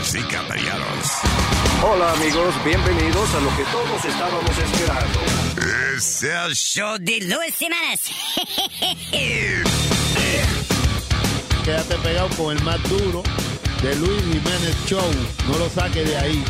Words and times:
Damas 0.00 0.14
y 0.14 0.22
caballeros, 0.22 1.10
Hola 1.82 2.12
amigos, 2.12 2.54
bienvenidos 2.64 3.34
a 3.34 3.40
lo 3.40 3.50
que 3.56 3.64
todos 3.64 4.02
estábamos 4.04 4.58
esperando. 4.58 5.20
es 5.94 6.22
el 6.22 6.54
show 6.54 6.96
de 6.98 7.20
Luis 7.20 7.54
Jiménez. 7.56 8.00
Quédate 11.64 11.96
pegado 11.96 12.30
con 12.30 12.56
el 12.56 12.62
más 12.64 12.82
duro 12.88 13.22
de 13.82 13.94
Luis 13.96 14.22
Jiménez 14.22 14.74
Show. 14.86 15.12
No 15.48 15.58
lo 15.58 15.68
saques 15.68 16.08
de 16.08 16.16
ahí. 16.16 16.42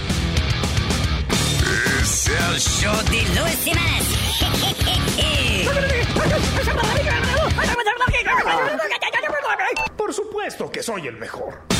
Es 2.00 2.28
el 2.28 2.60
show 2.60 2.96
de 3.10 3.22
Luis 3.40 3.58
Jiménez. 3.64 4.04
Por 10.00 10.14
supuesto 10.14 10.70
que 10.70 10.84
soy 10.84 11.08
el 11.08 11.16
mejor. 11.16 11.79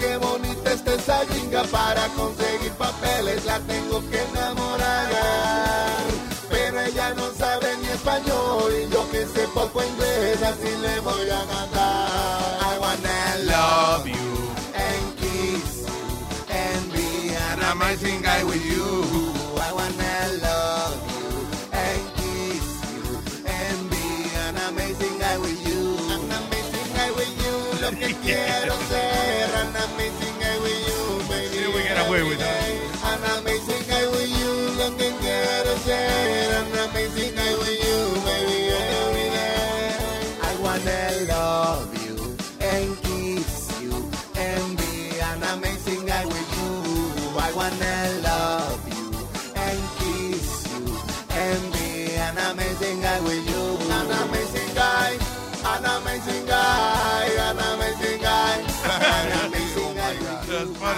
qué 0.00 0.16
bonita 0.16 0.72
está 0.72 0.94
esa 0.94 1.18
jinga 1.26 1.62
para 1.64 2.08
conseguir 2.20 2.72
papeles, 2.72 3.44
la 3.44 3.60
tengo 3.60 4.00
que 4.10 4.20
enamorar. 4.22 5.08
Pero 6.48 6.80
ella 6.80 7.14
no 7.14 7.30
sabe 7.32 7.76
ni 7.82 7.88
español 7.88 8.72
y 8.82 8.92
yo 8.92 9.08
que 9.10 9.26
sé 9.26 9.46
poco 9.54 9.84
inglés, 9.84 10.42
así 10.42 10.70
le 10.84 11.00
voy 11.00 11.30
a 11.30 11.42
cantar. 11.52 12.08
I 12.70 12.78
wanna 12.82 13.20
love 13.52 14.06
you 14.06 14.30
and 14.86 15.04
kiss 15.20 15.86
you 15.86 16.54
and 16.60 16.92
be 16.92 17.34
an 17.50 17.60
amazing 17.72 18.22
guy 18.22 18.42
with 18.44 18.64
you. 18.64 19.19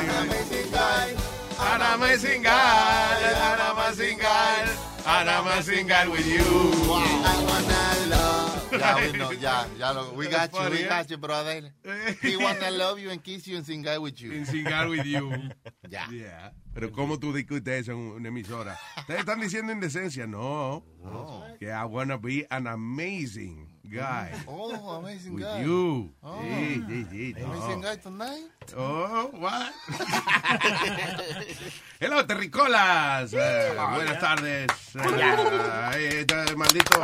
An 0.03 0.27
amazing 0.27 0.71
guy. 0.73 1.15
An 1.61 1.81
amazing 1.95 2.43
guy. 2.43 3.23
An 3.23 3.61
amazing 3.71 4.19
guy. 4.19 4.77
An 5.07 5.29
amazing 5.29 5.87
guy 5.87 6.09
with 6.09 6.27
you. 6.27 6.43
I 6.43 7.45
wanna 7.47 8.11
love. 8.11 8.73
Ya, 8.73 8.97
we 8.97 9.13
know, 9.13 9.31
ya, 9.31 9.65
ya 9.79 9.91
lo, 9.93 10.13
we 10.17 10.27
got 10.29 10.53
you, 10.53 10.71
we 10.71 10.83
got 10.85 11.09
you, 11.11 11.19
brother. 11.19 11.71
He 12.23 12.37
wanna 12.37 12.71
love 12.73 12.99
you 12.99 13.11
and 13.11 13.23
kiss 13.23 13.47
you 13.47 13.57
and 13.59 13.67
sing 13.67 13.83
guy 13.83 13.99
with 13.99 14.21
you. 14.21 14.33
And 14.33 14.47
sing 14.47 14.67
out 14.67 14.89
with 14.89 15.07
you. 15.07 15.33
Ya. 15.93 16.07
Yeah. 16.11 16.51
Pero 16.75 16.91
¿cómo 16.91 17.19
tú 17.21 17.35
discutes 17.35 17.83
eso 17.83 17.93
en 17.93 17.99
una 17.99 18.29
emisora? 18.29 18.79
Ustedes 18.97 19.21
están 19.21 19.41
diciendo 19.41 19.73
indecencia. 19.73 20.27
No. 20.27 20.83
Que 21.61 21.71
I 21.71 21.85
wanna 21.85 22.17
be 22.17 22.47
an 22.51 22.67
amazing 22.67 23.69
guy. 23.93 24.33
Oh, 24.49 24.73
amazing 24.99 25.35
With 25.35 25.45
guy. 25.45 25.61
you. 25.63 26.11
Oh. 26.25 26.41
Sí, 26.41 26.83
sí, 26.89 27.05
sí. 27.11 27.35
no. 27.39 27.53
Amazing 27.53 27.81
guy 27.83 27.97
tonight. 27.97 28.51
Oh, 28.77 29.31
what? 29.39 29.73
Hello, 32.01 32.23
terricolas. 32.27 33.33
Eh, 33.35 33.75
buenas 33.95 34.19
tardes. 34.19 34.71
Eh, 34.97 36.21
este 36.21 36.57
maldito 36.57 37.03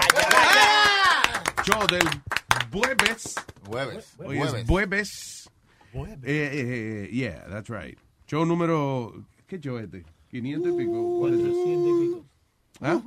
show 1.63 1.87
del 1.87 2.09
jueves. 2.73 3.35
Jueves. 3.67 4.15
Hoy 4.25 4.39
es 4.39 4.67
jueves. 4.67 5.49
Eh, 5.93 6.17
eh, 6.25 6.27
eh, 7.05 7.09
yeah, 7.13 7.45
that's 7.49 7.69
right. 7.69 7.99
Show 8.27 8.45
número... 8.45 9.13
¿Qué 9.47 9.61
show 9.61 9.79
es 9.79 9.85
este? 9.85 10.05
500 10.31 10.73
y 10.73 10.77
pico. 10.77 11.21
What 11.21 11.33
is 11.33 11.41
it? 11.41 12.25
¿Ah? 12.81 13.01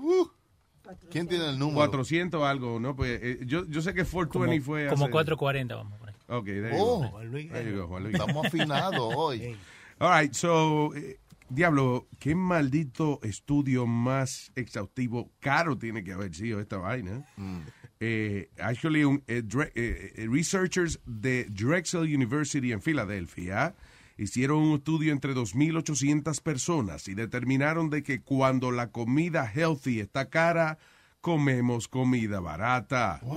¿Quién 1.10 1.28
tiene 1.28 1.50
el 1.50 1.60
número? 1.60 1.78
400 1.78 2.44
algo, 2.44 2.80
¿no? 2.80 2.96
Pues 2.96 3.20
eh, 3.22 3.40
yo, 3.46 3.66
yo 3.68 3.82
sé 3.82 3.94
que 3.94 4.04
420 4.04 4.62
fue 4.62 4.88
Como 4.88 5.06
hace- 5.06 5.12
440 5.12 5.76
vamos 5.76 6.00
por 6.00 6.10
ahí. 6.10 6.16
Ok, 6.28 6.46
there 6.46 6.70
you 6.72 6.78
Oh, 6.78 7.10
go. 7.12 7.20
There 7.30 7.72
you 7.72 7.78
go, 7.78 7.88
Juan 7.88 8.04
Luis. 8.04 8.16
Estamos 8.16 8.46
afinados 8.46 9.14
hoy. 9.16 9.56
All 10.00 10.22
right, 10.22 10.34
so, 10.34 10.96
eh, 10.96 11.20
Diablo, 11.50 12.08
qué 12.20 12.34
maldito 12.34 13.20
estudio 13.24 13.86
más 13.86 14.52
exhaustivo, 14.56 15.30
caro 15.42 15.78
tiene 15.78 16.04
que 16.04 16.14
haber 16.14 16.34
sido 16.34 16.60
esta 16.62 16.78
vaina. 16.78 17.26
Eh, 18.00 18.50
actually, 18.60 19.04
un, 19.04 19.24
eh, 19.28 19.44
dre- 19.44 19.72
eh, 19.76 20.14
eh, 20.16 20.28
researchers 20.32 21.00
de 21.06 21.46
Drexel 21.50 22.02
University 22.04 22.72
en 22.72 22.82
Filadelfia 22.82 23.76
hicieron 24.24 24.60
un 24.60 24.76
estudio 24.78 25.12
entre 25.14 25.34
2.800 25.34 26.42
personas 26.42 27.08
y 27.08 27.14
determinaron 27.16 27.90
de 27.90 28.04
que 28.04 28.22
cuando 28.22 28.72
la 28.72 28.88
comida 28.92 29.46
healthy 29.54 30.00
está 30.00 30.30
cara, 30.30 30.78
comemos 31.22 31.88
comida 31.88 32.40
barata. 32.40 33.20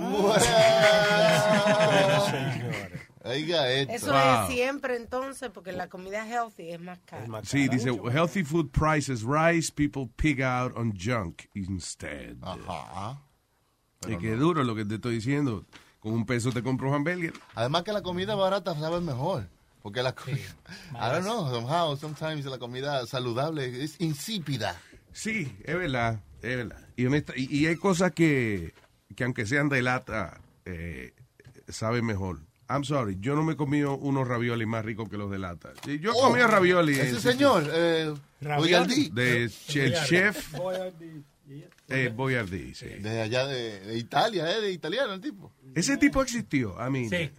Oiga 3.23 3.71
esto. 3.71 3.93
Eso 3.93 4.11
Wow. 4.11 4.43
es 4.47 4.53
siempre 4.53 4.95
entonces, 4.97 5.49
porque 5.51 5.71
la 5.71 5.87
comida 5.89 6.27
healthy 6.27 6.69
es 6.71 6.79
más 6.79 6.99
cara. 7.05 7.25
Sí, 7.43 7.67
dice, 7.67 7.89
healthy 8.11 8.43
food 8.43 8.69
prices 8.69 9.23
rise, 9.23 9.71
people 9.73 10.07
pig 10.15 10.43
out 10.43 10.77
on 10.77 10.93
junk 10.95 11.41
instead. 11.55 12.35
Ajá. 12.43 13.19
Y 14.07 14.17
qué 14.17 14.35
duro 14.35 14.63
lo 14.63 14.75
que 14.75 14.85
te 14.85 14.95
estoy 14.95 15.15
diciendo. 15.15 15.65
Con 15.99 16.13
un 16.13 16.25
peso 16.27 16.51
te 16.51 16.61
compro 16.61 16.89
un 16.89 16.95
hamburger. 16.95 17.33
Además 17.55 17.81
que 17.81 17.91
la 17.93 18.03
comida 18.03 18.35
barata 18.35 18.75
sabe 18.75 19.01
mejor. 19.01 19.49
Porque 19.85 20.01
la 20.01 20.15
comida, 20.15 20.39
I 20.93 21.11
don't 21.11 21.21
know, 21.25 21.47
somehow, 21.47 21.95
sometimes 21.95 22.43
la 22.45 22.57
comida 22.57 23.05
saludable 23.05 23.83
es 23.83 24.01
insípida. 24.01 24.81
Sí, 25.13 25.55
es 25.63 25.75
verdad, 25.77 26.21
es 26.41 26.55
verdad. 26.57 26.87
Y, 26.95 27.05
honesta- 27.05 27.33
y, 27.37 27.55
y 27.55 27.67
hay 27.67 27.75
cosas 27.75 28.11
que, 28.13 28.73
que 29.15 29.23
aunque 29.25 29.45
sean 29.45 29.69
de 29.69 29.83
lata, 29.83 30.41
eh, 30.65 31.13
saben 31.67 32.03
mejor. 32.03 32.39
I'm 32.67 32.83
sorry, 32.83 33.17
yo 33.19 33.35
no 33.35 33.43
me 33.43 33.53
he 33.53 33.55
comido 33.55 33.95
unos 33.95 34.27
raviolis 34.27 34.65
más 34.67 34.83
ricos 34.83 35.07
que 35.07 35.17
los 35.17 35.29
de 35.29 35.37
lata. 35.37 35.71
Sí, 35.85 35.99
Yo 35.99 36.13
he 36.13 36.13
Oh, 36.17 36.29
comido 36.29 36.47
raviolis. 36.47 36.97
Ese 36.97 37.09
en- 37.17 37.21
señor, 37.21 37.69
eh. 37.71 38.11
De 39.13 39.43
el 39.43 39.93
chef 40.07 40.55
eh, 41.89 42.11
Boyardee, 42.15 42.73
sí. 42.73 42.87
De 42.87 43.21
allá 43.21 43.45
de, 43.45 43.81
de 43.81 43.97
Italia, 43.99 44.49
¿eh? 44.51 44.61
De 44.61 44.71
italiano 44.71 45.13
el 45.13 45.21
tipo. 45.21 45.51
Ese 45.75 45.95
tipo 45.97 46.23
existió, 46.23 46.75
I 46.83 46.89
mean, 46.89 47.07
Sí. 47.11 47.29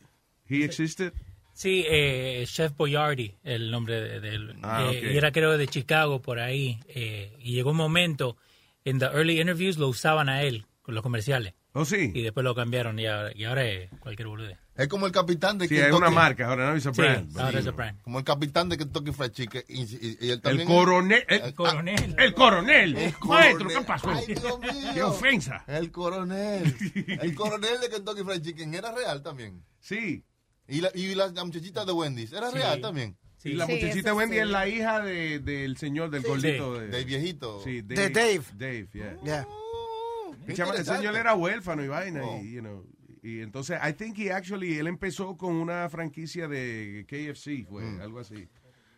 he 0.48 0.64
existed. 0.64 1.12
Sí, 1.56 1.84
eh, 1.88 2.44
Chef 2.46 2.76
Boyardee, 2.76 3.38
el 3.42 3.70
nombre 3.70 3.98
de, 3.98 4.20
de 4.20 4.28
él. 4.28 4.56
Ah, 4.62 4.90
Eh, 4.92 5.16
era 5.16 5.32
creo 5.32 5.56
de 5.56 5.66
Chicago, 5.66 6.20
por 6.20 6.38
ahí. 6.38 6.78
eh, 6.88 7.34
y 7.40 7.52
llegó 7.54 7.70
un 7.70 7.78
momento, 7.78 8.36
en 8.84 8.98
the 8.98 9.06
early 9.06 9.40
interviews 9.40 9.78
lo 9.78 9.88
usaban 9.88 10.28
a 10.28 10.42
él, 10.42 10.66
con 10.82 10.94
los 10.94 11.02
comerciales. 11.02 11.54
¿Oh, 11.72 11.84
sí? 11.86 12.10
Y 12.14 12.20
después 12.22 12.44
lo 12.44 12.54
cambiaron 12.54 12.98
y 12.98 13.06
ahora, 13.06 13.32
y 13.34 13.44
ahora 13.44 13.64
es 13.66 13.90
cualquier 14.00 14.28
bolude. 14.28 14.58
Es 14.76 14.88
como 14.88 15.06
el 15.06 15.12
capitán 15.12 15.56
de 15.56 15.66
Sí, 15.68 15.78
es 15.78 15.90
una 15.92 16.10
marca, 16.10 16.46
ahora 16.48 16.70
no 16.70 16.76
es 16.76 16.86
a 16.86 16.92
Sí, 16.92 17.00
brand. 17.00 17.38
ahora 17.40 17.58
es 17.60 17.66
a 17.66 17.70
brand. 17.70 18.02
Como 18.02 18.18
el 18.18 18.24
capitán 18.26 18.68
de 18.68 18.76
Kentucky 18.76 19.12
Fried 19.12 19.30
Chicken. 19.30 19.62
Y, 19.68 19.82
y- 19.84 20.18
y 20.20 20.24
él 20.26 20.30
El 20.32 20.40
también 20.42 20.68
coronel. 20.68 21.24
El, 21.28 21.40
El 21.40 21.54
coronel. 21.54 22.14
el 22.18 22.34
coronel. 22.34 22.96
El 22.98 23.14
Maestro. 23.26 23.68
¿qué 23.68 23.80
pasó? 23.86 24.10
Ay, 24.10 24.26
Dios 24.26 24.60
mío. 24.60 24.90
Qué 24.92 25.02
ofensa. 25.02 25.64
El 25.66 25.90
coronel. 25.90 26.74
El 27.22 27.34
coronel 27.34 27.80
de 27.80 27.88
Kentucky 27.88 28.22
Fried 28.22 28.42
Chicken 28.42 28.74
era 28.74 28.92
real 28.92 29.22
también. 29.22 29.62
Sí. 29.80 30.22
Y 30.68 30.80
la, 30.80 30.90
y 30.94 31.14
la, 31.14 31.28
la 31.28 31.44
muchachita 31.44 31.84
de 31.84 31.92
Wendy's 31.92 32.32
era 32.32 32.50
Sí. 32.50 32.56
real 32.58 32.80
también. 32.80 33.16
Y 33.44 33.52
la 33.52 33.66
Sí, 33.66 33.72
muchachita 33.74 34.08
eso 34.10 34.16
Wendy 34.16 34.34
sí. 34.36 34.40
es 34.40 34.48
la 34.48 34.68
hija 34.68 35.00
de- 35.00 35.38
del 35.38 35.76
señor, 35.76 36.10
del 36.10 36.22
gordito. 36.22 36.74
De, 36.80 36.88
Del 36.88 37.04
viejito. 37.04 37.62
Sí, 37.62 37.82
De 37.82 37.94
Dave. 38.10 38.42
Dave, 38.54 38.88
yeah. 38.92 39.16
Yeah. 39.22 39.46
Oh, 39.48 40.34
qué 40.44 40.50
El 40.52 40.56
chama- 40.56 40.70
el 40.72 40.80
interesante. 40.80 40.98
señor 41.02 41.16
era 41.16 41.34
huérfano 41.34 41.84
y 41.84 41.88
vaina. 41.88 42.24
Oh. 42.24 42.40
Y, 42.42 42.52
you 42.54 42.60
know, 42.60 42.84
Y 43.22 43.40
entonces, 43.40 43.78
I 43.82 43.92
think 43.92 44.16
he 44.18 44.30
actually, 44.32 44.78
él 44.78 44.86
empezó 44.86 45.36
con 45.36 45.54
una 45.56 45.88
franquicia 45.88 46.46
de 46.48 47.04
KFC, 47.08 47.64
fue 47.68 47.82
Mm. 47.82 48.00
algo 48.00 48.20
así. 48.20 48.34
I 48.36 48.48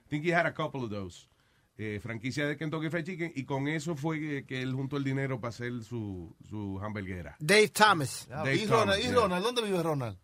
think 0.08 0.24
he 0.24 0.34
had 0.34 0.44
a 0.46 0.52
couple 0.54 0.82
of 0.82 0.90
those. 0.90 1.28
Eh, 1.78 1.98
franquicia 2.02 2.46
de 2.46 2.56
Kentucky 2.56 2.90
Fried 2.90 3.04
Chicken 3.04 3.32
y 3.36 3.44
con 3.44 3.68
eso 3.68 3.94
fue 3.96 4.18
que, 4.18 4.44
que 4.44 4.60
él 4.62 4.72
juntó 4.74 4.96
el 4.96 5.04
dinero 5.04 5.40
para 5.40 5.50
hacer 5.50 5.82
su, 5.84 6.34
su 6.48 6.78
hamburguera. 6.82 7.36
Dave 7.38 7.68
Thomas. 7.68 8.26
Dave 8.28 8.54
¿Y 8.56 8.66
Ronald? 8.66 8.80
Thomas, 8.84 8.98
¿Y 8.98 9.02
yeah. 9.02 9.12
Ronald? 9.14 9.44
¿Dónde 9.44 9.62
vive 9.62 9.82
Ronald? 9.82 10.18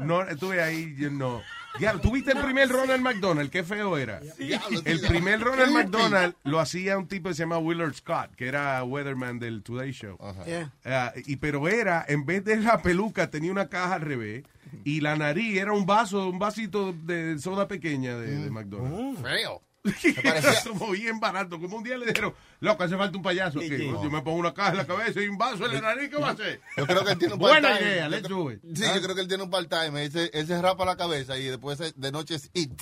No, 0.00 0.22
estuve 0.22 0.62
ahí, 0.62 0.94
yo 0.96 1.10
no. 1.10 1.42
Ya, 1.80 1.98
¿tuviste 1.98 2.32
el 2.32 2.38
primer 2.38 2.68
Ronald 2.68 3.02
McDonald? 3.02 3.50
Qué 3.50 3.64
feo 3.64 3.96
era. 3.96 4.20
El 4.38 5.00
primer 5.00 5.40
Ronald. 5.40 5.72
McDonald 5.72 6.34
lo 6.44 6.60
hacía 6.60 6.96
un 6.98 7.08
tipo 7.08 7.28
que 7.28 7.34
se 7.34 7.42
llama 7.42 7.58
Willard 7.58 7.94
Scott, 7.94 8.34
que 8.36 8.46
era 8.46 8.82
weatherman 8.84 9.38
del 9.38 9.62
Today 9.62 9.90
Show. 9.92 10.16
Yeah. 10.46 10.72
Ah, 10.84 11.12
y 11.26 11.36
pero 11.36 11.66
era, 11.68 12.04
en 12.06 12.24
vez 12.24 12.44
de 12.44 12.56
la 12.56 12.82
peluca, 12.82 13.30
tenía 13.30 13.50
una 13.50 13.68
caja 13.68 13.94
al 13.94 14.02
revés. 14.02 14.44
Y 14.84 15.00
la 15.00 15.16
nariz 15.16 15.58
era 15.58 15.72
un 15.72 15.84
vaso, 15.84 16.28
un 16.28 16.38
vasito 16.38 16.92
de 16.92 17.38
soda 17.38 17.68
pequeña 17.68 18.16
de, 18.16 18.38
de 18.38 18.50
McDonald's. 18.50 19.20
Feo. 19.20 19.60
Como 20.68 20.90
bien 20.92 21.18
barato. 21.18 21.60
Como 21.60 21.76
un 21.78 21.82
día 21.82 21.96
le 21.96 22.06
dijeron, 22.06 22.34
loco, 22.60 22.84
hace 22.84 22.96
falta 22.96 23.16
un 23.16 23.22
payaso. 23.22 23.58
¿Qué? 23.58 23.78
Yo 23.78 24.10
me 24.10 24.22
pongo 24.22 24.38
una 24.38 24.54
caja 24.54 24.70
en 24.70 24.76
la 24.78 24.86
cabeza 24.86 25.20
y 25.20 25.26
un 25.28 25.36
vaso 25.38 25.66
en 25.66 25.74
la 25.74 25.80
nariz, 25.80 26.08
¿qué 26.10 26.16
va 26.16 26.28
a 26.28 26.32
hacer? 26.32 26.60
Yo 26.76 26.86
creo 26.86 27.04
que 27.04 27.12
él 27.12 27.18
tiene 27.18 27.34
un 27.34 27.40
Buena 27.40 27.68
part-time. 27.68 27.90
idea, 27.90 28.04
Yo 28.04 28.10
let's 28.10 28.28
do 28.28 28.50
it. 28.52 28.60
Sí, 28.74 28.84
yo 28.94 29.02
creo 29.02 29.14
que 29.14 29.20
él 29.22 29.28
tiene 29.28 29.42
un 29.42 29.50
part-time. 29.50 30.04
Él 30.04 30.30
él 30.32 30.46
se 30.46 30.62
rapa 30.62 30.84
la 30.84 30.96
cabeza 30.96 31.36
y 31.36 31.44
después 31.44 31.78
de 31.96 32.12
noche 32.12 32.36
es 32.36 32.50
it. 32.54 32.80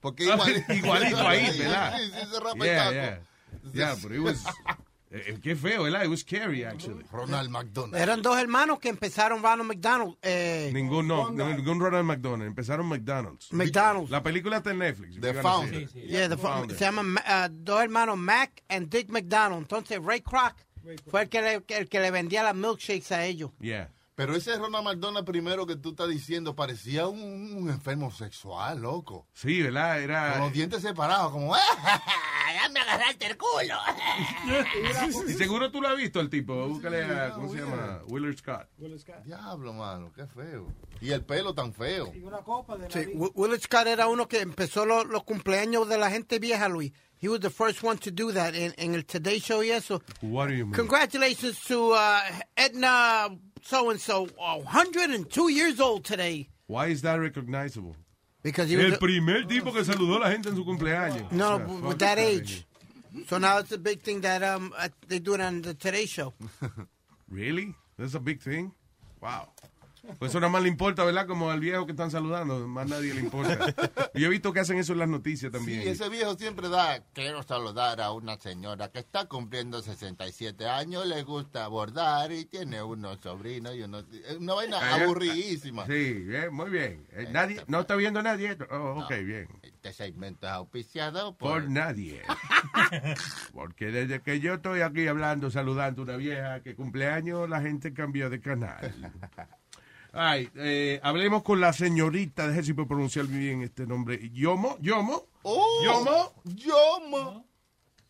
Porque 0.00 0.24
Ah, 0.30 0.34
igual, 0.36 0.64
Igualito 0.76 1.26
ahí, 1.28 1.46
¿verdad? 1.58 1.98
Sí, 1.98 2.04
sí, 2.12 2.26
se 2.32 2.40
rapa 2.40 2.64
Yeah, 2.64 2.88
el 2.88 2.94
yeah. 2.94 3.10
taco. 3.10 3.72
Yeah, 3.72 3.94
but 4.00 4.12
it 4.12 4.20
was... 4.20 4.44
eh, 5.10 5.38
qué 5.42 5.54
feo, 5.56 5.84
¿verdad? 5.84 6.04
It 6.04 6.10
was 6.10 6.20
scary, 6.20 6.64
actually. 6.64 7.04
Ronald 7.12 7.50
McDonald. 7.50 7.94
Eran 8.00 8.22
dos 8.22 8.36
hermanos 8.38 8.78
que 8.80 8.88
empezaron 8.88 9.42
Ronald 9.42 9.68
McDonald. 9.68 10.16
Eh, 10.22 10.70
Ningún, 10.74 11.06
no, 11.06 11.30
no, 11.30 11.48
ningún 11.54 11.80
Ronald 11.80 12.04
McDonald. 12.04 12.48
Empezaron 12.48 12.86
McDonald's. 12.86 13.52
McDonald's. 13.52 14.10
La 14.10 14.22
película 14.22 14.58
está 14.58 14.70
en 14.72 14.78
Netflix. 14.78 15.20
The 15.20 15.34
Founder. 15.34 15.82
it. 15.82 15.90
Yeah, 15.94 16.28
the- 16.28 16.36
Founder. 16.36 16.76
se 16.76 16.84
llaman 16.84 17.16
uh, 17.16 17.48
dos 17.50 17.80
hermanos 17.82 18.16
Mac 18.18 18.62
and 18.68 18.88
Dick 18.88 19.10
McDonald. 19.10 19.62
Entonces 19.62 20.00
Ray 20.02 20.20
Kroc 20.20 20.54
fue 21.10 21.22
el 21.22 21.28
que, 21.28 21.42
le, 21.42 21.64
el 21.68 21.88
que 21.88 22.00
le 22.00 22.10
vendía 22.10 22.42
las 22.42 22.54
milkshakes 22.54 23.12
a 23.12 23.24
ellos. 23.24 23.50
Yeah. 23.60 23.90
Pero 24.16 24.34
ese 24.34 24.56
Ronald 24.56 24.82
McDonald 24.84 25.26
primero 25.26 25.66
que 25.66 25.76
tú 25.76 25.90
estás 25.90 26.08
diciendo 26.08 26.56
parecía 26.56 27.06
un, 27.06 27.20
un 27.54 27.68
enfermo 27.70 28.10
sexual, 28.10 28.80
loco. 28.80 29.28
Sí, 29.34 29.62
¿verdad? 29.62 29.94
Con 29.96 30.02
Era... 30.04 30.38
los 30.38 30.52
dientes 30.52 30.80
separados, 30.82 31.30
como... 31.32 31.54
¡Ah, 31.54 31.60
ya 32.62 32.68
me 32.70 32.80
agarraste 32.80 33.26
el 33.26 33.36
culo! 33.36 33.76
Y 35.28 35.32
seguro 35.34 35.70
tú 35.70 35.80
lo 35.80 35.88
has 35.88 35.96
visto, 35.96 36.20
el 36.20 36.30
tipo. 36.30 36.66
Búscale 36.68 37.04
a... 37.04 37.30
¿Cómo 37.32 37.52
se 37.52 37.58
llama? 37.60 38.00
Willard 38.08 38.36
Scott. 38.38 38.68
Diablo, 39.24 39.72
mano, 39.72 40.10
qué 40.14 40.26
feo. 40.26 40.66
Y 41.00 41.10
el 41.10 41.24
pelo 41.24 41.54
tan 41.54 41.72
feo. 41.74 42.10
Sí, 42.88 43.06
Wi- 43.14 43.30
Willard 43.34 43.60
Scott 43.60 43.86
era 43.86 44.08
uno 44.08 44.26
que 44.28 44.40
empezó 44.40 44.86
lo- 44.86 45.04
los 45.04 45.24
cumpleaños 45.24 45.88
de 45.88 45.98
la 45.98 46.10
gente 46.10 46.38
vieja, 46.38 46.68
Luis. 46.68 46.92
He 47.26 47.28
was 47.28 47.40
the 47.40 47.50
first 47.50 47.82
one 47.82 47.98
to 48.06 48.12
do 48.12 48.30
that 48.30 48.54
in, 48.54 48.72
el 48.78 49.02
Today 49.02 49.40
Show 49.40 49.58
y 49.58 49.70
eso. 49.70 50.00
What 50.20 50.46
do 50.46 50.54
you 50.54 50.64
mean? 50.64 50.74
Congratulations 50.74 51.58
to 51.64 51.90
uh, 51.90 52.20
Edna 52.56 53.36
so 53.62 53.90
and 53.90 54.00
so, 54.00 54.26
102 54.36 55.48
years 55.50 55.80
old 55.80 56.04
today. 56.04 56.48
Why 56.68 56.86
is 56.86 57.02
that 57.02 57.16
recognizable? 57.16 57.96
Because 58.44 58.68
he 58.70 58.76
was 58.76 58.84
El 58.84 58.90
the- 58.92 58.98
primer 58.98 59.42
tipo 59.42 59.72
que 59.72 59.82
saludó 59.82 60.18
a 60.18 60.20
la 60.20 60.30
gente 60.30 60.50
en 60.50 60.54
su 60.54 60.64
cumpleaños. 60.64 61.32
no, 61.32 61.58
Yeah, 61.58 61.88
with 61.88 61.98
that 61.98 62.20
age. 62.20 62.64
So 63.26 63.38
now 63.38 63.58
it's 63.58 63.72
a 63.72 63.78
big 63.78 64.02
thing 64.02 64.20
that 64.20 64.44
um 64.44 64.72
uh, 64.78 64.88
they 65.08 65.18
do 65.18 65.34
it 65.34 65.40
on 65.40 65.62
the 65.62 65.74
Today 65.74 66.06
Show. 66.06 66.32
Really? 67.28 67.74
That's 67.98 68.14
a 68.14 68.20
big 68.20 68.40
thing? 68.40 68.70
Wow. 69.20 69.48
Pues 70.18 70.30
eso 70.30 70.40
nada 70.40 70.50
más 70.52 70.62
le 70.62 70.68
importa, 70.68 71.04
¿verdad? 71.04 71.26
Como 71.26 71.50
al 71.50 71.60
viejo 71.60 71.84
que 71.86 71.92
están 71.92 72.10
saludando, 72.10 72.66
más 72.68 72.88
nadie 72.88 73.12
le 73.14 73.20
importa. 73.20 73.74
Yo 74.14 74.26
he 74.26 74.30
visto 74.30 74.52
que 74.52 74.60
hacen 74.60 74.78
eso 74.78 74.92
en 74.92 75.00
las 75.00 75.08
noticias 75.08 75.52
también. 75.52 75.82
Sí, 75.82 75.88
ese 75.88 76.08
viejo 76.08 76.34
siempre 76.36 76.68
da, 76.68 77.02
quiero 77.12 77.42
saludar 77.42 78.00
a 78.00 78.12
una 78.12 78.36
señora 78.38 78.90
que 78.90 78.98
está 79.00 79.26
cumpliendo 79.26 79.82
67 79.82 80.68
años, 80.68 81.06
le 81.06 81.22
gusta 81.22 81.66
bordar 81.68 82.32
y 82.32 82.44
tiene 82.46 82.82
unos 82.82 83.18
sobrinos 83.20 83.74
y 83.74 83.82
unos... 83.82 84.04
Una 84.38 84.54
vaina 84.54 84.78
Ah, 84.80 84.94
aburridísima. 85.02 85.86
Sí, 85.86 86.12
bien, 86.14 86.52
muy 86.54 86.70
bien. 86.70 87.06
Eh, 87.12 87.28
nadie, 87.30 87.62
no 87.66 87.80
está 87.80 87.96
viendo 87.96 88.22
nadie. 88.22 88.56
Oh, 88.70 89.02
ok, 89.04 89.10
bien. 89.24 89.48
Este 89.62 89.92
segmento 89.92 90.46
es 90.46 90.52
auspiciado 90.52 91.36
Por 91.36 91.62
por... 91.62 91.70
nadie. 91.70 92.22
Porque 93.52 93.86
desde 93.86 94.20
que 94.22 94.40
yo 94.40 94.54
estoy 94.54 94.80
aquí 94.80 95.06
hablando, 95.08 95.50
saludando 95.50 96.02
a 96.02 96.04
una 96.04 96.16
vieja 96.16 96.60
que 96.62 96.74
cumpleaños, 96.74 97.48
la 97.48 97.60
gente 97.60 97.92
cambió 97.92 98.30
de 98.30 98.40
canal. 98.40 98.94
Ay, 100.18 100.48
eh, 100.56 100.98
hablemos 101.02 101.42
con 101.42 101.60
la 101.60 101.72
señorita, 101.74 102.46
déjame 102.46 102.62
si 102.62 102.72
puedo 102.72 102.88
pronunciar 102.88 103.26
bien 103.26 103.62
este 103.62 103.86
nombre. 103.86 104.18
Yomo, 104.32 104.78
Yomo. 104.80 105.24
¡Oh! 105.42 105.80
Yomo. 105.84 106.32
¡Yomo! 106.56 107.44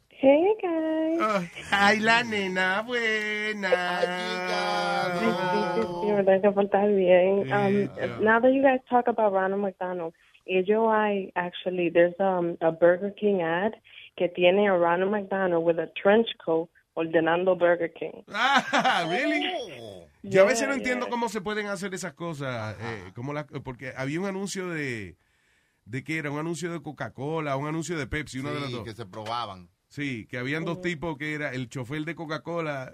Hey 0.09 0.47
guys. 0.63 1.51
Ay, 1.71 1.99
la 2.01 2.23
nena 2.23 2.81
buena. 2.83 4.01
Sí, 5.21 6.11
verdad 6.11 6.41
que 6.41 6.51
portar 6.53 6.89
bien. 6.89 7.41
Um, 7.53 7.91
Yeah. 7.99 8.19
now 8.21 8.41
that 8.41 8.53
you 8.53 8.63
guys 8.63 8.81
talk 8.89 9.09
about 9.09 9.33
Ronald 9.33 9.61
McDonald, 9.61 10.15
hay 10.47 11.33
actually 11.35 11.91
there's 11.91 12.15
um, 12.19 12.57
a 12.63 12.73
Burger 12.73 13.11
King 13.11 13.43
ad 13.43 13.73
que 14.17 14.29
tiene 14.29 14.67
a 14.69 14.79
Ronald 14.79 15.11
McDonald 15.11 15.65
with 15.67 15.79
a 15.79 15.91
trench 16.01 16.29
coat 16.43 16.69
ordenando 16.97 17.55
Burger 17.55 17.89
King. 17.89 18.25
Ah, 18.33 19.07
really? 19.11 19.43
Yo 20.29 20.43
a 20.43 20.47
veces 20.47 20.63
no 20.69 20.75
Yeah, 20.75 20.79
entiendo 20.79 21.09
cómo 21.09 21.29
se 21.29 21.41
pueden 21.41 21.67
hacer 21.67 21.95
esas 21.95 22.15
cosas, 22.15 22.77
eh, 22.81 23.13
como 23.15 23.33
la, 23.33 23.47
porque 23.47 23.93
había 23.97 24.21
un 24.21 24.27
anuncio 24.27 24.69
de, 24.69 25.17
de 25.85 26.05
que 26.05 26.19
era 26.19 26.31
un 26.31 26.39
anuncio 26.39 26.73
de 26.73 26.83
Coca-Cola, 26.83 27.57
un 27.57 27.67
anuncio 27.69 27.97
de 27.99 28.07
Pepsi, 28.07 28.41
uno 28.41 28.53
de 28.53 28.61
los 28.61 28.73
dos. 28.73 28.85
que 28.85 28.93
se 28.95 29.07
probaban. 29.07 29.69
Sí, 29.89 30.27
que 30.27 30.39
habían 30.39 30.65
dos 30.65 30.81
tipos 30.81 31.17
que 31.17 31.35
era 31.35 31.53
el 31.55 31.69
chofer 31.69 32.03
de 32.03 32.15
Coca-Cola, 32.17 32.93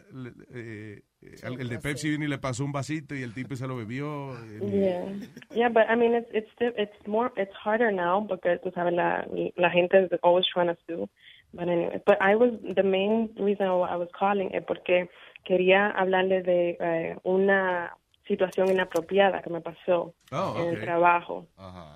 eh, 0.55 1.03
eh, 1.23 1.37
el, 1.43 1.69
de 1.69 1.79
Pepsi 1.79 2.11
vino 2.11 2.25
y 2.27 2.29
le 2.29 2.37
pasó 2.39 2.65
un 2.67 2.73
vasito 2.73 3.15
y 3.15 3.23
el 3.23 3.33
tipo 3.33 3.57
se 3.57 3.67
lo 3.67 3.77
bebió. 3.77 4.37
el- 4.39 4.61
Yeah, 4.71 5.13
yeah, 5.55 5.69
but 5.71 5.85
I 5.89 5.97
mean, 5.97 6.15
it's 6.15 6.29
it's 6.35 6.51
it's 6.77 7.07
more 7.09 7.33
it's 7.37 7.53
harder 7.55 7.91
now 7.93 8.21
because 8.21 8.61
tú 8.63 8.71
sabes 8.73 8.93
la 8.93 9.27
la 9.57 9.71
gente 9.71 10.05
is 10.05 10.11
always 10.23 10.45
trying 10.53 10.69
to 10.69 10.77
sue. 10.87 11.09
But 11.55 11.69
anyway, 11.69 12.01
but 12.07 12.19
I 12.21 12.35
was 12.37 12.51
the 12.75 12.83
main 12.83 13.31
reason 13.37 13.67
why 13.69 13.89
I 13.91 13.97
was 13.97 14.09
calling 14.19 14.51
es 14.55 14.63
porque 14.67 15.09
quería 15.45 15.89
hablarle 15.89 16.43
de 16.43 16.77
eh, 16.81 17.17
una 17.25 17.97
situación 18.27 18.69
inapropiada 18.69 19.43
que 19.43 19.51
me 19.51 19.61
pasó 19.61 20.15
Oh, 20.31 20.55
en 20.59 20.69
el 20.77 20.81
trabajo. 20.81 21.47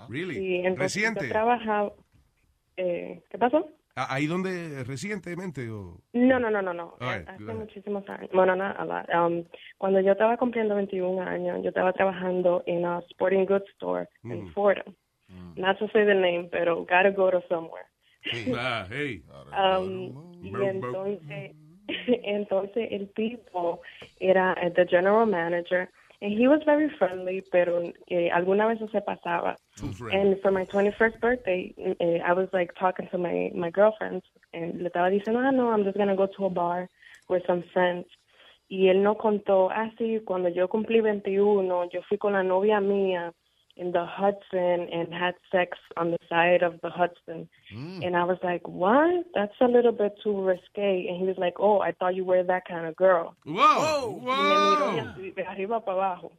Really? 0.08 0.34
Sí, 0.34 0.56
entonces 0.56 0.78
¿Reciente? 0.94 1.26
yo 1.26 1.32
trabajaba. 1.32 1.92
Eh, 2.76 3.22
¿Qué 3.30 3.38
pasó? 3.38 3.68
Ah, 3.94 4.08
¿Ahí 4.10 4.26
donde 4.26 4.84
recientemente? 4.84 5.70
O... 5.70 6.00
No, 6.12 6.38
no, 6.38 6.50
no, 6.50 6.60
no, 6.60 6.74
no. 6.74 6.96
All 7.00 7.18
right, 7.18 7.28
Hace 7.28 7.54
muchísimos 7.54 8.06
años. 8.10 8.28
Bueno, 8.34 8.54
no, 8.54 8.64
a 8.64 8.84
lot. 8.84 9.08
Um, 9.08 9.44
cuando 9.78 10.00
yo 10.00 10.12
estaba 10.12 10.36
cumpliendo 10.36 10.74
21 10.74 11.22
años, 11.22 11.60
yo 11.62 11.68
estaba 11.70 11.94
trabajando 11.94 12.62
en 12.66 12.84
a 12.84 12.98
sporting 13.10 13.46
goods 13.46 13.64
store 13.74 14.06
en 14.24 14.44
Mm. 14.44 14.52
Fordham. 14.52 14.94
Not 15.56 15.78
to 15.78 15.88
say 15.88 16.04
the 16.04 16.14
name, 16.14 16.48
pero 16.52 16.80
gotta 16.84 17.10
go 17.10 17.30
to 17.30 17.42
somewhere. 17.48 17.86
Ah, 18.54 18.86
hey. 18.90 19.22
Um, 19.56 20.44
y 20.44 20.52
entonces, 20.62 21.52
entonces 22.24 22.88
el 22.90 23.08
tipo 23.14 23.80
era 24.20 24.56
eh, 24.60 24.70
the 24.70 24.86
general 24.86 25.26
manager, 25.26 25.88
and 26.20 26.32
he 26.32 26.48
was 26.48 26.60
very 26.64 26.88
friendly, 26.98 27.42
pero 27.52 27.92
eh, 28.08 28.30
alguna 28.32 28.66
vez 28.66 28.78
se 28.90 29.00
pasaba. 29.00 29.56
And 30.12 30.40
for 30.40 30.50
my 30.50 30.64
21st 30.64 31.20
birthday, 31.20 31.74
eh, 32.00 32.18
I 32.24 32.32
was 32.32 32.48
like 32.52 32.72
talking 32.78 33.08
to 33.10 33.18
my, 33.18 33.50
my 33.54 33.70
girlfriends, 33.70 34.24
and 34.54 34.80
le 34.80 34.90
estaba 34.90 35.10
diciendo, 35.10 35.44
ah, 35.46 35.50
no, 35.50 35.70
I'm 35.70 35.84
just 35.84 35.96
going 35.96 36.08
to 36.08 36.16
go 36.16 36.26
to 36.26 36.46
a 36.46 36.50
bar 36.50 36.88
with 37.28 37.42
some 37.46 37.62
friends. 37.72 38.06
Y 38.68 38.88
él 38.88 39.02
no 39.02 39.16
contó, 39.16 39.70
ah, 39.70 39.90
sí, 39.98 40.20
cuando 40.24 40.48
yo 40.48 40.68
cumplí 40.68 41.00
21, 41.00 41.88
yo 41.90 42.00
fui 42.08 42.18
con 42.18 42.32
la 42.32 42.42
novia 42.42 42.80
mía 42.80 43.32
in 43.76 43.92
the 43.92 44.04
Hudson 44.06 44.88
and 44.92 45.12
had 45.12 45.35
sex 45.52 45.76
on 45.97 46.11
the 46.11 46.18
side 46.28 46.62
of 46.62 46.80
the 46.83 46.90
Hudson. 46.90 47.49
Mm. 47.75 48.06
And 48.06 48.16
I 48.16 48.25
was 48.25 48.38
like, 48.42 48.66
what? 48.66 49.26
That's 49.35 49.52
a 49.61 49.66
little 49.68 49.92
bit 49.92 50.14
too 50.23 50.40
risque. 50.42 51.06
And 51.09 51.18
he 51.21 51.26
was 51.26 51.37
like, 51.38 51.54
oh, 51.59 51.80
I 51.80 51.92
thought 51.92 52.14
you 52.14 52.25
were 52.25 52.42
that 52.42 52.66
kind 52.66 52.87
of 52.87 52.97
girl. 52.97 53.35
Whoa, 53.45 54.21
Y 54.23 54.25
me 54.25 54.33
miró 54.33 55.14
whoa. 55.14 55.23
de- 55.23 55.33
de 55.33 55.42
arriba 55.47 55.80
para 55.85 55.97
abajo. 55.99 56.33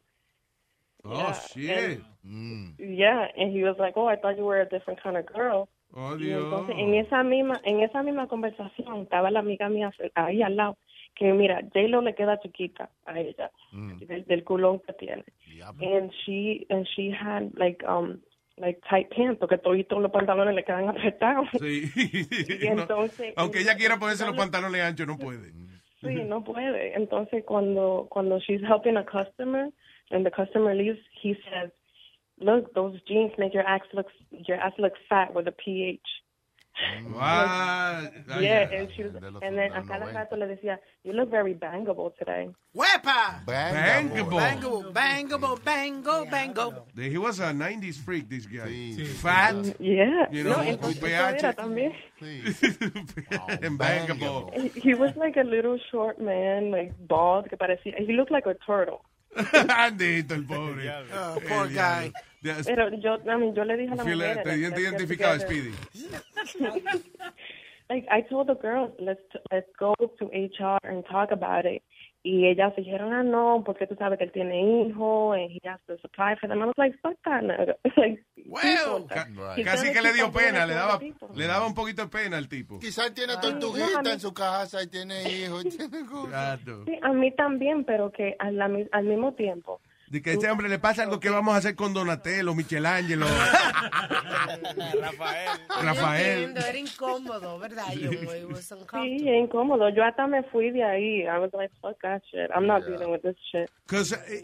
Oh, 1.04 1.32
shit. 1.54 2.00
Mm. 2.26 2.74
Yeah, 2.78 3.26
and 3.36 3.52
he 3.52 3.62
was 3.62 3.76
like, 3.78 3.94
"Oh, 3.96 4.06
I 4.08 4.16
thought 4.16 4.36
you 4.36 4.44
were 4.44 4.60
a 4.60 4.68
different 4.68 5.00
kind 5.02 5.16
of 5.16 5.24
girl." 5.32 5.68
Oh, 5.96 6.16
Y 6.18 6.30
entonces 6.32 6.74
en 6.76 6.94
esa 6.96 7.22
misma 7.22 7.60
en 7.64 7.80
esa 7.80 8.02
misma 8.02 8.26
conversación 8.26 9.02
estaba 9.02 9.30
la 9.30 9.38
amiga 9.40 9.68
mía 9.70 9.90
ahí 10.16 10.42
al 10.42 10.56
lado 10.56 10.76
que 11.18 11.32
mira, 11.32 11.60
J-Lo 11.74 12.00
le 12.00 12.14
queda 12.14 12.38
chiquita 12.40 12.88
a 13.04 13.18
ella 13.18 13.50
del, 13.72 14.24
del 14.24 14.44
culón 14.44 14.80
que 14.80 14.92
tiene. 14.94 15.24
And 15.80 16.12
she 16.24 16.64
and 16.70 16.86
she 16.94 17.10
had 17.10 17.50
like 17.56 17.84
um 17.84 18.20
like 18.56 18.80
tight 18.88 19.10
pants 19.10 19.38
porque 19.38 19.58
todos 19.58 19.76
los 20.00 20.12
pantalones 20.12 20.54
le 20.54 20.64
quedan 20.64 20.88
apretados. 20.88 21.48
Sí. 21.58 21.90
Y 21.96 22.68
No, 22.68 22.82
entonces 22.82 23.34
Aunque 23.36 23.60
ella 23.60 23.76
quiera 23.76 23.98
ponerse 23.98 24.24
los 24.24 24.36
pantalones 24.36 24.80
anchos, 24.82 25.06
no 25.06 25.18
puede. 25.18 25.52
Sí, 26.00 26.14
no 26.24 26.44
puede. 26.44 26.94
Entonces, 26.96 27.44
cuando 27.44 28.06
cuando 28.10 28.38
she's 28.38 28.62
helping 28.62 28.96
a 28.96 29.04
customer, 29.04 29.70
and 30.10 30.24
the 30.24 30.30
customer 30.30 30.72
leaves, 30.72 31.00
he 31.20 31.34
says, 31.50 31.72
"Look, 32.38 32.72
those 32.74 33.00
jeans 33.08 33.32
make 33.36 33.52
your 33.52 33.66
ass 33.66 33.82
look 33.92 34.06
your 34.30 34.58
ass 34.58 34.72
look 34.78 34.92
fat 35.08 35.34
with 35.34 35.48
a 35.48 35.52
pH." 35.52 36.00
What? 37.10 38.40
yeah, 38.40 38.68
and 38.70 38.88
she 38.94 39.02
was, 39.02 39.12
and 39.42 39.56
then 39.58 39.72
a 39.72 39.82
cada 39.82 40.06
rato 40.12 40.36
le 40.36 40.46
decía, 40.46 40.78
"You 41.02 41.12
look 41.12 41.30
very 41.30 41.54
bangable 41.54 42.14
today." 42.18 42.48
¡Huepa! 42.74 43.44
Bangable. 43.46 44.38
Bangable, 44.38 44.92
bangable, 44.92 45.64
bango, 45.64 46.24
bango. 46.26 46.86
He 46.96 47.18
was 47.18 47.40
a 47.40 47.52
90s 47.52 47.96
freak, 48.04 48.28
this 48.28 48.46
guy. 48.46 48.94
Fat. 49.20 49.56
Yeah, 49.80 50.26
You 50.30 50.44
no, 50.44 50.50
know, 50.56 50.62
entonces 50.62 51.00
with 51.02 51.12
eso 51.12 51.24
era 51.24 51.52
pH. 51.52 51.56
también. 51.56 51.92
and 53.64 53.78
bangable. 53.78 54.52
He- 54.54 54.80
He 54.80 54.94
was 54.94 55.14
like 55.16 55.36
a 55.36 55.44
little 55.44 55.78
short 55.90 56.18
man, 56.20 56.70
like 56.70 56.92
bald, 57.08 57.48
que 57.48 57.56
parecía. 57.56 57.94
He 57.98 58.12
looked 58.14 58.30
like 58.30 58.46
a 58.46 58.54
turtle. 58.66 59.04
Andito, 59.36 60.32
el 60.34 60.44
pobre. 60.44 60.88
Oh, 61.12 61.38
poor 61.46 61.68
guy. 61.68 62.12
Pero 62.42 62.88
yo, 62.98 63.16
I 63.24 63.36
mean, 63.36 63.54
yo 63.54 63.64
le 63.64 63.76
dije 63.76 63.92
a 63.92 63.96
la 63.96 64.04
mujer. 64.04 64.42
te 64.42 64.56
identificado. 64.56 65.38
Speedy. 65.40 65.72
like 67.90 68.06
I 68.10 68.22
told 68.22 68.48
the 68.48 68.54
girls, 68.54 68.92
let's 68.98 69.20
let's 69.50 69.68
go 69.78 69.94
to 70.18 70.24
HR 70.26 70.78
and 70.84 71.04
talk 71.06 71.30
about 71.32 71.64
it. 71.64 71.82
Y 72.24 72.46
ellas 72.46 72.74
dijeron, 72.76 73.12
ah, 73.14 73.22
no, 73.22 73.62
porque 73.64 73.86
tú 73.86 73.94
sabes 73.94 74.18
que 74.18 74.24
él 74.24 74.32
tiene 74.32 74.60
hijo 74.60 75.32
and 75.32 75.50
he 75.50 75.60
has 75.66 75.80
to 75.86 75.96
supply 75.98 76.34
for 76.38 76.48
them. 76.48 76.60
I 76.60 76.66
was 76.66 76.74
like, 76.76 76.94
fuck 77.00 77.16
that, 77.24 77.44
like, 77.96 78.22
Well, 78.44 79.06
he's 79.56 79.64
Casi 79.64 79.86
gonna 79.86 79.92
que 79.94 80.02
le 80.02 80.12
dio 80.12 80.32
pena, 80.32 80.66
le 80.66 80.74
daba, 80.74 80.98
le 81.34 81.46
daba 81.46 81.66
un 81.66 81.74
poquito 81.74 82.02
de 82.02 82.08
pena 82.08 82.36
al 82.36 82.48
tipo. 82.48 82.80
Quizás 82.80 83.14
tiene 83.14 83.34
no, 83.34 83.38
a 83.38 83.40
tortuguita 83.40 84.02
mí- 84.02 84.10
en 84.10 84.20
su 84.20 84.34
casa 84.34 84.82
y 84.82 84.88
tiene 84.88 85.22
hijos. 85.32 85.64
Tiene 85.64 86.04
cosas. 86.06 86.60
Sí, 86.86 86.98
a 87.00 87.12
mí 87.12 87.30
también, 87.36 87.84
pero 87.84 88.10
que 88.10 88.34
al, 88.38 88.60
al 88.60 89.04
mismo 89.04 89.32
tiempo. 89.34 89.80
De 90.10 90.22
que 90.22 90.30
a 90.30 90.32
este 90.34 90.50
hombre 90.50 90.68
le 90.68 90.78
pasa 90.78 91.02
algo 91.02 91.20
que 91.20 91.28
vamos 91.30 91.54
a 91.54 91.58
hacer 91.58 91.74
con 91.76 91.92
Donatello, 91.92 92.54
Michelangelo, 92.54 93.26
Rafael. 95.00 95.48
Rafael. 95.82 96.26
Entiendo, 96.44 96.60
era 96.66 96.78
incómodo, 96.78 97.58
¿verdad? 97.58 97.84
Sí, 97.92 99.28
es 99.28 99.42
incómodo. 99.44 99.88
Yo 99.90 100.04
hasta 100.04 100.26
me 100.26 100.42
fui 100.44 100.70
de 100.70 100.82
ahí. 100.84 101.20
I 101.22 101.38
was 101.38 101.52
like, 101.52 101.72
fuck 101.80 101.98
that 102.02 102.22
shit. 102.30 102.50
I'm 102.54 102.66
not 102.66 102.84
dealing 102.86 103.10
with 103.10 103.20
this 103.22 103.36
shit. 103.52 103.68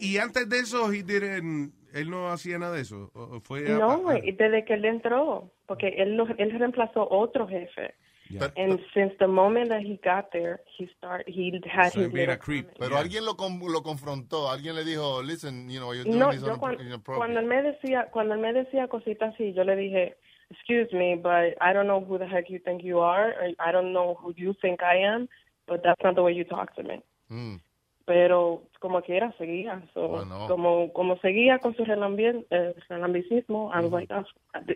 y 0.01 0.19
antes 0.19 0.49
de 0.49 0.59
eso, 0.59 0.93
he 0.93 1.03
didn't- 1.05 1.73
él 1.93 2.11
no 2.11 2.31
hacía 2.31 2.59
nada 2.59 2.75
de 2.75 2.83
eso. 2.83 3.11
o- 3.15 3.41
fue 3.41 3.67
a- 3.67 3.79
No, 3.79 4.09
a- 4.11 4.19
y 4.19 4.33
desde 4.33 4.65
que 4.65 4.75
él 4.75 4.85
entró, 4.85 5.51
porque 5.67 5.89
él, 5.97 6.19
él 6.39 6.59
reemplazó 6.59 7.09
otro 7.09 7.47
jefe. 7.49 7.95
Yeah. 8.31 8.49
And 8.57 8.81
since 8.95 9.13
the 9.19 9.29
moment 9.29 9.69
that 9.69 9.83
he 9.83 10.01
got 10.03 10.33
there, 10.33 10.61
he 10.77 10.89
start 10.97 11.25
he 11.29 11.61
had 11.71 11.93
So 11.93 12.01
his 12.01 12.09
he 12.09 12.15
made 12.15 12.23
a 12.29 12.33
little 12.33 12.37
creep. 12.39 12.69
Pero 12.79 12.97
alguien 12.97 13.25
lo, 13.25 13.37
con- 13.37 13.61
lo 13.61 13.83
confrontó, 13.83 14.49
alguien 14.49 14.75
le 14.75 14.85
dijo, 14.85 15.23
listen, 15.23 15.69
you 15.69 15.79
know, 15.79 15.93
you're 15.93 16.05
doing 16.05 16.19
No, 16.19 16.31
this 16.33 16.43
yo 16.43 16.57
cuando, 16.59 16.83
inappropriate. 16.83 17.19
cuando 17.19 17.41
él 17.41 17.47
me 17.47 17.63
decía, 17.63 18.09
cuando 18.11 18.35
él 18.35 18.41
me 18.41 18.53
decía 18.53 18.89
cositas 18.89 19.35
así, 19.35 19.53
yo 19.53 19.63
le 19.65 19.77
dije, 19.77 20.17
excuse 20.51 20.89
me, 20.93 21.17
but 21.17 21.55
I 21.61 21.73
don't 21.73 21.87
know 21.87 22.01
who 22.01 22.19
the 22.19 22.27
heck 22.27 22.49
you 22.49 22.59
think 22.61 22.83
you 22.83 23.01
are, 23.01 23.35
or 23.41 23.49
I 23.59 23.73
don't 23.73 23.93
know 23.93 24.15
who 24.15 24.33
you 24.37 24.55
think 24.61 24.83
I 24.83 24.97
am, 24.97 25.29
but 25.67 25.83
that's 25.83 26.03
not 26.03 26.15
the 26.15 26.23
way 26.23 26.33
you 26.33 26.45
talk 26.45 26.75
to 26.77 26.83
me. 26.83 27.03
Mm. 27.31 27.61
Pero 28.07 28.65
como 28.81 29.01
quiera 29.03 29.33
seguía, 29.39 29.83
so, 29.95 30.09
Bueno. 30.09 30.47
como 30.47 30.93
como 30.93 31.17
seguía 31.19 31.59
con 31.59 31.75
su 31.75 31.85
eh, 31.85 32.75
relambicismo, 32.89 33.73
like, 33.73 34.13
"Ah, 34.13 34.25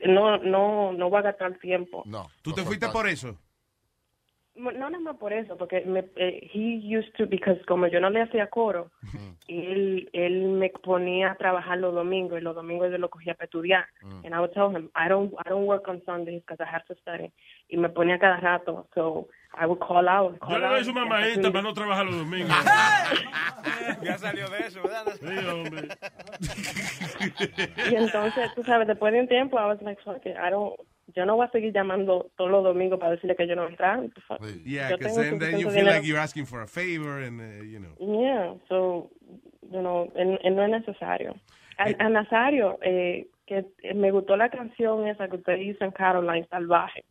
no 0.07 0.39
no 0.39 0.93
no 0.93 1.11
voy 1.11 1.19
a 1.19 1.23
gastar 1.23 1.59
tiempo. 1.59 2.03
No. 2.07 2.27
¿Tú 2.43 2.53
te 2.53 2.63
fuiste 2.63 2.89
por 2.89 3.07
eso? 3.07 3.37
No 4.55 4.73
nada 4.73 4.99
más 4.99 5.17
por 5.19 5.33
eso, 5.33 5.57
porque 5.57 5.83
me, 5.83 6.01
eh, 6.17 6.51
he 6.53 6.81
used 6.99 7.13
to, 7.17 7.27
because 7.27 7.65
como 7.67 7.87
yo 7.87 8.01
no 8.01 8.11
le 8.11 8.23
hacía 8.23 8.49
coro, 8.49 8.91
él, 9.47 10.11
él 10.13 10.49
me 10.49 10.71
ponía 10.71 11.31
a 11.31 11.35
trabajar 11.37 11.79
los 11.79 11.95
domingos 11.95 12.41
y 12.41 12.43
los 12.43 12.57
domingos 12.57 12.91
yo 12.91 12.99
lo 12.99 13.09
cogía 13.09 13.35
para 13.35 13.45
estudiar. 13.45 13.87
And 14.25 14.35
I 14.35 14.39
would 14.41 14.53
tell 14.55 14.69
him, 14.75 14.91
I 14.97 15.09
don't, 15.09 15.33
I 15.47 15.49
don't 15.49 15.67
work 15.67 15.87
on 15.87 16.03
Sundays 16.05 16.43
because 16.45 16.61
I 16.61 16.67
have 16.69 16.85
to 16.87 16.95
study. 16.97 17.31
Y 17.69 17.77
me 17.77 17.89
ponía 17.89 18.19
cada 18.19 18.39
rato, 18.39 18.89
so 18.95 19.29
I 19.55 19.67
would 19.67 19.79
call 19.81 20.09
out. 20.09 20.39
Call 20.41 20.51
Yo 20.51 20.59
le 20.59 20.67
doy 20.69 20.85
su 20.85 20.93
mamá 20.93 21.21
y 21.21 21.25
esta 21.31 21.41
hasta 21.41 21.53
para 21.53 21.63
no 21.63 21.73
trabajar 21.75 22.07
los 22.07 22.17
domingos. 22.17 22.51
Ya 24.03 24.17
salió 24.19 24.49
de 24.49 24.59
eso, 24.61 24.81
¿verdad? 24.83 25.07
Sí, 25.19 25.47
hombre. 25.49 25.89
Y 27.91 27.95
entonces, 27.95 28.51
tú 28.55 28.63
sabes, 28.65 28.87
después 28.87 29.13
de 29.13 29.21
un 29.21 29.29
tiempo, 29.29 29.59
I 29.59 29.65
was 29.67 29.81
like, 29.83 30.01
fuck 30.03 30.25
it, 30.25 30.37
I 30.37 30.51
don't, 30.51 30.75
yo 31.15 31.25
no 31.27 31.37
voy 31.37 31.47
a 31.47 31.51
seguir 31.51 31.73
llamando 31.73 32.31
todos 32.37 32.51
los 32.51 32.63
domingos 32.63 32.99
para 33.01 33.13
decirle 33.13 33.35
que 33.35 33.47
yo 33.49 33.57
no 33.57 33.67
entra. 33.67 34.01
Yeah, 34.65 34.91
Yo 34.91 34.99
because 34.99 35.17
then, 35.17 35.39
then 35.39 35.59
you 35.59 35.71
feel 35.71 35.85
like 35.85 36.01
dinero. 36.01 36.05
you're 36.05 36.19
asking 36.21 36.47
for 36.47 36.61
a 36.63 36.67
favor 36.69 37.23
and, 37.23 37.41
uh, 37.41 37.65
you 37.65 37.79
know. 37.81 37.95
Yeah, 37.99 38.55
so, 38.69 39.11
you 39.71 39.81
know, 39.81 40.13
en- 40.15 40.39
en- 40.43 40.55
no 40.57 40.63
es 40.65 40.71
necesario. 40.71 41.35
A, 41.79 41.85
a 41.99 42.09
Nazario, 42.09 42.79
eh, 42.83 43.27
que 43.47 43.65
eh, 43.83 43.95
me 43.95 44.11
gustó 44.11 44.37
la 44.37 44.49
canción 44.51 45.07
esa 45.09 45.29
que 45.29 45.37
ustedes 45.37 45.61
dicen, 45.61 45.91
Caroline, 45.93 46.47
Salvaje. 46.51 47.05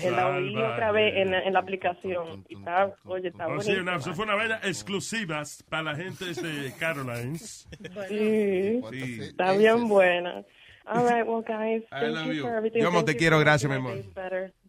Que 0.00 0.10
la 0.10 0.28
oí 0.28 0.52
Salvaje. 0.52 0.72
otra 0.72 0.92
vez 0.92 1.14
en, 1.16 1.34
en 1.34 1.52
la 1.52 1.58
aplicación. 1.60 2.44
Y 2.48 2.56
está, 2.58 2.94
oye, 3.04 3.28
está 3.28 3.46
Oh, 3.48 3.60
sí, 3.60 3.72
una- 3.72 3.96
eso 3.96 4.14
fue 4.14 4.24
una 4.24 4.34
vaina 4.34 4.60
exclusiva 4.62 5.42
para 5.68 5.82
la 5.82 5.96
gente 5.96 6.24
de 6.34 6.72
Carolines. 6.78 7.68
Sí, 8.08 8.80
Sí. 8.90 9.18
está 9.22 9.52
bien 9.52 9.88
buena. 9.88 10.42
All 10.86 11.04
right, 11.08 11.26
well, 11.26 11.42
guys, 11.46 11.82
I 11.92 12.00
thank 12.00 12.14
love 12.14 12.26
you 12.26 12.32
you. 12.32 12.42
for 12.42 12.54
everything. 12.54 12.80
Yo 12.80 13.04
te 13.04 13.12
you 13.12 13.18
quiero, 13.18 13.38
gracias, 13.38 13.70
mi 13.70 13.76
amor. 13.76 13.96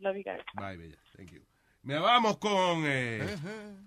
Love 0.01 0.15
you 0.17 0.23
guys. 0.23 0.41
Bye, 0.55 0.77
bella. 0.77 0.97
Thank 1.17 1.31
you. 1.31 1.41
Me 1.83 1.97
vamos 1.97 2.37
con 2.37 2.83
eh, 2.85 3.25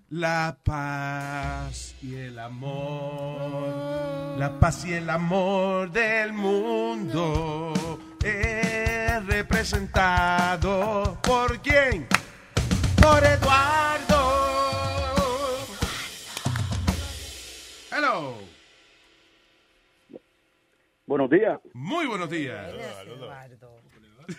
la 0.09 0.57
paz 0.63 1.95
y 2.03 2.15
el 2.15 2.37
amor. 2.39 4.37
La 4.37 4.59
paz 4.59 4.85
y 4.85 4.93
el 4.95 5.09
amor 5.09 5.89
del 5.91 6.33
mundo 6.33 7.71
es 8.25 9.25
representado 9.27 11.17
por 11.21 11.59
quién? 11.61 12.07
Por 13.01 13.23
Eduardo. 13.23 14.15
Hello. 17.91 18.33
Buenos 21.05 21.29
días. 21.29 21.59
Muy 21.73 22.07
buenos 22.07 22.29
días. 22.31 22.73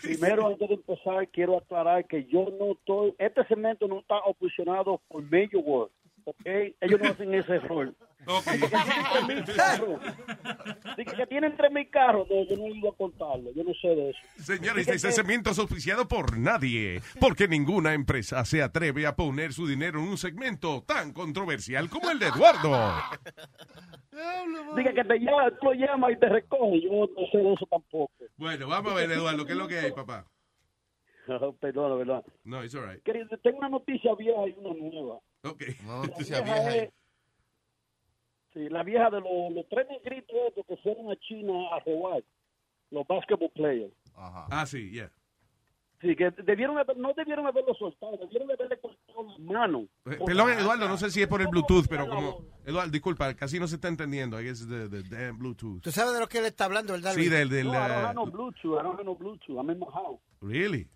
Primero, 0.02 0.46
antes 0.48 0.68
de 0.68 0.74
empezar, 0.74 1.28
quiero 1.28 1.58
aclarar 1.58 2.04
que 2.06 2.24
yo 2.24 2.48
no 2.58 2.72
estoy, 2.72 3.14
este 3.18 3.46
segmento 3.46 3.86
no 3.86 4.00
está 4.00 4.16
oposicionado 4.18 5.00
por 5.06 5.22
Major 5.22 5.62
World, 5.64 5.92
¿ok? 6.26 6.46
Ellos 6.80 7.00
no 7.00 7.08
hacen 7.08 7.34
ese 7.34 7.54
error. 7.54 7.94
Dice 8.26 8.58
que 8.60 8.68
tienen 8.68 9.04
tres 9.12 9.26
mil 9.28 9.44
carros. 9.56 10.00
Dice 10.96 11.16
que 11.16 11.26
tienen 11.26 11.56
tres 11.56 11.72
mil 11.72 11.90
carros. 11.90 12.28
No, 12.28 12.44
yo 12.44 12.56
no 12.56 12.66
iba 12.74 12.90
a 12.90 12.92
contarlo, 12.92 13.52
yo 13.54 13.62
no 13.62 13.72
sé 13.74 13.88
de 13.88 14.10
eso. 14.10 14.18
Señores, 14.42 14.88
este 14.88 15.08
es 15.08 15.58
auspiciado 15.58 16.08
por 16.08 16.36
nadie, 16.36 17.00
porque 17.20 17.46
ninguna 17.48 17.94
empresa 17.94 18.44
se 18.44 18.62
atreve 18.62 19.06
a 19.06 19.14
poner 19.14 19.52
su 19.52 19.66
dinero 19.66 20.00
en 20.00 20.08
un 20.08 20.18
segmento 20.18 20.82
tan 20.86 21.12
controversial 21.12 21.88
como 21.88 22.10
el 22.10 22.18
de 22.18 22.26
Eduardo. 22.26 22.94
Dice 24.76 24.94
que 24.94 25.04
te 25.04 25.18
llama, 25.20 25.50
tú 25.60 25.66
lo 25.66 25.74
llamas 25.74 26.12
y 26.12 26.16
te 26.16 26.28
recoge. 26.28 26.80
Yo 26.82 26.90
no 26.90 27.26
sé 27.30 27.38
de 27.38 27.52
eso 27.52 27.66
tampoco. 27.70 28.12
Bueno, 28.36 28.66
vamos 28.66 28.92
a 28.92 28.96
ver, 28.96 29.10
Eduardo, 29.12 29.46
¿qué 29.46 29.52
es 29.52 29.58
lo 29.58 29.68
que 29.68 29.78
hay, 29.78 29.92
papá? 29.92 30.26
Perdón, 31.60 31.98
¿verdad? 31.98 32.24
No, 32.44 32.62
it's 32.64 32.74
all 32.74 32.86
right. 32.88 33.02
Querido, 33.02 33.28
tengo 33.42 33.58
una 33.58 33.68
noticia 33.68 34.14
vieja 34.14 34.46
y 34.48 34.54
una 34.58 34.74
nueva. 34.74 35.18
Ok. 35.44 35.62
Una 35.84 35.96
noticia 36.06 36.40
vieja 36.40 36.60
vieja. 36.68 36.76
es- 36.84 36.92
Sí, 38.54 38.68
la 38.70 38.82
vieja 38.82 39.10
de 39.10 39.20
los, 39.20 39.52
los 39.52 39.68
tres 39.68 39.86
negritos 39.90 40.34
estos 40.48 40.64
que 40.66 40.76
fueron 40.78 41.10
a 41.10 41.16
China 41.16 41.52
a 41.74 41.80
robar, 41.80 42.24
los 42.90 43.06
basketball 43.06 43.50
players. 43.50 43.92
Ah, 44.14 44.64
sí, 44.66 44.90
yeah. 44.92 45.10
Sí, 46.00 46.14
que 46.16 46.30
debieron 46.42 46.78
haber- 46.78 46.96
no 46.96 47.12
debieron 47.14 47.46
haberlo 47.46 47.74
soltado, 47.74 48.16
debieron 48.16 48.50
haberle 48.50 48.78
cortado 48.80 49.24
las 49.28 49.38
manos. 49.40 49.82
Eh, 50.06 50.18
Perdón, 50.24 50.52
Eduardo, 50.52 50.88
no 50.88 50.96
sé 50.96 51.10
si 51.10 51.20
es 51.22 51.28
por 51.28 51.42
el 51.42 51.48
Bluetooth, 51.48 51.86
pero 51.88 52.08
como... 52.08 52.44
Eduardo, 52.64 52.90
disculpa, 52.90 53.34
casi 53.34 53.58
no 53.60 53.66
se 53.68 53.74
está 53.76 53.88
entendiendo. 53.88 54.40
I 54.40 54.44
guess 54.44 54.66
the, 54.66 54.88
the 54.88 55.02
damn 55.02 55.38
Bluetooth. 55.38 55.82
Tú 55.82 55.90
sabes 55.90 56.14
de 56.14 56.20
lo 56.20 56.26
que 56.28 56.38
él 56.38 56.46
está 56.46 56.64
hablando, 56.66 56.94
¿verdad? 56.94 57.12
Sí, 57.12 57.28
del... 57.28 57.48
del 57.50 57.66
No, 57.66 57.72
I 57.74 57.76
don't 57.76 57.92
have 57.92 58.14
no 58.14 58.26
Bluetooth, 58.26 58.78
I 58.80 58.82
don't 58.82 58.94
have 58.98 59.04
no 59.04 59.14
Bluetooth, 59.16 59.58
I'm 59.58 59.70
in 59.70 59.78
my 59.78 59.86
house. 59.92 60.18
really? 60.40 60.88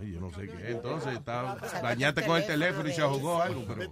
Ay, 0.00 0.12
yo 0.12 0.20
no 0.20 0.30
sé 0.30 0.48
qué. 0.48 0.70
Entonces, 0.70 1.14
está, 1.14 1.56
dañaste 1.82 2.24
con 2.26 2.36
el 2.36 2.46
teléfono 2.46 2.88
y 2.88 2.92
se 2.92 3.02
jugó 3.02 3.40
algo, 3.40 3.64
pero... 3.66 3.90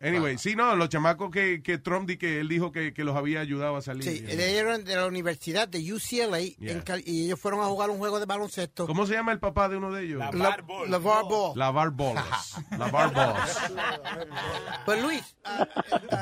Anyway, 0.00 0.38
sí, 0.38 0.54
no, 0.56 0.76
los 0.76 0.88
chamacos 0.88 1.30
que, 1.30 1.62
que 1.62 1.78
Trump 1.78 2.08
di 2.08 2.16
que 2.16 2.40
él 2.40 2.48
dijo 2.48 2.70
que, 2.72 2.92
que 2.94 3.04
los 3.04 3.16
había 3.16 3.40
ayudado 3.40 3.76
a 3.76 3.82
salir. 3.82 4.04
Sí, 4.04 4.24
ellos 4.28 4.34
know. 4.36 4.40
eran 4.70 4.84
de 4.84 4.96
la 4.96 5.06
universidad 5.06 5.68
de 5.68 5.92
UCLA 5.92 6.36
Yeah. 6.58 6.72
en 6.72 7.02
y 7.04 7.26
ellos 7.26 7.40
fueron 7.40 7.60
a 7.60 7.64
jugar 7.66 7.90
un 7.90 7.98
juego 7.98 8.18
de 8.20 8.26
baloncesto. 8.26 8.86
¿Cómo 8.86 9.06
se 9.06 9.14
llama 9.14 9.32
el 9.32 9.38
papá 9.38 9.68
de 9.68 9.76
uno 9.76 9.92
de 9.92 10.04
ellos? 10.04 10.20
La- 10.34 10.56
LeVar 10.88 11.24
Ball. 11.24 11.58
Lavar 11.58 11.90
bolas. 11.90 12.56
Lavar 12.78 13.12
bolas. 13.14 13.58
Pues 14.84 15.02
Luis, 15.02 15.36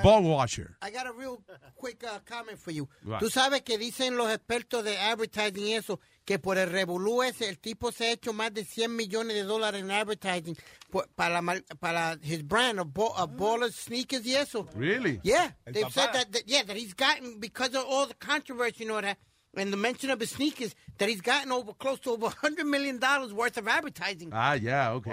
Ball 0.02 0.24
washer. 0.24 0.76
I 0.82 0.90
got 0.90 1.06
a 1.06 1.12
real 1.12 1.38
quick 1.76 2.02
uh, 2.04 2.18
comment 2.28 2.58
for 2.58 2.72
you. 2.72 2.88
Right. 3.02 3.20
Tú 3.20 3.30
sabes 3.30 3.62
que 3.62 3.78
dicen 3.78 4.16
los 4.16 4.30
expertos 4.30 4.84
de 4.84 4.98
advertising 4.98 5.66
y 5.66 5.74
eso 5.74 6.00
que 6.24 6.38
por 6.38 6.56
el 6.58 6.70
revolú 6.70 7.22
ese, 7.22 7.48
el 7.48 7.58
tipo 7.58 7.92
se 7.92 8.06
ha 8.06 8.12
hecho 8.12 8.32
más 8.32 8.52
de 8.54 8.64
100 8.64 8.96
millones 8.96 9.34
de 9.34 9.42
dólares 9.42 9.82
en 9.82 9.90
advertising 9.90 10.56
por- 10.90 11.06
para, 11.14 11.40
para 11.80 12.16
his 12.22 12.42
brand 12.46 12.78
of, 12.80 12.88
bo- 12.92 13.12
of 13.16 13.30
ballers, 13.36 13.74
sneakers 13.74 14.24
y 14.26 14.34
eso. 14.34 14.66
Really? 14.74 15.20
Yeah, 15.22 15.54
El 15.66 15.74
they've 15.74 15.90
said 15.92 16.06
papá. 16.08 16.12
that, 16.12 16.32
that, 16.32 16.42
yeah, 16.46 16.62
that 16.64 16.76
he's 16.76 16.94
gotten, 16.94 17.38
because 17.40 17.74
of 17.76 17.84
all 17.86 18.06
the 18.06 18.14
controversy, 18.14 18.84
you 18.84 18.88
know, 18.88 19.00
that, 19.00 19.18
and 19.56 19.70
the 19.72 19.76
mention 19.76 20.10
of 20.10 20.18
his 20.20 20.30
sneakers, 20.30 20.74
that 20.98 21.08
he's 21.08 21.20
gotten 21.20 21.52
over 21.52 21.72
close 21.74 22.00
to 22.00 22.10
over 22.12 22.28
$100 22.28 22.64
million 22.64 22.98
worth 23.36 23.58
of 23.58 23.68
advertising. 23.68 24.30
Ah, 24.32 24.54
ya, 24.54 24.94
ok. 24.94 25.08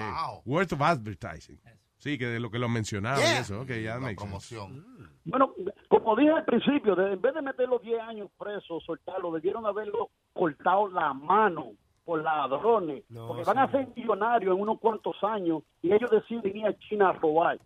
Worth 0.46 0.72
of 0.74 0.82
advertising. 0.82 1.60
Sí, 2.00 2.18
que 2.18 2.26
de 2.26 2.40
lo 2.40 2.50
que 2.50 2.58
lo 2.58 2.68
mencionaba 2.68 3.20
y 3.20 3.22
Yeah. 3.22 3.40
eso. 3.42 3.62
Ok, 3.62 3.70
ya 3.84 4.00
makes 4.00 4.16
promoción. 4.16 4.84
Bueno, 5.24 5.54
como 5.88 6.16
dije 6.16 6.32
al 6.32 6.46
principio, 6.46 6.96
de- 6.96 7.14
en 7.14 7.22
vez 7.22 7.34
de 7.36 7.42
meterlo 7.44 7.78
10 7.78 8.00
años 8.02 8.32
preso, 8.40 8.80
soltarlo, 8.84 9.32
debieron 9.34 9.68
haberlo 9.68 10.10
cortado 10.34 10.88
la 10.90 11.14
mano 11.14 11.74
por 12.04 12.22
ladrones. 12.24 13.04
porque 13.14 13.44
van 13.44 13.60
a 13.60 13.72
ser 13.72 13.88
millonarios 13.96 14.56
en 14.56 14.62
unos 14.62 14.80
cuantos 14.80 15.16
años 15.24 15.64
y 15.82 15.94
ellos 15.94 16.10
deciden 16.10 16.58
ir 16.58 16.66
a 16.66 16.78
China 16.80 17.10
a 17.10 17.14
robar. 17.14 17.60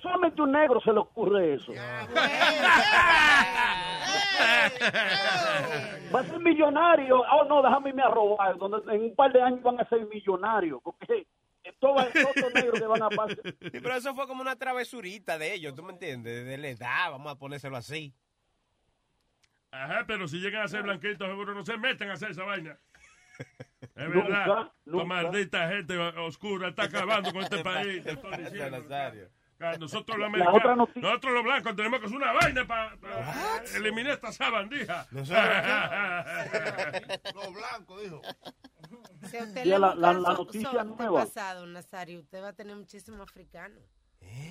Solamente 0.00 0.40
a 0.40 0.44
un 0.44 0.52
negro 0.52 0.80
se 0.80 0.92
le 0.92 1.00
ocurre 1.00 1.54
eso. 1.54 1.72
Va 6.14 6.20
a 6.20 6.24
ser 6.24 6.38
millonario. 6.38 7.20
Oh, 7.20 7.44
no, 7.44 7.62
déjame 7.62 7.88
irme 7.90 8.02
a 8.02 8.08
robar. 8.08 8.56
Donde 8.58 8.94
en 8.94 9.02
un 9.02 9.14
par 9.16 9.32
de 9.32 9.42
años 9.42 9.62
van 9.62 9.80
a 9.80 9.88
ser 9.88 10.06
millonarios. 10.06 10.80
Porque 10.84 11.26
todos 11.80 12.06
estos 12.14 12.54
negros 12.54 12.78
que 12.78 12.86
van 12.86 13.02
a 13.02 13.10
pasar. 13.10 13.38
Sí, 13.44 13.80
pero 13.82 13.94
eso 13.94 14.14
fue 14.14 14.26
como 14.26 14.40
una 14.42 14.56
travesurita 14.56 15.38
de 15.38 15.54
ellos, 15.54 15.74
¿tú 15.74 15.82
me 15.82 15.92
entiendes? 15.92 16.44
De 16.46 16.58
la 16.58 16.68
edad, 16.68 17.10
vamos 17.10 17.32
a 17.32 17.38
ponérselo 17.38 17.76
así. 17.76 18.14
Ajá, 19.72 20.04
pero 20.06 20.28
si 20.28 20.38
llegan 20.38 20.62
a 20.62 20.68
ser 20.68 20.82
blanquitos, 20.84 21.26
seguro 21.26 21.54
no 21.54 21.64
se 21.64 21.76
meten 21.78 22.10
a 22.10 22.12
hacer 22.12 22.30
esa 22.30 22.44
vaina. 22.44 22.78
Es 23.96 24.08
verdad. 24.08 24.46
nunca. 24.84 24.98
La 24.98 25.04
maldita 25.04 25.68
gente 25.68 25.98
oscura 25.98 26.68
está 26.68 26.84
acabando 26.84 27.32
con 27.32 27.42
este 27.42 27.58
país. 27.64 28.04
Ah, 29.58 29.76
Nosotros 29.78 30.18
los 30.18 30.30
nosotros 30.96 31.32
los 31.34 31.42
blancos 31.44 31.76
tenemos 31.76 32.00
que 32.00 32.06
hacer 32.06 32.16
una 32.16 32.32
vaina 32.32 32.66
para 32.66 32.96
eliminar 33.74 34.12
esta 34.14 34.32
sabandija. 34.32 35.06
Los 35.12 35.28
blancos, 37.54 38.02
dijo. 38.02 38.20
Si 39.30 39.36
usted 39.38 39.64
la- 39.66 39.78
la- 39.78 39.94
la 39.94 40.32
noticia 40.34 40.84
nueva. 40.84 41.20
antepasado, 41.22 41.66
Nazario, 41.66 42.20
usted 42.20 42.42
va 42.42 42.48
a 42.48 42.52
tener 42.52 42.76
muchísimo 42.76 43.22
africano. 43.22 43.76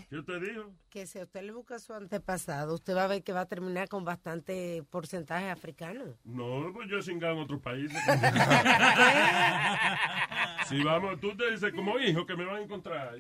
¿Qué 0.10 0.18
usted 0.18 0.42
dijo? 0.42 0.70
Que 0.90 1.08
si 1.08 1.20
usted 1.20 1.44
le 1.44 1.54
busca 1.54 1.80
su 1.80 1.94
antepasado, 1.94 2.76
usted 2.76 2.96
va 2.96 3.06
a 3.06 3.08
ver 3.08 3.24
que 3.24 3.32
va 3.32 3.42
a 3.42 3.46
terminar 3.46 3.88
con 3.88 4.04
bastante 4.04 4.84
porcentaje 4.90 5.50
africano. 5.50 6.04
No, 6.26 6.72
pues 6.74 6.90
yo 6.90 6.98
he 6.98 7.02
cingado 7.02 7.36
en 7.36 7.40
otros 7.40 7.62
países. 7.62 7.98
si 10.68 10.84
vamos, 10.84 11.20
tú 11.20 11.36
te 11.36 11.52
dices 11.52 11.74
como 11.74 12.00
hijo 12.00 12.26
que 12.26 12.36
me 12.36 12.46
van 12.46 12.58
a 12.58 12.62
encontrar. 12.62 13.16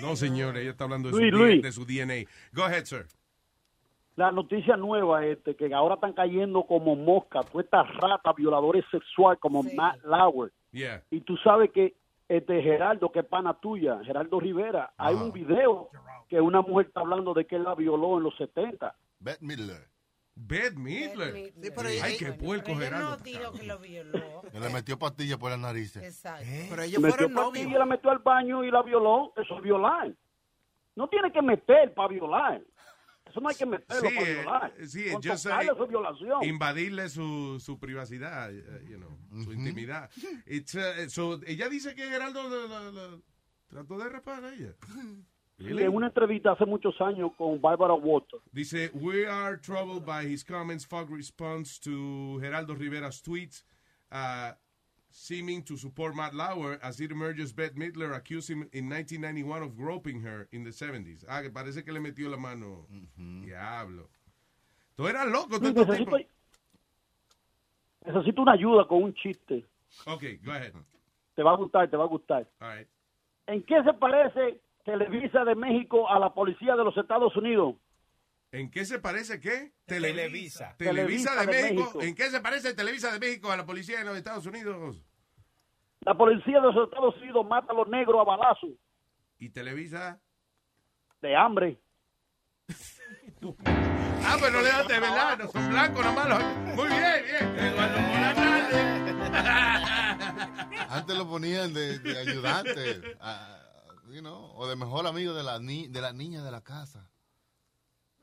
No, 0.00 0.16
señor, 0.16 0.56
ella 0.56 0.70
está 0.70 0.84
hablando 0.84 1.10
de, 1.10 1.16
Luis, 1.16 1.32
su, 1.32 1.38
Luis. 1.38 1.62
de 1.62 1.72
su 1.72 1.84
DNA. 1.84 2.28
Go 2.52 2.64
ahead, 2.64 2.84
sir. 2.84 3.06
La 4.16 4.30
noticia 4.30 4.76
nueva 4.76 5.26
este 5.26 5.56
que 5.56 5.74
ahora 5.74 5.94
están 5.94 6.12
cayendo 6.12 6.64
como 6.64 6.94
moscas, 6.94 7.46
todas 7.46 7.64
estas 7.64 7.88
ratas 7.96 8.36
violadores 8.36 8.84
sexuales 8.90 9.40
como 9.40 9.62
Matt 9.62 10.04
Lauer. 10.04 10.52
Yeah. 10.70 11.02
Y 11.10 11.20
tú 11.20 11.36
sabes 11.38 11.70
que 11.72 11.94
este 12.28 12.62
Geraldo, 12.62 13.10
que 13.12 13.20
es 13.20 13.26
pana 13.26 13.54
tuya, 13.60 14.00
Geraldo 14.04 14.40
Rivera, 14.40 14.92
hay 14.96 15.14
un 15.14 15.32
video 15.32 15.90
que 16.28 16.40
una 16.40 16.62
mujer 16.62 16.86
está 16.86 17.00
hablando 17.00 17.34
de 17.34 17.46
que 17.46 17.56
él 17.56 17.64
la 17.64 17.74
violó 17.74 18.16
en 18.18 18.24
los 18.24 18.36
70. 18.36 18.94
Bette 19.20 19.42
Midler. 19.42 19.88
Beth 20.36 20.74
Midler. 20.74 21.52
pero 21.76 21.88
Ay, 22.02 22.16
qué 22.18 22.32
puerco, 22.32 22.70
Ella 22.72 22.80
Gerardo. 22.80 23.10
no 23.10 23.16
dijo 23.18 23.52
que 23.52 23.62
lo 23.64 23.78
violó. 23.78 24.42
Le 24.52 24.68
metió 24.70 24.98
pastillas 24.98 25.38
por 25.38 25.50
las 25.50 25.60
narices. 25.60 26.02
Exacto. 26.02 26.44
Pero 26.70 26.82
Se 26.82 26.88
ellos 26.88 27.02
metió 27.02 27.16
fueron 27.28 27.34
novios. 27.34 27.66
y 27.66 27.70
la 27.70 27.86
metió 27.86 28.10
al 28.10 28.18
baño 28.18 28.64
y 28.64 28.70
la 28.70 28.82
violó. 28.82 29.32
Eso 29.36 29.56
es 29.56 29.62
violar. 29.62 30.12
No 30.96 31.08
tiene 31.08 31.30
que 31.32 31.40
meter 31.42 31.92
para 31.94 32.08
violar. 32.08 32.62
Eso 33.34 33.40
no 33.40 33.48
hay 33.48 33.56
que 33.56 33.66
meterlo 33.66 34.08
Sí, 34.08 34.16
eh, 34.16 34.34
violar. 34.42 34.74
sí, 34.86 35.10
Con 35.10 35.22
yo 35.22 35.36
sé. 35.36 35.48
tocarle 35.48 35.72
eso 35.72 35.82
es 35.82 35.90
violación. 35.90 36.44
Invadirle 36.44 37.08
su, 37.08 37.58
su 37.58 37.80
privacidad, 37.80 38.54
eh, 38.54 38.84
you 38.88 38.96
know, 38.96 39.18
su 39.42 39.52
intimidad. 39.52 40.08
It's, 40.46 40.72
uh, 40.76 41.08
so, 41.08 41.40
ella 41.44 41.68
dice 41.68 41.96
que 41.96 42.04
Geraldo 42.08 42.48
la- 42.48 42.80
la- 42.80 42.90
la- 42.92 43.18
trató 43.66 43.98
de 43.98 44.08
rapar 44.08 44.44
a 44.44 44.54
ella. 44.54 44.76
Y 45.58 45.66
en 45.82 45.88
una 45.88 46.06
entrevista 46.08 46.52
hace 46.52 46.64
muchos 46.64 46.94
años 47.00 47.32
con 47.36 47.60
Barbara 47.60 47.94
Walters, 47.94 48.42
Dice, 48.52 48.90
we 48.94 49.26
are 49.26 49.56
troubled 49.58 50.04
by 50.04 50.24
his 50.32 50.44
comments, 50.44 50.86
fog 50.86 51.10
response 51.10 51.80
to 51.80 52.38
Geraldo 52.40 52.76
Rivera's 52.76 53.20
tweets, 53.20 53.64
uh, 54.12 54.52
seeming 55.14 55.62
to 55.62 55.76
support 55.76 56.16
Matt 56.16 56.34
Lauer 56.34 56.78
as 56.82 57.00
it 57.00 57.12
emerges 57.12 57.52
Bette 57.52 57.76
Midler 57.76 58.16
accused 58.16 58.50
him 58.50 58.68
in 58.72 58.90
1991 58.90 59.62
of 59.62 59.76
groping 59.76 60.20
her 60.20 60.48
in 60.50 60.64
the 60.64 60.70
70s. 60.70 61.24
Ah, 61.28 61.40
que 61.40 61.50
parece 61.50 61.84
que 61.84 61.92
le 61.92 62.00
metió 62.00 62.28
la 62.28 62.36
mano. 62.36 62.86
Diablo. 63.16 64.08
Tú 64.96 65.06
eras 65.06 65.26
loco, 65.28 65.60
tú 65.60 65.72
necesito, 65.72 66.18
necesito 68.04 68.42
una 68.42 68.52
ayuda 68.52 68.86
con 68.86 69.04
un 69.04 69.14
chiste. 69.14 69.64
Ok, 70.06 70.24
go 70.44 70.52
ahead. 70.52 70.72
Te 71.36 71.42
va 71.42 71.52
a 71.52 71.56
gustar, 71.56 71.88
te 71.88 71.96
va 71.96 72.04
a 72.04 72.08
gustar. 72.08 72.46
All 72.60 72.76
right. 72.76 72.88
¿En 73.46 73.62
qué 73.62 73.82
se 73.84 73.92
parece 73.94 74.60
Televisa 74.84 75.44
de 75.44 75.54
México 75.54 76.08
a 76.08 76.18
la 76.18 76.34
policía 76.34 76.74
de 76.74 76.84
los 76.84 76.96
Estados 76.96 77.36
Unidos? 77.36 77.76
¿En 78.54 78.70
qué 78.70 78.84
se 78.84 79.00
parece 79.00 79.40
qué? 79.40 79.72
Televisa. 79.84 80.76
Televisa 80.78 81.32
de, 81.32 81.36
Televisa 81.36 81.40
de 81.40 81.46
México. 81.46 81.80
México. 81.82 82.02
¿En 82.02 82.14
qué 82.14 82.30
se 82.30 82.40
parece 82.40 82.72
Televisa 82.74 83.12
de 83.12 83.18
México 83.18 83.50
a 83.50 83.56
la 83.56 83.66
policía 83.66 83.98
de 83.98 84.04
los 84.04 84.16
Estados 84.16 84.46
Unidos? 84.46 84.96
La 86.02 86.16
policía 86.16 86.60
de 86.60 86.72
los 86.72 86.84
Estados 86.88 87.16
Unidos 87.20 87.44
mata 87.48 87.72
a 87.72 87.74
los 87.74 87.88
negros 87.88 88.20
a 88.20 88.24
balazos 88.24 88.70
¿Y 89.38 89.50
Televisa? 89.50 90.20
de 91.20 91.36
hambre. 91.36 91.80
Ah, 94.26 94.38
pero 94.40 94.62
le 94.62 94.70
de 94.94 95.00
verdad, 95.00 95.36
no 95.36 95.48
son 95.50 95.68
blancos 95.68 96.02
nomás. 96.04 96.28
los- 96.28 96.42
Muy 96.76 96.88
bien, 96.88 97.24
bien. 97.24 97.58
Eduardo 97.58 97.98
Antes 100.88 101.18
lo 101.18 101.28
ponían 101.28 101.74
de, 101.74 101.98
de 101.98 102.18
ayudante, 102.18 103.02
you 104.10 104.20
know, 104.20 104.50
o 104.54 104.66
de 104.66 104.76
mejor 104.76 105.06
amigo 105.06 105.34
de 105.34 105.42
la, 105.42 105.58
ni, 105.58 105.88
de 105.88 106.00
la 106.00 106.14
niña 106.14 106.42
de 106.42 106.50
la 106.50 106.62
casa. 106.62 107.10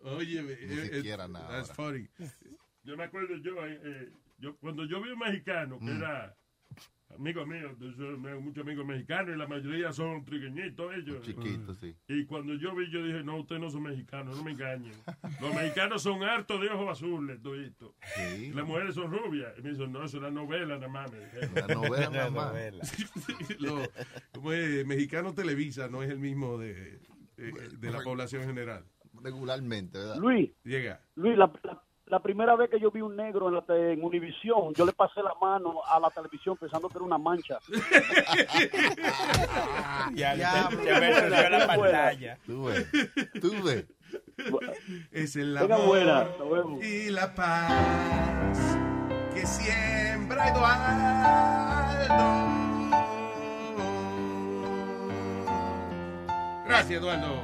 Oye, 0.04 0.42
Ni 0.42 0.52
eh, 0.52 0.90
siquiera 0.94 1.26
eh, 1.26 1.30
nada. 1.30 1.48
That's 1.50 1.72
funny. 1.74 2.08
Yo 2.84 2.98
me 2.98 3.04
acuerdo 3.04 3.38
yo, 3.38 3.66
eh, 3.66 3.80
eh, 3.84 4.10
yo 4.40 4.58
cuando 4.58 4.86
yo 4.86 5.02
vi 5.02 5.12
un 5.12 5.20
mexicano 5.20 5.80
que 5.80 5.92
era 5.92 6.36
amigo 7.16 7.46
mío, 7.46 7.76
yo 7.80 7.96
tengo 7.96 8.42
muchos 8.42 8.64
amigos 8.64 8.86
mexicanos 8.86 9.36
y 9.36 9.38
la 9.38 9.48
mayoría 9.48 9.92
son 9.92 10.24
trigueñitos 10.24 10.94
ellos. 10.96 11.22
Chiquitos, 11.22 11.78
sí. 11.80 11.96
Y 12.08 12.26
cuando 12.26 12.56
yo 12.56 12.76
vi, 12.76 12.90
yo 12.90 13.04
dije, 13.04 13.24
no, 13.24 13.38
ustedes 13.38 13.62
no 13.62 13.70
son 13.70 13.84
mexicanos, 13.84 14.38
no 14.38 14.44
me 14.44 14.52
engañen. 14.52 14.94
Los 15.40 15.54
mexicanos 15.54 16.02
son 16.02 16.24
hartos 16.24 16.62
de 16.62 16.70
ojos 16.70 16.98
azules, 16.98 17.42
toditos. 17.42 17.94
Sí. 18.16 18.46
Y 18.46 18.54
las 18.54 18.66
mujeres 18.66 18.96
son 18.96 19.12
rubias. 19.12 19.54
Y 19.58 19.62
me 19.62 19.72
dicen, 19.72 19.92
no, 19.92 20.04
eso 20.04 20.18
es 20.18 20.22
una 20.22 20.32
novela 20.32 20.76
nada 20.76 20.88
más. 20.88 21.12
La 21.54 21.68
novela 21.68 22.10
nada 22.10 22.30
más. 22.32 22.54
Lo- 23.60 23.82
como 24.34 24.54
es, 24.54 24.86
mexicano 24.86 25.34
Televisa 25.34 25.88
no 25.88 26.04
es 26.04 26.10
el 26.10 26.20
mismo 26.20 26.58
de, 26.58 27.00
eh, 27.38 27.54
de 27.78 27.92
la 27.92 28.02
población 28.02 28.44
general. 28.46 28.86
Regularmente, 29.24 29.98
¿verdad? 29.98 30.16
Luis, 30.18 30.52
Llega. 30.64 31.00
Luis, 31.16 31.38
la, 31.38 31.52
la- 31.64 31.82
la 32.08 32.20
primera 32.22 32.56
vez 32.58 32.70
que 32.70 32.78
yo 32.78 32.92
vi 32.92 33.00
un 33.00 33.16
negro 33.16 33.48
en, 33.48 33.54
la 33.56 33.64
en 33.94 34.04
Univisión, 34.04 34.74
yo 34.74 34.86
le 34.86 34.92
pasé 34.92 35.22
la 35.24 35.34
mano 35.42 35.76
a 35.90 35.98
la 35.98 36.10
televisión 36.10 36.58
pensando 36.58 36.90
que 36.90 36.98
era 36.98 37.06
una 37.06 37.18
mancha. 37.18 37.58
Ya, 40.14 40.36
Ya, 40.36 40.36
ya, 40.36 40.70
ya 40.84 41.00
me 41.00 41.10
la 41.50 41.50
buena. 41.50 41.68
pantalla. 41.68 42.38
Tú 42.46 42.66
ves, 42.66 42.86
tú 43.40 43.52
ves. 43.64 43.86
Es 45.12 45.38
el 45.38 45.56
amor 45.58 45.86
buena, 45.88 46.28
y 46.82 47.12
la 47.12 47.34
paz 47.34 48.78
que 49.34 49.46
siembra 49.46 50.50
Eduardo. 50.50 52.02
Gracias, 56.68 57.02
Eduardo. 57.02 57.42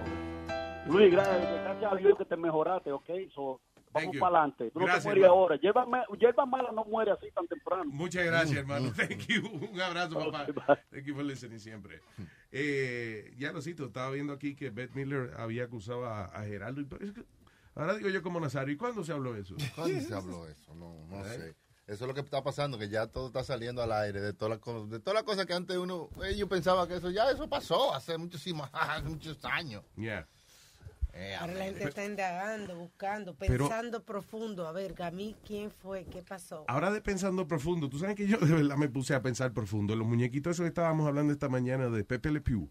Luis, 0.87 1.11
gracias, 1.11 1.43
gracias 1.79 1.91
a 1.93 1.95
Dios 1.95 2.17
que 2.17 2.25
te 2.25 2.37
mejoraste, 2.37 2.91
¿ok? 2.91 3.09
So, 3.33 3.61
vamos 3.93 4.15
para 4.17 4.37
adelante. 4.39 4.71
Tú 4.71 4.79
no 4.79 4.85
Gracias, 4.85 5.03
te 5.03 5.09
mueres 5.09 5.23
hermano. 5.23 5.41
ahora. 5.41 5.55
Hierba 6.19 6.45
mala 6.45 6.71
no 6.71 6.85
muere 6.85 7.11
así 7.11 7.31
tan 7.31 7.47
temprano. 7.47 7.85
Muchas 7.85 8.25
gracias, 8.25 8.57
hermano. 8.57 8.91
Thank 8.95 9.27
you. 9.27 9.47
Un 9.71 9.81
abrazo, 9.81 10.19
papá. 10.31 10.45
Thank 10.91 11.05
you 11.05 11.15
for 11.15 11.23
listening 11.23 11.59
siempre. 11.59 12.01
Eh, 12.51 13.33
ya 13.37 13.51
lo 13.51 13.61
cito, 13.61 13.85
estaba 13.85 14.09
viendo 14.11 14.33
aquí 14.33 14.55
que 14.55 14.69
Beth 14.69 14.93
Miller 14.93 15.33
había 15.37 15.63
acusado 15.65 16.05
a, 16.05 16.25
a 16.25 16.43
Geraldo. 16.45 16.81
y- 16.81 17.03
es 17.05 17.11
que- 17.13 17.23
ahora 17.75 17.95
digo 17.95 18.09
yo 18.09 18.23
como 18.23 18.39
Nazario, 18.39 18.73
¿y 18.73 18.77
cuándo 18.77 19.03
se 19.03 19.11
habló 19.13 19.35
eso? 19.35 19.55
¿Cuándo 19.75 19.99
se 20.01 20.13
habló 20.13 20.47
eso? 20.47 20.73
No, 20.75 21.05
no 21.07 21.25
¿Eh? 21.25 21.29
sé. 21.29 21.55
Eso 21.87 22.03
es 22.03 22.07
lo 22.09 22.13
que 22.13 22.19
está 22.19 22.43
pasando, 22.43 22.77
que 22.77 22.89
ya 22.89 23.07
todo 23.07 23.27
está 23.27 23.45
saliendo 23.45 23.81
al 23.81 23.93
aire, 23.93 24.19
de 24.19 24.33
todas 24.33 24.49
las 24.49 24.59
cosas, 24.59 24.89
de 24.89 24.99
todas 24.99 25.13
las 25.13 25.23
cosas 25.23 25.45
que 25.45 25.53
antes 25.53 25.77
uno, 25.77 26.09
eh, 26.25 26.35
yo 26.35 26.45
pensaba 26.49 26.85
que 26.85 26.95
eso 26.95 27.09
ya 27.11 27.29
eso 27.31 27.47
pasó 27.47 27.93
hace 27.93 28.17
muchísimos, 28.17 28.69
hace 28.73 29.03
muchos 29.03 29.43
años. 29.45 29.83
Yeah. 29.95 30.27
Ahora 31.39 31.53
la 31.53 31.65
gente 31.65 31.83
está 31.83 32.05
indagando, 32.05 32.75
buscando, 32.75 33.35
Pero- 33.35 33.67
pensando 33.67 34.03
profundo. 34.03 34.67
A 34.67 34.71
ver, 34.71 34.93
a 35.01 35.11
mí, 35.11 35.35
¿quién 35.45 35.71
fue? 35.71 36.05
¿Qué 36.05 36.21
pasó? 36.23 36.65
Ahora 36.67 36.91
de 36.91 37.01
pensando 37.01 37.47
profundo, 37.47 37.89
tú 37.89 37.99
sabes 37.99 38.15
que 38.15 38.27
yo 38.27 38.37
de 38.37 38.53
verdad 38.53 38.77
me 38.77 38.89
puse 38.89 39.13
a 39.13 39.21
pensar 39.21 39.53
profundo. 39.53 39.95
Los 39.95 40.07
muñequitos 40.07 40.51
esos 40.51 40.63
que 40.63 40.69
estábamos 40.69 41.07
hablando 41.07 41.33
esta 41.33 41.49
mañana 41.49 41.89
de 41.89 42.03
Pepe 42.03 42.31
Le 42.31 42.41
Pew. 42.41 42.69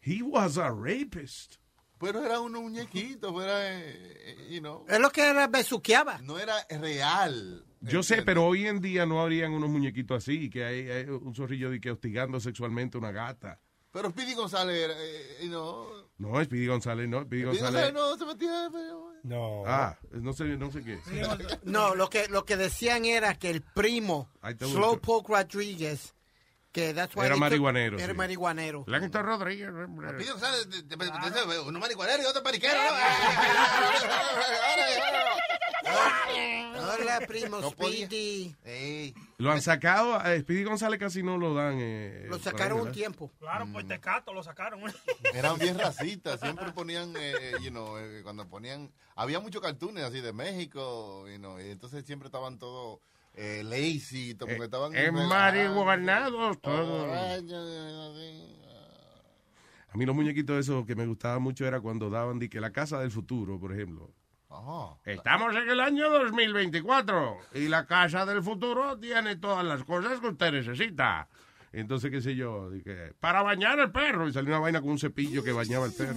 He 0.00 0.22
was 0.22 0.58
a 0.58 0.70
rapist. 0.70 1.56
Pero 1.98 2.24
era 2.24 2.38
un 2.40 2.52
muñequito, 2.52 3.34
pero 3.34 3.50
era, 3.50 3.80
eh, 3.80 4.46
you 4.50 4.60
know. 4.60 4.84
Es 4.88 5.00
lo 5.00 5.10
que 5.10 5.28
era 5.28 5.48
besuqueaba. 5.48 6.18
No 6.18 6.38
era 6.38 6.54
real. 6.70 7.64
Yo 7.80 8.02
sé, 8.02 8.22
pero 8.22 8.44
hoy 8.46 8.66
en 8.66 8.80
día 8.80 9.04
no 9.04 9.20
habrían 9.20 9.52
unos 9.52 9.68
muñequitos 9.68 10.16
así, 10.22 10.48
que 10.48 10.64
hay, 10.64 10.88
hay 10.88 11.04
un 11.06 11.34
zorrillo 11.34 11.70
de 11.70 11.80
que 11.80 11.90
hostigando 11.90 12.38
sexualmente 12.40 12.96
a 12.96 13.00
una 13.00 13.10
gata. 13.10 13.60
Pero 13.90 14.10
Speedy 14.10 14.34
González, 14.34 14.76
era, 14.84 14.94
eh, 14.96 15.38
you 15.42 15.48
know. 15.48 15.88
No, 16.18 16.44
Speedy 16.44 16.66
González, 16.66 17.08
no. 17.08 17.22
Speedy 17.22 17.44
González. 17.44 17.92
González 17.92 17.94
no 17.94 18.16
se 18.18 18.26
metía. 18.26 18.68
pero- 18.72 19.08
No. 19.24 19.62
Ah, 19.66 19.98
no 20.12 20.32
sé, 20.32 20.44
no 20.44 20.70
sé 20.70 20.82
qué. 20.84 20.98
No, 21.64 21.94
lo 21.94 22.08
que, 22.08 22.28
lo 22.28 22.44
que 22.44 22.56
decían 22.56 23.04
era 23.04 23.38
que 23.38 23.50
el 23.50 23.62
primo, 23.62 24.30
Slowpoke 24.74 25.28
Rodriguez, 25.28 26.14
que 26.72 26.92
that's 26.94 27.14
why 27.16 27.26
Era 27.26 27.34
took- 27.34 27.40
marihuanero, 27.40 27.98
Era 27.98 28.12
sí. 28.12 28.16
marihuanero. 28.16 28.84
Rodríguez. 28.86 29.68
Uno 31.66 31.78
marihuanero 31.78 32.22
y 32.22 32.26
otro 32.26 32.42
periquero. 32.42 32.78
Hola, 36.80 37.20
primo 37.26 37.60
No. 37.60 37.70
Speedy. 37.70 38.54
Lo 39.38 39.52
han 39.52 39.62
sacado, 39.62 40.14
a 40.14 40.36
Speedy 40.38 40.64
González 40.64 40.98
casi 40.98 41.22
no 41.22 41.38
lo 41.38 41.54
dan. 41.54 41.78
eh, 41.80 42.24
Lo 42.24 42.32
por 42.36 42.40
sacaron 42.40 42.80
un 42.80 42.92
tiempo. 42.92 43.30
Claro, 43.38 43.66
pues 43.72 43.86
Tecato 43.86 44.32
lo 44.32 44.42
sacaron. 44.42 44.80
Eran 45.34 45.58
bien 45.58 45.78
racistas, 45.78 46.40
siempre 46.40 46.72
ponían, 46.72 47.14
eh, 47.16 47.52
you 47.60 47.70
know, 47.70 47.96
eh, 47.98 48.20
cuando 48.22 48.48
ponían, 48.48 48.90
había 49.14 49.40
muchos 49.40 49.62
cartoons 49.62 50.00
así 50.00 50.20
de 50.20 50.32
México, 50.32 51.26
you 51.28 51.38
know, 51.38 51.60
y 51.60 51.70
entonces 51.70 52.04
siempre 52.04 52.26
estaban 52.26 52.58
todos 52.58 53.00
eh, 53.40 53.62
lazy, 53.64 54.34
como 54.36 54.52
que 54.56 54.64
estaban... 54.64 54.94
en 54.96 55.14
marihuanados 55.28 56.60
todos. 56.60 57.08
A 59.90 59.96
mí 59.96 60.04
los 60.04 60.14
muñequitos 60.14 60.58
esos 60.58 60.84
que 60.86 60.94
me 60.94 61.06
gustaban 61.06 61.40
mucho 61.42 61.66
era 61.66 61.80
cuando 61.80 62.10
daban 62.10 62.38
di 62.38 62.48
que 62.48 62.60
la 62.60 62.72
casa 62.72 62.98
del 63.00 63.10
futuro, 63.10 63.58
por 63.58 63.72
ejemplo. 63.72 64.10
Estamos 65.04 65.54
en 65.54 65.68
el 65.68 65.80
año 65.80 66.10
2024 66.10 67.38
y 67.54 67.68
la 67.68 67.86
casa 67.86 68.26
del 68.26 68.42
futuro 68.42 68.98
tiene 68.98 69.36
todas 69.36 69.64
las 69.64 69.84
cosas 69.84 70.20
que 70.20 70.28
usted 70.28 70.52
necesita. 70.52 71.28
Entonces, 71.70 72.10
qué 72.10 72.20
sé 72.22 72.34
yo, 72.34 72.70
di 72.70 72.82
que, 72.82 73.12
para 73.20 73.42
bañar 73.42 73.78
el 73.78 73.92
perro. 73.92 74.26
Y 74.26 74.32
salió 74.32 74.50
una 74.50 74.58
vaina 74.60 74.80
con 74.80 74.90
un 74.90 74.98
cepillo 74.98 75.44
que 75.44 75.52
bañaba 75.52 75.84
el 75.86 75.92
perro. 75.92 76.16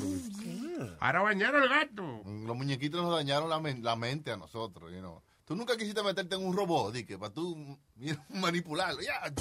Para 0.98 1.22
bañar 1.22 1.54
el 1.56 1.68
gato. 1.68 2.22
Los 2.26 2.56
muñequitos 2.56 3.02
nos 3.04 3.14
dañaron 3.14 3.50
la, 3.50 3.60
men- 3.60 3.84
la 3.84 3.96
mente 3.98 4.32
a 4.32 4.38
nosotros, 4.38 4.92
you 4.94 5.00
know. 5.00 5.22
Tú 5.52 5.58
nunca 5.58 5.76
quisiste 5.76 6.02
meterte 6.02 6.36
en 6.36 6.46
un 6.46 6.56
robot, 6.56 6.94
di 6.94 7.04
que 7.04 7.18
para 7.20 7.34
tú 7.34 7.78
manipularlo, 8.30 9.02
ya, 9.02 9.34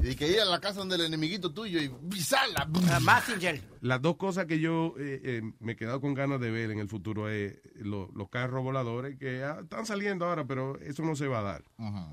y 0.00 0.14
que 0.14 0.28
ir 0.28 0.38
a 0.40 0.44
la 0.44 0.60
casa 0.60 0.78
donde 0.78 0.94
el 0.94 1.00
enemiguito 1.00 1.52
tuyo 1.52 1.80
y 1.82 1.88
pisarla. 2.08 2.68
Messenger. 3.00 3.60
Las 3.80 4.00
dos 4.00 4.14
cosas 4.16 4.46
que 4.46 4.60
yo 4.60 4.94
eh, 5.00 5.20
eh, 5.24 5.42
me 5.58 5.72
he 5.72 5.76
quedado 5.76 6.00
con 6.00 6.14
ganas 6.14 6.38
de 6.40 6.52
ver 6.52 6.70
en 6.70 6.78
el 6.78 6.88
futuro 6.88 7.28
es 7.28 7.58
lo- 7.74 8.12
los 8.14 8.28
carros 8.28 8.62
voladores 8.62 9.18
que 9.18 9.42
ah, 9.42 9.58
están 9.64 9.86
saliendo 9.86 10.24
ahora, 10.24 10.46
pero 10.46 10.78
eso 10.78 11.02
no 11.02 11.16
se 11.16 11.26
va 11.26 11.40
a 11.40 11.42
dar. 11.42 11.64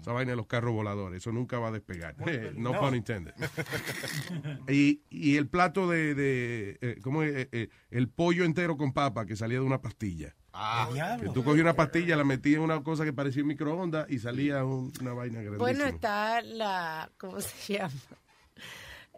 Esa 0.02 0.12
vaina 0.12 0.32
de 0.32 0.38
los 0.38 0.48
carros 0.48 0.74
voladores, 0.74 1.22
eso 1.22 1.32
nunca 1.32 1.60
va 1.60 1.68
a 1.68 1.72
despegar. 1.74 2.16
no, 2.58 2.72
No. 2.74 2.80
pun 2.80 2.96
intended. 2.96 3.36
y, 4.68 5.04
y 5.12 5.36
el 5.38 5.48
plato 5.48 5.88
de, 5.88 6.16
de 6.16 6.78
eh, 6.82 6.98
¿cómo 7.04 7.22
es? 7.22 7.36
Eh, 7.36 7.50
eh, 7.52 7.70
el 7.92 8.10
pollo 8.10 8.46
entero 8.46 8.78
con 8.78 8.94
papa 8.94 9.28
que 9.28 9.36
salía 9.36 9.60
de 9.60 9.66
una 9.66 9.80
pastilla. 9.80 10.36
Ah, 10.62 11.18
Que 11.22 11.30
tú 11.30 11.44
cogías 11.44 11.62
una 11.64 11.74
pastilla, 11.76 12.16
la 12.18 12.24
metías 12.26 12.58
en 12.58 12.64
una 12.64 12.84
cosa 12.84 13.06
que 13.06 13.14
parecía 13.14 13.42
un 13.44 13.48
microondas 13.48 14.10
y 14.10 14.20
salía 14.20 14.64
un- 14.66 14.92
una 15.00 15.14
vaina 15.14 15.36
grandísima. 15.42 15.58
Bueno, 15.58 15.86
está 15.86 16.42
la, 16.42 17.10
¿cómo 17.18 17.40
se 17.40 17.74
llama? 17.80 17.94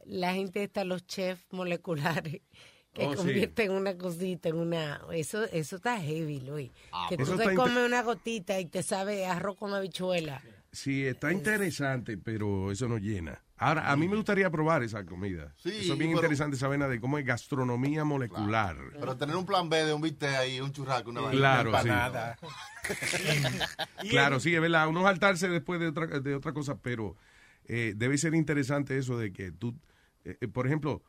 La 0.05 0.33
gente 0.33 0.63
está, 0.63 0.83
los 0.83 1.05
chefs 1.07 1.43
moleculares, 1.51 2.41
que 2.93 3.05
Oh, 3.05 3.11
sí. 3.11 3.17
convierten 3.17 3.71
una 3.71 3.97
cosita 3.97 4.49
en 4.49 4.57
una... 4.57 5.01
Eso 5.13 5.43
eso 5.45 5.77
está 5.77 5.99
heavy, 5.99 6.41
Luis. 6.41 6.71
Ah, 6.91 7.05
que 7.09 7.17
pero 7.17 7.31
tú 7.31 7.37
te 7.37 7.53
comes 7.55 7.85
una 7.85 8.01
gotita 8.03 8.59
y 8.59 8.65
te 8.65 8.83
sabe 8.83 9.25
arroz 9.25 9.57
con 9.57 9.73
habichuela. 9.73 10.41
Sí, 10.71 11.05
está 11.05 11.31
interesante, 11.31 12.17
pero 12.17 12.71
eso 12.71 12.87
no 12.87 12.97
llena. 12.97 13.41
Ahora, 13.61 13.91
a 13.91 13.95
mí 13.95 14.07
me 14.07 14.15
gustaría 14.15 14.49
probar 14.49 14.81
esa 14.81 15.05
comida. 15.05 15.53
Sí, 15.57 15.69
eso 15.69 15.93
es 15.93 15.99
bien 15.99 16.09
pero- 16.11 16.21
interesante, 16.21 16.55
esa 16.57 16.67
vaina 16.67 16.87
de 16.87 16.99
cómo 16.99 17.17
es 17.19 17.25
gastronomía 17.25 18.03
molecular. 18.03 18.75
Pero 18.99 19.15
tener 19.17 19.35
un 19.35 19.45
plan 19.45 19.69
B 19.69 19.85
de 19.85 19.93
un 19.93 20.01
bistec 20.01 20.33
ahí, 20.33 20.59
un 20.59 20.71
churrasco, 20.71 21.11
una 21.11 21.21
vaina. 21.21 21.37
Claro, 21.37 21.69
una 21.69 21.83
sí. 21.83 22.47
Claro, 24.09 24.39
sí, 24.39 24.55
es 24.55 24.61
verdad. 24.61 24.87
Uno 24.87 25.03
saltarse 25.03 25.47
después 25.47 25.79
de 25.79 25.87
otra, 25.89 26.07
de 26.07 26.33
otra 26.35 26.53
cosa, 26.53 26.79
pero 26.81 27.15
eh, 27.65 27.93
debe 27.95 28.17
ser 28.17 28.33
interesante 28.33 28.97
eso 28.97 29.17
de 29.17 29.31
que 29.31 29.51
tú, 29.51 29.75
eh, 30.25 30.37
eh, 30.41 30.47
por 30.47 30.65
ejemplo, 30.65 31.03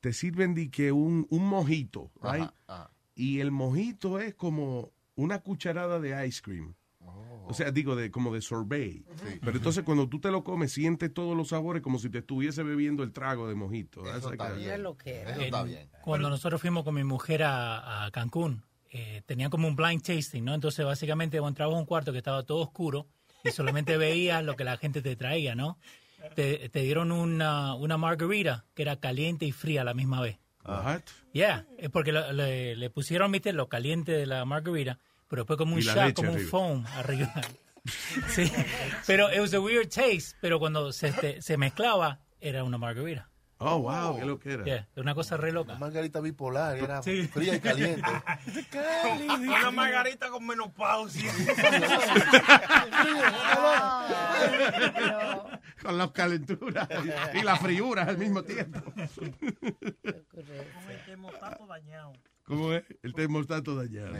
te 0.00 0.12
sirven 0.12 0.54
de 0.54 0.70
que 0.70 0.92
un, 0.92 1.26
un 1.30 1.44
mojito, 1.48 2.12
Ajá, 2.22 2.36
right? 2.36 2.50
ajá. 2.68 2.90
y 3.14 3.40
el 3.40 3.50
mojito 3.50 4.20
es 4.20 4.34
como 4.34 4.92
una 5.16 5.40
cucharada 5.40 5.98
de 5.98 6.26
ice 6.28 6.40
cream. 6.40 6.74
O 7.48 7.54
sea, 7.54 7.70
digo, 7.70 7.94
de 7.96 8.10
como 8.10 8.34
de 8.34 8.40
sorbet. 8.40 9.04
Pero 9.40 9.56
entonces 9.56 9.84
cuando 9.84 10.08
tú 10.08 10.20
te 10.20 10.30
lo 10.30 10.42
comes, 10.44 10.72
sientes 10.72 11.12
todos 11.14 11.36
los 11.36 11.48
sabores 11.48 11.82
como 11.82 11.98
si 11.98 12.10
te 12.10 12.18
estuviese 12.18 12.62
bebiendo 12.62 13.02
el 13.02 13.12
trago 13.12 13.48
de 13.48 13.54
mojito. 13.54 14.02
That's 14.02 14.24
like 14.24 14.42
a- 14.42 14.50
Mira 14.54 14.78
lo 14.78 14.96
que 14.96 15.20
era. 15.20 15.36
En- 15.36 15.88
Cuando 16.02 16.28
nosotros 16.30 16.60
fuimos 16.60 16.84
con 16.84 16.94
mi 16.94 17.04
mujer 17.04 17.42
a, 17.44 18.04
a 18.06 18.10
Cancún, 18.10 18.62
eh, 18.90 19.22
tenían 19.26 19.50
como 19.50 19.68
un 19.68 19.76
blind 19.76 20.02
tasting, 20.02 20.44
¿no? 20.44 20.54
Entonces, 20.54 20.84
básicamente, 20.84 21.36
entrabas 21.38 21.74
a 21.74 21.78
un 21.78 21.86
cuarto 21.86 22.12
que 22.12 22.18
estaba 22.18 22.42
todo 22.44 22.58
oscuro 22.58 23.06
y 23.44 23.50
solamente 23.50 23.96
veías 23.98 24.42
lo 24.44 24.56
que 24.56 24.64
la 24.64 24.76
gente 24.76 25.02
te 25.02 25.16
traía, 25.16 25.54
¿no? 25.54 25.78
Te, 26.34 26.68
te 26.70 26.80
dieron 26.80 27.12
una, 27.12 27.74
una 27.74 27.96
margarita 27.98 28.64
que 28.74 28.82
era 28.82 28.96
caliente 28.98 29.44
y 29.46 29.52
fría 29.52 29.82
a 29.82 29.84
la 29.84 29.94
misma 29.94 30.20
vez. 30.20 30.38
What? 30.64 31.02
Yeah, 31.32 31.66
es 31.78 31.90
porque 31.90 32.10
le 32.12 32.90
pusieron, 32.90 33.30
viste, 33.30 33.52
lo 33.52 33.68
caliente 33.68 34.10
de 34.12 34.26
la 34.26 34.44
margarita, 34.44 34.98
pero 35.28 35.42
después 35.42 35.56
como 35.58 35.74
un 35.74 35.80
shot, 35.80 36.14
como 36.14 36.30
un 36.30 36.36
arriba. 36.36 36.50
foam 36.50 36.86
arriba. 36.96 37.32
sí, 38.28 38.50
pero 39.06 39.32
it 39.32 39.40
was 39.40 39.54
a 39.54 39.60
weird 39.60 39.88
taste, 39.88 40.36
pero 40.40 40.58
cuando 40.58 40.92
se, 40.92 41.08
este, 41.08 41.42
se 41.42 41.56
mezclaba, 41.56 42.20
era 42.40 42.64
una 42.64 42.78
margarita. 42.78 43.28
Oh, 43.58 43.78
wow, 43.78 44.18
qué 44.18 44.26
lo 44.26 44.38
que 44.38 44.52
era. 44.52 44.64
Yeah, 44.66 44.86
una 44.96 45.14
cosa 45.14 45.38
re 45.38 45.50
loca. 45.50 45.76
Margarita 45.76 46.20
bipolar, 46.20 46.76
era 46.76 47.02
Sí. 47.02 47.26
fría 47.26 47.54
y 47.54 47.60
caliente. 47.60 48.02
Una 49.46 49.70
margarita 49.70 50.28
con 50.28 50.46
menopausia. 50.46 51.32
Con 55.82 55.98
las 55.98 56.10
calenturas 56.10 56.88
y 57.34 57.42
las 57.42 57.60
friuras 57.60 58.08
al 58.08 58.18
mismo 58.18 58.42
tiempo. 58.42 58.80
Con 58.92 59.00
el 60.90 61.04
termostato 61.06 61.66
dañado. 61.66 62.12
¿Cómo 62.44 62.72
es? 62.72 62.84
El 63.02 63.14
termostato 63.14 63.74
dañado. 63.74 64.14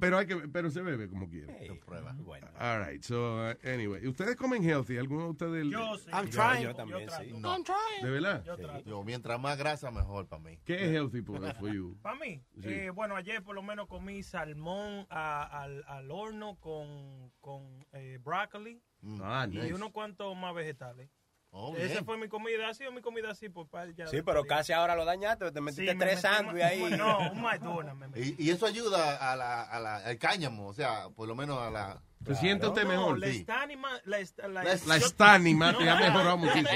Pero 0.00 0.18
hay 0.18 0.26
que, 0.26 0.36
pero 0.48 0.70
se 0.70 0.80
bebe 0.82 1.08
como 1.08 1.28
quiera. 1.28 1.52
prueba. 1.84 2.16
All 2.58 2.84
right, 2.86 3.02
so 3.02 3.36
uh, 3.36 3.54
anyway, 3.68 4.06
¿ustedes 4.06 4.36
comen 4.36 4.62
healthy? 4.62 4.96
¿Alguno 4.98 5.24
de 5.24 5.30
ustedes? 5.30 5.66
Yo 5.68 5.96
sí. 5.98 6.10
I'm 6.12 6.26
Yo- 6.26 6.30
trying. 6.30 6.62
Yo 6.64 6.74
también, 6.74 7.08
sí. 7.10 7.32
No. 7.38 7.56
¿De 8.02 8.10
verdad? 8.10 8.44
Yo 8.44 8.56
trato. 8.56 8.88
Yo, 8.88 9.02
mientras 9.04 9.40
más 9.40 9.58
grasa, 9.58 9.90
mejor 9.90 10.28
para 10.28 10.42
mí. 10.42 10.58
¿Qué 10.64 10.74
es 10.84 10.90
healthy 10.92 11.22
for, 11.22 11.40
for 11.56 11.72
you? 11.72 11.96
Para 12.02 12.16
mí, 12.16 12.42
Sí. 12.62 12.68
eh, 12.68 12.90
bueno, 12.90 13.16
ayer 13.16 13.42
por 13.42 13.54
lo 13.54 13.62
menos 13.62 13.86
comí 13.88 14.22
salmón 14.22 15.06
a- 15.10 15.62
al, 15.62 15.84
al 15.86 16.10
horno 16.10 16.56
con, 16.60 17.30
con 17.40 17.86
eh, 17.92 18.18
brócoli 18.22 18.80
Ah, 19.20 19.46
y 19.50 19.56
nice. 19.56 19.74
unos 19.74 19.90
cuantos 19.92 20.36
más 20.36 20.54
vegetales. 20.54 21.10
Oh, 21.50 21.74
Esa 21.76 22.04
fue 22.04 22.18
mi 22.18 22.28
comida, 22.28 22.68
ha 22.68 22.74
sido 22.74 22.92
mi 22.92 23.00
comida 23.00 23.30
así 23.30 23.48
por 23.48 23.68
par 23.68 23.94
ya. 23.94 24.06
Sí, 24.06 24.20
pero 24.22 24.44
casi 24.44 24.72
ahora 24.72 24.94
lo 24.94 25.04
dañaste, 25.06 25.50
te 25.50 25.60
metiste 25.62 25.90
Sí, 25.92 25.96
me 25.96 26.04
tres 26.04 26.20
sándwiches 26.20 26.62
ahí. 26.70 26.82
un- 26.82 26.96
No, 26.98 27.30
un 27.32 27.40
McDonald's 27.40 28.08
me. 28.10 28.20
Y, 28.20 28.36
y 28.38 28.50
eso 28.50 28.66
ayuda 28.66 29.16
a 29.32 29.34
la, 29.34 29.62
a 29.62 29.80
la- 29.80 29.96
al 29.96 30.18
cáñamo, 30.18 30.68
o 30.68 30.74
sea, 30.74 31.08
por 31.16 31.26
lo 31.26 31.34
menos 31.34 31.58
a 31.58 31.70
la... 31.70 32.02
¿Se 32.26 32.34
siente 32.34 32.66
usted 32.66 32.82
No, 32.82 32.88
mejor? 32.90 33.18
la 33.18 33.28
Sí. 33.28 33.36
estánima, 33.38 33.88
la, 34.04 34.18
la, 34.48 34.48
La 34.48 34.62
La 34.86 34.96
estánima 34.96 35.76
te 35.76 35.88
ha 35.88 35.94
mejorado 35.96 36.36
muchísimo. 36.36 36.68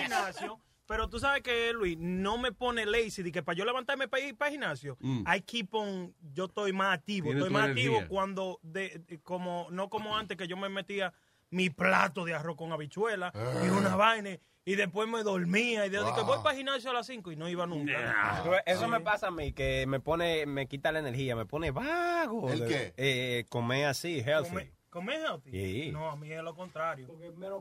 gimnasio, 0.00 0.60
Pero 0.86 1.08
tú 1.08 1.18
sabes 1.18 1.42
que, 1.42 1.72
Luis, 1.72 1.96
no 1.98 2.36
me 2.38 2.52
pone 2.52 2.84
lazy 2.84 3.22
de 3.22 3.32
que 3.32 3.42
para 3.42 3.56
yo 3.56 3.64
levantarme 3.64 4.08
para 4.08 4.22
ir 4.24 4.36
para 4.36 4.48
el 4.50 4.52
gimnasio, 4.54 4.96
Mm. 5.00 5.24
I 5.34 5.40
keep 5.40 5.74
on, 5.74 6.14
yo 6.34 6.46
estoy 6.46 6.72
más 6.72 6.98
activo, 6.98 7.32
estoy 7.32 7.48
más 7.50 7.64
energía. 7.64 7.90
activo 7.98 8.08
cuando, 8.08 8.58
de, 8.62 9.02
de- 9.06 9.20
como 9.20 9.68
no 9.70 9.88
como 9.88 10.16
antes 10.16 10.36
que 10.36 10.46
yo 10.46 10.56
me 10.56 10.68
metía 10.68 11.12
mi 11.52 11.70
plato 11.70 12.24
de 12.24 12.34
arroz 12.34 12.56
con 12.56 12.72
habichuela 12.72 13.30
y 13.34 13.38
Ah. 13.68 13.72
una 13.78 13.94
vaina 13.94 14.30
y 14.64 14.74
después 14.74 15.08
me 15.08 15.22
dormía 15.22 15.86
y 15.86 15.90
de, 15.90 15.98
de 15.98 16.04
que 16.14 16.20
Wow. 16.22 16.24
voy 16.26 16.38
para 16.42 16.56
gimnasio 16.56 16.90
a 16.90 16.94
las 16.94 17.06
5 17.06 17.30
y 17.32 17.36
no 17.36 17.48
iba 17.48 17.66
nunca. 17.66 18.62
Eso 18.66 18.84
Sí. 18.84 18.90
me 18.90 19.00
pasa 19.00 19.28
a 19.28 19.30
mí, 19.30 19.52
que 19.52 19.86
me 19.86 20.00
pone, 20.00 20.46
me 20.46 20.66
quita 20.66 20.90
la 20.92 20.98
energía, 20.98 21.36
me 21.36 21.46
pone 21.46 21.70
vago. 21.70 22.50
¿El 22.50 22.60
de- 22.60 22.66
qué? 22.68 22.94
Eh, 22.96 23.44
comer 23.48 23.86
así, 23.86 24.20
healthy. 24.20 24.48
Comer- 24.50 24.72
¿Comer 24.90 25.20
healthy? 25.22 25.50
Sí. 25.50 25.90
No, 25.90 26.10
a 26.10 26.16
mí 26.16 26.30
es 26.30 26.42
lo 26.42 26.54
contrario. 26.54 27.08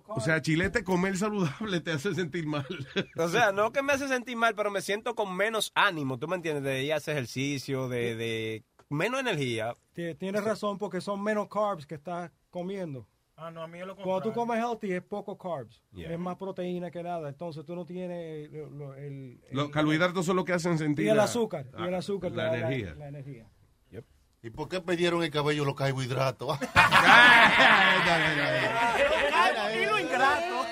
O 0.08 0.19
sea, 0.19 0.41
chilete, 0.41 0.84
comer 0.84 1.17
saludable 1.17 1.80
te 1.80 1.91
hace 1.91 2.13
sentir 2.13 2.45
mal. 2.45 2.65
O 3.17 3.27
sea, 3.30 3.51
no 3.54 3.71
que 3.71 3.82
me 3.82 3.93
hace 3.93 4.08
sentir 4.10 4.36
mal, 4.36 4.54
pero 4.54 4.69
me 4.69 4.82
siento 4.82 5.15
con 5.15 5.34
menos 5.36 5.71
ánimo, 5.73 6.19
¿tú 6.19 6.27
me 6.27 6.36
entiendes? 6.36 6.63
De 6.63 6.84
ir 6.84 6.91
a 6.93 6.97
hacer 6.97 7.15
ejercicio, 7.15 7.88
de, 7.88 8.15
de 8.17 8.63
menos 8.89 9.21
energía. 9.21 9.75
Tie- 9.95 10.17
Tienes 10.17 10.43
razón 10.43 10.77
porque 10.77 10.99
son 10.99 11.23
menos 11.23 11.47
carbs 11.47 11.86
que 11.86 11.95
estás 11.95 12.32
comiendo. 12.49 13.08
Ah, 13.43 13.49
no, 13.49 13.63
a 13.63 13.67
mí 13.67 13.80
es 13.80 13.88
lo 13.88 13.95
Cuando 13.95 14.21
tú 14.21 14.32
comes 14.34 14.60
healthy 14.60 14.93
es 14.93 15.01
poco 15.01 15.36
carbs. 15.36 15.82
Yeah. 15.93 16.13
Es 16.13 16.19
más 16.19 16.38
proteína 16.38 16.91
que 16.91 17.01
nada. 17.01 17.27
Entonces 17.27 17.65
tú 17.65 17.75
no 17.75 17.86
tienes 17.86 18.51
el, 18.54 19.41
Los 19.51 19.69
carbohidratos 19.69 20.27
son 20.27 20.36
lo 20.36 20.45
que 20.45 20.54
hacen 20.54 20.77
sentir 20.77 21.06
y 21.06 21.10
el 21.10 21.17
la- 21.17 21.23
azúcar. 21.23 21.65
y 21.75 21.84
el 21.84 21.95
azúcar. 21.95 22.32
la 22.34 22.56
energía. 22.56 22.93
La, 22.93 23.08
energía. 23.08 23.47
¿Y 24.43 24.49
por 24.49 24.67
qué 24.69 24.82
perdieron 24.82 25.23
el 25.23 25.30
cabello 25.32 25.65
los 25.65 25.75
carbohidratos? 25.75 26.58
Y 29.73 29.86
lo 29.86 29.99
ingrato. 29.99 30.65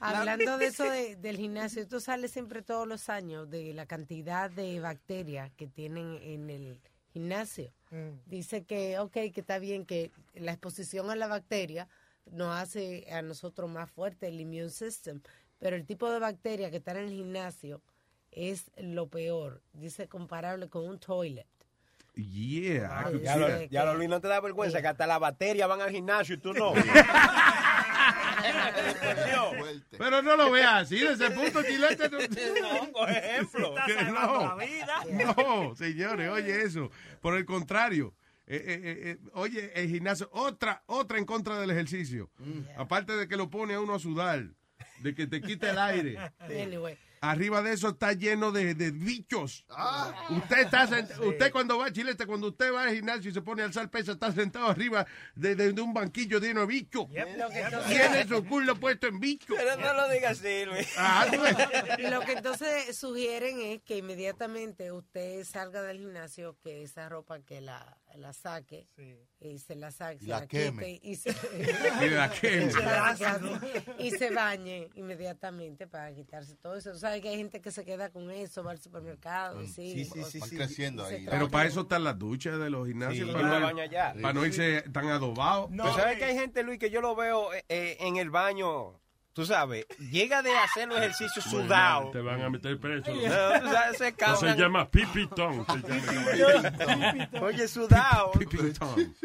Hablando 0.00 0.58
de 0.58 0.66
eso 0.66 0.84
de- 0.84 1.16
del 1.16 1.36
gimnasio, 1.36 1.82
esto 1.82 2.00
sale 2.00 2.28
siempre 2.28 2.62
todos 2.62 2.86
los 2.86 3.08
años 3.08 3.48
de 3.50 3.72
la 3.74 3.86
cantidad 3.86 4.50
de 4.50 4.80
bacterias 4.80 5.50
que 5.56 5.66
tienen 5.66 6.18
en 6.22 6.50
el 6.50 6.80
gimnasio. 7.14 7.72
Dice 8.26 8.64
que, 8.64 8.98
ok, 8.98 9.12
que 9.12 9.32
está 9.36 9.60
bien 9.60 9.86
que 9.86 10.10
la 10.34 10.50
exposición 10.50 11.10
a 11.10 11.16
la 11.16 11.28
bacteria 11.28 11.88
nos 12.32 12.54
hace 12.56 13.06
a 13.12 13.22
nosotros 13.22 13.70
más 13.70 13.88
fuerte 13.88 14.26
el 14.26 14.40
immune 14.40 14.70
system, 14.70 15.20
pero 15.60 15.76
el 15.76 15.86
tipo 15.86 16.10
de 16.10 16.18
bacteria 16.18 16.70
que 16.70 16.78
está 16.78 16.90
en 16.90 16.98
el 16.98 17.10
gimnasio 17.10 17.80
es 18.32 18.70
lo 18.76 19.06
peor. 19.06 19.62
Dice 19.72 20.08
comparable 20.08 20.68
con 20.68 20.88
un 20.88 20.98
toilet. 20.98 21.46
Yeah. 22.14 23.00
I 23.00 23.04
could 23.04 23.22
Ya 23.22 23.36
lo, 23.36 23.62
ya 23.64 23.84
lo 23.84 24.08
no 24.08 24.20
te 24.20 24.28
da 24.28 24.40
vergüenza 24.40 24.80
que 24.80 24.88
hasta 24.88 25.06
la 25.06 25.18
batería 25.18 25.66
van 25.68 25.80
al 25.80 25.90
gimnasio 25.90 26.34
y 26.34 26.38
tú 26.38 26.52
no. 26.52 26.72
Pero 29.98 30.22
no 30.22 30.36
lo 30.36 30.50
veas 30.50 30.82
así, 30.82 30.98
desde 30.98 31.26
el 31.26 31.32
punto 31.34 31.62
chilete. 31.62 32.08
No, 32.60 32.84
No, 32.86 32.92
por 32.92 33.10
ejemplo. 33.10 33.74
Que 33.86 33.94
no, 34.04 34.56
no, 35.34 35.76
señores, 35.76 36.30
oye 36.30 36.62
eso. 36.62 36.90
Por 37.20 37.36
el 37.36 37.44
contrario, 37.44 38.14
eh, 38.46 38.62
eh, 38.66 38.82
eh, 38.84 39.18
oye, 39.32 39.72
el 39.74 39.88
gimnasio, 39.88 40.28
otra, 40.32 40.82
otra 40.86 41.18
en 41.18 41.24
contra 41.24 41.58
del 41.58 41.70
ejercicio. 41.70 42.30
Aparte 42.76 43.16
de 43.16 43.28
que 43.28 43.36
lo 43.36 43.48
pone 43.50 43.74
a 43.74 43.80
uno 43.80 43.94
a 43.94 43.98
sudar, 43.98 44.44
de 45.00 45.14
que 45.14 45.26
te 45.26 45.40
quita 45.40 45.70
el 45.70 45.78
aire. 45.78 46.18
Arriba 47.30 47.62
de 47.62 47.72
eso 47.72 47.88
está 47.88 48.12
lleno 48.12 48.52
de, 48.52 48.74
de 48.74 48.90
bichos. 48.90 49.64
Usted 50.30 50.58
está 50.58 50.86
sent- 50.86 51.18
usted 51.26 51.50
cuando 51.52 51.78
va 51.78 51.86
a 51.86 51.92
Chilete, 51.92 52.26
cuando 52.26 52.48
usted 52.48 52.72
va 52.72 52.82
al 52.84 52.94
gimnasio 52.94 53.30
y 53.30 53.34
se 53.34 53.42
pone 53.42 53.62
a 53.62 53.64
alzar 53.66 53.90
peso, 53.90 54.12
está 54.12 54.30
sentado 54.32 54.66
arriba 54.68 55.06
de, 55.34 55.54
de- 55.56 55.72
de 55.72 55.80
un 55.80 55.94
banquillo 55.94 56.38
lleno 56.38 56.60
de 56.60 56.66
bichos. 56.66 57.06
Tiene 57.88 58.26
su 58.28 58.44
culo 58.44 58.76
puesto 58.78 59.06
en 59.06 59.18
bichos. 59.20 59.56
Pero 59.56 59.76
no 59.76 59.94
lo 59.94 60.08
digas 60.08 60.38
así, 60.40 60.64
Luis. 60.64 60.88
Ah. 60.98 61.26
Lo 61.98 62.20
que 62.20 62.32
entonces 62.32 62.96
sugieren 62.96 63.60
es 63.60 63.82
que 63.82 63.98
inmediatamente 63.98 64.92
usted 64.92 65.44
salga 65.44 65.82
del 65.82 65.98
gimnasio, 65.98 66.58
que 66.62 66.82
esa 66.82 67.08
ropa 67.08 67.40
que 67.40 67.60
la, 67.60 67.96
la 68.16 68.32
saque 68.32 68.88
y 69.40 69.58
se 69.58 69.74
la 69.76 69.90
saque, 69.90 70.16
Y 70.16 70.24
se 70.24 70.30
la 70.30 70.40
la 70.40 70.46
queme. 70.46 71.00
quite 71.00 71.08
y 71.08 71.16
se, 71.16 71.30
Y 72.06 72.10
la 72.10 72.30
queme. 72.40 72.70
Se 72.70 72.80
la 72.80 73.16
saque 73.16 73.82
y 73.98 74.10
se 74.10 74.30
bañe 74.30 74.88
inmediatamente 74.94 75.86
para 75.86 76.14
quitarse 76.14 76.54
todo 76.56 76.76
eso. 76.76 76.94
¿Sabes 76.94 77.20
que 77.20 77.28
hay 77.28 77.36
gente 77.36 77.60
que 77.60 77.70
se 77.70 77.84
queda 77.84 78.10
con 78.10 78.30
eso, 78.30 78.62
va 78.62 78.72
al 78.72 78.80
supermercado? 78.80 79.62
y 79.62 79.68
Sí, 79.68 80.04
sí, 80.04 80.40
creciendo 80.40 81.04
ahí. 81.04 81.26
Pero 81.28 81.48
para 81.50 81.68
eso 81.68 81.82
están 81.82 82.04
las 82.04 82.18
duchas 82.18 82.58
de 82.58 82.70
los 82.70 82.86
gimnasios. 82.86 83.26
Sí, 83.28 83.32
para, 83.32 83.60
no, 83.60 84.22
para 84.22 84.46
irse 84.46 84.82
tan 84.92 85.08
adobados. 85.08 85.70
No, 85.70 85.94
¿Sabes 85.94 86.18
que 86.18 86.24
hay 86.24 86.34
gente, 86.34 86.62
Luis, 86.62 86.78
que 86.78 86.90
yo 86.90 87.00
lo 87.00 87.14
veo 87.14 87.52
eh, 87.52 87.64
eh, 87.68 87.96
en 88.00 88.16
el 88.16 88.30
baño? 88.30 89.00
Tú 89.34 89.44
sabes, 89.44 89.84
llega 89.98 90.42
de 90.42 90.56
hacer 90.56 90.86
los 90.88 90.96
ejercicios 90.96 91.44
sudado. 91.44 92.10
Te 92.12 92.20
van 92.20 92.40
a 92.40 92.48
meter 92.48 92.78
preso. 92.78 93.12
No, 93.12 93.60
tú 93.60 93.68
sabes, 93.68 93.98
se 93.98 94.14
se 94.38 94.54
llama 94.56 94.88
pipitón. 94.90 95.66
Oye, 97.42 97.66
sudado. 97.68 98.30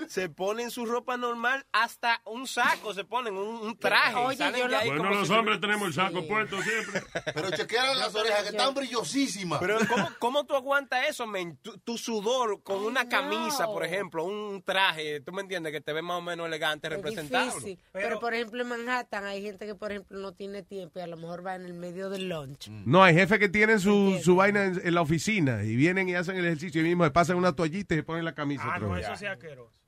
Se 0.08 0.30
ponen 0.30 0.72
su 0.72 0.86
ropa 0.88 1.16
normal, 1.18 1.66
hasta 1.72 2.22
un 2.26 2.48
saco 2.48 2.94
se 2.94 3.04
ponen, 3.04 3.36
un, 3.36 3.48
un 3.68 3.78
traje. 3.78 4.16
Oye, 4.16 4.38
yo 4.58 4.68
lo- 4.68 4.78
Bueno, 4.86 5.10
los 5.14 5.28
si- 5.28 5.34
hombres 5.34 5.62
tenemos 5.62 5.88
el 5.90 5.94
saco 5.94 6.26
puesto 6.28 6.62
siempre. 6.62 7.04
Pero 7.34 7.52
chequearon 7.52 7.98
las 8.00 8.16
orejas 8.16 8.44
que 8.44 8.50
están 8.50 8.74
brillosísimas. 8.74 9.60
Pero 9.60 9.78
¿cómo, 9.88 10.10
cómo 10.20 10.46
tú 10.46 10.56
aguantas 10.56 11.08
eso, 11.08 11.28
men? 11.28 11.58
Tu, 11.58 11.78
tu 11.80 11.98
sudor 12.00 12.64
con 12.64 12.84
una 12.84 13.08
camisa, 13.08 13.66
por 13.68 13.86
ejemplo, 13.86 14.24
un 14.24 14.64
traje, 14.64 15.22
tú 15.22 15.32
me 15.34 15.42
entiendes, 15.44 15.72
que 15.72 15.82
te 15.82 15.94
ve 15.94 16.02
más 16.02 16.18
o 16.18 16.22
menos 16.22 16.48
elegante, 16.48 16.88
Es 16.88 16.94
representable. 16.94 17.52
difícil. 17.54 17.80
Pero, 17.92 18.20
por 18.20 18.34
ejemplo, 18.34 18.62
en 18.62 18.68
Manhattan 18.70 19.26
hay 19.26 19.44
gente 19.44 19.66
que, 19.66 19.76
por 19.76 19.92
ejemplo, 19.92 19.99
no 20.10 20.34
tiene 20.34 20.64
tiempo 20.64 21.00
y 21.00 21.02
a 21.02 21.08
lo 21.08 21.18
mejor 21.18 21.46
va 21.46 21.56
en 21.56 21.66
el 21.66 21.74
medio 21.74 22.10
del 22.10 22.30
lunch. 22.30 22.70
No, 22.70 23.04
hay 23.04 23.14
jefes 23.14 23.40
que 23.40 23.50
tienen 23.50 23.80
su, 23.80 24.20
su 24.24 24.36
vaina 24.36 24.66
en, 24.66 24.82
en 24.84 24.94
la 24.94 25.02
oficina 25.02 25.64
y 25.64 25.76
vienen 25.76 26.10
y 26.10 26.16
hacen 26.16 26.38
el 26.38 26.46
ejercicio 26.46 26.82
y 26.82 26.84
mismo 26.86 27.04
se 27.06 27.12
pasan 27.12 27.38
una 27.38 27.54
toallita 27.54 27.94
y 27.94 27.98
se 27.98 28.04
ponen 28.04 28.26
la 28.26 28.34
camisa. 28.34 28.64
Ah, 28.66 28.80
no, 28.80 28.92
vez. 28.92 29.06
eso 29.06 29.16
sí 29.16 29.26
asqueroso. 29.26 29.80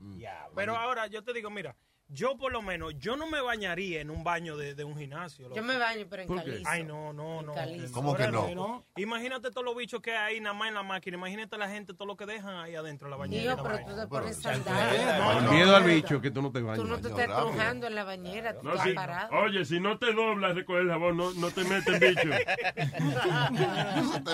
Pero 0.56 0.76
ahora 0.76 1.08
yo 1.08 1.24
te 1.24 1.34
digo, 1.34 1.50
mira, 1.50 1.76
yo 2.14 2.38
por 2.38 2.52
lo 2.52 2.62
menos, 2.62 2.94
yo 3.00 3.16
no 3.16 3.28
me 3.28 3.40
bañaría 3.42 4.02
en 4.02 4.10
un 4.12 4.24
baño 4.24 4.58
de, 4.58 4.76
de 4.76 4.84
un 4.84 4.98
gimnasio. 4.98 5.54
Yo 5.56 5.64
me 5.64 5.78
baño, 5.78 6.06
pero 6.10 6.24
en 6.24 6.28
¿Por 6.28 6.44
qué? 6.44 6.52
calizo. 6.52 6.70
Ay, 6.70 6.84
no, 6.84 7.14
no, 7.14 7.42
no. 7.42 7.54
calizo. 7.54 7.94
¿Cómo 7.94 8.16
que 8.16 8.24
Ahora 8.24 8.54
no? 8.54 8.86
Imagínate 8.98 9.50
todos 9.52 9.64
los 9.64 9.76
bichos 9.76 10.02
que 10.02 10.14
hay 10.16 10.40
nada 10.42 10.54
más 10.54 10.68
en 10.68 10.74
la 10.74 10.84
máquina. 10.84 11.16
Imagínate 11.18 11.58
la 11.58 11.70
gente, 11.70 11.94
todo 11.94 12.08
lo 12.08 12.18
que 12.18 12.26
dejan 12.26 12.56
ahí 12.56 12.76
adentro 12.76 13.08
de 13.08 13.12
la 13.12 13.18
bañera. 13.18 13.56
La 13.56 13.64
pero 13.64 13.86
tú 13.86 13.96
te 14.02 14.08
pones 14.08 14.36
sandalias. 14.38 15.52
miedo 15.52 15.76
al 15.76 15.84
bicho 15.84 16.22
que 16.22 16.32
tú 16.32 16.42
no 16.42 16.52
te 16.52 16.60
Tú 16.60 16.66
bañas. 16.68 16.86
no 16.86 17.00
te 17.00 17.08
estás 17.08 17.28
trujando 17.28 17.88
en 17.88 17.96
la 17.96 18.04
bañera, 18.04 18.54
tú 18.58 18.64
No, 18.64 18.72
estás 18.72 18.88
si- 18.88 18.94
parado. 18.94 19.36
oye, 19.38 19.66
si 19.66 19.80
no 19.80 19.98
te 19.98 20.14
doblas 20.14 20.56
recoger 20.56 20.84
el 20.84 20.90
jabón, 20.90 21.18
no, 21.18 21.32
no 21.34 21.50
te 21.52 21.64
meten 21.64 22.00
bicho. 22.00 22.30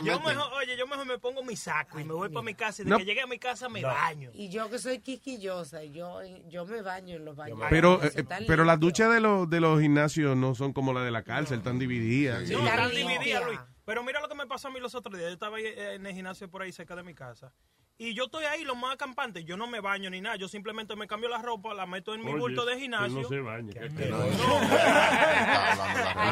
Yo 0.04 0.20
mejor, 0.20 0.54
oye, 0.54 0.78
yo 0.78 0.88
mejor 0.88 1.06
me 1.06 1.18
pongo 1.18 1.44
mi 1.44 1.56
saco 1.56 2.00
y 2.00 2.04
me 2.04 2.14
voy 2.14 2.30
para 2.30 2.44
mi 2.44 2.54
casa 2.54 2.82
y 2.82 2.86
de 2.86 2.92
No. 2.92 2.98
que 2.98 3.06
llegue 3.06 3.22
a 3.22 3.28
mi 3.28 3.40
casa 3.40 3.70
me 3.70 3.82
No. 3.82 3.88
baño. 3.90 4.32
Y 4.34 4.50
yo 4.50 4.70
que 4.70 4.80
soy 4.80 5.00
quisquillosa, 5.00 5.84
yo, 5.84 6.20
yo 6.48 6.66
me 6.66 6.82
baño 6.82 7.16
en 7.16 7.26
los 7.26 7.36
baños. 7.36 7.58
Pero, 7.70 8.04
eh, 8.04 8.12
está 8.16 8.40
pero 8.48 8.64
las 8.64 8.80
duchas 8.80 9.14
de 9.14 9.20
los, 9.20 9.50
de 9.50 9.60
los 9.60 9.80
gimnasios 9.82 10.36
no 10.38 10.56
son 10.56 10.74
como 10.74 10.94
las 10.94 11.04
de 11.06 11.12
la 11.12 11.24
cárcel, 11.24 11.60
están 11.60 11.80
divididas. 11.80 12.50
No, 12.50 12.60
Está 12.60 12.86
están 12.86 12.92
divididas, 12.92 13.46
Luis. 13.46 13.60
Pero 13.86 14.04
mira 14.04 14.20
lo 14.20 14.28
que 14.28 14.36
me 14.36 14.46
pasó 14.48 14.68
a 14.68 14.72
mí 14.72 14.80
los 14.80 14.96
otros 14.96 15.18
días. 15.18 15.30
Yo 15.30 15.34
estaba 15.34 15.60
eh, 15.60 15.96
en 15.96 16.06
el 16.06 16.14
gimnasio 16.14 16.50
por 16.50 16.62
ahí 16.62 16.72
cerca 16.72 16.96
de 16.96 17.04
mi 17.04 17.14
casa. 17.14 17.54
Y 18.00 18.14
yo 18.14 18.26
estoy 18.26 18.44
ahí, 18.46 18.64
lo 18.64 18.76
más 18.76 18.94
acampante. 18.94 19.44
Yo 19.44 19.58
no 19.58 19.66
me 19.66 19.80
baño 19.80 20.10
ni 20.10 20.22
nada. 20.22 20.36
Yo 20.36 20.48
simplemente 20.48 20.96
me 20.96 21.08
cambio 21.08 21.30
la 21.30 21.42
ropa, 21.42 21.74
la 21.74 21.86
meto 21.88 22.14
en 22.14 22.22
mi 22.24 22.32
Oye, 22.32 22.40
bulto 22.40 22.64
de 22.66 22.80
gimnasio. 22.80 23.22
no 23.22 23.28
se 23.28 23.40
baña. 23.42 23.74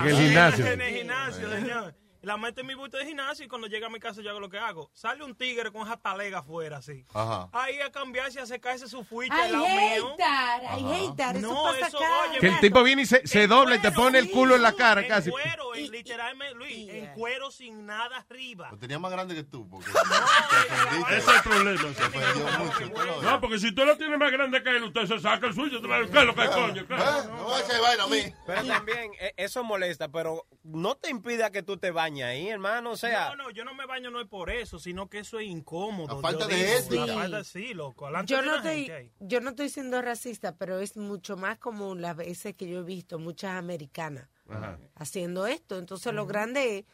En 0.04 0.08
el 0.08 0.16
gimnasio. 0.16 0.66
En 0.68 0.82
el 0.82 0.96
gimnasio, 0.96 1.50
señor. 1.50 1.96
La 2.26 2.38
meto 2.38 2.62
en 2.62 2.66
mi 2.68 2.74
bulto 2.74 2.98
de 2.98 3.06
gimnasio 3.06 3.46
y 3.46 3.48
cuando 3.48 3.68
llega 3.68 3.86
a 3.86 3.90
mi 3.92 4.00
casa 4.00 4.20
yo 4.24 4.32
hago 4.32 4.40
lo 4.40 4.50
que 4.50 4.58
hago. 4.58 4.90
Sale 4.96 5.24
un 5.24 5.36
tigre 5.36 5.72
con 5.72 5.86
esa 5.86 5.96
talega 5.98 6.40
afuera 6.40 6.78
así. 6.78 7.06
Ajá. 7.14 7.50
Ahí 7.54 7.80
a 7.82 7.92
cambiarse, 7.92 8.40
a 8.42 8.48
secarse 8.48 8.88
su 8.88 9.04
fuicha 9.04 9.44
al 9.44 9.52
lado 9.52 9.68
mío. 9.68 10.16
that, 10.18 10.64
I 10.80 10.84
hate 10.92 11.16
that, 11.18 11.36
eso 11.36 11.48
No, 11.48 11.64
pasa 11.66 11.88
eso, 11.88 11.98
acá. 12.00 12.10
oye, 12.32 12.40
Que 12.40 12.48
el 12.48 12.60
tipo 12.60 12.82
viene 12.82 13.04
y 13.04 13.06
se, 13.06 13.28
se 13.28 13.46
dobla 13.46 13.76
y 13.76 13.80
te 13.80 13.92
pone 13.92 14.18
el 14.18 14.32
culo 14.32 14.56
en 14.56 14.64
la 14.64 14.74
cara 14.74 15.02
en 15.02 15.08
casi. 15.08 15.30
cuero, 15.30 15.76
en, 15.76 15.92
literalmente, 15.92 16.56
Luis, 16.56 16.90
en 16.90 17.14
cuero 17.14 17.52
sin 17.52 17.86
nada 17.86 18.18
arriba. 18.18 18.70
Lo 18.72 18.78
tenía 18.80 18.98
más 18.98 19.12
grande 19.12 19.36
que 19.36 19.44
tú. 19.44 19.70
Porque 19.70 19.92
Ese 19.92 21.18
es 21.18 21.28
el 21.28 21.42
problema. 21.44 21.90
Ofendió 21.90 22.90
mucho. 22.90 23.22
No, 23.22 23.40
porque 23.40 23.60
si 23.60 23.72
tú 23.76 23.86
lo 23.86 23.96
tienes 23.98 24.18
más 24.18 24.32
grande 24.32 24.64
que 24.64 24.70
él, 24.72 24.84
usted 24.84 25.06
se 25.06 25.20
saca 25.20 25.46
el 25.46 25.54
suyo. 25.54 25.80
¿Qué 25.80 26.18
es 26.18 26.26
lo 26.26 26.34
que 26.34 26.44
es, 26.44 26.50
coño? 26.50 26.88
¿Qué? 26.88 26.94
¿Eh? 26.96 26.98
No 27.28 27.44
voy 27.44 27.54
a 27.54 27.64
echar 27.64 27.82
vaina 27.82 28.04
a 28.04 28.08
mí. 28.08 28.34
Pero 28.48 28.66
también, 28.66 29.12
eh, 29.20 29.34
eso 29.38 29.64
molesta, 29.64 30.08
pero 30.10 30.48
no 30.64 30.96
te 30.96 31.12
impida 31.12 31.52
que 31.52 31.62
tú 31.62 31.78
te 31.78 31.92
bañes 31.92 32.15
ahí, 32.24 32.50
hermano. 32.50 32.92
O 32.92 32.98
sea, 32.98 33.30
No, 33.36 33.44
no, 33.46 33.50
yo 33.52 33.64
no 33.66 33.74
me 33.74 33.86
baño 33.86 34.12
no 34.12 34.22
es 34.22 34.28
por 34.28 34.50
eso, 34.50 34.80
sino 34.80 35.10
que 35.10 35.20
eso 35.20 35.40
es 35.40 35.48
incómodo. 35.48 36.16
La 36.16 36.22
falta 36.22 36.46
Yo 36.46 36.48
de 36.50 36.56
digo, 36.56 36.78
ética. 36.78 37.06
La 37.06 37.14
falta, 37.14 37.44
sí, 37.44 37.74
loco. 37.74 38.08
Yo 38.26 38.42
no, 38.42 38.56
estoy, 38.58 39.12
yo 39.20 39.42
no 39.42 39.50
estoy 39.52 39.70
siendo 39.70 40.02
racista, 40.02 40.56
pero 40.56 40.80
es 40.80 40.98
mucho 40.98 41.38
más 41.38 41.58
común 41.58 42.02
las 42.02 42.16
veces 42.16 42.56
que 42.56 42.68
yo 42.68 42.80
he 42.80 42.84
visto 42.84 43.20
muchas 43.20 43.52
americanas 43.58 44.28
Ajá. 44.50 44.78
haciendo 44.96 45.48
esto. 45.48 45.78
Entonces 45.78 46.14
lo 46.14 46.26
grande 46.26 46.80
es 46.80 46.86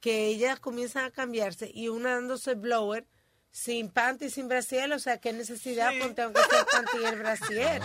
que 0.00 0.26
ellas 0.28 0.60
comienzan 0.60 1.04
a 1.06 1.10
cambiarse 1.10 1.70
y 1.74 1.88
una 1.88 2.14
dándose 2.14 2.54
blower 2.54 3.06
sin 3.50 3.90
panty 3.90 4.26
y 4.26 4.30
sin 4.30 4.46
brasier, 4.46 4.92
o 4.92 4.98
sea, 4.98 5.18
qué 5.18 5.32
necesidad 5.32 5.90
ponte 5.98 6.20
aunque 6.22 6.40
sea 6.42 6.60
el 6.60 6.66
panty 6.66 6.98
y 7.02 7.04
el 7.06 7.16
brasier. 7.18 7.82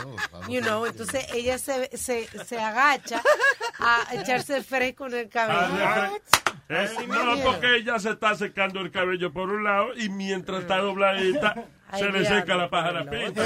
You 0.49 0.61
know, 0.61 0.85
entonces 0.85 1.25
ella 1.33 1.57
se, 1.57 1.89
se, 1.97 2.27
se 2.45 2.59
agacha 2.59 3.23
a 3.79 4.07
echarse 4.13 4.61
fresco 4.63 5.07
en 5.07 5.13
el 5.15 5.29
cabello. 5.29 5.85
A, 5.85 6.09
refre- 6.09 6.21
Eh, 6.69 7.07
no, 7.07 7.37
porque 7.43 7.75
ella 7.77 7.99
se 7.99 8.11
está 8.11 8.35
secando 8.35 8.79
el 8.79 8.89
cabello 8.91 9.31
por 9.33 9.49
un 9.49 9.63
lado 9.63 9.93
y 9.95 10.09
mientras 10.09 10.61
está 10.61 10.77
dobladita 10.77 11.65
Ay, 11.89 12.01
se 12.01 12.09
le 12.09 12.25
seca 12.25 12.55
la 12.55 12.69
pájara 12.69 13.03
por 13.03 13.13
el 13.15 13.33
pinta. 13.33 13.43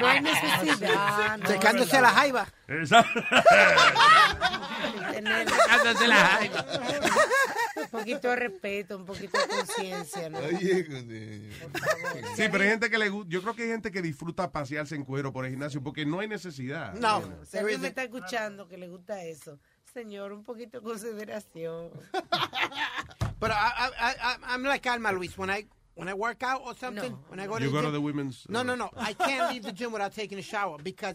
No 0.00 0.06
hay 0.08 0.20
necesidad. 0.20 1.38
no, 1.38 1.46
Secándose 1.46 2.00
la 2.00 2.10
jaiba. 2.10 2.46
Exacto. 2.68 3.20
Secándose 5.14 6.08
la 6.08 6.16
jaiba. 6.16 6.64
Un 7.76 7.88
poquito 8.00 8.28
de 8.28 8.36
respeto, 8.36 8.96
un 8.96 9.04
poquito 9.04 9.38
de 9.38 9.46
conciencia, 9.48 10.28
¿no? 10.30 10.38
Sí, 10.48 10.84
pero 12.50 12.62
hay 12.64 12.70
gente 12.70 12.90
que 12.90 12.98
le 12.98 13.08
gusta. 13.10 13.30
Yo 13.30 13.42
creo 13.42 13.54
que 13.54 13.62
hay 13.62 13.68
gente 13.68 13.92
que 13.92 14.02
disfruta 14.02 14.50
pasearse 14.50 14.94
en 14.96 15.04
cuero 15.04 15.32
por 15.32 15.44
el 15.44 15.50
gimnasio 15.52 15.82
porque 15.82 16.04
no 16.04 16.20
hay 16.20 16.28
necesidad. 16.28 16.94
No. 16.94 17.22
Si 17.48 17.58
alguien 17.58 17.80
me 17.80 17.88
está 17.88 18.02
escuchando 18.02 18.66
que 18.68 18.76
le 18.78 18.88
gusta 18.88 19.22
eso, 19.30 19.58
señor, 19.92 20.32
un 20.32 20.42
poquito 20.44 20.80
de 20.80 20.84
consideración. 20.84 21.90
But 23.38 23.50
I, 23.50 23.90
I, 23.98 24.14
I, 24.22 24.36
I'm 24.48 24.62
like 24.64 24.86
Alma, 24.86 25.12
Luis. 25.12 25.36
When 25.36 25.50
I 25.50 25.64
when 25.94 26.08
I 26.08 26.14
work 26.14 26.42
out 26.42 26.62
or 26.64 26.74
something, 26.74 27.12
when 27.28 27.40
I 27.40 27.46
go 27.46 27.58
to 27.58 27.64
You 27.64 27.70
the 27.70 27.76
go 27.76 27.80
to 27.82 27.86
gym- 27.88 27.92
the 27.94 28.00
women's. 28.00 28.46
No, 28.48 28.62
no, 28.62 28.74
no. 28.74 28.90
I 28.96 29.12
can't 29.14 29.52
leave 29.52 29.62
the 29.62 29.72
gym 29.72 29.92
without 29.92 30.12
taking 30.14 30.38
a 30.38 30.42
shower 30.42 30.78
because 30.82 31.14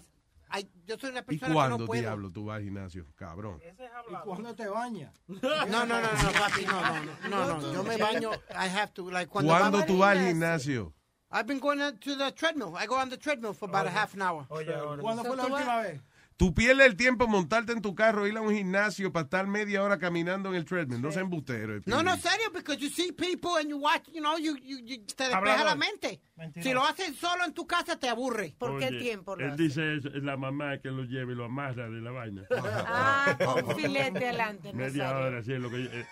I, 0.51 0.65
yo 0.87 0.97
soy 0.97 1.11
una 1.11 1.21
¿Y 1.29 1.37
persona 1.37 1.47
que 1.47 1.53
cuándo, 1.53 1.77
no 1.79 1.85
puedo. 1.85 2.01
diablo, 2.01 2.29
tú 2.31 2.45
vas 2.45 2.57
al 2.57 2.63
gimnasio? 2.63 3.05
Cabrón. 3.15 3.61
¿Y 4.09 4.13
cuándo 4.23 4.53
te 4.55 4.67
bañas? 4.67 5.13
No, 5.27 5.39
no, 5.67 5.85
no, 5.85 6.01
no, 6.01 6.31
papi, 6.33 6.65
no, 6.65 6.81
no, 6.81 7.03
no, 7.29 7.29
no, 7.29 7.57
no. 7.61 7.73
Yo 7.73 7.83
me 7.83 7.97
baño. 7.97 8.31
I 8.55 8.67
have 8.67 8.93
to 8.93 9.09
like 9.09 9.29
cuando 9.29 9.51
¿Cuándo 9.51 9.85
tú 9.85 9.97
vas 9.99 10.17
al 10.17 10.25
gimnasio? 10.27 10.93
I've 11.33 11.47
been 11.47 11.59
going 11.59 11.79
on 11.79 11.97
to 11.99 12.15
the 12.17 12.31
treadmill. 12.31 12.75
I 12.75 12.85
go 12.87 12.95
on 12.95 13.09
the 13.09 13.15
treadmill 13.15 13.53
for 13.53 13.69
about 13.69 13.87
a 13.87 13.89
half 13.89 14.13
an 14.15 14.21
hour. 14.21 14.45
¿Cuándo 14.49 15.23
fue 15.23 15.37
la 15.37 15.45
última 15.45 15.81
vez? 15.83 16.01
Tú 16.41 16.55
pierdes 16.55 16.87
el 16.87 16.95
tiempo 16.95 17.27
montarte 17.27 17.71
en 17.71 17.83
tu 17.83 17.93
carro, 17.93 18.25
ir 18.25 18.35
a 18.35 18.41
un 18.41 18.51
gimnasio 18.51 19.11
para 19.13 19.25
estar 19.25 19.45
media 19.45 19.83
hora 19.83 19.99
caminando 19.99 20.49
en 20.49 20.55
el 20.55 20.65
treadmill. 20.65 20.99
No 20.99 21.11
sea 21.11 21.21
embustero. 21.21 21.79
No, 21.85 22.01
no, 22.01 22.17
serio, 22.17 22.49
because 22.51 22.79
you 22.79 22.89
see 22.89 23.11
people 23.11 23.51
and 23.59 23.69
you 23.69 23.77
watch, 23.77 24.07
you 24.11 24.21
know, 24.21 24.39
you, 24.39 24.57
you, 24.57 24.79
you- 24.79 25.05
te 25.05 25.25
despeja 25.25 25.37
Hablador. 25.37 25.65
la 25.67 25.75
mente. 25.75 26.19
Si 26.59 26.73
lo 26.73 26.83
haces 26.83 27.15
solo 27.15 27.45
en 27.45 27.53
tu 27.53 27.67
casa, 27.67 27.99
te 27.99 28.09
aburre. 28.09 28.55
¿Por 28.57 28.71
Oye, 28.71 28.87
Él 28.87 29.55
dice 29.55 29.97
eso, 29.97 30.07
es 30.07 30.23
la 30.23 30.35
mamá 30.35 30.79
que 30.79 30.89
lo 30.89 31.03
lleve 31.03 31.33
y 31.33 31.35
lo 31.35 31.45
amarra 31.45 31.87
de 31.87 32.01
la 32.01 32.09
vaina. 32.09 32.43
Ah, 32.49 33.37
con 33.37 33.75
filete 33.75 34.25
adelante. 34.29 34.73
Media 34.73 35.15
hora, 35.15 35.37
así 35.37 35.53
es 35.53 35.59
lo 35.59 35.69
que 35.69 35.83
eh, 35.83 36.05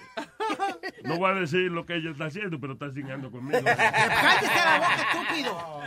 No 1.04 1.18
voy 1.18 1.32
a 1.32 1.36
decir 1.36 1.72
lo 1.72 1.86
que 1.86 1.96
ella 1.96 2.12
está 2.12 2.26
haciendo, 2.26 2.60
pero 2.60 2.74
está 2.74 2.88
conmigo. 3.32 3.64
¡Cállese 3.64 4.56
la 4.56 4.80
boca, 4.80 5.12
estúpido! 5.12 5.82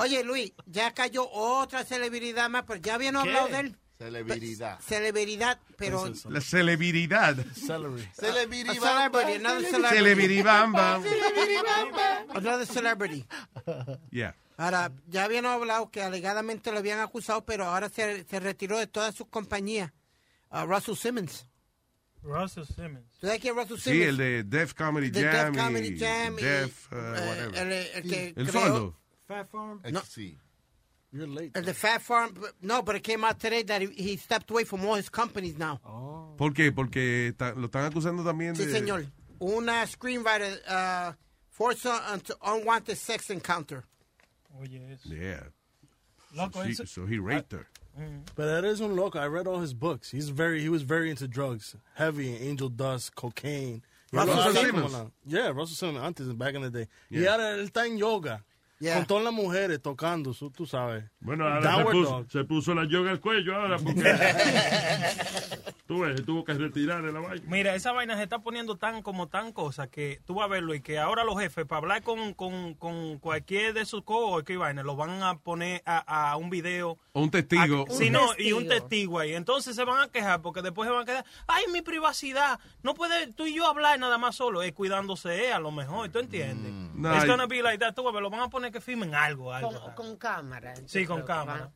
Oye, 0.00 0.24
Luis, 0.24 0.52
ya 0.66 0.92
cayó 0.92 1.28
otra 1.30 1.84
celebridad 1.84 2.48
más, 2.48 2.64
pero 2.66 2.80
ya 2.80 2.94
habían 2.94 3.16
hablado 3.16 3.48
de 3.48 3.60
él. 3.60 3.76
Celebridad. 3.96 4.80
Celebridad, 4.80 5.60
pero... 5.76 6.10
La 6.28 6.40
celebridad. 6.40 7.36
Celebridad. 7.54 8.70
A 8.70 8.74
celebrity, 8.74 9.34
another 9.34 9.64
celebrity. 9.64 9.96
Celebridibamba. 9.96 11.00
Another 12.34 12.66
celebrity. 12.66 13.24
Yeah. 14.10 14.34
Ahora, 14.56 14.90
ya 15.06 15.24
habían 15.24 15.46
hablado 15.46 15.90
que 15.90 16.02
alegadamente 16.02 16.72
lo 16.72 16.78
habían 16.78 17.00
acusado, 17.00 17.44
pero 17.44 17.66
ahora 17.66 17.88
se, 17.88 18.24
se 18.24 18.40
retiró 18.40 18.78
de 18.78 18.86
todas 18.86 19.14
sus 19.14 19.28
compañías. 19.28 19.92
Uh, 20.50 20.66
Russell 20.66 20.96
Simmons. 20.96 21.46
Russell 22.24 22.64
Simmons. 22.64 23.06
¿Tú 23.20 23.26
sabes 23.26 23.40
quién 23.40 23.56
es 23.58 23.62
Russell 23.68 23.78
Sí, 23.78 23.90
Simmons? 23.90 24.08
el 24.08 24.16
de 24.16 24.42
Def 24.44 24.74
Comedy 24.74 25.10
The 25.10 25.22
Jam. 25.22 25.52
Def 25.52 25.62
Comedy 25.64 25.88
y 25.88 25.98
Jam 25.98 26.38
y, 26.38 26.42
Def, 26.42 26.92
uh, 26.92 26.96
eh, 26.96 26.98
whatever. 27.28 27.54
el, 27.58 27.72
el 27.72 28.02
que 28.10 28.34
El 28.36 28.46
creó- 28.48 28.52
sordo. 28.66 28.96
Fat 29.26 29.46
Farm. 29.50 29.80
No. 29.90 30.00
Sí. 30.04 30.38
You're 31.12 31.28
late. 31.28 31.52
El 31.54 31.64
de 31.64 31.74
Fat 31.74 32.00
Farm. 32.02 32.34
No, 32.60 32.82
but 32.82 32.96
it 32.96 33.02
came 33.04 33.24
out 33.24 33.38
today 33.38 33.62
that 33.62 33.80
he, 33.82 33.86
he 33.96 34.16
stepped 34.16 34.50
away 34.50 34.64
from 34.64 34.84
all 34.84 34.96
his 34.96 35.08
companies 35.08 35.56
now. 35.56 35.78
¿Por 36.36 36.52
qué? 36.52 36.72
Porque 36.72 37.28
está- 37.28 37.54
lo 37.54 37.66
están 37.68 37.84
acusando 37.84 38.24
también 38.24 38.56
Sí, 38.56 38.64
de... 38.66 38.72
señor. 38.72 39.06
Una 39.40 39.86
screenwriter 39.86 40.60
uh, 40.68 41.12
forced 41.50 41.86
on 41.86 42.20
to 42.20 42.36
unwanted 42.42 42.96
sex 42.96 43.30
encounter. 43.30 43.84
Oye, 44.60 44.92
eso. 44.92 45.08
Yeah. 45.08 45.44
Loco, 46.34 46.62
so, 46.64 46.68
she, 46.68 46.86
so 46.86 47.06
he 47.06 47.18
raped 47.18 47.52
her. 47.52 47.66
But 48.34 48.46
that 48.46 48.64
is 48.64 48.80
un 48.80 48.96
loco. 48.96 49.18
I 49.18 49.26
read 49.26 49.46
all 49.46 49.60
his 49.60 49.72
books. 49.74 50.10
He's 50.10 50.28
very 50.30 50.60
he 50.60 50.68
was 50.68 50.82
very 50.82 51.10
into 51.10 51.28
drugs, 51.28 51.76
heavy 51.94 52.34
angel 52.36 52.68
dust, 52.68 53.14
cocaine. 53.14 53.82
Y 54.12 54.18
Russell 54.18 54.34
él 54.34 54.36
lo 54.36 54.50
hace 54.50 54.66
Simmons. 54.66 55.10
Yeah, 55.26 55.48
Russell 55.50 55.76
Simmons 55.76 56.04
antes 56.04 56.26
back 56.34 56.54
in 56.54 56.62
the 56.62 56.70
day. 56.70 56.86
Y 57.10 57.20
Yeah. 57.20 57.32
ahora 57.32 57.56
él 57.58 57.68
está 57.70 57.86
en 57.86 57.96
yoga. 57.98 58.42
Yeah. 58.80 58.96
Con 58.96 59.06
todas 59.06 59.24
las 59.24 59.32
mujeres 59.32 59.80
tocando, 59.80 60.34
su- 60.34 60.50
tú 60.50 60.66
sabes. 60.66 61.04
Bueno, 61.20 61.46
ahora 61.46 61.76
se 61.76 61.84
puso, 61.84 62.26
se 62.28 62.44
puso 62.44 62.74
la 62.74 62.84
yoga 62.86 63.12
al 63.12 63.20
cuello 63.20 63.54
ahora 63.54 63.78
porque 63.78 64.02
tú 65.86 66.00
ves, 66.00 66.24
tuvo 66.24 66.44
que 66.44 66.54
retirar 66.54 67.02
de 67.02 67.12
la 67.12 67.20
vaina. 67.20 67.44
Mira, 67.46 67.74
esa 67.74 67.92
vaina 67.92 68.16
se 68.16 68.22
está 68.24 68.40
poniendo 68.40 68.76
tan 68.76 69.02
como 69.02 69.28
tan 69.28 69.52
cosa 69.52 69.86
que 69.88 70.20
tú 70.26 70.34
vas 70.34 70.46
a 70.46 70.48
verlo 70.48 70.74
y 70.74 70.80
que 70.80 70.98
ahora 70.98 71.24
los 71.24 71.38
jefes 71.38 71.66
para 71.66 71.78
hablar 71.78 72.02
con, 72.02 72.34
con, 72.34 72.74
con 72.74 73.18
cualquier 73.18 73.74
de 73.74 73.84
sus 73.86 74.02
coworkers 74.02 74.54
y 74.56 74.58
vaina 74.58 74.82
los 74.82 74.96
van 74.96 75.22
a 75.22 75.38
poner 75.38 75.82
a, 75.86 76.30
a 76.32 76.36
un 76.36 76.50
video. 76.50 76.98
O 77.12 77.22
un 77.22 77.30
testigo. 77.30 77.86
A- 77.88 77.92
sí, 77.94 78.10
no, 78.10 78.30
y 78.38 78.52
un 78.52 78.66
testigo 78.68 79.18
ahí. 79.18 79.34
Entonces 79.34 79.76
se 79.76 79.84
van 79.84 80.00
a 80.02 80.08
quejar 80.10 80.42
porque 80.42 80.62
después 80.62 80.88
se 80.88 80.92
van 80.92 81.02
a 81.02 81.06
quedar, 81.06 81.24
ay, 81.46 81.64
mi 81.72 81.82
privacidad. 81.82 82.58
No 82.82 82.94
puede 82.94 83.32
tú 83.32 83.46
y 83.46 83.54
yo 83.54 83.66
hablar 83.66 83.98
nada 83.98 84.18
más 84.18 84.34
solo, 84.36 84.62
es 84.62 84.72
cuidándose 84.72 85.52
a 85.52 85.58
lo 85.58 85.70
mejor, 85.70 86.08
¿tú 86.10 86.18
entiendes? 86.18 86.72
No, 86.94 87.14
It's 87.16 87.26
gonna 87.26 87.46
be 87.46 87.62
like 87.62 87.78
that. 87.78 87.94
Tú 87.94 88.02
vas 88.02 88.10
a 88.12 88.14
ver, 88.14 88.22
lo 88.22 88.30
van 88.30 88.40
a 88.40 88.48
poner 88.48 88.63
que 88.70 88.80
firmen 88.80 89.14
algo, 89.14 89.52
algo. 89.52 89.70
Con, 89.72 89.94
con 89.94 90.16
cámara. 90.16 90.74
Sí, 90.86 91.04
con 91.06 91.20
que 91.20 91.26
cámara. 91.26 91.72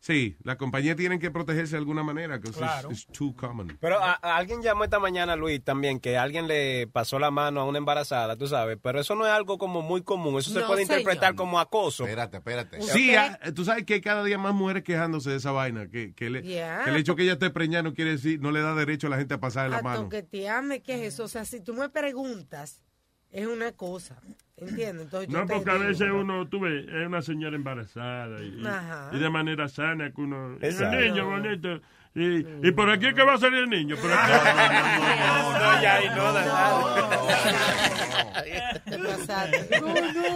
Sí, 0.00 0.36
la 0.42 0.56
compañía 0.56 0.96
tienen 0.96 1.18
que 1.18 1.30
protegerse 1.30 1.72
de 1.72 1.78
alguna 1.78 2.02
manera, 2.02 2.40
Claro. 2.40 2.90
it's 2.90 3.06
too 3.06 3.34
common. 3.36 3.76
Pero 3.80 4.02
a, 4.02 4.18
a 4.20 4.36
alguien 4.36 4.62
llamó 4.62 4.84
esta 4.84 4.98
mañana, 4.98 5.36
Luis, 5.36 5.62
también, 5.62 6.00
que 6.00 6.16
alguien 6.18 6.46
le 6.48 6.86
pasó 6.86 7.18
la 7.18 7.30
mano 7.30 7.60
a 7.60 7.64
una 7.64 7.78
embarazada, 7.78 8.36
tú 8.36 8.46
sabes. 8.46 8.78
Pero 8.82 9.00
eso 9.00 9.14
no 9.14 9.26
es 9.26 9.32
algo 9.32 9.58
como 9.58 9.82
muy 9.82 10.02
común. 10.02 10.38
Eso 10.38 10.50
se 10.52 10.60
No, 10.60 10.66
puede 10.66 10.82
interpretar 10.82 11.34
como 11.34 11.58
acoso. 11.60 12.04
Espérate, 12.04 12.38
espérate. 12.38 12.82
Sí, 12.82 13.14
ah, 13.14 13.38
tú 13.54 13.64
sabes 13.64 13.84
que 13.84 13.94
hay 13.94 14.00
cada 14.00 14.24
día 14.24 14.38
más 14.38 14.54
mujeres 14.54 14.82
quejándose 14.82 15.30
de 15.30 15.36
esa 15.36 15.52
vaina, 15.52 15.88
que, 15.88 16.14
que, 16.14 16.30
le- 16.30 16.42
Yeah. 16.42 16.84
que 16.84 16.90
el 16.90 16.96
hecho 16.96 17.14
que 17.16 17.22
ella 17.22 17.32
esté 17.34 17.50
preñada 17.50 17.82
no 17.82 17.94
quiere 17.94 18.12
decir, 18.12 18.40
no 18.40 18.50
le 18.50 18.60
da 18.60 18.74
derecho 18.74 19.06
a 19.06 19.10
la 19.10 19.16
gente 19.18 19.34
a 19.34 19.40
pasar 19.40 19.70
la 19.70 19.78
A 19.78 19.82
mano. 19.82 20.02
toquetearme, 20.04 20.82
¿qué 20.82 20.94
es 21.06 21.14
eso? 21.14 21.24
O 21.24 21.28
sea, 21.28 21.44
si 21.44 21.60
tú 21.60 21.74
me 21.74 21.88
preguntas, 21.90 22.82
es 23.30 23.46
una 23.46 23.72
cosa. 23.72 24.16
¿Entiendes? 24.60 25.04
Entonces, 25.04 25.30
yo 25.30 25.38
No, 25.38 25.46
porque 25.46 25.70
a 25.70 25.74
digo, 25.74 25.86
veces 25.88 26.10
uno, 26.12 26.46
tú 26.48 26.60
ves, 26.60 26.86
es 26.88 27.06
una 27.06 27.22
señora 27.22 27.56
embarazada 27.56 28.42
y, 28.42 28.62
y- 29.12 29.18
de 29.18 29.30
manera 29.30 29.68
sana 29.68 30.10
que 30.12 30.20
uno... 30.20 30.54
Exacto. 30.60 30.98
El 30.98 31.12
niño 31.14 31.26
bonito. 31.30 31.80
Y, 32.12 32.66
y 32.66 32.72
por 32.72 32.90
aquí 32.90 33.06
es 33.06 33.14
que 33.14 33.22
va 33.22 33.34
a 33.34 33.38
salir 33.38 33.60
el 33.60 33.70
niño. 33.70 33.96
Por 33.96 34.10
aquí. 34.12 34.32
No, 34.32 35.82
ya, 35.82 36.02
y 36.02 36.08
no. 36.08 36.34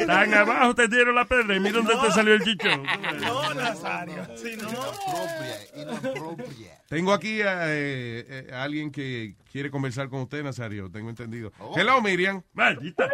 Tan 0.06 0.34
abajo 0.34 0.74
te 0.74 0.88
dieron 0.88 1.14
la 1.16 1.24
pedra 1.24 1.56
y 1.56 1.60
mira 1.60 1.74
dónde 1.74 1.94
te 1.96 2.10
salió 2.12 2.34
el 2.34 2.42
chichón. 2.44 2.84
No, 3.20 3.54
Nazario. 3.54 4.24
Sí, 4.36 4.56
no. 4.56 4.68
Tengo 6.88 7.12
aquí 7.12 7.42
a, 7.42 7.66
eh, 7.72 8.24
eh, 8.28 8.50
a 8.52 8.62
alguien 8.62 8.92
que 8.92 9.34
quiere 9.50 9.70
conversar 9.70 10.08
con 10.08 10.20
usted, 10.20 10.44
Nazario, 10.44 10.90
tengo 10.90 11.10
entendido. 11.10 11.52
Oh. 11.58 11.74
Hello, 11.76 12.00
Miriam. 12.00 12.42
Maldita 12.52 13.08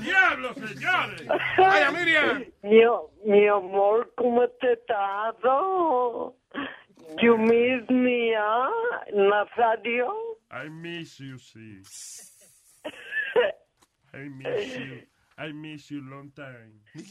¡Diablo, 0.00 0.54
señores! 0.54 1.26
¡Vaya, 1.58 1.90
Miriam! 1.90 2.44
Mi, 2.62 2.80
mi 3.24 3.46
amor, 3.46 4.12
¿cómo 4.16 4.48
te 4.60 4.72
estás? 4.72 5.34
You 7.22 7.36
miss 7.36 7.88
me, 7.90 8.34
ah, 8.38 8.70
Nazario? 9.14 10.08
I 10.50 10.68
miss 10.68 11.18
you, 11.20 11.36
sí. 11.36 11.82
I 14.14 14.28
miss 14.28 14.76
you. 14.76 15.02
I 15.38 15.52
miss 15.52 15.90
you 15.90 16.02
long 16.10 16.30
time. 16.34 16.80
Te, 16.92 17.02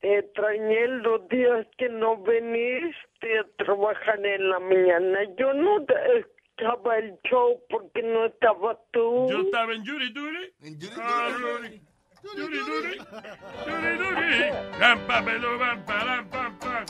te 0.00 0.18
extrañé 0.18 0.88
los 1.02 1.28
días 1.28 1.66
que 1.78 1.88
no 1.88 2.16
viniste 2.18 3.38
a 3.38 3.44
trabajar 3.64 4.24
en 4.24 4.50
la 4.50 4.60
mañana. 4.60 5.20
Yo 5.38 5.52
no 5.54 5.80
estaba 5.80 6.98
el 6.98 7.18
show 7.24 7.60
porque 7.70 8.02
no 8.02 8.26
estaba 8.26 8.78
tú. 8.92 9.28
Yo 9.30 9.40
estaba 9.42 9.72
en 9.74 9.84
Yuri 9.84 10.12
Duri. 10.12 10.52
Ah, 10.98 11.30
Yuri. 11.40 11.68
Yuri 11.68 11.93
Duri. 12.36 12.98
Yuri 13.66 13.98
Duri. 13.98 14.50
Pa, 15.06 15.22
pelo, 15.24 15.58
pam, 15.58 15.84
pa, 15.84 16.04
ram, 16.04 16.28
pam, 16.28 16.58
pam. 16.58 16.84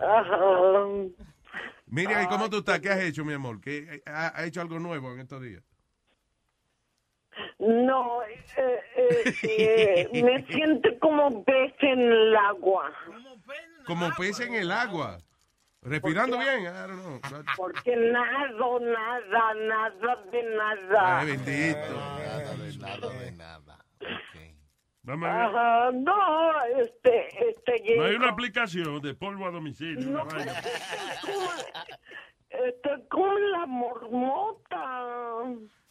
Ajá. 0.00 0.40
Miriam, 1.86 2.22
¿y 2.22 2.26
cómo 2.26 2.48
tú 2.50 2.58
estás? 2.58 2.80
¿Qué 2.80 2.90
has 2.90 3.00
hecho, 3.00 3.24
mi 3.24 3.32
amor? 3.32 3.60
¿Qué, 3.60 4.02
ha, 4.06 4.32
ha 4.36 4.44
hecho 4.44 4.60
algo 4.60 4.78
nuevo 4.78 5.12
en 5.12 5.20
estos 5.20 5.42
días? 5.42 5.62
No, 7.58 8.22
eh, 8.22 8.80
eh, 8.96 10.08
eh, 10.12 10.22
me 10.22 10.44
siento 10.46 10.88
como 11.00 11.44
pez 11.44 11.72
en 11.80 12.00
el 12.00 12.36
agua. 12.36 12.92
Como 13.86 14.10
pez 14.16 14.40
en 14.40 14.54
el 14.54 14.70
agua. 14.70 15.18
Respirando 15.84 16.38
bien, 16.38 16.62
I 16.62 16.66
don't 16.66 17.00
know. 17.02 17.20
Porque 17.56 17.94
nada, 17.94 18.48
nada, 18.80 19.54
nada 19.54 20.16
de 20.32 20.42
nada. 20.56 21.18
Ay, 21.20 21.26
bendito. 21.26 21.94
Nada 21.94 22.54
de 22.56 22.78
nada 22.78 23.08
de 23.10 23.32
nada. 23.32 23.84
Vamos 25.02 25.28
a 25.28 25.32
ver. 25.32 25.42
Ajá, 25.44 25.90
no, 25.92 26.64
este, 26.80 27.28
este, 27.50 27.96
No 27.98 28.04
hay 28.04 28.14
una 28.14 28.30
aplicación 28.30 29.02
de 29.02 29.14
polvo 29.14 29.46
a 29.46 29.50
domicilio. 29.50 30.24
vaina. 30.24 30.54
este, 32.48 33.06
con 33.10 33.50
la 33.52 33.66
mormota. 33.66 35.42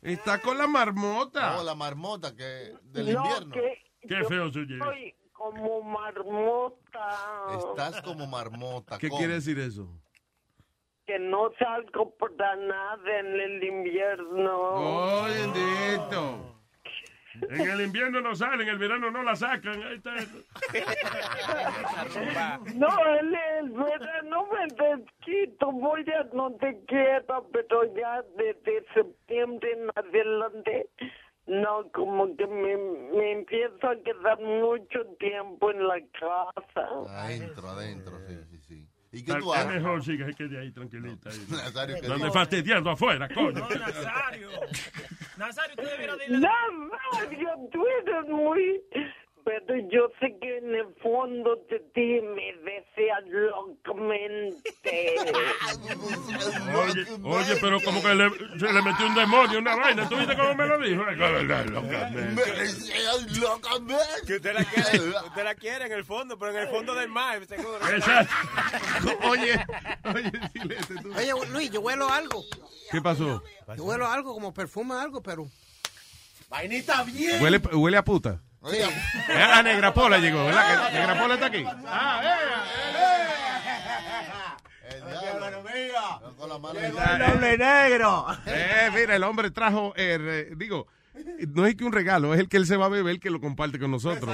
Está 0.02 0.40
con 0.42 0.58
la 0.58 0.66
marmota. 0.66 1.60
Oh, 1.60 1.64
la 1.64 1.76
marmota 1.76 2.36
que 2.36 2.74
del 2.82 3.14
No, 3.14 3.24
invierno. 3.24 3.52
que 3.54 3.84
Qué 4.08 4.24
feo 4.26 4.52
se 4.52 4.60
oye. 4.60 5.16
Como 5.44 5.82
marmota. 5.82 7.18
Estás 7.58 8.02
como 8.02 8.26
marmota. 8.28 8.98
¿Qué 8.98 9.10
¿cómo? 9.10 9.20
quiere 9.20 9.34
decir 9.34 9.60
eso? 9.60 9.90
Que 11.06 11.20
no 11.20 11.52
salgo 11.60 12.16
para 12.16 12.56
nada 12.56 13.20
en 13.20 13.42
el 13.42 13.62
invierno. 13.62 14.54
Oh, 14.54 15.26
bendito. 15.26 16.54
En 17.50 17.70
el 17.70 17.82
invierno 17.82 18.22
no 18.22 18.34
salen, 18.36 18.62
en 18.62 18.70
el 18.70 18.78
verano 18.78 19.12
no 19.12 19.22
la 19.22 19.36
sacan. 19.36 19.84
Ahí 19.84 19.96
está. 19.96 20.16
No, 22.76 22.88
en 23.20 23.36
el 23.36 23.72
verano 23.72 24.48
me 24.48 24.68
desquito, 24.68 25.72
voy 25.72 26.06
a 26.10 26.24
no 26.34 26.52
te 26.54 26.80
quiero, 26.86 27.48
pero 27.52 27.84
ya 27.96 28.24
desde 28.38 28.86
septiembre 28.94 29.72
en 29.74 29.90
adelante, 29.96 30.88
no, 31.48 31.90
como 31.92 32.36
que 32.38 32.48
me, 32.48 32.78
me 32.78 33.32
empiezo 33.34 33.88
a 33.90 33.96
quedar 34.04 34.40
mucho 34.40 35.06
tiempo 35.20 35.72
en 35.72 35.88
la 35.88 36.00
casa. 36.20 36.88
Adentro, 37.10 37.68
adentro, 37.70 38.18
sí, 38.28 38.36
sí, 38.52 38.58
sí. 38.60 38.90
¿Y 39.12 39.24
qué 39.24 39.34
Es 39.34 39.38
tú 39.40 39.54
haces? 39.54 39.68
mejor 39.76 40.04
sí 40.04 40.18
que 40.18 40.26
se 40.26 40.34
quede 40.34 40.60
ahí 40.60 40.72
tranquilita. 40.72 41.30
ahí. 41.30 41.38
Nazario, 41.50 41.96
¿qué 42.02 42.08
dices? 42.14 42.34
fastidiando 42.34 42.90
afuera, 42.90 43.28
coño. 43.30 43.52
No, 43.52 43.70
Nazario. 43.70 44.50
Nazario, 45.38 45.76
tú 45.76 45.84
debieras 45.84 46.18
de 46.18 46.26
ir 46.26 46.34
a- 46.36 46.40
Nazario, 46.42 47.50
tú 47.72 47.86
eres 48.02 48.30
muy... 48.30 48.82
Pero 49.46 49.76
yo 49.92 50.10
sé 50.20 50.38
que 50.40 50.58
en 50.58 50.74
el 50.74 50.94
fondo 51.02 51.58
de 51.70 51.80
ti 51.94 52.22
me 52.22 52.54
deseas 52.64 53.24
locamente. 53.28 55.16
Oye, 56.74 57.06
oye, 57.24 57.56
pero 57.62 57.80
como 57.82 58.02
que 58.02 58.14
le, 58.16 58.30
se 58.60 58.74
le 58.74 58.82
metió 58.82 59.06
un 59.08 59.16
demonio, 59.16 59.60
una 59.60 59.76
vaina. 59.76 60.08
¿Tú 60.10 60.18
viste 60.18 60.36
cómo 60.36 60.56
me 60.56 60.66
lo 60.66 60.80
dijo? 60.80 61.08
Es 61.08 61.18
verdad, 61.18 61.66
locamente. 61.66 62.44
Que 64.26 64.36
usted 64.36 64.54
la 64.54 64.64
quiere, 64.64 65.00
usted 65.10 65.44
la 65.44 65.56
quiere 65.56 65.86
en 65.86 65.92
el 65.92 66.04
fondo, 66.04 66.38
pero 66.38 66.52
en 66.52 66.58
el 66.60 66.68
fondo 66.68 66.94
del 66.96 67.10
mar, 67.10 67.46
seguro. 67.46 67.80
Exacto. 67.90 68.34
Oye, 69.30 69.66
oye, 70.14 70.32
Silete, 70.54 70.96
tú. 71.02 71.14
Oye, 71.16 71.32
Luis, 71.52 71.72
yo 71.72 71.82
huelo 71.82 72.10
algo. 72.10 72.44
¿Qué 72.92 73.02
pasó? 73.02 73.44
Yo 73.76 73.84
huelo 73.84 74.08
algo, 74.08 74.34
como 74.34 74.54
perfume 74.54 74.96
algo, 74.96 75.22
pero... 75.22 75.48
Vainita 76.50 77.04
bien. 77.04 77.42
Huele, 77.42 77.58
huele 77.74 77.98
a 77.98 78.04
puta. 78.04 78.40
Sí. 78.70 78.78
Eh, 78.78 78.90
La 79.30 79.62
negra 79.64 79.94
pola 79.94 80.18
llegó, 80.20 80.46
¿verdad? 80.46 80.88
que 80.90 80.94
Negra 81.00 81.20
pola 81.20 81.34
está 81.36 81.46
aquí. 81.48 81.66
Con 86.38 86.50
la 86.50 86.58
mano 86.60 86.80
doble 86.80 87.58
negro. 87.58 88.26
Eh, 88.46 88.90
mira, 88.94 89.16
el 89.16 89.24
hombre 89.24 89.52
trajo, 89.52 89.94
eh, 89.96 90.18
re- 90.18 90.56
digo, 90.56 90.88
no 91.50 91.66
es 91.66 91.76
que 91.76 91.84
un 91.86 91.94
regalo, 91.94 92.34
es 92.34 92.40
el 92.40 92.50
que 92.50 92.58
él 92.58 92.66
se 92.66 92.76
va 92.78 92.86
a 92.86 92.90
beber 92.90 93.20
que 93.20 93.30
lo 93.30 93.40
comparte 93.40 93.80
con 93.80 93.92
nosotros. 93.92 94.30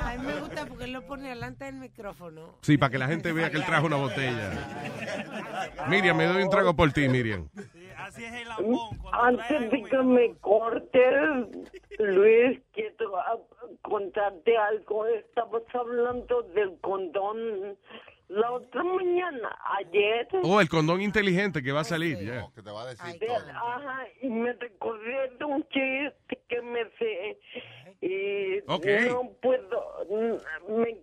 A 0.00 0.14
mí 0.16 0.26
me 0.26 0.34
gusta 0.40 0.66
porque 0.66 0.84
él 0.84 0.92
lo 0.92 1.02
pone 1.06 1.28
delante 1.30 1.64
del 1.64 1.74
micrófono. 1.76 2.58
Sí, 2.62 2.78
para 2.78 2.90
que 2.90 2.98
la 2.98 3.08
gente 3.08 3.32
vea 3.32 3.50
que 3.50 3.56
él 3.58 3.64
trajo 3.64 3.86
una 3.86 3.96
botella. 3.96 4.50
Miriam, 5.88 6.16
me 6.16 6.26
doy 6.26 6.42
un 6.42 6.50
trago 6.50 6.74
por 6.74 6.92
ti, 6.92 7.08
Miriam. 7.08 7.48
Antes 9.12 9.70
de 9.70 9.82
que 9.84 9.98
me 9.98 10.34
cortes, 10.40 11.46
Luis, 11.98 12.60
quiero 12.72 13.12
contarte 13.82 14.56
algo. 14.56 15.06
Estabas 15.06 15.62
hablando 15.74 16.42
del 16.54 16.78
condón 16.80 17.76
la 18.28 18.50
otra 18.50 18.82
mañana, 18.82 19.56
ayer. 19.78 20.26
Oh, 20.42 20.60
el 20.60 20.68
condón 20.68 21.02
inteligente 21.02 21.62
que 21.62 21.70
va 21.72 21.80
a 21.80 21.84
salir, 21.84 22.18
ya. 22.24 22.46
Que 22.54 22.62
te 22.62 22.70
va 22.70 22.82
a 22.82 22.86
decir 22.86 23.18
De- 23.18 23.28
ajá, 23.30 24.06
y 24.22 24.28
me 24.30 24.52
recordé 24.54 25.30
de 25.38 25.44
un 25.44 25.62
chiste 25.68 26.40
que 26.48 26.62
me 26.62 26.84
sé. 26.98 27.38
Y 28.00 28.60
Ok. 28.66 28.86
no 29.10 29.30
puedo. 29.42 30.06
mm, 30.08 30.72
Me, 30.80 30.96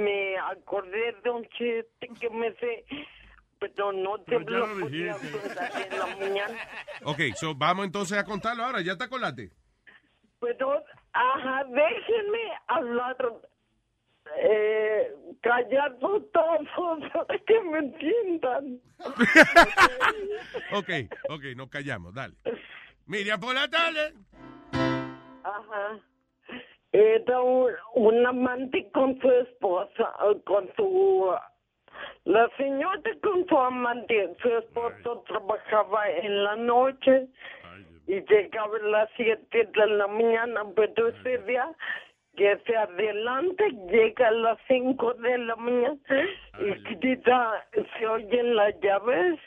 me 0.00 0.38
acordé 0.38 1.16
de 1.24 1.30
un 1.30 1.44
chiste 1.48 2.08
que 2.20 2.30
me 2.30 2.52
sé, 2.54 2.84
pero 3.60 3.92
no 3.92 4.18
te 4.22 4.38
Pero 4.40 4.58
lo 4.58 4.66
lo 4.66 4.80
podía 4.86 5.14
dijiste. 5.14 5.38
contar 5.38 5.70
en 5.92 5.98
la 5.98 6.06
mañana. 6.16 6.58
Ok, 7.04 7.20
so 7.36 7.54
vamos 7.54 7.84
entonces 7.86 8.18
a 8.18 8.24
contarlo 8.24 8.64
ahora, 8.64 8.80
¿ya 8.80 8.96
te 8.96 9.04
acordaste? 9.04 9.50
Pero, 10.40 10.82
ajá, 11.12 11.64
déjenme 11.64 12.38
hablar. 12.66 13.16
Eh, 14.38 15.12
callado 15.42 16.22
todos 16.32 17.08
para 17.12 17.38
que 17.46 17.60
me 17.62 17.78
entiendan. 17.78 18.80
Ok, 20.72 20.88
ok, 21.28 21.42
nos 21.56 21.68
callamos, 21.68 22.14
dale. 22.14 22.34
Miriam, 23.06 23.40
por 23.40 23.54
la 23.54 23.68
tarde. 23.68 24.14
Ajá. 24.72 25.98
Era 26.92 27.40
un, 27.40 27.72
un 27.94 28.26
amante 28.26 28.88
con 28.92 29.18
su 29.20 29.30
esposa, 29.30 30.12
con 30.44 30.70
su... 30.76 31.32
La 32.24 32.48
señora 32.58 33.10
con 33.22 33.46
su 33.46 33.58
amante, 33.58 34.36
su 34.42 34.48
esposo 34.48 35.24
trabajaba 35.26 36.08
en 36.10 36.44
la 36.44 36.56
noche 36.56 37.26
y 38.06 38.20
llegaba 38.20 38.76
a 38.76 38.88
las 38.88 39.10
7 39.16 39.68
de 39.72 39.86
la 39.86 40.06
mañana, 40.06 40.64
pero 40.76 41.08
ese 41.08 41.38
día 41.44 41.72
que 42.36 42.58
se 42.66 42.76
adelanta 42.76 43.64
llega 43.90 44.28
a 44.28 44.32
las 44.32 44.58
5 44.68 45.14
de 45.14 45.38
la 45.38 45.56
mañana 45.56 45.96
y 46.58 46.94
grita, 46.94 47.66
se 47.98 48.06
oyen 48.06 48.54
las 48.54 48.78
llaves 48.80 49.40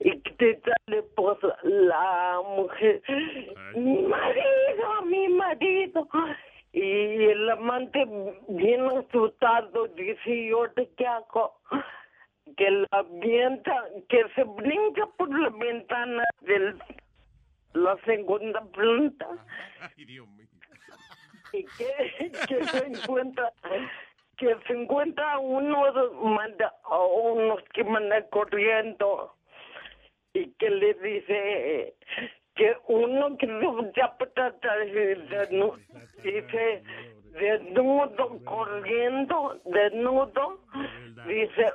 y 0.00 0.10
grita 0.38 0.72
la 0.86 0.96
esposa, 0.96 1.56
la 1.62 2.40
mujer, 2.56 3.02
mi 3.74 4.02
marido, 4.02 5.02
mi 5.04 5.28
marido. 5.28 6.08
Y 6.72 7.24
el 7.26 7.50
amante 7.50 8.04
bien 8.48 8.86
asustado 8.86 9.86
dice, 9.88 10.30
¿y 10.30 10.50
ahora 10.50 10.72
qué 10.96 11.06
hago? 11.06 11.54
Que 12.56 12.70
la 12.70 12.86
avienta, 12.90 13.84
que 14.08 14.24
se 14.34 14.44
brinca 14.44 15.06
por 15.16 15.28
la 15.38 15.50
ventana 15.50 16.24
de 16.42 16.74
la 17.72 17.96
segunda 18.04 18.60
planta. 18.72 19.26
Ay, 19.80 20.04
Dios 20.04 20.28
mío. 20.28 20.46
y 21.52 21.64
que, 21.64 22.32
que 22.48 22.64
se 22.64 22.86
encuentra 22.86 23.52
que 24.36 24.56
se 24.66 24.72
encuentra 24.72 25.38
uno 25.38 25.84
manda 26.22 26.74
a 26.84 26.98
unos 26.98 27.62
que 27.72 27.84
mandan 27.84 28.24
corriendo. 28.30 29.34
Y 30.32 30.50
que 30.54 30.68
le 30.68 30.94
dice 30.94 31.94
que 32.56 32.76
uno 32.88 33.36
que 33.36 33.46
ya 33.96 34.16
patata 34.16 34.76
desnudo, 34.78 35.78
dice 36.22 36.82
desnudo 37.32 38.38
corriendo 38.44 39.60
desnudo 39.64 40.60
dice 41.26 41.72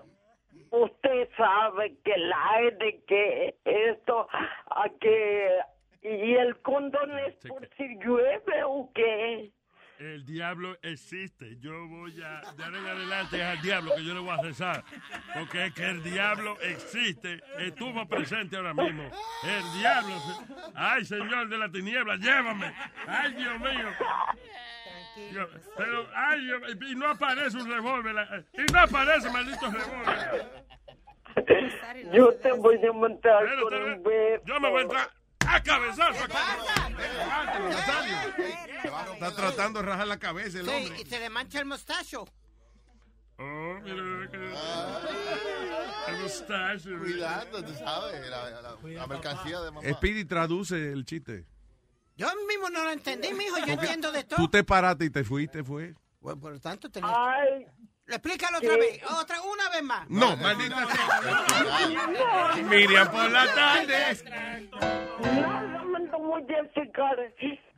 usted 0.71 1.29
sabe 1.35 1.95
que 2.03 2.11
el 2.13 2.33
aire 2.33 3.01
que 3.07 3.55
esto 3.65 4.27
a 4.31 4.89
que 4.99 5.59
y 6.01 6.35
el 6.35 6.57
condón 6.61 7.17
es 7.19 7.35
por 7.47 7.67
si 7.75 7.95
llueve 7.97 8.63
o 8.63 8.89
qué 8.93 9.51
El 9.99 10.25
diablo 10.25 10.77
existe. 10.81 11.57
Yo 11.59 11.87
voy 11.89 12.21
a 12.21 12.41
dar 12.55 12.73
en 12.73 12.85
adelante 12.85 13.35
es 13.35 13.43
al 13.43 13.61
diablo 13.61 13.91
que 13.97 14.05
yo 14.05 14.13
le 14.13 14.21
voy 14.21 14.29
a 14.29 14.41
rezar. 14.41 14.83
Porque 15.33 15.65
es 15.65 15.73
que 15.73 15.85
el 15.85 16.01
diablo 16.01 16.57
existe. 16.61 17.41
Estuvo 17.57 18.07
presente 18.07 18.55
ahora 18.55 18.73
mismo. 18.73 19.03
El 19.43 19.79
diablo. 19.79 20.15
Ay, 20.73 21.03
señor 21.03 21.49
de 21.49 21.57
la 21.57 21.69
tiniebla, 21.69 22.15
llévame. 22.15 22.73
Ay, 23.05 23.33
Dios 23.33 23.59
mío. 23.59 23.89
Yo- 25.33 25.47
pero, 25.77 26.07
ay, 26.15 26.41
Dios- 26.45 26.61
y 26.89 26.95
no 26.95 27.07
aparece 27.09 27.57
un 27.57 27.69
revólver. 27.69 28.15
Y 28.53 28.71
no 28.71 28.79
aparece, 28.79 29.29
maldito 29.29 29.69
revólver. 29.71 30.63
Yo 32.11 32.33
te 32.35 32.51
voy 32.53 32.85
a 32.85 32.91
montar 32.91 33.43
Pero 33.45 33.61
con 33.63 33.69
te- 33.71 33.83
un 33.83 34.03
beso. 34.03 34.43
Yo 34.45 34.59
me 34.59 34.69
voy 34.69 34.79
a 34.79 34.81
entrar 34.83 35.09
a 35.47 35.63
cabezazo. 35.63 36.25
Está 39.13 39.35
tratando 39.35 39.79
de 39.79 39.85
rajar 39.85 40.07
la 40.07 40.17
cabeza 40.19 40.59
el 40.59 40.65
Sí, 40.65 40.71
hombre. 40.71 41.01
y 41.01 41.05
se 41.05 41.19
le 41.19 41.29
mancha 41.29 41.59
el 41.59 41.65
mostacho. 41.65 42.25
Oh, 43.37 43.79
mira, 43.83 44.29
que- 44.31 44.37
el 46.11 46.17
mustache. 46.21 46.89
Cuidado, 46.97 47.63
tú 47.63 47.73
sabes, 47.73 48.29
la, 48.29 48.49
la- 48.61 48.75
la 48.83 49.07
mercancía 49.07 49.61
de 49.61 49.71
mamá. 49.71 49.87
Speedy 49.93 50.25
traduce 50.25 50.91
el 50.91 51.05
chiste. 51.05 51.45
Yo 52.19 52.27
mismo 52.49 52.69
no 52.69 52.83
lo 52.83 52.91
entendí, 52.91 53.33
mijo. 53.33 53.57
Yo 53.65 53.73
entiendo 53.73 54.11
de 54.11 54.25
todo. 54.25 54.35
Tú 54.35 54.49
te 54.49 54.63
paraste 54.65 55.05
y 55.05 55.09
te 55.09 55.23
fuiste, 55.23 55.63
fue. 55.63 55.93
Bueno, 56.19 56.37
por 56.41 56.51
lo 56.51 56.59
tanto, 56.59 56.89
tenía... 56.91 57.09
Ay, 57.15 57.65
Explícalo 58.07 58.57
otra 58.57 58.73
¿Qué? 58.73 58.79
vez. 58.79 59.01
Otra, 59.21 59.37
una 59.41 59.69
vez 59.69 59.83
más. 59.83 60.09
No, 60.09 60.35
maldita 60.35 60.85
sea. 60.87 62.63
Miriam 62.63 63.09
por 63.09 63.31
la 63.31 63.45
tarde. 63.53 64.17
Nada 65.21 65.83
me 65.85 65.99
voy 66.17 66.43
a 66.53 66.59
explicar 66.59 67.33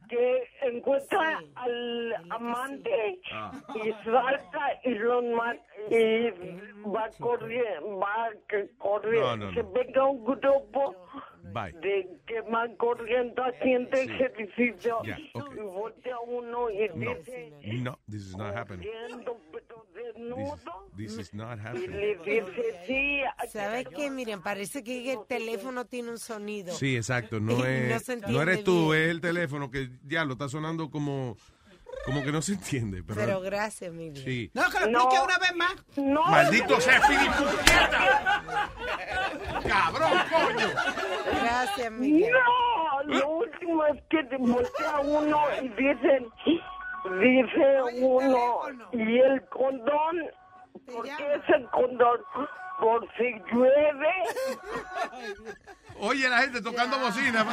que 0.10 0.44
encuentra 0.64 1.40
al 1.56 2.14
amante 2.32 3.20
Ah. 3.34 3.52
y 3.76 3.92
salta 4.04 4.80
y 4.84 4.90
lo 4.96 5.22
y 5.22 6.32
va 6.90 7.10
corriendo, 7.20 7.98
va 8.00 8.30
que 8.50 8.70
corre, 8.78 9.20
No, 9.20 9.38
no, 9.38 9.54
se 9.54 9.64
no. 9.64 9.72
venga 9.72 10.06
un 10.06 10.24
grupo 10.26 10.96
Bye. 11.54 11.74
de 11.82 12.08
que 12.26 12.42
van 12.42 12.76
corriendo 12.76 13.44
haciendo 13.44 13.98
ejercicio 13.98 15.00
Ya, 15.04 15.18
ok. 15.34 15.54
y 15.56 15.60
voltea 15.60 16.20
uno 16.20 16.70
y 16.70 16.88
dice 16.90 17.54
No, 17.82 18.00
this 18.10 18.22
is 18.28 18.38
not 18.38 18.56
happening. 18.56 18.88
This, 18.88 19.16
desnudo 19.94 20.90
this 20.96 21.18
is 21.18 21.34
not 21.34 21.58
y 21.58 21.62
happening. 21.62 21.92
le 21.92 22.16
dice 22.18 22.80
sí 22.88 23.22
¿Sabes 23.50 23.88
qué? 23.96 24.10
Miren, 24.10 24.42
parece 24.42 24.84
que 24.84 25.12
el 25.14 25.26
teléfono 25.28 25.86
tiene 25.86 26.12
un 26.12 26.20
sonido. 26.20 26.74
Sí, 26.74 26.96
exacto. 26.96 27.40
No, 27.40 27.54
no 27.58 27.66
es, 27.66 28.08
no, 28.08 28.14
entiende 28.14 28.42
eres 28.42 28.64
tú, 28.64 28.92
bien. 28.92 29.04
es 29.04 29.10
el 29.10 29.22
teléfono 29.22 29.70
que 29.72 29.90
ya 30.06 30.24
lo 30.26 30.34
está 30.34 30.48
sonando 30.48 30.90
como, 30.90 31.38
como 32.06 32.24
que 32.24 32.32
no 32.32 32.42
se 32.42 32.54
entiende. 32.54 33.04
Pero, 33.04 33.20
Pero 33.20 33.42
gracias, 33.42 33.92
Miriam. 33.94 34.24
sí. 34.24 34.52
No, 34.54 34.64
que 34.70 34.80
lo 34.80 34.86
explique 34.88 35.24
una 35.24 35.38
vez 35.38 35.56
más. 35.56 35.76
No. 35.98 36.24
Maldito 36.26 36.80
sea 36.82 37.02
Filipuñeta. 37.02 38.42
Cabrón, 39.68 40.12
coño. 40.32 40.68
Gracias, 41.44 41.92
Miriam. 41.92 42.32
No, 42.32 43.04
lo 43.20 43.30
último 43.30 43.86
es 43.88 44.02
que 44.10 44.24
te 44.26 44.38
voltea 44.38 45.00
uno 45.04 45.40
y 45.62 45.68
dicen, 45.70 46.28
dice 47.20 47.82
uno, 48.02 48.62
y 48.94 49.20
el 49.20 49.48
condón, 49.50 50.18
¿por 50.92 51.04
qué 51.06 51.34
es 51.36 51.50
el 51.56 51.70
condón? 51.70 52.20
Por 52.82 53.08
si 53.16 53.40
llueve. 53.54 54.14
Oye, 56.00 56.28
la 56.28 56.40
gente 56.40 56.64
tocando 56.64 56.98
bocina. 56.98 57.46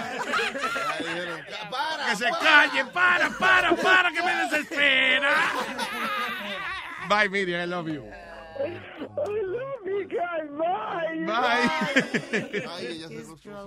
Que 2.08 2.16
se 2.16 2.30
callen, 2.40 2.88
para, 2.88 3.28
para, 3.38 3.76
para, 3.76 4.10
que 4.10 4.22
me 4.22 4.34
desespera. 4.34 5.34
Bye, 7.10 7.28
Miriam, 7.28 7.60
I 7.60 7.66
love 7.66 7.88
you. 7.88 8.04
I 8.58 9.42
love 9.42 9.72
you 9.72 9.77
guys, 10.08 10.48
bye. 10.50 11.26
Bye. 11.26 11.68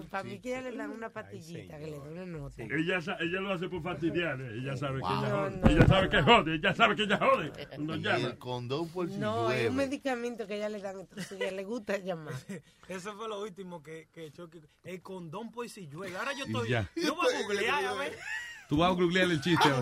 Para 0.09 0.23
mí 0.23 0.39
que 0.39 0.49
ya 0.49 0.61
le 0.61 0.71
dan 0.75 0.91
una 0.91 1.09
patillita 1.09 1.77
que 1.77 1.85
le 1.87 1.97
da 1.99 2.03
una 2.03 2.25
nota. 2.25 2.63
Ella, 2.63 2.99
ella 3.19 3.39
lo 3.41 3.51
hace 3.53 3.67
por 3.69 3.81
fastidiar. 3.81 4.39
eh. 4.41 4.57
Ella 4.59 4.75
sabe 4.77 4.99
que 5.01 5.07
ella 5.07 5.29
No, 5.29 5.37
jode. 5.37 5.57
no. 5.57 5.67
Ella 5.69 5.87
sabe 5.87 6.09
que 6.09 6.21
jode. 6.21 6.55
Ella 6.55 6.75
sabe 6.75 6.95
que 6.95 7.03
ella 7.03 7.17
jode. 7.17 7.51
Y 7.77 8.01
llama. 8.01 8.27
el 8.27 8.37
condón 8.37 8.89
por 8.89 9.09
si 9.09 9.17
No, 9.17 9.51
es 9.51 9.69
un 9.69 9.75
medicamento 9.75 10.47
que 10.47 10.59
ya 10.59 10.69
le 10.69 10.79
dan, 10.81 10.99
entonces 11.01 11.37
ya 11.39 11.51
le 11.51 11.63
gusta 11.63 11.97
llamar. 11.97 12.33
Eso 12.87 13.15
fue 13.15 13.27
lo 13.29 13.41
último 13.41 13.81
que, 13.83 14.09
que. 14.11 14.31
El 14.83 15.01
condón 15.01 15.51
por 15.51 15.67
si 15.69 15.87
llueve. 15.87 16.17
Ahora 16.17 16.33
yo 16.33 16.45
estoy. 16.45 16.69
Yo 16.69 17.15
voy 17.15 17.33
a 17.33 17.41
googlear, 17.43 17.85
a 17.85 17.93
ver. 17.93 18.17
Tú 18.71 18.77
vas 18.77 18.91
a 18.91 18.93
googlear 18.93 19.29
el 19.29 19.41
chiste. 19.41 19.67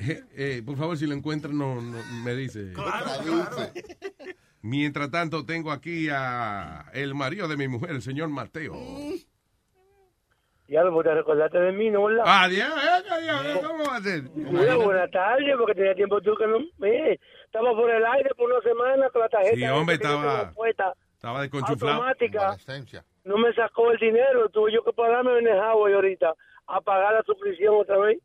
Eh, 0.00 0.20
eh, 0.34 0.62
por 0.66 0.76
favor, 0.76 0.96
si 0.96 1.06
lo 1.06 1.14
encuentras, 1.14 1.52
no, 1.52 1.80
no, 1.80 1.98
me 2.24 2.34
dice. 2.34 2.72
Claro. 2.72 3.70
Mientras 4.62 5.10
tanto, 5.12 5.46
tengo 5.46 5.70
aquí 5.70 6.08
a 6.10 6.86
el 6.92 7.14
marido 7.14 7.46
de 7.46 7.56
mi 7.56 7.68
mujer, 7.68 7.90
el 7.90 8.02
señor 8.02 8.28
Mateo. 8.30 8.74
Ya 10.66 10.82
lo 10.82 11.02
te 11.04 11.14
recordaste 11.14 11.58
de 11.58 11.70
mí, 11.72 11.90
¿no? 11.90 12.08
Ah, 12.24 12.48
Dios, 12.48 12.66
Dios, 12.68 13.46
eh, 13.46 13.60
¿cómo 13.64 13.84
va 13.84 13.96
a 13.96 14.00
ser? 14.00 14.22
Mira, 14.34 14.74
buenas 14.76 15.10
tardes, 15.12 15.54
porque 15.56 15.74
tenía 15.74 15.94
tiempo 15.94 16.20
tú 16.20 16.34
que 16.34 16.46
no... 16.48 16.58
Eh, 16.86 17.20
estaba 17.44 17.70
por 17.72 17.88
el 17.90 18.04
aire 18.04 18.30
por 18.36 18.50
una 18.50 18.60
semana 18.62 19.08
con 19.10 19.20
la 19.22 19.28
tarjeta. 19.28 19.54
Sí, 19.54 19.64
hombre, 19.64 19.96
estaba- 19.96 20.52
Estaba 21.14 21.42
desconchuflado. 21.42 22.02
automática. 22.02 22.56
No 23.24 23.38
me 23.38 23.52
sacó 23.54 23.92
el 23.92 23.98
dinero, 23.98 24.48
tuve 24.48 24.72
yo 24.72 24.82
que 24.82 24.92
pagarme 24.92 25.38
en 25.38 25.46
el 25.46 25.56
Huawei 25.58 25.94
ahorita 25.94 26.34
a 26.76 26.80
pagar 26.80 27.14
la 27.14 27.22
suscripción 27.24 27.74
otra 27.80 27.98
vez. 27.98 28.18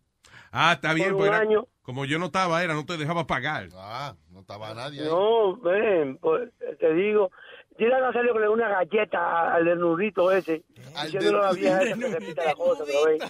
Ah, 0.52 0.74
está 0.74 0.94
bien, 0.94 1.10
Por 1.10 1.18
pues 1.18 1.30
un 1.30 1.36
era- 1.36 1.44
año. 1.44 1.68
como 1.82 2.06
yo 2.06 2.18
no 2.20 2.28
estaba, 2.28 2.64
era, 2.64 2.74
no 2.74 2.86
te 2.86 2.98
dejaba 2.98 3.28
pagar. 3.28 3.68
Ah, 3.76 4.16
no 4.32 4.40
estaba 4.42 4.74
nadie 4.74 5.02
ahí. 5.02 5.08
No, 5.08 5.58
ven, 5.58 6.18
pues 6.18 6.50
te 6.80 6.94
digo, 6.94 7.30
dile 7.78 7.94
a 7.96 8.00
Nazario 8.00 8.34
que 8.34 8.40
le 8.40 8.46
dé 8.46 8.52
una 8.52 8.70
galleta 8.70 9.54
al 9.54 9.66
desnudito 9.66 10.32
ese, 10.32 10.64
diciéndole 11.04 11.38
a 11.38 11.42
la 11.42 11.52
vieja 11.52 11.82
esa 11.84 11.98
que 11.98 12.08
repita 12.08 12.46
la 12.46 12.56
cosa 12.56 12.84
vez. 12.86 13.24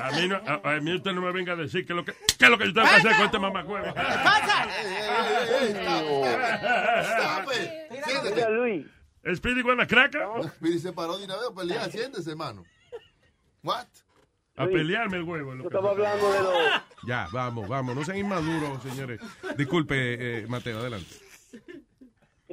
A 0.00 0.10
mí, 0.12 0.28
no, 0.28 0.36
a, 0.36 0.76
a 0.76 0.80
mí 0.80 0.94
usted 0.94 1.12
no 1.12 1.20
me 1.20 1.32
venga 1.32 1.52
a 1.52 1.56
decir 1.56 1.84
qué 1.86 1.92
es 1.92 1.96
lo 1.96 2.04
que, 2.04 2.12
qué 2.38 2.44
es 2.44 2.50
lo 2.50 2.58
que 2.58 2.66
yo 2.66 2.72
tengo 2.74 2.88
que 2.88 2.94
hacer 2.96 3.12
con 3.16 3.24
este 3.26 3.38
mamacuevo. 3.38 3.86
Siéntate. 8.04 8.50
Luis. 8.50 8.86
¿Speedy 9.34 9.62
con 9.62 9.76
la 9.76 9.86
craca? 9.86 10.26
Speedy 10.56 10.78
se 10.78 10.92
paró 10.92 11.18
de 11.18 11.24
una 11.26 11.36
vez 11.36 11.44
a 11.50 11.54
pelear. 11.54 11.90
Siéntese, 11.90 12.30
hermano. 12.30 12.64
What? 13.62 13.86
A 14.62 14.66
pelearme 14.66 15.16
el 15.18 15.22
huevo. 15.24 15.54
Estamos 15.54 15.90
hablando 15.92 16.32
de 16.32 16.42
los... 16.42 16.52
Ya, 17.06 17.26
vamos, 17.32 17.66
vamos, 17.68 17.96
no 17.96 18.04
sean 18.04 18.18
inmaduros, 18.18 18.82
señores. 18.82 19.20
Disculpe, 19.56 20.40
eh, 20.42 20.46
Mateo, 20.46 20.78
adelante. 20.80 21.06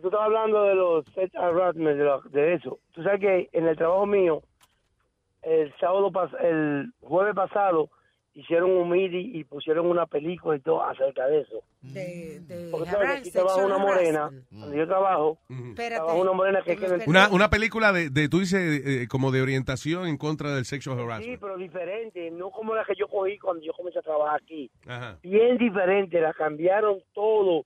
tú 0.02 0.08
estabas 0.08 0.28
hablando 0.28 0.64
de 0.64 0.76
los 0.76 1.06
sex 1.14 1.36
harassment, 1.36 1.98
de, 1.98 2.04
lo- 2.06 2.22
de 2.22 2.54
eso. 2.54 2.80
Tú 2.94 3.04
sabes 3.04 3.20
que 3.20 3.50
en 3.52 3.68
el 3.68 3.76
trabajo 3.76 4.06
mío, 4.06 4.42
el 5.42 5.74
sábado, 5.80 6.12
pas- 6.12 6.40
el 6.42 6.94
jueves 7.02 7.36
pasado, 7.36 7.90
hicieron 8.40 8.70
un 8.70 8.90
MIDI 8.92 9.32
y 9.40 9.44
pusieron 9.46 9.88
una 9.88 10.06
película 10.06 10.56
y 10.56 10.60
todo 10.60 10.84
acerca 10.84 11.26
de 11.26 11.42
eso. 11.42 11.64
De, 11.82 12.40
de 12.42 12.70
Porque 12.70 12.90
sabes 12.92 13.10
que 13.12 13.18
aquí 13.18 13.32
trabaja 13.32 13.66
una 13.66 13.78
morena, 13.80 14.20
harassment. 14.26 14.46
donde 14.52 14.78
yo 14.78 14.88
trabajo, 14.88 15.38
Espérate. 15.50 15.96
trabaja 15.96 16.18
una 16.22 16.32
morena 16.34 16.62
que 16.64 16.78
Una, 17.08 17.30
una 17.30 17.50
película 17.50 17.92
de, 17.92 18.10
de, 18.12 18.30
tú 18.30 18.40
dices, 18.40 18.82
eh, 18.86 19.08
como 19.08 19.32
de 19.32 19.42
orientación 19.42 20.08
en 20.08 20.18
contra 20.18 20.54
del 20.56 20.66
sexual 20.66 20.98
Sí, 20.98 21.04
harassment. 21.04 21.40
pero 21.42 21.58
diferente, 21.58 22.30
no 22.32 22.52
como 22.52 22.76
la 22.76 22.86
que 22.86 22.94
yo 22.96 23.08
cogí 23.08 23.40
cuando 23.40 23.64
yo 23.66 23.74
comencé 23.74 24.00
a 24.00 24.04
trabajar 24.04 24.40
aquí. 24.44 24.70
Ajá. 24.86 25.18
Bien 25.24 25.58
diferente, 25.58 26.22
la 26.22 26.34
cambiaron 26.34 27.00
todo, 27.14 27.66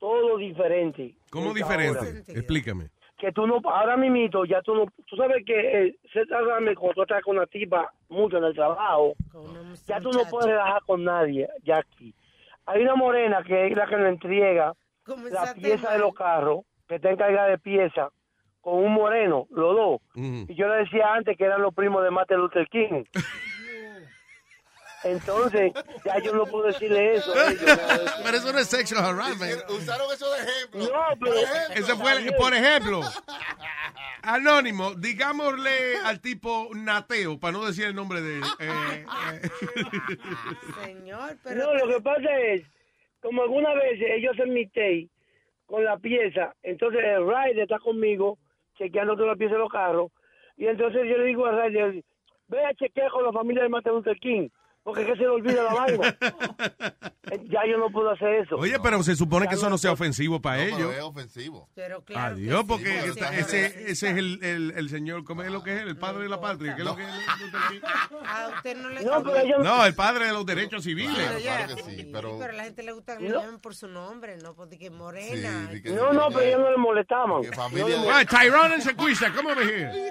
todo 0.00 0.36
diferente. 0.38 1.14
¿Cómo 1.30 1.54
diferente? 1.54 2.24
Explícame. 2.32 2.88
Que 3.22 3.30
tú 3.30 3.46
no, 3.46 3.60
ahora 3.64 3.96
mismito, 3.96 4.44
ya 4.44 4.60
tú 4.62 4.74
no, 4.74 4.86
tú 5.06 5.14
sabes 5.14 5.44
que 5.46 5.54
eh, 5.54 5.96
se 6.12 6.26
trata 6.26 6.58
de 6.58 6.74
cuando 6.74 6.94
tú 6.94 7.02
estás 7.02 7.22
con 7.22 7.36
una 7.36 7.46
tipa 7.46 7.88
mucho 8.08 8.38
en 8.38 8.42
el 8.42 8.52
trabajo, 8.52 9.12
ya 9.86 10.00
tú 10.00 10.10
no 10.10 10.24
puedes 10.28 10.50
relajar 10.50 10.82
con 10.84 11.04
nadie, 11.04 11.48
ya 11.62 11.78
aquí. 11.78 12.12
Hay 12.66 12.82
una 12.82 12.96
morena 12.96 13.44
que 13.44 13.68
es 13.68 13.76
la 13.76 13.86
que 13.86 13.96
nos 13.96 14.08
entrega 14.08 14.74
la 15.06 15.54
pieza 15.54 15.84
mal. 15.84 15.92
de 15.92 15.98
los 16.00 16.14
carros, 16.14 16.64
que 16.88 16.96
está 16.96 17.12
encargada 17.12 17.46
de 17.46 17.58
pieza, 17.58 18.08
con 18.60 18.74
un 18.74 18.92
moreno, 18.92 19.46
los 19.50 19.76
dos. 19.76 20.00
Y 20.16 20.52
yo 20.56 20.66
le 20.66 20.78
decía 20.78 21.14
antes 21.14 21.38
que 21.38 21.44
eran 21.44 21.62
los 21.62 21.72
primos 21.72 22.02
de 22.02 22.10
Martin 22.10 22.38
Luther 22.38 22.66
King. 22.66 23.04
Entonces, 25.04 25.72
ya 26.04 26.18
yo 26.20 26.32
no 26.32 26.46
puedo 26.46 26.66
decirle 26.66 27.14
eso. 27.16 27.32
Pero 28.24 28.36
eso 28.36 28.52
no 28.52 28.58
es 28.58 28.68
sexual 28.68 29.04
harassment. 29.04 29.68
Usaron 29.70 30.06
eso 30.12 30.32
de 30.32 30.38
ejemplo. 30.42 30.80
No, 30.84 31.16
pero... 31.18 31.34
Ese 31.74 31.94
fue, 31.96 32.12
el- 32.12 32.34
por 32.36 32.54
ejemplo, 32.54 33.00
Anónimo, 34.22 34.94
digámosle 34.94 35.98
al 36.04 36.20
tipo 36.20 36.68
Nateo, 36.74 37.38
para 37.40 37.52
no 37.52 37.64
decir 37.66 37.86
el 37.86 37.94
nombre 37.94 38.20
de 38.20 38.36
él. 38.38 38.44
Eh, 38.60 39.04
Señor, 40.84 41.36
pero... 41.42 41.64
No, 41.64 41.74
lo 41.74 41.88
que 41.96 42.00
pasa 42.00 42.38
es, 42.40 42.62
como 43.20 43.42
algunas 43.42 43.74
veces 43.74 44.06
ellos 44.16 44.32
hacen 44.34 44.52
mi 44.54 44.66
take 44.68 45.08
con 45.66 45.84
la 45.84 45.96
pieza, 45.98 46.54
entonces 46.62 47.00
el 47.04 47.26
rider 47.26 47.60
está 47.60 47.78
conmigo 47.78 48.38
chequeando 48.78 49.14
toda 49.16 49.28
la 49.28 49.36
pieza 49.36 49.54
de 49.54 49.60
los 49.60 49.72
carros, 49.72 50.12
y 50.56 50.66
entonces 50.66 51.02
yo 51.08 51.16
le 51.18 51.24
digo 51.24 51.46
al 51.46 51.60
rider, 51.62 52.04
ve 52.48 52.64
a 52.64 52.74
chequear 52.74 53.10
con 53.10 53.24
la 53.24 53.32
familia 53.32 53.62
de 53.62 53.68
Martin 53.68 53.92
Luther 53.92 54.18
King, 54.18 54.48
porque 54.82 55.02
es 55.02 55.06
que 55.08 55.12
se 55.16 55.20
le 55.22 55.28
olvida 55.28 55.62
la 55.64 55.74
vaina. 55.74 56.16
Ya 57.48 57.60
yo 57.66 57.78
no 57.78 57.88
puedo 57.90 58.10
hacer 58.10 58.28
eso. 58.44 58.56
Oye, 58.56 58.78
pero 58.82 59.02
se 59.02 59.16
supone 59.16 59.48
que 59.48 59.54
eso 59.54 59.70
no 59.70 59.78
sea 59.78 59.92
ofensivo 59.92 60.42
para 60.42 60.58
No, 60.58 60.64
pero 60.64 60.76
ellos. 60.76 60.94
es 60.96 61.02
ofensivo. 61.02 61.70
Pero 61.74 62.04
Adiós, 62.14 62.64
porque 62.68 63.00
Sí, 63.02 63.08
está- 63.08 63.28
sí, 63.30 63.36
ese, 63.38 63.70
sí. 63.70 63.76
ese 63.86 64.10
es 64.10 64.16
el, 64.18 64.44
el, 64.44 64.70
el 64.76 64.88
señor, 64.90 65.24
¿cómo 65.24 65.42
es 65.42 65.50
lo 65.50 65.62
que 65.62 65.74
es? 65.76 65.82
El 65.82 65.96
padre 65.96 66.24
de 66.24 66.28
la 66.28 66.40
patria. 66.42 66.74
¿Qué 66.74 66.82
es 66.82 66.86
lo 66.86 66.94
que 66.94 67.04
es? 67.04 67.08
A 68.26 68.48
usted 68.54 68.76
no 68.76 68.90
le 68.90 69.02
No, 69.02 69.22
pero 69.22 69.36
ellos- 69.38 69.62
No, 69.64 69.86
el 69.86 69.94
padre 69.94 70.26
de 70.26 70.32
los 70.32 70.44
derechos 70.44 70.84
civiles. 70.84 71.16
Claro 71.40 71.74
que 71.74 71.82
sí, 71.84 71.96
Sí, 71.96 72.10
pero... 72.12 72.36
pero 72.38 72.52
a 72.52 72.56
la 72.56 72.64
gente 72.64 72.82
le 72.82 72.92
gusta 72.92 73.16
que 73.16 73.22
le 73.24 73.30
No. 73.30 73.40
llamen 73.40 73.60
por 73.60 73.74
su 73.74 73.88
nombre, 73.88 74.36
no 74.36 74.54
porque 74.54 74.90
morena. 74.90 75.70
Sí, 75.72 75.80
que- 75.82 75.90
No, 75.90 76.12
no, 76.12 76.28
pero 76.28 76.40
ellos 76.40 76.60
no 76.60 76.70
le 76.70 76.76
molestaban. 76.76 77.42
familia- 77.54 78.26
Tyrone 78.26 78.74
come 79.34 79.52
over 79.52 79.66
here. 79.66 80.10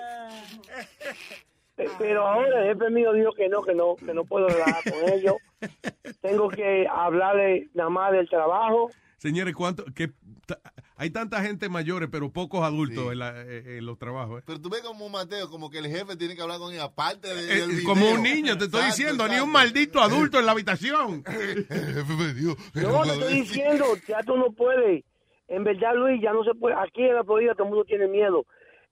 Eh, 1.84 1.90
Pero 1.98 2.26
ahora 2.28 2.62
el 2.64 2.74
jefe 2.74 2.90
mío 2.92 3.14
dijo 3.14 3.32
que 3.34 3.50
no, 3.50 3.62
que 3.62 3.74
no, 3.74 3.96
que 3.96 4.14
no 4.14 4.24
puedo 4.26 4.48
hablar 4.50 4.76
con 4.84 5.10
ellos. 5.14 5.36
Tengo 6.22 6.50
que 6.50 6.88
hablarle 6.90 7.70
nada 7.74 7.90
más 7.90 8.12
del 8.12 8.30
trabajo. 8.30 8.90
Señores, 9.18 9.54
¿cuánto? 9.56 9.86
Que, 9.94 10.10
ta- 10.48 10.60
hay 10.96 11.12
tanta 11.12 11.42
gente 11.44 11.70
mayores, 11.70 12.10
pero 12.12 12.32
pocos 12.32 12.64
adultos 12.64 13.12
en, 13.12 13.20
la- 13.20 13.34
eh, 13.42 13.78
en 13.78 13.86
los 13.86 13.98
trabajos. 14.00 14.40
¿eh? 14.40 14.44
Pero 14.48 14.60
tú 14.62 14.70
ves 14.70 14.82
como 14.82 15.10
Mateo, 15.10 15.50
como 15.50 15.70
que 15.70 15.78
el 15.80 15.88
jefe 15.88 16.16
tiene 16.16 16.36
que 16.36 16.42
hablar 16.42 16.58
con 16.58 16.74
él 16.74 16.80
aparte 16.80 17.28
de, 17.34 17.42
Eh, 17.54 17.60
del 17.62 17.70
video. 17.72 17.86
como 17.86 18.10
un 18.12 18.24
niño, 18.24 18.58
te 18.58 18.66
estoy 18.66 18.82
Exacto, 18.82 18.98
diciendo, 19.04 19.28
ni 19.28 19.40
un 19.40 19.52
maldito 19.52 20.02
adulto 20.02 20.40
en 20.40 20.46
la 20.48 20.52
habitación. 20.54 21.24
El 21.28 21.66
jefe 21.68 22.14
me 22.18 22.34
dijo 22.34 22.56
que 22.74 22.82
No, 22.82 22.92
no 22.92 23.04
te 23.04 23.10
estoy 23.14 23.34
diciendo, 23.42 23.86
ya 24.08 24.24
tú 24.24 24.36
no 24.38 24.52
puedes. 24.54 25.04
En 25.48 25.64
verdad, 25.66 25.94
Luis, 25.96 26.22
ya 26.22 26.32
no 26.34 26.44
se 26.44 26.56
puede. 26.56 26.76
Aquí 26.76 27.04
en 27.04 27.14
la 27.16 27.24
Florida 27.24 27.54
todo 27.54 27.66
el 27.66 27.70
mundo 27.72 27.86
tiene 27.86 28.08
miedo. 28.08 28.46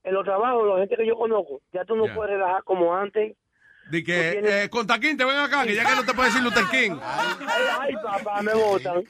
En 0.03 0.13
los 0.13 0.23
trabajos, 0.23 0.67
la 0.67 0.79
gente 0.79 0.95
que 0.95 1.05
yo 1.07 1.15
conozco, 1.17 1.61
ya 1.73 1.83
tú 1.85 1.95
no 1.95 2.07
Ya. 2.07 2.15
puedes 2.15 2.33
relajar 2.37 2.63
como 2.63 2.95
antes. 2.95 3.35
De 3.91 4.03
que, 4.03 4.39
eh, 4.43 4.69
Contaquín, 4.69 5.17
te 5.17 5.25
ven 5.25 5.35
acá, 5.37 5.63
que 5.65 5.73
ya 5.73 5.83
que 5.83 5.95
no 5.95 6.05
te 6.05 6.13
puede 6.13 6.29
decir 6.29 6.43
Luther 6.43 6.65
King. 6.69 6.95
Ay, 7.01 7.63
ay, 7.81 7.93
papá, 8.03 8.41
me 8.43 8.53
votan. 8.53 9.03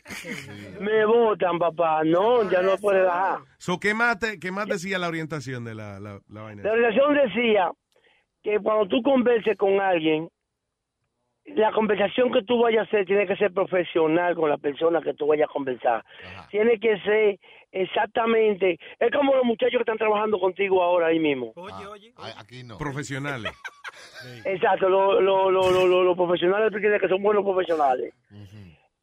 Me 0.79 1.05
votan, 1.05 1.59
papá. 1.59 2.01
No, 2.05 2.49
ya 2.49 2.61
no 2.61 2.77
puede 2.77 3.01
bajar. 3.01 3.39
So, 3.57 3.77
¿qué, 3.77 3.93
más 3.93 4.17
te- 4.19 4.39
¿Qué 4.39 4.51
más 4.53 4.67
decía 4.67 4.97
la 4.97 5.09
orientación 5.09 5.65
de 5.65 5.75
la, 5.75 5.99
la, 5.99 6.19
la 6.29 6.41
vaina? 6.43 6.63
La 6.63 6.73
relación 6.75 7.13
decía 7.13 7.71
que 8.41 8.57
cuando 8.59 8.87
tú 8.87 9.01
converses 9.03 9.57
con 9.57 9.81
alguien, 9.81 10.29
la 11.45 11.71
conversación 11.73 12.31
que 12.31 12.43
tú 12.43 12.61
vayas 12.61 12.81
a 12.81 12.87
hacer 12.87 13.05
tiene 13.05 13.27
que 13.27 13.35
ser 13.35 13.51
profesional 13.51 14.35
con 14.35 14.49
la 14.49 14.57
persona 14.57 15.01
que 15.01 15.13
tú 15.13 15.27
vayas 15.27 15.49
a 15.49 15.53
conversar. 15.53 16.05
Tiene 16.51 16.79
que 16.79 16.97
ser 17.01 17.39
exactamente, 17.71 18.79
es 18.99 19.11
como 19.11 19.35
los 19.35 19.45
muchachos 19.45 19.73
que 19.77 19.79
están 19.83 19.97
trabajando 19.97 20.39
contigo 20.39 20.81
ahora 20.83 21.07
ahí 21.07 21.19
mismo. 21.19 21.53
Aquí 22.37 22.63
no. 22.63 22.77
Profesionales. 22.77 23.51
Exacto, 24.45 24.89
los 24.89 25.21
lo, 25.21 25.49
lo, 25.51 26.03
lo, 26.03 26.15
profesionales 26.15 26.71
que 27.01 27.07
son 27.07 27.21
buenos 27.21 27.43
profesionales. 27.43 28.13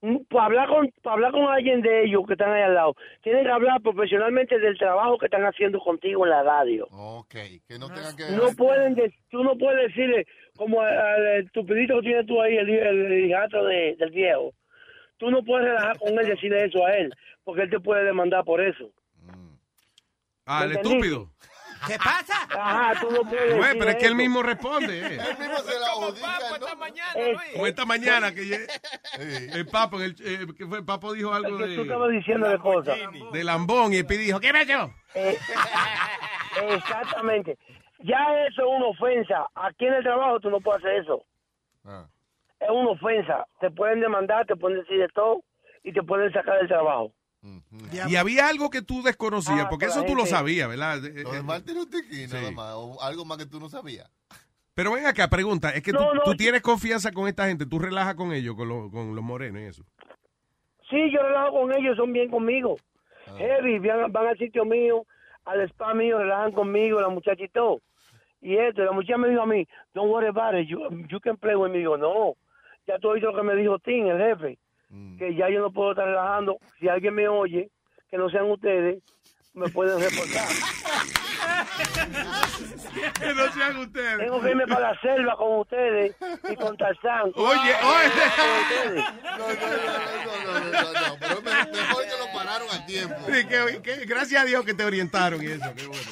Mm, 0.02 0.18
Para 0.28 0.44
hablar 0.44 0.68
con 0.68 0.90
para 1.02 1.14
hablar 1.14 1.32
con 1.32 1.46
alguien 1.46 1.80
de 1.80 2.04
ellos 2.04 2.22
que 2.26 2.34
están 2.34 2.52
ahí 2.52 2.62
al 2.62 2.74
lado, 2.74 2.94
tienen 3.22 3.44
que 3.44 3.50
hablar 3.50 3.80
profesionalmente 3.80 4.58
del 4.58 4.76
trabajo 4.78 5.16
que 5.18 5.26
están 5.26 5.42
haciendo 5.44 5.80
contigo 5.80 6.24
en 6.24 6.30
la 6.30 6.42
radio. 6.42 6.86
Ok, 6.90 7.34
que 7.66 7.78
no 7.78 7.88
tengan 7.88 8.14
que... 8.14 8.24
No 8.36 8.52
pueden, 8.56 8.94
de- 8.94 9.14
tú 9.30 9.42
no 9.42 9.56
puedes 9.56 9.88
decirle 9.88 10.26
como 10.54 10.80
al, 10.82 11.44
estupidito 11.44 11.96
que 11.96 12.08
tienes 12.08 12.26
tú 12.26 12.40
ahí, 12.40 12.56
el, 12.58 12.68
el 12.68 13.08
de, 13.64 13.96
del 13.98 14.10
viejo. 14.10 14.52
Tú 15.18 15.30
no 15.30 15.42
puedes 15.42 15.66
relajar 15.66 15.98
con 15.98 16.08
él 16.18 16.26
y 16.26 16.30
decirle 16.30 16.64
eso 16.64 16.84
a 16.84 16.92
él, 16.92 17.14
porque 17.44 17.62
él 17.62 17.70
te 17.70 17.80
puede 17.80 18.04
demandar 18.04 18.44
por 18.44 18.60
eso. 18.60 18.90
Ah, 20.44 20.62
el 20.64 20.70
¿Me 20.70 20.74
estúpido. 20.76 21.30
¿Qué 21.86 21.96
pasa? 21.98 22.34
Ajá, 22.50 23.00
tú 23.00 23.10
no 23.10 23.22
puedes 23.22 23.56
Güey, 23.56 23.78
pero 23.78 23.90
es 23.90 23.96
que 23.96 24.06
él 24.06 24.14
mismo 24.14 24.42
responde. 24.42 24.98
Eh. 24.98 25.18
Él 25.20 25.38
mismo 25.38 25.58
se 25.58 25.78
la 25.78 25.94
odica, 25.94 26.38
¿no? 26.58 27.52
Como 27.52 27.66
esta 27.66 27.84
mañana 27.84 28.34
que 28.34 28.66
el 29.18 29.66
Papo, 29.66 30.00
el, 30.00 30.16
eh, 30.24 30.46
que 30.56 30.66
fue, 30.66 30.78
el 30.78 30.84
Papo 30.84 31.12
dijo 31.12 31.32
algo 31.32 31.58
Es 31.58 31.66
que 31.66 31.74
tú 31.74 31.76
de, 31.76 31.82
estabas 31.82 32.10
diciendo 32.10 32.48
de 32.48 32.58
cosas. 32.58 32.98
de 33.32 33.44
Lambón 33.44 33.92
y 33.92 33.96
el 33.96 34.06
Pi 34.06 34.16
dijo, 34.16 34.40
¿qué 34.40 34.52
pasó? 34.52 34.92
Eh, 35.14 35.38
exactamente. 36.70 37.58
Ya 38.00 38.18
eso 38.48 38.62
es 38.62 38.68
una 38.68 38.86
ofensa. 38.86 39.46
Aquí 39.54 39.86
en 39.86 39.94
el 39.94 40.02
trabajo 40.02 40.40
tú 40.40 40.50
no 40.50 40.60
puedes 40.60 40.84
hacer 40.84 41.02
eso. 41.02 41.24
Ah. 41.84 42.06
Es 42.60 42.68
una 42.70 42.90
ofensa. 42.90 43.46
Te 43.60 43.70
pueden 43.70 44.00
demandar, 44.00 44.46
te 44.46 44.56
pueden 44.56 44.78
decir 44.80 44.98
de 44.98 45.08
todo 45.08 45.42
y 45.82 45.92
te 45.92 46.02
pueden 46.02 46.32
sacar 46.32 46.58
del 46.58 46.68
trabajo. 46.68 47.12
Y 48.08 48.16
había 48.16 48.48
algo 48.48 48.70
que 48.70 48.82
tú 48.82 49.02
desconocías, 49.02 49.66
Ah, 49.66 49.68
porque 49.68 49.84
eso 49.86 50.02
tú 50.04 50.16
lo 50.16 50.26
sabías, 50.26 50.68
¿verdad? 50.68 51.04
Eh, 51.04 51.22
Lo 51.22 51.32
eh, 51.32 51.36
de 51.36 51.42
Martin 51.42 51.76
nada 52.32 52.50
más. 52.50 52.74
O 52.74 53.00
algo 53.02 53.24
más 53.24 53.38
que 53.38 53.46
tú 53.46 53.60
no 53.60 53.68
sabías. 53.68 54.10
Pero 54.74 54.92
ven 54.92 55.06
acá, 55.06 55.28
pregunta, 55.28 55.70
es 55.70 55.82
que 55.82 55.92
tú, 55.92 56.00
No, 56.00 56.22
tú 56.24 56.32
sí. 56.32 56.36
tienes 56.38 56.60
confianza 56.60 57.12
con 57.12 57.28
esta 57.28 57.46
gente, 57.46 57.64
tú 57.64 57.78
relajas 57.78 58.14
con 58.14 58.32
ellos, 58.32 58.56
con, 58.56 58.68
los- 58.68 58.90
con 58.90 59.14
los 59.14 59.24
morenos 59.24 59.62
y 59.62 59.64
eso. 59.66 59.84
Sí, 60.90 61.10
yo 61.12 61.22
relajo 61.22 61.52
con 61.60 61.72
ellos, 61.74 61.96
son 61.96 62.12
bien 62.12 62.30
conmigo. 62.30 62.76
Heavy, 63.38 63.78
van, 63.78 64.12
van 64.12 64.26
al 64.28 64.38
sitio 64.38 64.64
mío, 64.64 65.04
al 65.44 65.60
spa 65.68 65.94
mío, 65.94 66.18
relajan 66.18 66.52
conmigo, 66.52 67.00
la 67.00 67.08
muchacha 67.08 67.42
y 67.44 67.48
todo. 67.48 67.80
Y 68.40 68.56
esto, 68.56 68.84
la 68.84 68.92
muchacha 68.92 69.16
me 69.18 69.28
dijo 69.30 69.42
a 69.42 69.46
mí, 69.46 69.66
don't 69.94 70.10
worry 70.10 70.28
about 70.28 70.54
it, 70.54 70.68
you, 70.68 70.78
you 71.08 71.20
can 71.20 71.36
play 71.36 71.54
with 71.56 71.70
me. 71.70 71.78
Digo, 71.78 71.96
no, 71.96 72.34
ya 72.86 72.98
tú 72.98 73.10
oíste 73.10 73.26
lo 73.26 73.34
que 73.36 73.42
me 73.42 73.54
dijo 73.56 73.78
Tim, 73.78 74.06
el 74.06 74.18
jefe, 74.18 74.58
que 75.18 75.34
ya 75.34 75.48
yo 75.50 75.60
no 75.60 75.70
puedo 75.72 75.90
estar 75.92 76.06
relajando. 76.06 76.56
Si 76.78 76.88
alguien 76.88 77.14
me 77.14 77.28
oye, 77.28 77.70
que 78.10 78.16
no 78.16 78.28
sean 78.30 78.50
ustedes, 78.50 79.02
me 79.54 79.68
pueden 79.68 79.98
reportar. 80.00 80.48
que 83.20 83.34
no 83.34 83.52
sean 83.52 83.76
ustedes. 83.78 84.18
Tengo 84.18 84.40
que 84.40 84.50
irme 84.50 84.66
para 84.66 84.92
la 84.92 85.00
selva 85.00 85.36
con 85.36 85.58
ustedes 85.60 86.14
y 86.50 86.56
con 86.56 86.76
Tarzán. 86.76 87.30
Oye, 87.34 87.74
oye. 87.82 89.04
No, 89.38 89.38
no, 89.38 89.48
no, 89.48 89.54
no, 90.60 90.70
no, 90.70 90.92
no, 90.92 91.16
pero 91.20 91.36
me- 91.42 91.72
mejor 91.72 92.02
que 92.04 92.16
lo 92.18 92.26
pararon 92.38 92.68
a 92.70 92.86
tiempo. 92.86 93.14
Sí, 93.26 93.46
que, 93.46 93.82
que- 93.82 94.04
gracias 94.06 94.42
a 94.42 94.46
Dios 94.46 94.64
que 94.64 94.74
te 94.74 94.84
orientaron 94.84 95.42
y 95.42 95.46
eso, 95.46 95.72
qué 95.76 95.86
bueno. 95.86 96.10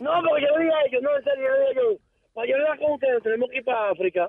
No, 0.00 0.22
porque 0.26 0.42
yo 0.46 0.56
le 0.58 0.64
dije 0.64 0.76
a 0.76 0.82
ellos, 0.86 1.02
no, 1.02 1.16
en 1.16 1.24
serio, 1.24 1.44
yo 1.46 1.52
le 1.52 1.58
dije 1.68 1.68
a 1.68 1.72
ellos, 1.82 1.98
para 2.32 2.46
yo 2.48 2.54
con 2.80 2.92
ustedes 2.92 3.22
tenemos 3.22 3.50
que 3.50 3.56
ir 3.58 3.64
para 3.64 3.90
África. 3.90 4.28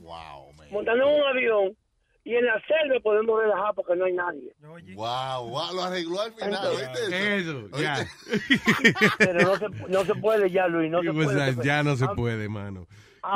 Wow, 0.00 0.45
Montando 0.76 1.08
en 1.08 1.20
un 1.20 1.26
avión 1.26 1.76
y 2.24 2.34
en 2.34 2.44
la 2.44 2.60
selva 2.66 3.00
podemos 3.02 3.40
relajar 3.40 3.72
porque 3.74 3.96
no 3.96 4.04
hay 4.04 4.12
nadie. 4.12 4.52
Wow, 4.94 5.48
wow, 5.48 5.74
lo 5.74 5.82
arregló 5.84 6.20
al 6.20 6.32
final, 6.32 6.66
¿oíste? 6.66 7.36
Eso, 7.38 7.68
ya. 7.78 8.06
Pero 9.18 9.40
no 9.40 9.56
se, 9.56 9.68
no 9.88 10.04
se 10.04 10.14
puede 10.16 10.50
ya, 10.50 10.66
Luis, 10.68 10.90
no 10.90 11.02
se 11.02 11.12
Pues, 11.12 11.26
puede. 11.28 11.54
ya 11.64 11.82
no 11.82 11.96
se 11.96 12.06
puede, 12.08 12.48
mano. 12.48 12.86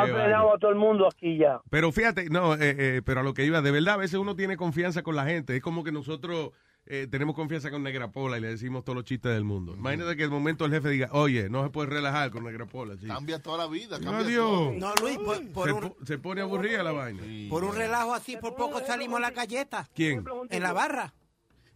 Qué 0.04 0.12
frenado 0.12 0.54
a 0.54 0.58
todo 0.58 0.70
el 0.70 0.76
mundo 0.76 1.08
aquí 1.08 1.36
ya. 1.36 1.60
Pero 1.70 1.90
fíjate, 1.90 2.30
no, 2.30 2.54
eh, 2.54 2.58
eh, 2.78 3.02
pero 3.04 3.20
a 3.20 3.22
lo 3.24 3.34
que 3.34 3.44
iba, 3.44 3.60
de 3.60 3.70
verdad, 3.70 3.94
a 3.94 3.98
veces 3.98 4.18
uno 4.20 4.36
tiene 4.36 4.56
confianza 4.56 5.02
con 5.02 5.16
la 5.16 5.24
gente. 5.24 5.56
Es 5.56 5.62
como 5.62 5.82
que 5.82 5.90
nosotros 5.92 6.50
eh, 6.86 7.06
tenemos 7.10 7.34
confianza 7.36 7.70
con 7.70 7.82
Negra 7.82 8.10
Pola 8.10 8.38
y 8.38 8.40
le 8.40 8.48
decimos 8.48 8.84
todos 8.84 8.96
los 8.96 9.04
chistes 9.04 9.32
del 9.32 9.44
mundo. 9.44 9.74
Imagínate 9.74 10.16
que 10.16 10.24
de 10.24 10.28
momento 10.28 10.64
el 10.64 10.72
jefe 10.72 10.88
diga, 10.90 11.08
oye, 11.12 11.48
no 11.48 11.62
se 11.62 11.70
puede 11.70 11.88
relajar 11.90 12.30
con 12.30 12.44
Negra 12.44 12.66
Pola. 12.66 12.96
chico. 12.98 13.12
Cambia 13.14 13.40
toda 13.40 13.58
la 13.58 13.66
vida, 13.68 14.00
cambia 14.00 14.18
Adiós. 14.26 14.44
todo. 14.50 14.72
No, 14.72 14.94
Luis, 14.96 15.18
por, 15.18 15.52
por 15.52 15.66
se, 15.68 15.72
un, 15.72 15.80
po- 15.80 15.96
se 16.04 16.18
pone 16.18 16.40
aburrida 16.40 16.82
la 16.82 16.92
vaina. 16.92 17.22
por 17.48 17.62
un 17.64 17.74
relajo 17.76 18.14
así, 18.14 18.36
por 18.36 18.56
poco 18.56 18.80
salimos 18.84 19.18
a 19.18 19.20
la 19.20 19.30
galleta. 19.30 19.88
¿Quién? 19.94 20.24
En 20.50 20.62
la 20.62 20.72
barra. 20.72 21.14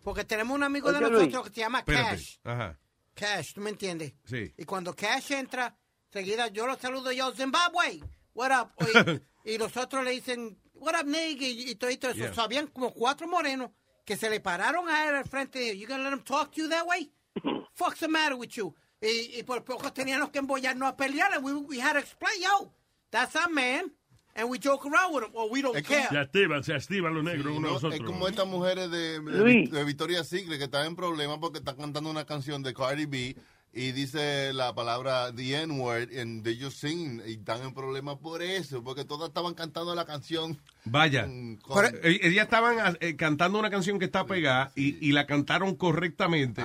Porque 0.02 0.24
tenemos 0.24 0.54
un 0.56 0.62
amigo 0.64 0.92
de 0.92 1.00
nosotros 1.00 1.32
Luis. 1.32 1.42
que 1.48 1.54
se 1.54 1.60
llama 1.60 1.78
Espérate. 1.78 2.08
Cash. 2.16 2.36
Ajá. 2.44 2.78
Cash, 3.14 3.52
¿tú 3.54 3.60
me 3.60 3.70
entiendes? 3.70 4.12
Sí. 4.24 4.52
Y 4.58 4.64
cuando 4.64 4.94
Cash 4.94 5.32
entra, 5.32 5.76
seguida 6.10 6.48
yo 6.48 6.66
lo 6.66 6.76
saludo 6.76 7.12
yo, 7.12 7.32
Zimbabwe, 7.32 8.00
what 8.34 8.50
up? 8.60 8.70
Y, 9.46 9.52
y 9.52 9.58
los 9.58 9.76
otros 9.76 10.02
le 10.04 10.10
dicen, 10.10 10.58
what 10.74 10.94
up, 11.00 11.06
nigga? 11.06 11.46
Y, 11.46 11.70
y 11.70 11.74
todo 11.76 11.90
eso. 11.90 12.12
Yeah. 12.14 12.34
So, 12.34 12.42
habían 12.42 12.66
como 12.68 12.92
cuatro 12.92 13.28
morenos 13.28 13.70
que 14.04 14.16
se 14.16 14.28
le 14.30 14.40
pararon 14.40 14.88
a 14.88 15.08
él 15.08 15.14
al 15.14 15.24
frente 15.24 15.58
de 15.58 15.78
You 15.78 15.86
gonna 15.86 16.04
let 16.04 16.12
him 16.12 16.22
talk 16.22 16.52
to 16.52 16.62
you 16.62 16.68
that 16.68 16.86
way? 16.86 17.10
Fuck's 17.74 18.00
the 18.00 18.08
matter 18.08 18.36
with 18.36 18.50
you? 18.56 18.74
Y, 19.00 19.38
y 19.38 19.42
por 19.42 19.64
poco 19.64 19.92
teníamos 19.92 20.30
que 20.30 20.38
embollarnos 20.38 20.88
a 20.88 20.96
pelear. 20.96 21.32
And 21.34 21.44
we, 21.44 21.52
we 21.54 21.78
had 21.80 21.94
to 21.94 21.98
explain, 21.98 22.40
yo, 22.40 22.72
that's 23.10 23.36
our 23.36 23.50
man. 23.50 23.90
And 24.36 24.48
we 24.50 24.58
joke 24.58 24.84
around 24.86 25.14
with 25.14 25.24
him, 25.24 25.30
or 25.34 25.48
we 25.48 25.62
don't 25.62 25.80
care. 25.84 26.08
Se 26.08 26.18
activan, 26.18 26.64
se 26.64 26.74
activan 26.74 27.14
los 27.14 27.22
negros 27.22 27.52
Sí, 27.52 27.56
uno 27.56 27.60
¿no? 27.60 27.68
a 27.68 27.72
los 27.74 27.84
otros. 27.84 28.00
Es 28.00 28.06
como 28.06 28.26
estas 28.26 28.46
mujeres 28.46 28.90
de, 28.90 29.20
de, 29.20 29.68
de 29.68 29.84
Victoria 29.84 30.24
Secret 30.24 30.58
que 30.58 30.64
están 30.64 30.86
en 30.86 30.96
problemas 30.96 31.38
porque 31.38 31.58
están 31.58 31.76
cantando 31.76 32.10
una 32.10 32.24
canción 32.24 32.62
de 32.62 32.74
Cardi 32.74 33.06
B 33.06 33.36
y 33.74 33.92
dice 33.92 34.52
la 34.52 34.74
palabra 34.74 35.32
the 35.34 35.62
N-word 35.62 36.08
and 36.18 36.42
they 36.44 36.58
just 36.60 36.78
sing 36.78 37.20
y 37.26 37.32
están 37.34 37.62
en 37.62 37.74
problemas 37.74 38.16
por 38.18 38.42
eso, 38.42 38.82
porque 38.84 39.04
todas 39.04 39.28
estaban 39.28 39.54
cantando 39.54 39.94
la 39.94 40.04
canción. 40.04 40.58
Vaya. 40.84 41.22
con- 41.62 41.84
Eh, 42.02 42.20
Ellas 42.22 42.44
estaban 42.44 42.96
eh, 43.00 43.16
cantando 43.16 43.58
una 43.58 43.70
canción 43.70 43.98
que 43.98 44.04
está 44.04 44.26
pegada 44.26 44.70
y, 44.76 44.96
y 45.06 45.12
la 45.12 45.26
cantaron 45.26 45.74
correctamente 45.76 46.62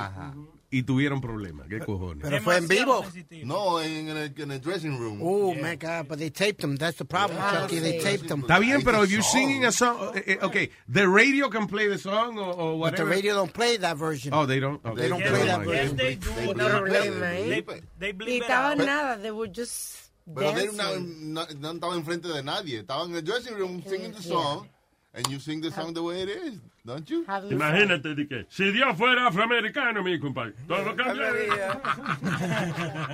y 0.71 0.83
tuvieron 0.83 1.19
problemas. 1.19 1.67
¿Qué 1.67 1.79
cojones? 1.79 2.21
Pero 2.21 2.41
fue 2.41 2.57
en 2.57 2.67
vivo. 2.67 3.03
no, 3.43 3.81
en, 3.81 4.09
en 4.09 4.17
el, 4.17 4.33
en 4.37 4.51
el 4.51 4.61
dressing 4.61 4.97
room. 4.99 5.19
Oh, 5.21 5.53
my 5.55 5.75
God, 5.75 6.07
but 6.07 6.19
they 6.19 6.29
taped 6.29 6.63
him. 6.63 6.75
That's 6.77 6.97
the 6.97 7.05
problem, 7.05 7.39
Chucky. 7.39 7.79
They 7.79 7.99
taped 7.99 8.29
him. 8.29 8.41
Está 8.41 8.59
bien, 8.59 8.83
pero 8.83 9.03
if 9.03 9.09
you're 9.11 9.23
singing 9.23 9.65
a 9.65 9.71
song, 9.71 10.11
eh, 10.15 10.21
eh, 10.27 10.37
okay, 10.45 10.69
the 10.87 11.07
radio 11.07 11.49
can 11.49 11.65
play 11.67 11.87
the 11.87 11.97
song 11.97 12.37
or, 12.37 12.53
or 12.53 12.53
But 12.53 12.97
the 12.97 13.03
whatever. 13.03 13.09
radio 13.09 13.33
don't 13.35 13.53
play 13.53 13.77
that 13.77 13.97
version. 13.97 14.33
Oh, 14.33 14.45
they 14.45 14.59
don't. 14.59 14.79
They 14.95 15.09
don't 15.09 15.21
Okay. 15.23 15.29
play 15.29 15.45
that 15.47 15.57
mind. 15.65 15.69
Yes, 15.71 15.91
version. 15.91 15.97
they 15.97 16.15
do. 16.15 16.29
They 16.29 16.45
They, 16.45 16.53
bleep 16.53 17.65
they, 17.65 17.73
it. 17.75 17.83
they, 17.99 18.11
they 18.11 18.11
Y 18.11 18.13
bleep 18.13 18.37
it 18.37 18.43
estaban 18.43 18.77
nada, 18.85 19.21
they 19.21 19.31
were 19.31 19.47
just 19.47 20.11
Pero 20.35 20.51
they 20.53 20.67
no, 20.67 20.99
no 20.99 21.71
estaban 21.73 21.97
enfrente 21.97 22.27
de 22.27 22.43
nadie. 22.43 22.79
Estaban 22.83 23.09
en 23.09 23.15
el 23.15 23.21
dressing 23.23 23.55
room 23.55 23.81
singing 23.87 24.11
the 24.11 24.21
song 24.21 24.67
and 25.15 25.27
you 25.29 25.39
sing 25.39 25.61
the 25.61 25.71
song 25.71 25.93
the 25.95 26.03
way 26.03 26.21
it 26.21 26.29
is, 26.29 26.59
don't 26.89 27.07
you? 27.09 27.23
Imagínate, 27.51 28.15
de 28.15 28.27
que 28.27 28.45
si 28.49 28.71
Dios 28.71 28.97
fuera 28.97 29.27
afroamericano, 29.27 30.01
mi 30.03 30.19
compadre, 30.19 30.53
todo 30.67 30.95
cambiaría. 30.95 31.81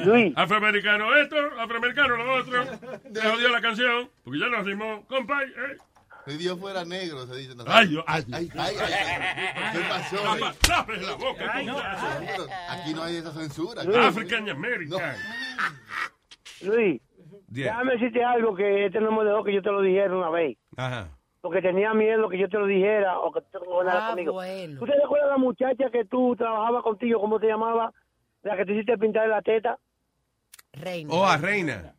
Luis, 0.05 0.33
Afroamericano 0.35 1.15
esto, 1.17 1.35
afroamericano 1.59 2.15
lo 2.17 2.33
otro. 2.35 2.63
Le 3.11 3.21
jodió 3.21 3.49
la 3.49 3.61
canción, 3.61 4.09
porque 4.23 4.39
ya 4.39 4.47
nos 4.49 4.65
dimos, 4.65 5.05
compadre. 5.05 5.47
eh. 5.47 5.77
Si 6.27 6.37
Dios 6.37 6.59
fuera 6.59 6.83
negro, 6.85 7.27
se 7.27 7.35
dice. 7.35 7.53
Ay, 7.67 7.89
yo- 7.93 8.03
ay. 8.07 8.23
ay, 8.33 8.49
ay, 8.57 8.75
ay. 8.79 9.73
¿Qué 9.73 9.79
pasó? 9.87 10.23
Papá, 10.23 10.55
tape 10.67 10.97
la 10.97 11.13
boca. 11.13 11.51
Ay, 11.53 11.65
no. 11.67 11.77
Aquí 12.69 12.93
no 12.95 13.03
hay 13.03 13.17
esa 13.17 13.31
censura. 13.31 13.83
African 14.07 14.49
American. 14.49 14.99
Luis, 16.61 17.01
Yeah. 17.51 17.65
déjame 17.73 17.91
decirte 17.93 18.23
algo 18.23 18.55
que 18.55 18.87
este 18.87 18.99
no 18.99 19.11
me 19.11 19.23
dejó 19.23 19.43
que 19.43 19.53
yo 19.53 19.61
te 19.61 19.69
lo 19.71 19.81
dijera 19.81 20.15
una 20.17 20.29
vez. 20.31 20.57
Ajá. 20.75 21.09
Porque 21.45 21.61
tenía 21.61 21.93
miedo 21.93 22.27
que 22.27 22.39
yo 22.39 22.49
te 22.49 22.57
lo 22.57 22.65
dijera 22.65 23.19
o 23.19 23.31
que 23.31 23.39
tú 23.41 23.47
te 23.51 23.57
hablara 23.59 24.07
Ah, 24.07 24.09
conmigo. 24.09 24.33
bueno. 24.33 24.79
¿Tú 24.79 24.85
te 24.87 24.95
recuerdas 24.99 25.29
la 25.29 25.37
muchacha 25.37 25.91
que 25.91 26.03
tú 26.05 26.35
trabajabas 26.35 26.81
contigo? 26.81 27.21
¿Cómo 27.21 27.39
te 27.39 27.45
llamaba? 27.45 27.93
La 28.41 28.57
que 28.57 28.65
te 28.65 28.73
hiciste 28.73 28.97
pintar 28.97 29.29
la 29.29 29.43
teta. 29.43 29.77
Reina. 30.73 31.13
Oh, 31.13 31.23
a 31.23 31.37
Reina. 31.37 31.93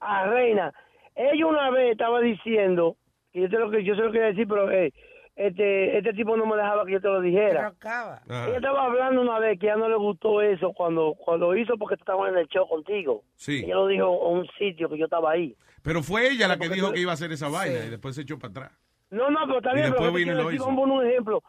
a 0.00 0.26
Reina. 0.26 0.72
Ella 1.14 1.46
una 1.46 1.70
vez 1.70 1.92
estaba 1.92 2.20
diciendo, 2.20 2.96
y 3.32 3.42
yo, 3.42 3.48
te 3.48 3.58
lo, 3.58 3.70
que- 3.70 3.84
yo 3.84 3.94
se 3.94 4.02
lo 4.02 4.10
quería 4.10 4.28
decir, 4.28 4.48
pero 4.48 4.68
eh, 4.70 4.92
este, 5.36 5.96
este 5.98 6.12
tipo 6.14 6.36
no 6.36 6.44
me 6.46 6.56
dejaba 6.56 6.84
que 6.84 6.92
yo 6.92 7.00
te 7.00 7.06
lo 7.08 7.20
dijera. 7.20 7.68
acaba. 7.68 8.20
Ella 8.28 8.56
estaba 8.56 8.84
hablando 8.84 9.20
una 9.22 9.38
vez 9.38 9.60
que 9.60 9.66
ya 9.66 9.76
no 9.76 9.88
le 9.88 9.94
gustó 9.96 10.42
eso 10.42 10.72
cuando 10.72 11.14
cuando 11.14 11.56
hizo 11.56 11.76
porque 11.78 11.94
estaba 11.94 12.28
en 12.28 12.36
el 12.36 12.48
show 12.48 12.68
contigo. 12.68 13.22
Sí. 13.36 13.62
Ella 13.64 13.76
lo 13.76 13.86
dijo 13.86 14.28
en 14.32 14.38
un 14.38 14.48
sitio 14.58 14.88
que 14.88 14.98
yo 14.98 15.04
estaba 15.04 15.30
ahí. 15.30 15.54
Pero 15.82 16.02
fue 16.02 16.28
ella 16.30 16.48
la 16.48 16.54
que 16.54 16.58
Porque 16.66 16.74
dijo 16.74 16.88
tú- 16.88 16.94
que 16.94 17.00
iba 17.00 17.12
a 17.12 17.14
hacer 17.14 17.30
esa 17.30 17.48
vaina 17.48 17.84
y 17.86 17.90
después 17.90 18.16
se 18.16 18.22
echó 18.22 18.38
para 18.38 18.50
atrás. 18.50 18.72
No, 19.10 19.30
no, 19.30 19.38
pero 19.46 19.58
está 19.58 19.72
bien, 19.72 19.92
pero 19.96 20.12
te 20.12 20.22
quiero 20.24 20.44
decir 20.44 20.60
como 20.60 20.82
un 20.82 21.06
ejemplo. 21.06 21.42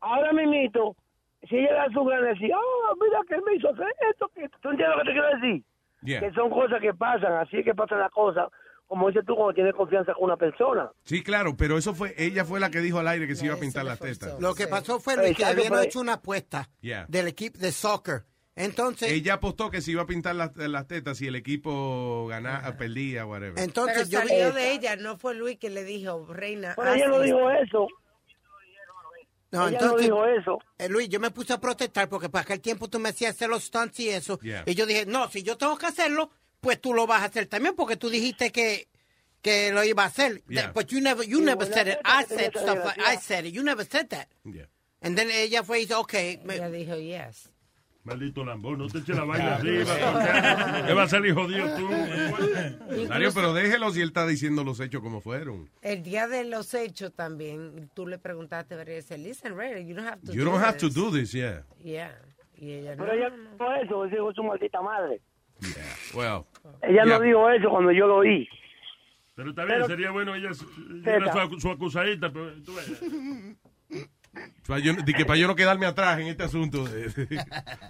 Ahora 0.00 0.32
mismito, 0.32 0.94
si 1.48 1.56
ella 1.56 1.74
da 1.74 1.86
su 1.92 2.04
gran 2.04 2.24
decir, 2.24 2.50
ah, 2.54 2.92
mira 3.00 3.20
que 3.28 3.34
él 3.36 3.42
me 3.46 3.54
hizo 3.56 3.70
hacer 3.70 3.86
esto, 4.10 4.28
que 4.34 4.48
¿tú 4.60 4.70
entiendes 4.70 4.96
lo 4.96 5.02
que 5.02 5.08
te 5.08 5.12
quiero 5.12 5.28
decir? 5.40 5.64
Yeah. 6.02 6.20
Que 6.20 6.32
son 6.32 6.50
cosas 6.50 6.80
que 6.80 6.92
pasan, 6.94 7.32
así 7.34 7.58
es 7.58 7.64
que 7.64 7.74
pasan 7.74 7.98
las 8.00 8.10
cosas, 8.12 8.48
como 8.86 9.08
dices 9.08 9.24
tú 9.26 9.34
cuando 9.34 9.54
tienes 9.54 9.74
confianza 9.74 10.12
con 10.14 10.24
una 10.24 10.36
persona. 10.36 10.90
Sí, 11.04 11.22
claro, 11.22 11.56
pero 11.56 11.78
eso 11.78 11.94
fue, 11.94 12.14
ella 12.18 12.44
fue 12.44 12.60
la 12.60 12.70
que 12.70 12.80
dijo 12.80 12.98
al 12.98 13.08
aire 13.08 13.26
que 13.26 13.34
se 13.34 13.46
iba 13.46 13.54
a 13.54 13.58
pintar 13.58 13.84
las 13.84 13.98
tetas. 13.98 14.38
Lo 14.40 14.54
que 14.54 14.66
pasó 14.68 15.00
fue 15.00 15.16
Luis, 15.16 15.36
que 15.36 15.44
habían 15.44 15.70
pero- 15.70 15.82
hecho 15.82 16.00
una 16.00 16.14
apuesta 16.14 16.68
Yeah. 16.80 17.06
del 17.08 17.28
equipo 17.28 17.58
de 17.58 17.72
soccer. 17.72 18.24
Entonces, 18.56 19.12
Ella 19.12 19.34
apostó 19.34 19.70
que 19.70 19.82
se 19.82 19.90
iba 19.90 20.02
a 20.02 20.06
pintar 20.06 20.34
las, 20.34 20.56
las 20.56 20.86
tetas 20.88 21.18
si 21.18 21.26
el 21.26 21.36
equipo 21.36 22.26
ganaba, 22.26 22.76
perdía, 22.78 23.26
whatever. 23.26 23.58
entonces 23.62 24.08
Pero 24.08 24.08
yo 24.08 24.18
salió 24.28 24.52
de 24.52 24.72
ella, 24.72 24.96
no 24.96 25.18
fue 25.18 25.34
Luis 25.34 25.58
que 25.58 25.68
le 25.68 25.84
dijo, 25.84 26.26
reina. 26.32 26.72
Pero 26.74 26.94
ella 26.94 27.08
no 27.08 27.20
dijo 27.20 27.50
esto". 27.50 27.86
eso. 27.86 27.88
No, 29.52 29.68
Ella 29.68 29.78
no 29.78 29.84
entonces, 29.84 30.06
dijo 30.06 30.26
eso. 30.26 30.58
eh, 30.78 30.88
Luis, 30.88 31.08
yo 31.08 31.20
me 31.20 31.30
puse 31.30 31.52
a 31.52 31.60
protestar 31.60 32.08
porque 32.08 32.28
para 32.28 32.42
aquel 32.42 32.60
tiempo 32.60 32.88
tú 32.88 32.98
me 32.98 33.10
hacías 33.10 33.34
hacer 33.36 33.48
los 33.48 33.64
stunts 33.64 34.00
y 34.00 34.08
eso. 34.08 34.38
Yeah. 34.40 34.64
Y 34.66 34.74
yo 34.74 34.86
dije, 34.86 35.06
no, 35.06 35.28
si 35.30 35.42
yo 35.42 35.56
tengo 35.56 35.76
que 35.78 35.86
hacerlo, 35.86 36.30
pues 36.60 36.80
tú 36.80 36.92
lo 36.94 37.06
vas 37.06 37.22
a 37.22 37.26
hacer 37.26 37.46
también 37.46 37.76
porque 37.76 37.96
tú 37.96 38.08
dijiste 38.10 38.50
que, 38.50 38.88
que 39.42 39.70
lo 39.70 39.84
iba 39.84 40.02
a 40.02 40.06
hacer. 40.06 40.42
Yeah. 40.48 40.72
But 40.74 40.86
you 40.88 41.00
never, 41.00 41.24
you 41.24 41.40
never 41.40 41.64
said 41.66 41.86
it. 41.88 41.98
I 42.04 42.24
said 42.24 42.50
stuff 42.56 42.84
like, 42.84 43.00
I 43.00 43.16
said 43.18 43.44
it. 43.46 43.54
You 43.54 43.62
never 43.62 43.84
said 43.86 44.08
that. 44.08 44.28
Yeah. 44.44 44.66
And 45.00 45.16
then 45.16 45.30
ella 45.30 45.62
fue 45.62 45.78
y 45.78 45.82
dice, 45.82 45.94
okay. 45.94 46.40
me- 46.44 46.54
Ella 46.56 46.70
dijo 46.70 46.96
yes. 46.96 47.50
Maldito 48.06 48.44
lambón, 48.44 48.78
no 48.78 48.86
te 48.86 48.98
eches 48.98 49.16
la 49.16 49.24
vaina 49.26 49.56
arriba. 49.56 49.92
¿Qué 50.86 50.94
va 50.94 51.02
a 51.02 51.08
salir 51.08 51.34
jodido 51.34 51.66
tú? 51.76 51.88
Mario, 53.08 53.30
pero 53.34 53.52
déjelo 53.52 53.90
si 53.90 54.00
él 54.00 54.08
está 54.08 54.26
diciendo 54.26 54.62
los 54.64 54.78
hechos 54.80 55.02
como 55.02 55.20
fueron. 55.20 55.68
El 55.82 56.02
día 56.02 56.28
de 56.28 56.44
los 56.44 56.72
hechos 56.74 57.12
también, 57.14 57.90
tú 57.94 58.06
le 58.06 58.18
preguntaste, 58.18 58.76
pero 58.76 58.90
ella 58.90 59.00
dice, 59.00 59.18
listen, 59.18 59.56
Ray, 59.56 59.84
you 59.86 59.94
don't 59.96 60.06
have 60.08 60.20
to 60.24 60.32
You 60.32 60.44
do 60.44 60.50
don't 60.52 60.62
have 60.62 60.78
to 60.78 60.86
this." 60.86 60.94
do 60.94 61.10
this, 61.10 61.32
yeah. 61.32 61.64
Yeah. 61.82 62.16
Y 62.56 62.72
ella 62.72 62.94
no. 62.96 63.04
Pero 63.04 63.16
ella 63.16 63.28
no 63.30 63.80
dijo 63.82 64.04
eso, 64.04 64.14
dijo 64.14 64.32
su 64.32 64.42
maldita 64.44 64.80
madre. 64.80 65.20
Well, 66.14 66.44
Ella 66.82 67.04
Yeah. 67.04 67.18
no 67.18 67.20
dijo 67.20 67.50
eso 67.50 67.68
cuando 67.70 67.90
yo 67.92 68.06
lo 68.06 68.16
oí. 68.18 68.48
Pero 69.34 69.50
está 69.50 69.64
bien, 69.64 69.76
Pero- 69.76 69.86
sería 69.88 70.10
bueno 70.12 70.34
ella 70.34 70.50
era 71.04 71.48
su, 71.50 71.60
su 71.60 71.70
acusadita, 71.70 72.32
pero 72.32 72.52
tú 72.62 72.74
ves. 72.74 73.02
Para 74.66 74.80
yo, 74.80 74.92
de 74.94 75.12
que 75.12 75.24
para 75.24 75.38
yo 75.38 75.46
no 75.46 75.54
quedarme 75.56 75.86
atrás 75.86 76.18
en 76.20 76.26
este 76.28 76.42
asunto 76.44 76.84
de- 76.84 77.08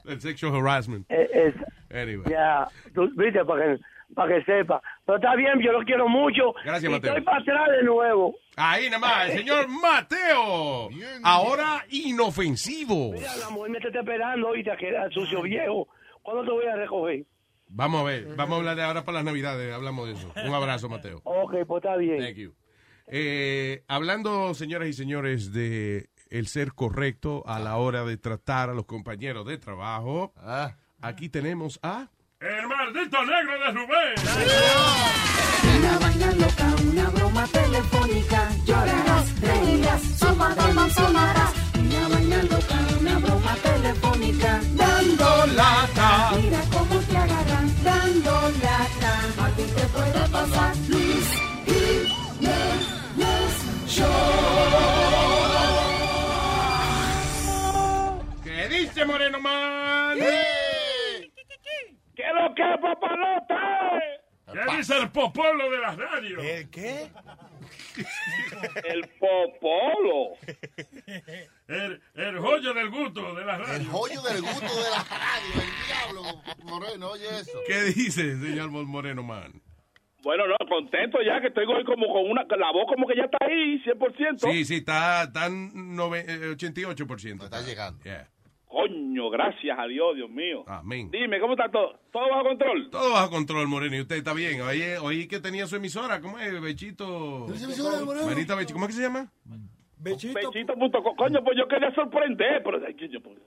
del 0.04 0.20
sexual 0.20 0.54
harassment. 0.56 1.06
Eh, 1.10 1.28
es- 1.32 1.54
Anyway. 1.96 2.30
ya, 2.30 2.66
tú, 2.94 3.08
viste, 3.16 3.44
para 3.44 3.76
que, 3.76 3.82
para 4.14 4.34
que 4.38 4.44
sepa. 4.44 4.82
Pero 5.04 5.16
está 5.16 5.34
bien, 5.36 5.60
yo 5.62 5.72
lo 5.72 5.80
quiero 5.84 6.08
mucho. 6.08 6.52
Gracias, 6.64 6.84
y 6.90 6.94
Mateo. 6.94 7.10
Estoy 7.12 7.24
para 7.24 7.38
atrás 7.38 7.68
de 7.78 7.82
nuevo. 7.84 8.34
Ahí 8.56 8.86
nada 8.86 8.98
más, 8.98 9.30
el 9.30 9.38
señor 9.38 9.68
Mateo. 9.68 10.88
Ahora 11.22 11.84
inofensivo. 11.90 13.12
Mira, 13.12 13.36
la 13.36 13.50
mujer 13.50 13.70
me 13.70 13.78
está 13.78 13.98
esperando 14.00 14.48
ahorita, 14.48 14.76
que 14.76 14.88
era 14.88 15.08
sucio 15.10 15.42
viejo. 15.42 15.88
¿Cuándo 16.22 16.44
te 16.44 16.50
voy 16.50 16.66
a 16.66 16.76
recoger? 16.76 17.24
Vamos 17.68 18.00
a 18.00 18.04
ver, 18.04 18.26
vamos 18.36 18.54
a 18.54 18.58
hablar 18.58 18.76
de 18.76 18.82
ahora 18.82 19.04
para 19.04 19.16
las 19.16 19.24
navidades, 19.24 19.72
hablamos 19.74 20.06
de 20.06 20.12
eso. 20.14 20.32
Un 20.46 20.54
abrazo, 20.54 20.88
Mateo. 20.88 21.20
Ok, 21.24 21.54
pues 21.66 21.82
está 21.84 21.96
bien. 21.96 22.18
Thank 22.20 22.36
you. 22.36 22.54
Eh, 23.08 23.82
hablando, 23.88 24.54
señoras 24.54 24.88
y 24.88 24.92
señores, 24.92 25.52
de 25.52 26.08
el 26.30 26.46
ser 26.48 26.72
correcto 26.72 27.42
a 27.46 27.58
la 27.58 27.76
hora 27.76 28.04
de 28.04 28.16
tratar 28.16 28.70
a 28.70 28.74
los 28.74 28.86
compañeros 28.86 29.46
de 29.46 29.58
trabajo, 29.58 30.32
aquí 31.00 31.28
tenemos 31.28 31.78
a... 31.82 32.08
El 32.40 32.68
maldito 32.68 33.24
negro 33.24 33.58
de 33.58 33.72
Rubén. 33.72 34.14
Una 35.78 35.98
vaina 35.98 36.30
loca, 36.32 36.74
una 36.90 37.10
broma 37.10 37.46
telefónica. 37.46 38.50
Llorarás, 38.66 39.40
reirás. 39.40 40.22
Una 41.78 42.08
vaina 42.08 42.42
loca, 42.42 42.78
una 43.00 43.18
broma 43.18 43.54
telefónica. 43.56 44.60
Dando 44.74 45.46
lata. 45.54 46.32
Mira 46.36 46.60
cómo 46.72 47.00
te 47.00 47.16
agarran, 47.16 47.84
dando 47.84 48.32
lata. 48.62 49.44
A 49.44 49.48
ti 49.56 49.62
te 49.62 49.86
puede 49.86 50.28
pasar, 50.28 50.76
Luis 50.88 51.26
Jiménez 51.64 53.52
Show. 53.86 55.45
¿Qué 58.96 59.02
dice 59.02 59.12
Moreno 59.12 59.38
Man? 59.40 60.16
¿Qué 60.16 60.22
es 62.22 62.34
lo 62.34 62.54
que 62.54 62.62
es, 62.62 62.80
papalota? 62.80 64.00
¿Qué 64.50 64.60
dice 64.78 64.96
el 64.96 65.10
popolo 65.10 65.70
de 65.70 65.78
las 65.80 65.98
radios? 65.98 66.42
¿El 66.42 66.70
qué? 66.70 67.10
El 68.88 69.06
popolo. 69.20 70.36
El, 71.68 72.00
el 72.14 72.38
joyo 72.38 72.72
del 72.72 72.88
gusto 72.88 73.34
de 73.34 73.44
las 73.44 73.58
radios. 73.58 73.80
El 73.80 73.86
joyo 73.86 74.22
del 74.22 74.40
gusto 74.40 74.82
de 74.82 74.90
la 74.90 75.04
radio, 75.04 75.60
el 75.60 75.68
diablo, 75.86 76.22
Moreno, 76.64 77.10
oye 77.10 77.28
eso. 77.40 77.58
¿Qué 77.66 77.82
dice, 77.94 78.38
señor 78.38 78.70
Moreno 78.70 79.22
Man? 79.22 79.60
Bueno, 80.22 80.44
no, 80.46 80.56
contento 80.68 81.18
ya 81.22 81.38
que 81.42 81.48
estoy 81.48 81.66
hoy 81.66 81.84
como 81.84 82.06
con 82.10 82.30
una, 82.30 82.44
la 82.56 82.72
voz 82.72 82.86
como 82.88 83.06
que 83.06 83.14
ya 83.16 83.24
está 83.24 83.36
ahí, 83.44 83.78
100%. 83.84 84.38
Sí, 84.50 84.64
sí, 84.64 84.76
está, 84.76 85.24
está 85.24 85.44
en 85.46 85.94
nove- 85.96 86.24
eh, 86.26 86.54
88%. 86.56 87.44
Está 87.44 87.60
llegando. 87.60 88.00
Coño, 88.68 89.30
gracias 89.30 89.78
a 89.78 89.86
Dios, 89.86 90.16
Dios 90.16 90.28
mío. 90.28 90.64
Amén. 90.66 91.08
Dime, 91.10 91.38
¿cómo 91.40 91.52
está 91.54 91.70
todo? 91.70 91.98
¿Todo 92.12 92.28
bajo 92.28 92.42
control? 92.48 92.90
Todo 92.90 93.12
bajo 93.12 93.30
control, 93.30 93.66
Moreno. 93.68 93.96
Y 93.96 94.00
usted 94.00 94.16
está 94.16 94.32
bien. 94.34 94.60
Oye, 94.62 94.98
oí 94.98 95.28
que 95.28 95.40
tenía 95.40 95.66
su 95.66 95.76
emisora. 95.76 96.20
¿Cómo 96.20 96.38
es? 96.38 96.60
Bechito. 96.60 97.46
Manita 98.26 98.54
Bechito. 98.56 98.74
¿Cómo 98.74 98.86
es 98.86 98.90
que 98.90 98.96
se 98.96 99.02
llama? 99.02 99.30
Bechito.com. 99.98 101.16
Coño, 101.16 101.42
pues 101.44 101.56
yo 101.56 101.66
quería 101.68 101.92
sorprender, 101.94 102.62
pero... 102.64 102.78
yo- 102.96 103.20
pues, 103.20 103.38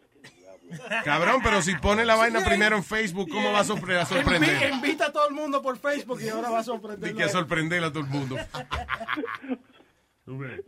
Cabrón, 1.04 1.42
pero 1.44 1.62
si 1.64 1.76
pone 1.76 2.06
la 2.06 2.16
vaina 2.16 2.44
primero 2.46 2.76
en 2.78 2.84
Facebook, 2.84 3.28
¿cómo 3.32 3.52
va 3.52 3.60
a, 3.62 3.64
sorpre- 3.64 3.98
a 3.98 4.04
Invi- 4.04 4.06
sorprender? 4.06 4.72
invita 4.72 5.08
a 5.08 5.12
todo 5.12 5.28
el 5.28 5.34
mundo 5.34 5.62
por 5.64 5.78
Facebook 5.78 6.20
y 6.22 6.30
ahora 6.30 6.50
va 6.52 6.60
a 6.60 6.64
sorprender. 6.64 7.10
De 7.10 7.16
que 7.16 7.24
a 7.24 7.30
sorprender 7.30 7.84
a 7.84 7.90
todo 7.92 8.04
el 8.04 8.10
mundo. 8.10 8.36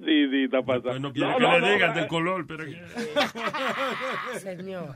Sí, 0.05 0.27
sí, 0.29 0.43
está 0.45 0.61
pasando. 0.63 0.99
No 0.99 1.13
quiere 1.13 1.29
No, 1.29 1.37
que 1.37 1.43
no, 1.43 1.51
le 1.53 1.59
no, 1.61 1.73
digan 1.73 1.89
no, 1.89 1.95
del 1.95 2.03
eh. 2.05 2.07
color, 2.07 2.47
pero... 2.47 2.63
Señor. 4.39 4.95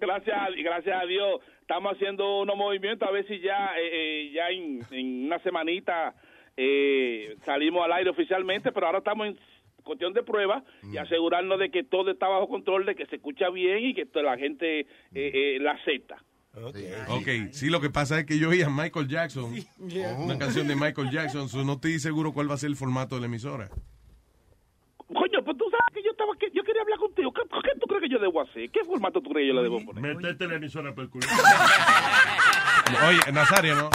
gracias, 0.00 0.36
a- 0.36 0.50
gracias 0.50 1.02
a 1.02 1.06
Dios 1.06 1.40
estamos 1.60 1.92
haciendo 1.94 2.40
unos 2.40 2.56
movimientos 2.56 3.08
a 3.08 3.12
ver 3.12 3.26
si 3.26 3.38
ya 3.40 3.70
eh, 3.78 3.88
eh, 4.26 4.30
ya 4.34 4.48
en, 4.50 4.80
en 4.90 5.26
una 5.26 5.38
semanita 5.40 6.14
eh, 6.56 7.36
salimos 7.44 7.84
al 7.84 7.92
aire 7.92 8.10
oficialmente, 8.10 8.72
pero 8.72 8.86
ahora 8.86 8.98
estamos 8.98 9.28
en 9.28 9.38
cuestión 9.84 10.12
de 10.12 10.22
prueba 10.22 10.62
y 10.92 10.96
asegurarnos 10.98 11.58
de 11.58 11.70
que 11.70 11.82
todo 11.84 12.10
está 12.10 12.28
bajo 12.28 12.48
control, 12.48 12.84
de 12.86 12.94
que 12.94 13.06
se 13.06 13.16
escucha 13.16 13.48
bien 13.50 13.78
y 13.84 13.94
que 13.94 14.06
toda 14.06 14.24
la 14.24 14.36
gente 14.38 14.80
eh, 14.80 14.86
eh, 15.14 15.58
la 15.60 15.72
acepta. 15.72 16.22
Ok, 16.54 17.28
sí, 17.52 17.70
lo 17.70 17.80
que 17.80 17.88
pasa 17.88 18.18
es 18.20 18.26
que 18.26 18.38
yo 18.38 18.50
oí 18.50 18.60
a 18.62 18.68
Michael 18.68 19.08
Jackson, 19.08 19.54
una 20.18 20.38
canción 20.38 20.68
de 20.68 20.76
Michael 20.76 21.10
Jackson, 21.10 21.48
so 21.48 21.64
no 21.64 21.74
estoy 21.74 21.98
seguro 21.98 22.32
cuál 22.32 22.50
va 22.50 22.54
a 22.54 22.58
ser 22.58 22.68
el 22.68 22.76
formato 22.76 23.14
de 23.14 23.22
la 23.22 23.26
emisora. 23.26 23.70
Coño, 25.08 25.42
pues 25.44 25.56
tú 25.56 25.64
sabes 25.70 25.94
que 25.94 26.02
yo 26.04 26.10
estaba 26.10 26.32
que 26.38 26.46
yo 26.54 26.62
quería 26.62 26.82
hablar 26.82 26.98
contigo. 26.98 27.32
¿Qué, 27.32 27.42
qué 27.42 27.78
tú 27.80 27.86
crees 27.86 28.02
que 28.02 28.08
yo 28.10 28.18
debo 28.18 28.40
hacer? 28.42 28.70
¿Qué 28.70 28.84
formato 28.84 29.20
tú 29.22 29.30
crees 29.30 29.44
que 29.44 29.48
yo 29.48 29.54
le 29.54 29.62
debo 29.62 29.84
poner? 29.84 30.14
Metete 30.16 30.46
la 30.46 30.54
emisora 30.56 30.94
por 30.94 31.04
el 31.04 31.10
culo. 31.10 31.26
Oye, 33.08 33.32
Nazario, 33.32 33.74
¿no? 33.74 33.90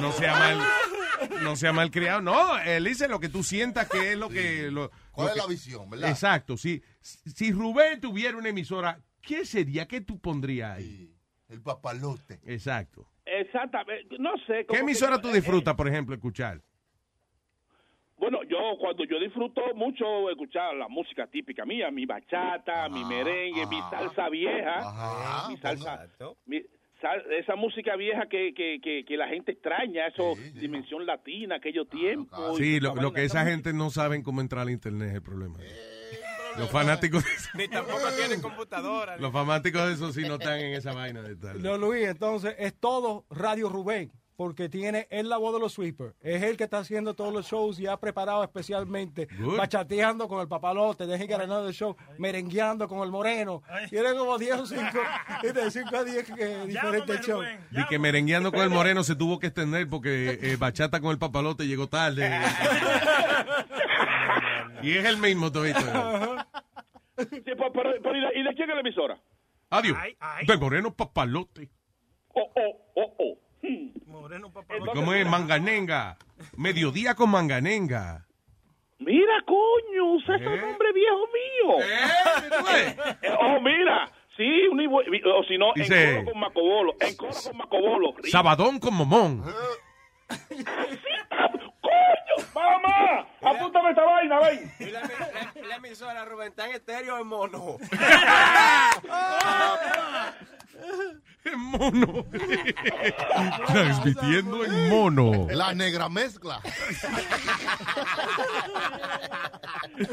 No 0.00 0.12
sea 0.12 0.32
mal, 0.34 0.58
no 1.42 1.56
sea 1.56 1.72
mal 1.72 1.90
criado. 1.90 2.20
No, 2.20 2.56
él 2.58 2.84
dice 2.84 3.08
lo 3.08 3.18
que 3.20 3.28
tú 3.28 3.42
sientas 3.42 3.88
que 3.88 4.12
es 4.12 4.18
lo 4.18 4.28
que... 4.28 4.70
Lo, 4.70 4.90
¿Cuál 5.10 5.26
lo 5.26 5.28
es 5.28 5.34
que- 5.34 5.40
la 5.40 5.46
visión, 5.46 5.90
verdad? 5.90 6.10
Exacto, 6.10 6.56
sí. 6.56 6.82
Si 7.00 7.50
Rubén 7.52 8.00
tuviera 8.00 8.36
una 8.36 8.48
emisora, 8.50 9.00
¿qué 9.20 9.44
sería? 9.44 9.86
¿Qué 9.88 10.00
tú 10.00 10.20
pondrías 10.20 10.78
ahí? 10.78 11.12
El 11.52 11.60
papalote. 11.62 12.40
Exacto. 12.46 13.06
Exactamente, 13.24 14.16
no 14.18 14.32
sé. 14.46 14.64
¿Qué 14.66 14.74
que 14.74 14.78
emisora 14.78 15.16
yo- 15.16 15.20
tú 15.22 15.28
eh, 15.28 15.34
disfrutas, 15.34 15.74
por 15.74 15.86
ejemplo, 15.86 16.14
escuchar? 16.14 16.60
Bueno, 18.18 18.42
yo 18.44 18.56
cuando 18.78 19.04
yo 19.04 19.18
disfruto 19.18 19.60
mucho 19.74 20.30
escuchar 20.30 20.74
la 20.76 20.86
música 20.88 21.26
típica 21.26 21.64
mía, 21.64 21.90
mi 21.90 22.06
bachata, 22.06 22.88
mi 22.88 23.04
merengue, 23.04 23.66
mi 23.66 23.80
salsa 23.90 24.28
vieja, 24.28 25.48
mi 25.48 25.56
salsa, 25.56 26.06
mi 26.46 26.62
sal- 27.00 27.24
esa 27.32 27.56
música 27.56 27.96
vieja 27.96 28.26
que, 28.28 28.54
que, 28.54 28.80
que, 28.80 29.04
que 29.04 29.16
la 29.16 29.26
gente 29.26 29.52
extraña, 29.52 30.06
eso 30.06 30.34
dimensión 30.54 31.04
latina, 31.04 31.56
aquellos 31.56 31.88
tiempos. 31.88 32.60
y 32.60 32.62
Sí, 32.62 32.80
lo, 32.80 32.94
que 33.12 33.24
esa 33.24 33.40
esa 33.40 33.50
gente 33.50 33.72
no 33.72 33.90
saben 33.90 34.22
cómo 34.22 34.40
entrar 34.40 34.62
al 34.62 34.70
internet 34.70 35.08
es 35.08 35.14
el 35.16 35.22
problema. 35.22 35.58
Los 36.58 36.70
fanáticos, 36.70 37.24
Ni 37.54 37.68
tampoco 37.68 38.08
tienen 38.16 38.40
computadora. 38.40 39.16
los 39.16 39.32
fanáticos 39.32 39.86
de 39.86 39.94
eso 39.94 40.12
sí 40.12 40.22
no 40.22 40.34
están 40.34 40.58
en 40.60 40.74
esa 40.74 40.92
vaina 40.92 41.22
de 41.22 41.36
tal. 41.36 41.62
No, 41.62 41.76
Luis, 41.78 42.06
entonces 42.08 42.54
es 42.58 42.74
todo 42.78 43.24
Radio 43.30 43.68
Rubén. 43.68 44.12
porque 44.34 44.68
tiene 44.68 45.06
él 45.10 45.28
la 45.28 45.36
voz 45.36 45.54
de 45.54 45.60
los 45.60 45.74
sweepers. 45.74 46.14
Es 46.20 46.42
él 46.42 46.56
que 46.56 46.64
está 46.64 46.78
haciendo 46.78 47.14
todos 47.14 47.32
los 47.32 47.46
shows 47.46 47.78
y 47.78 47.86
ha 47.86 47.96
preparado 47.98 48.42
especialmente, 48.42 49.28
Good. 49.38 49.56
bachateando 49.58 50.26
con 50.26 50.40
el 50.40 50.48
papalote, 50.48 51.06
de 51.06 51.16
Get 51.16 51.38
Another 51.40 51.72
Show, 51.72 51.94
merengueando 52.18 52.88
con 52.88 53.02
el 53.04 53.10
moreno. 53.12 53.62
Tiene 53.88 54.14
como 54.14 54.38
10 54.38 54.54
o 54.56 54.66
5, 54.66 54.82
de 55.54 55.70
5 55.70 55.96
a 55.96 56.02
10 56.04 56.32
que- 56.32 56.66
diferentes 56.66 57.20
shows. 57.24 57.46
Y 57.70 57.86
que 57.86 57.98
merengueando 58.00 58.50
con 58.50 58.62
el 58.62 58.70
moreno 58.70 59.04
se 59.04 59.14
tuvo 59.14 59.38
que 59.38 59.46
extender 59.48 59.88
porque 59.88 60.38
eh, 60.42 60.56
bachata 60.56 60.98
con 61.00 61.12
el 61.12 61.18
papalote 61.18 61.68
llegó 61.68 61.86
tarde. 61.88 62.28
y 64.82 64.96
es 64.96 65.04
el 65.04 65.18
mismo 65.18 65.52
todito. 65.52 65.78
Sí, 67.18 67.40
pero, 67.44 67.72
pero- 67.72 67.92
pero 68.02 68.16
¿y, 68.16 68.20
de, 68.20 68.40
y 68.40 68.42
de 68.42 68.54
quién 68.54 68.68
es 68.70 68.74
la 68.74 68.80
emisora? 68.80 69.18
Adiós. 69.70 69.98
De 70.46 70.56
moreno 70.56 70.94
papalote. 70.94 71.68
Oh, 72.34 72.50
oh, 72.54 72.92
oh, 72.96 73.14
oh. 73.18 73.38
Moreno 74.06 74.52
¿Y 74.80 74.94
¿Cómo 74.94 75.12
es? 75.14 75.26
Manganenga. 75.26 76.16
Mediodía 76.56 77.14
con 77.14 77.30
manganenga. 77.30 78.26
Mira, 78.98 79.42
coño, 79.46 80.14
usted 80.16 80.34
es 80.34 80.40
un 80.46 80.64
hombre 80.68 80.92
viejo 80.92 81.26
mío. 81.26 81.76
Eh, 83.22 83.36
oh, 83.40 83.60
mira. 83.60 84.10
Sí, 84.36 84.66
un 84.70 84.78
ibu- 84.80 85.02
o 85.26 85.44
si 85.44 85.58
no, 85.58 85.72
Dice- 85.74 86.14
en 86.18 86.24
coro 86.24 86.32
con 86.32 86.40
Macobolo. 86.40 86.94
En 87.00 87.16
coro 87.16 87.32
con 87.44 87.56
Macobolo. 87.58 88.14
Sabadón 88.30 88.78
con 88.80 88.94
momón. 88.94 89.42
¡Coño! 90.48 91.61
¡Mamá! 92.54 93.26
¡Apúntame 93.42 93.90
esta 93.90 94.04
vaina, 94.04 94.38
ven! 94.40 94.72
Y 94.78 94.84
la, 94.86 95.00
la, 95.00 95.52
la 95.68 95.76
emisora 95.76 96.24
Rubén 96.24 96.48
está 96.48 96.66
en 96.66 96.74
estéreo 96.74 97.18
en 97.18 97.26
mono. 97.26 97.76
En 101.44 101.58
mono. 101.58 102.24
Transmitiendo 103.66 104.64
en 104.64 104.88
mono. 104.88 105.48
La 105.50 105.74
negra 105.74 106.08
mezcla. 106.08 106.60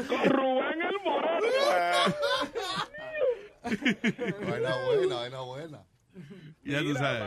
Con 0.08 0.24
Rubén 0.24 0.82
el 0.82 0.98
Moreno. 1.04 1.46
Vaina 4.48 4.76
buena, 4.86 5.14
vaina 5.16 5.40
buena. 5.40 5.78
Ya 6.62 6.80
tú 6.82 6.94
sabes. 6.94 7.22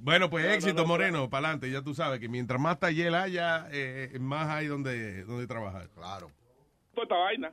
Bueno, 0.00 0.28
pues 0.30 0.44
éxito, 0.46 0.86
Moreno, 0.86 1.30
para 1.30 1.48
adelante. 1.48 1.70
Ya 1.70 1.82
tú 1.82 1.94
sabes 1.94 2.20
que 2.20 2.28
mientras 2.28 2.60
más 2.60 2.78
taller 2.78 3.14
haya, 3.14 3.66
eh, 3.72 4.16
más 4.20 4.48
hay 4.48 4.66
donde, 4.66 5.24
donde 5.24 5.46
trabajar. 5.46 5.88
Claro. 5.94 6.30
Toda 6.94 7.04
esta 7.04 7.16
vaina. 7.16 7.52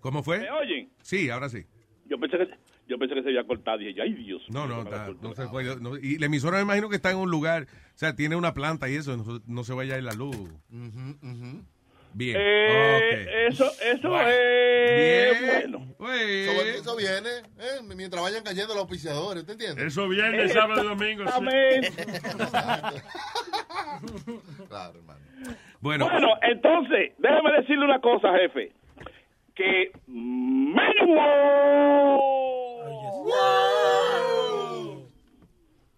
¿Cómo 0.00 0.22
fue? 0.22 0.38
¿Me 0.40 0.50
oyen? 0.50 0.90
Sí, 1.02 1.30
ahora 1.30 1.48
sí. 1.48 1.64
Yo 2.06 2.18
pensé 2.18 2.36
que, 2.38 2.48
yo 2.86 2.98
pensé 2.98 3.14
que 3.14 3.22
se 3.22 3.28
había 3.30 3.44
cortado. 3.46 3.78
Dije, 3.78 4.00
ay, 4.02 4.12
Dios. 4.14 4.42
No, 4.50 4.66
mío, 4.66 4.76
no, 4.76 4.82
está- 4.82 5.08
no 5.20 5.34
se 5.34 5.46
fue. 5.48 5.64
no- 5.80 5.96
y 5.96 6.18
la 6.18 6.26
emisora 6.26 6.58
me 6.58 6.62
imagino 6.64 6.88
que 6.88 6.96
está 6.96 7.10
en 7.10 7.16
un 7.16 7.30
lugar, 7.30 7.66
o 7.66 7.98
sea, 7.98 8.14
tiene 8.14 8.36
una 8.36 8.52
planta 8.54 8.88
y 8.88 8.94
eso, 8.96 9.16
no, 9.16 9.40
no 9.46 9.64
se 9.64 9.72
vaya 9.72 9.94
a 9.94 9.98
ir 9.98 10.04
la 10.04 10.12
luz. 10.12 10.36
Bien. 12.14 12.36
Eh. 12.40 13.46
Eso, 13.48 13.70
eso 13.82 14.08
Bueno. 14.08 14.28
es 14.30 15.40
Bien. 15.40 15.72
bueno. 15.98 16.12
Eso, 16.14 16.62
eso 16.62 16.96
viene, 16.96 17.28
eh, 17.58 17.80
mientras 17.94 18.22
vayan 18.22 18.42
cayendo 18.44 18.72
los 18.74 18.82
auspiciadores, 18.84 19.44
¿te 19.44 19.52
entiendes? 19.52 19.84
Eso 19.86 20.08
viene 20.08 20.48
sábado 20.48 20.82
y 20.84 20.86
domingo. 20.86 21.24
sí. 21.26 21.46
Exactamente. 21.76 23.02
Claro, 24.68 24.98
hermano. 24.98 25.20
Bueno. 25.80 26.08
Bueno, 26.08 26.28
entonces, 26.42 27.12
déjeme 27.18 27.52
decirle 27.60 27.84
una 27.84 28.00
cosa, 28.00 28.32
jefe. 28.38 28.72
Que 29.54 29.92
Mengo 30.06 31.22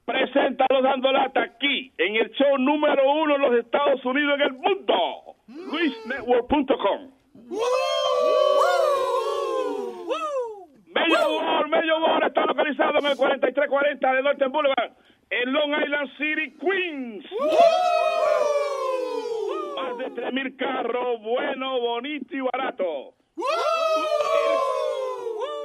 presenta 0.05 0.67
los 0.71 0.83
dando 0.83 1.13
lata 1.13 1.43
aquí, 1.43 1.93
en 1.99 2.17
el 2.17 2.31
show 2.33 2.59
número 2.59 3.03
uno 3.13 3.37
en 3.37 3.41
los 3.43 3.55
Estados 3.65 4.05
Unidos 4.05 4.35
en 4.37 4.41
el 4.43 4.53
mundo. 4.53 5.36
LuisNetwork.com. 5.49 7.13
Mello 10.95 11.39
World, 11.39 11.71
Mello 11.71 11.99
World 12.01 12.25
está 12.27 12.47
localizado 12.47 12.99
en 12.99 13.07
el 13.07 13.17
4340 13.17 14.13
de 14.15 14.23
Norton 14.23 14.53
Boulevard, 14.53 14.93
en 15.31 15.53
Long 15.53 15.73
Island 15.83 16.11
City, 16.17 16.57
Queens. 16.59 17.25
Más 19.77 19.99
de 19.99 20.11
3.000 20.23 20.57
carros, 20.57 21.21
bueno, 21.23 21.81
bonito 21.81 22.35
y 22.37 22.41
barato. 22.41 23.15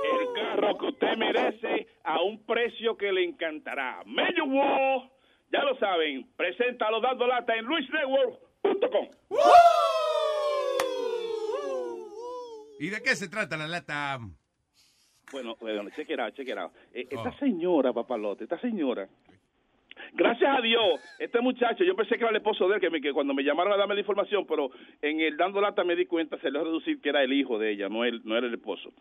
El, 0.03 0.19
el 0.19 0.33
carro 0.33 0.77
que 0.77 0.85
usted 0.87 1.17
merece 1.17 1.87
a 2.03 2.21
un 2.21 2.45
precio 2.45 2.97
que 2.97 3.11
le 3.11 3.23
encantará. 3.23 4.03
Mello 4.05 4.45
World, 4.45 5.09
ya 5.51 5.63
lo 5.63 5.75
saben, 5.77 6.27
preséntalo 6.35 6.99
dando 7.01 7.25
lata 7.25 7.55
en 7.55 7.65
luisnetwork.com. 7.65 8.50
¿Y 12.79 12.89
de 12.89 13.01
qué 13.03 13.15
se 13.15 13.29
trata 13.29 13.57
la 13.57 13.67
lata? 13.67 14.19
Bueno, 15.31 15.55
bueno, 15.59 15.89
check 15.95 16.09
it 16.09 16.19
out, 16.19 16.33
check 16.33 16.47
it 16.49 16.57
out. 16.57 16.71
Eh, 16.93 17.07
Esta 17.09 17.31
señora, 17.37 17.93
papalote, 17.93 18.43
esta 18.43 18.59
señora, 18.59 19.07
gracias 20.13 20.57
a 20.57 20.61
Dios, 20.61 20.99
este 21.19 21.39
muchacho, 21.41 21.83
yo 21.83 21.95
pensé 21.95 22.15
que 22.17 22.21
era 22.23 22.31
el 22.31 22.37
esposo 22.37 22.67
de 22.67 22.75
él, 22.75 22.81
que, 22.81 22.89
me- 22.89 22.99
que 22.99 23.13
cuando 23.13 23.33
me 23.33 23.43
llamaron 23.43 23.71
a 23.73 23.77
darme 23.77 23.93
la 23.93 24.01
información, 24.01 24.45
pero 24.47 24.71
en 25.01 25.21
el 25.21 25.37
dando 25.37 25.61
lata 25.61 25.83
me 25.83 25.95
di 25.95 26.05
cuenta, 26.05 26.37
se 26.39 26.49
le 26.51 26.57
va 26.57 26.63
a 26.63 26.65
reducir 26.65 26.99
que 26.99 27.09
era 27.09 27.23
el 27.23 27.31
hijo 27.33 27.59
de 27.59 27.71
ella, 27.71 27.87
no, 27.87 28.03
él, 28.03 28.21
no 28.25 28.35
era 28.35 28.47
el 28.47 28.53
esposo. 28.55 28.91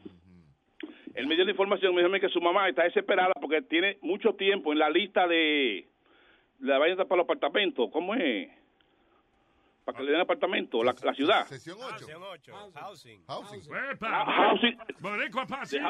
Él 1.15 1.27
me 1.27 1.35
dio 1.35 1.45
la 1.45 1.51
información, 1.51 1.95
me 1.95 2.03
dijo 2.05 2.21
que 2.21 2.29
su 2.29 2.41
mamá 2.41 2.69
está 2.69 2.85
desesperada 2.85 3.33
porque 3.41 3.63
tiene 3.63 3.99
mucho 4.03 4.35
tiempo 4.35 4.73
en 4.73 4.79
la 4.79 4.89
lista 4.91 5.27
de 5.27 5.89
la 6.61 6.79
vaina 6.79 7.05
para 7.07 7.17
los 7.17 7.25
apartamentos. 7.25 7.89
¿Cómo 7.93 8.15
es? 8.15 8.49
Para 9.85 9.99
que 9.99 10.05
le 10.05 10.13
den 10.13 10.21
apartamento, 10.21 10.85
la, 10.85 10.95
la 11.03 11.15
ciudad. 11.15 11.47
Sesión 11.47 11.79
8. 11.81 12.07
Housing. 12.75 13.25
Housing. 13.27 13.63
Epa, 13.93 14.09
Ah, 14.11 14.25
housing. 14.51 14.77
Boricua 15.01 15.47
pase. 15.47 15.81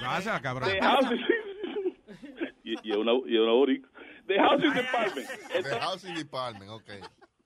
Pasa, 0.00 0.40
cabrón. 0.40 0.68
De 0.70 0.80
housing. 0.80 1.20
y, 2.64 2.74
y 2.88 2.92
una, 2.96 3.12
y 3.26 3.36
una 3.36 3.52
boricua. 3.52 3.88
De 4.24 4.38
housing 4.38 4.72
department. 4.74 5.28
The 5.62 5.80
Housing 5.80 6.14
Department, 6.14 6.70
ok. 6.70 6.90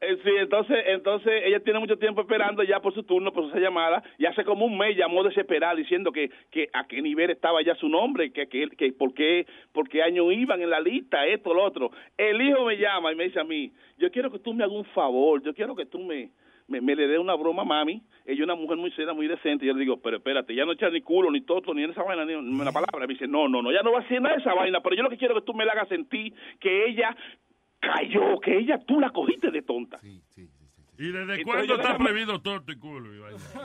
Eh, 0.03 0.19
Sí, 0.25 0.31
entonces, 0.37 0.79
entonces 0.89 1.43
ella 1.45 1.61
tiene 1.61 1.79
mucho 1.79 1.97
tiempo 1.97 2.21
esperando 2.23 2.65
ya 2.65 2.81
por 2.81 2.93
su 2.93 3.05
turno, 3.05 3.33
por 3.33 3.45
esa 3.45 3.59
llamada, 3.59 4.03
y 4.19 4.27
hace 4.27 4.45
como 4.45 4.67
un 4.67 4.77
mes 4.77 4.97
llamó 4.97 5.23
desesperada 5.23 5.77
diciendo 5.77 6.11
que, 6.11 6.29
que 6.51 6.69
a 6.73 6.87
qué 6.89 7.01
nivel 7.01 7.31
estaba 7.31 7.63
ya 7.63 7.77
su 7.77 7.89
nombre, 7.89 8.33
que, 8.33 8.49
que, 8.49 8.69
que 8.71 8.93
por, 8.93 9.15
qué, 9.15 9.47
por 9.73 9.89
qué 9.89 10.03
año 10.03 10.31
iban 10.33 10.61
en 10.61 10.71
la 10.71 10.81
lista, 10.81 11.25
esto, 11.27 11.55
lo 11.55 11.63
otro. 11.63 11.93
El 12.19 12.43
hijo 12.43 12.65
me 12.65 12.77
llama 12.77 13.13
y 13.13 13.17
me 13.17 13.25
dice 13.25 13.39
a 13.39 13.45
mí, 13.45 13.73
yo 13.97 14.11
quiero 14.11 14.31
que 14.31 14.41
tú 14.41 14.53
me 14.53 14.65
hagas 14.65 14.77
un 14.77 14.85
favor, 14.87 15.41
yo 15.43 15.55
quiero 15.55 15.77
que 15.77 15.87
tú 15.87 16.01
me, 16.01 16.31
me, 16.67 16.81
me 16.81 16.97
le 16.97 17.07
des 17.07 17.19
una 17.19 17.35
broma 17.35 17.65
mami, 17.65 18.03
ella 18.25 18.39
es 18.39 18.41
una 18.41 18.57
mujer 18.57 18.79
muy 18.79 18.91
seria, 18.93 19.13
muy 19.13 19.29
decente, 19.29 19.65
y 19.65 19.69
yo 19.69 19.75
le 19.75 19.81
digo, 19.81 20.01
pero 20.01 20.17
espérate, 20.17 20.53
ya 20.55 20.65
no 20.65 20.73
echa 20.73 20.91
ni 20.91 21.01
culo, 21.01 21.31
ni 21.31 21.43
toto, 21.43 21.73
ni 21.75 21.85
en 21.85 21.91
esa 21.91 22.03
vaina, 22.03 22.25
ni 22.25 22.33
en 22.33 22.59
la 22.59 22.73
palabra. 22.73 23.07
Me 23.07 23.15
dice, 23.15 23.29
no, 23.29 23.49
no, 23.49 23.63
no, 23.63 23.71
ya 23.71 23.83
no 23.83 23.93
va 23.93 23.99
a 23.99 24.03
hacer 24.03 24.21
nada 24.21 24.35
de 24.35 24.41
esa 24.41 24.55
vaina, 24.55 24.81
pero 24.81 24.97
yo 24.97 25.03
lo 25.05 25.11
que 25.11 25.17
quiero 25.17 25.35
es 25.37 25.41
que 25.41 25.47
tú 25.47 25.55
me 25.55 25.65
la 25.65 25.73
hagas 25.73 25.89
sentir 25.89 26.33
que 26.61 26.87
ella 26.87 27.17
cayó, 27.83 28.41
que 28.41 28.59
ella 28.59 28.79
tú 28.87 29.01
la 29.01 29.11
cogiste 29.11 29.51
de 29.51 29.63
tonta. 29.63 29.99
¿Y 30.03 31.11
desde 31.11 31.43
cuándo 31.43 31.75
está 31.75 31.99
prohibido 31.99 32.41
torto 32.41 32.73
y 32.73 32.79
culo? 32.79 33.11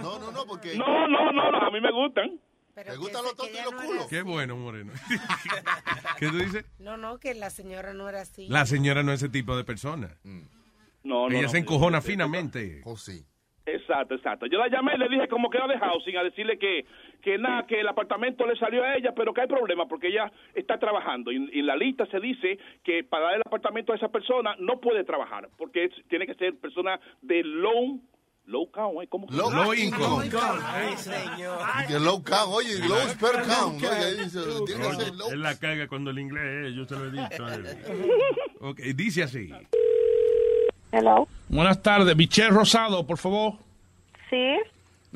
No, 0.01 0.19
no, 0.19 0.31
no, 0.31 0.45
porque. 0.45 0.75
No, 0.75 1.07
no, 1.07 1.31
no, 1.31 1.51
no, 1.51 1.57
a 1.57 1.71
mí 1.71 1.79
me 1.79 1.91
gustan. 1.91 2.39
¿Te 2.73 2.95
gustan 2.95 3.23
los 3.23 3.35
tontos 3.35 3.59
y 3.59 3.63
los 3.63 3.83
culos? 3.83 4.07
Qué 4.07 4.21
bueno, 4.21 4.55
Moreno. 4.55 4.93
¿Qué 6.19 6.27
tú 6.27 6.37
dices? 6.37 6.65
No, 6.79 6.95
no, 6.95 7.17
que 7.17 7.33
la 7.33 7.49
señora 7.49 7.93
no 7.93 8.07
era 8.07 8.21
así. 8.21 8.47
La 8.49 8.65
señora 8.65 9.01
no 9.01 9.11
es 9.11 9.21
ese 9.21 9.31
tipo 9.31 9.57
de 9.57 9.63
persona. 9.63 10.17
No, 11.03 11.27
no, 11.27 11.29
Ella 11.29 11.43
no, 11.43 11.49
se 11.49 11.57
encojona 11.57 12.01
finamente. 12.01 12.81
Oh, 12.85 12.95
sí. 12.95 13.25
Exacto, 13.65 14.15
exacto. 14.15 14.45
Yo 14.45 14.59
la 14.59 14.69
llamé 14.69 14.93
y 14.95 14.99
le 14.99 15.09
dije 15.09 15.27
como 15.27 15.49
que 15.49 15.57
era 15.57 15.67
de 15.67 15.77
housing 15.79 16.17
a 16.17 16.23
decirle 16.23 16.57
que, 16.57 16.85
que 17.21 17.37
nada, 17.37 17.65
que 17.67 17.79
el 17.79 17.87
apartamento 17.87 18.45
le 18.45 18.55
salió 18.57 18.83
a 18.83 18.95
ella, 18.95 19.13
pero 19.15 19.33
que 19.33 19.41
hay 19.41 19.47
problema 19.47 19.87
porque 19.87 20.07
ella 20.07 20.31
está 20.55 20.77
trabajando. 20.77 21.31
Y, 21.31 21.49
y 21.53 21.59
en 21.59 21.65
la 21.65 21.75
lista 21.75 22.05
se 22.07 22.19
dice 22.19 22.57
que 22.83 23.03
para 23.03 23.25
dar 23.25 23.35
el 23.35 23.41
apartamento 23.45 23.91
a 23.93 23.95
esa 23.95 24.07
persona 24.09 24.55
no 24.59 24.79
puede 24.79 25.03
trabajar 25.03 25.49
porque 25.57 25.85
es- 25.85 26.07
tiene 26.09 26.25
que 26.25 26.35
ser 26.35 26.55
persona 26.55 26.99
de 27.21 27.43
low, 27.43 27.99
low 28.45 28.71
count, 28.71 29.03
¿eh? 29.03 29.07
¿Cómo? 29.09 29.27
Low- 29.29 29.51
Low 29.51 29.73
income. 29.73 30.29
Ay, 30.63 30.95
señor. 30.95 31.59
Y 31.83 31.87
que 31.87 31.99
low 31.99 32.23
count, 32.23 32.49
oye, 32.53 32.79
low 32.87 32.97
per 33.19 33.43
count. 33.45 33.77
Oye, 33.83 33.87
ahí 33.89 34.13
dice, 34.23 34.39
tiene 34.65 34.87
que 34.87 34.95
ser 35.03 35.15
low. 35.15 35.29
Él 35.31 35.41
la 35.41 35.59
caga 35.59 35.87
cuando 35.87 36.11
el 36.11 36.19
inglés 36.19 36.67
es, 36.67 36.75
yo 36.75 36.85
se 36.85 36.95
lo 36.95 37.05
he 37.07 37.11
dicho. 37.11 37.45
a 37.45 37.55
él. 37.55 37.65
Ok, 38.61 38.79
dice 38.95 39.23
así. 39.23 39.49
Hello. 40.91 41.27
Buenas 41.49 41.81
tardes, 41.81 42.15
Michelle 42.15 42.49
Rosado, 42.51 43.05
por 43.05 43.17
favor. 43.17 43.53
Sí. 44.29 44.55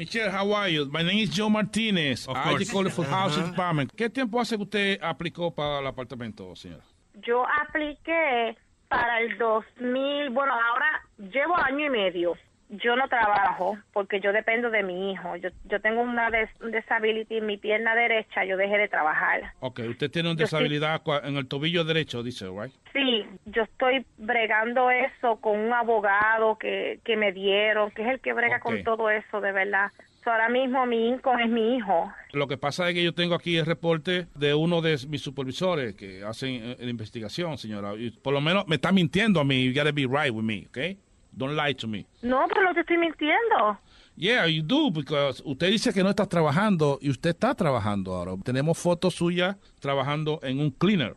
Michelle, 0.01 0.31
how 0.31 0.51
are 0.53 0.67
you? 0.67 0.85
My 0.85 1.03
name 1.03 1.19
is 1.19 1.29
Joe 1.29 1.47
Martínez. 1.47 2.27
Of 2.27 2.35
I 2.35 2.65
called 2.65 2.91
for 2.91 3.05
housing 3.05 3.43
Ajá. 3.43 3.51
department. 3.51 3.91
¿Qué 3.95 4.09
tiempo 4.09 4.39
hace 4.39 4.57
que 4.57 4.63
usted 4.63 4.99
aplicó 4.99 5.53
para 5.53 5.77
el 5.77 5.85
apartamento, 5.85 6.55
señora? 6.55 6.81
Yo 7.21 7.45
apliqué 7.61 8.57
para 8.87 9.19
el 9.21 9.37
2000, 9.37 10.31
bueno, 10.31 10.53
ahora 10.53 11.03
llevo 11.19 11.55
año 11.55 11.85
y 11.85 11.89
medio. 11.91 12.33
Yo 12.71 12.95
no 12.95 13.07
trabajo 13.07 13.77
porque 13.93 14.19
yo 14.21 14.31
dependo 14.33 14.69
de 14.69 14.81
mi 14.83 15.11
hijo. 15.11 15.35
Yo, 15.35 15.49
yo 15.65 15.79
tengo 15.81 16.01
una 16.01 16.29
des- 16.31 16.49
disability 16.71 17.37
en 17.37 17.45
mi 17.45 17.57
pierna 17.57 17.93
derecha, 17.95 18.45
yo 18.45 18.57
dejé 18.57 18.77
de 18.77 18.87
trabajar. 18.87 19.53
Ok, 19.59 19.81
usted 19.89 20.09
tiene 20.09 20.31
una 20.31 20.39
Yo 20.39 20.45
cua- 20.47 21.21
en 21.27 21.35
el 21.37 21.47
tobillo 21.47 21.83
derecho, 21.83 22.23
dice, 22.23 22.45
right? 22.47 22.73
Sí, 22.93 23.25
yo 23.45 23.63
estoy 23.63 24.05
bregando 24.17 24.89
eso 24.89 25.37
con 25.41 25.59
un 25.59 25.73
abogado 25.73 26.57
que, 26.57 26.99
que 27.03 27.17
me 27.17 27.31
dieron, 27.31 27.91
que 27.91 28.03
es 28.03 28.07
el 28.09 28.19
que 28.19 28.33
brega 28.33 28.57
Ok. 28.57 28.63
con 28.63 28.83
todo 28.83 29.09
eso, 29.09 29.41
de 29.41 29.51
verdad. 29.51 29.91
So, 30.23 30.31
ahora 30.31 30.49
mismo 30.49 30.85
mi 30.85 31.09
income 31.09 31.43
es 31.45 31.49
mi 31.49 31.75
hijo. 31.77 32.11
Lo 32.31 32.47
que 32.47 32.55
pasa 32.55 32.87
es 32.87 32.93
que 32.93 33.03
yo 33.03 33.13
tengo 33.13 33.33
aquí 33.33 33.57
el 33.57 33.65
reporte 33.65 34.27
de 34.35 34.53
uno 34.53 34.79
de 34.81 34.97
mis 35.09 35.21
supervisores 35.21 35.95
que 35.95 36.23
hacen 36.23 36.53
eh, 36.63 36.75
la 36.79 36.89
investigación, 36.91 37.57
señora. 37.57 37.95
Y 37.97 38.11
por 38.11 38.31
lo 38.33 38.39
menos 38.39 38.67
me 38.67 38.75
está 38.75 38.91
mintiendo 38.91 39.39
a 39.39 39.43
mí. 39.43 39.63
You 39.65 39.73
gotta 39.73 39.91
be 39.91 40.03
right 40.07 40.31
with 40.31 40.43
me, 40.43 40.67
okay? 40.69 40.99
Don't 41.31 41.55
lie 41.55 41.73
to 41.75 41.87
me. 41.87 42.05
No, 42.21 42.45
pero 42.49 42.63
no 42.63 42.73
te 42.73 42.81
estoy 42.81 42.97
mintiendo. 42.97 43.77
Yeah, 44.17 44.45
you 44.47 44.61
do, 44.61 44.91
because 44.91 45.41
usted 45.45 45.69
dice 45.71 45.93
que 45.93 46.03
no 46.03 46.09
está 46.09 46.25
trabajando 46.27 46.99
y 47.01 47.09
usted 47.09 47.29
está 47.31 47.55
trabajando 47.55 48.13
ahora. 48.13 48.33
Tenemos 48.43 48.77
fotos 48.77 49.15
suyas 49.15 49.55
trabajando 49.79 50.39
en 50.43 50.59
un 50.59 50.71
cleaner. 50.71 51.15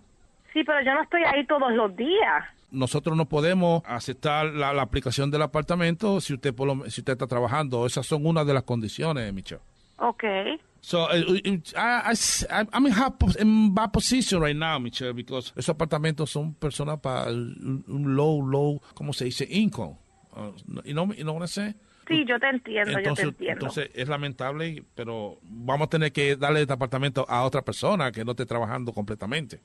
Sí, 0.53 0.63
pero 0.65 0.81
yo 0.85 0.95
no 0.95 1.03
estoy 1.03 1.23
ahí 1.25 1.45
todos 1.47 1.73
los 1.73 1.95
días. 1.97 2.45
Nosotros 2.71 3.17
no 3.17 3.27
podemos 3.29 3.83
aceptar 3.87 4.47
la, 4.47 4.73
la 4.73 4.83
aplicación 4.83 5.31
del 5.31 5.43
apartamento 5.43 6.21
si 6.21 6.35
usted 6.35 6.55
por 6.55 6.67
lo- 6.69 6.89
si 6.91 7.01
usted 7.01 7.13
está 7.15 7.27
trabajando. 7.27 7.85
Esas 7.87 8.07
son 8.07 8.25
una 8.25 8.45
de 8.45 8.55
las 8.55 8.63
condiciones, 8.63 9.33
Michelle. 9.35 9.61
Okay. 9.99 10.61
So, 10.81 11.05
uh, 11.05 11.33
uh, 11.33 11.39
I, 11.77 12.13
I, 12.13 12.15
I- 12.51 12.69
I'm 12.73 12.87
in, 12.87 12.95
pos- 13.19 13.37
in 13.41 13.75
bad 13.75 13.91
position 13.93 14.41
right 14.43 14.57
now, 14.57 14.79
Michelle, 14.79 15.13
because 15.15 15.53
esos 15.57 15.71
apartamentos 15.75 16.31
son 16.31 16.55
personas 16.55 17.01
para 17.01 17.31
un 17.31 18.15
low, 18.17 18.43
low, 18.47 18.81
¿cómo 18.95 19.13
se 19.13 19.25
dice? 19.27 19.47
Income. 19.51 19.97
Know, 20.35 20.83
you 20.85 21.23
know 21.25 21.35
what 21.35 21.43
I'm 21.43 21.47
saying? 21.49 21.75
Sí, 22.07 22.25
yo 22.27 22.39
te 22.39 22.49
entiendo, 22.51 22.91
yo 22.91 22.97
te 22.97 23.03
Entonces, 23.03 23.25
entiendo. 23.27 23.53
entonces 23.67 23.91
es 23.95 24.09
lamentable, 24.09 24.83
pero 24.95 25.39
vamos 25.43 25.87
a 25.87 25.91
tener 25.91 26.13
que 26.13 26.37
darle 26.37 26.61
este 26.61 26.73
apartamento 26.75 27.25
a 27.29 27.45
otra 27.45 27.63
persona 27.63 28.13
que 28.13 28.25
no 28.25 28.33
esté 28.33 28.45
trabajando 28.45 28.93
completamente. 28.93 29.61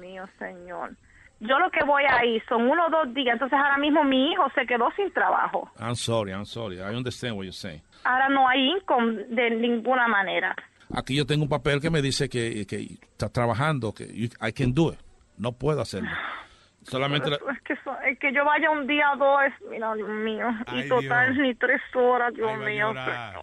Mío, 0.00 0.24
señor. 0.38 0.96
Yo 1.38 1.58
lo 1.58 1.70
que 1.70 1.84
voy 1.84 2.02
ahí 2.08 2.40
son 2.48 2.62
uno 2.68 2.86
o 2.86 2.90
dos 2.90 3.12
días, 3.14 3.34
entonces 3.34 3.58
ahora 3.58 3.76
mismo 3.76 4.02
mi 4.04 4.32
hijo 4.32 4.42
se 4.54 4.66
quedó 4.66 4.90
sin 4.96 5.12
trabajo. 5.12 5.70
I'm 5.78 5.94
sorry, 5.94 6.32
I'm 6.32 6.46
sorry. 6.46 6.78
I 6.78 6.94
understand 6.96 7.36
what 7.36 7.44
you're 7.44 7.52
saying. 7.52 7.82
Ahora 8.04 8.28
no 8.30 8.48
hay 8.48 8.70
income 8.70 9.24
de 9.28 9.50
ninguna 9.50 10.08
manera. 10.08 10.56
Aquí 10.94 11.14
yo 11.14 11.26
tengo 11.26 11.42
un 11.42 11.48
papel 11.48 11.80
que 11.80 11.90
me 11.90 12.00
dice 12.00 12.28
que, 12.28 12.66
que 12.66 12.98
está 13.12 13.28
trabajando, 13.28 13.92
que 13.92 14.04
I 14.04 14.52
can 14.52 14.72
do 14.72 14.92
it. 14.92 14.98
No 15.36 15.52
puedo 15.52 15.80
hacerlo. 15.82 16.08
Solamente 16.88 17.30
la- 17.30 17.36
Es 17.36 17.60
que, 17.62 17.76
so- 17.84 17.98
es 18.00 18.18
que 18.18 18.32
yo 18.32 18.44
vaya 18.44 18.70
un 18.70 18.86
día 18.86 19.12
o 19.12 19.16
dos, 19.16 19.40
mira, 19.70 19.94
Dios 19.94 20.08
mío. 20.08 20.46
Ay, 20.66 20.84
y 20.84 20.88
total, 20.88 21.34
Dios. 21.34 21.46
ni 21.46 21.54
tres 21.54 21.80
horas, 21.94 22.32
Dios 22.34 22.48
Ay, 22.50 22.56
mío. 22.58 22.88
llorar. 22.88 23.34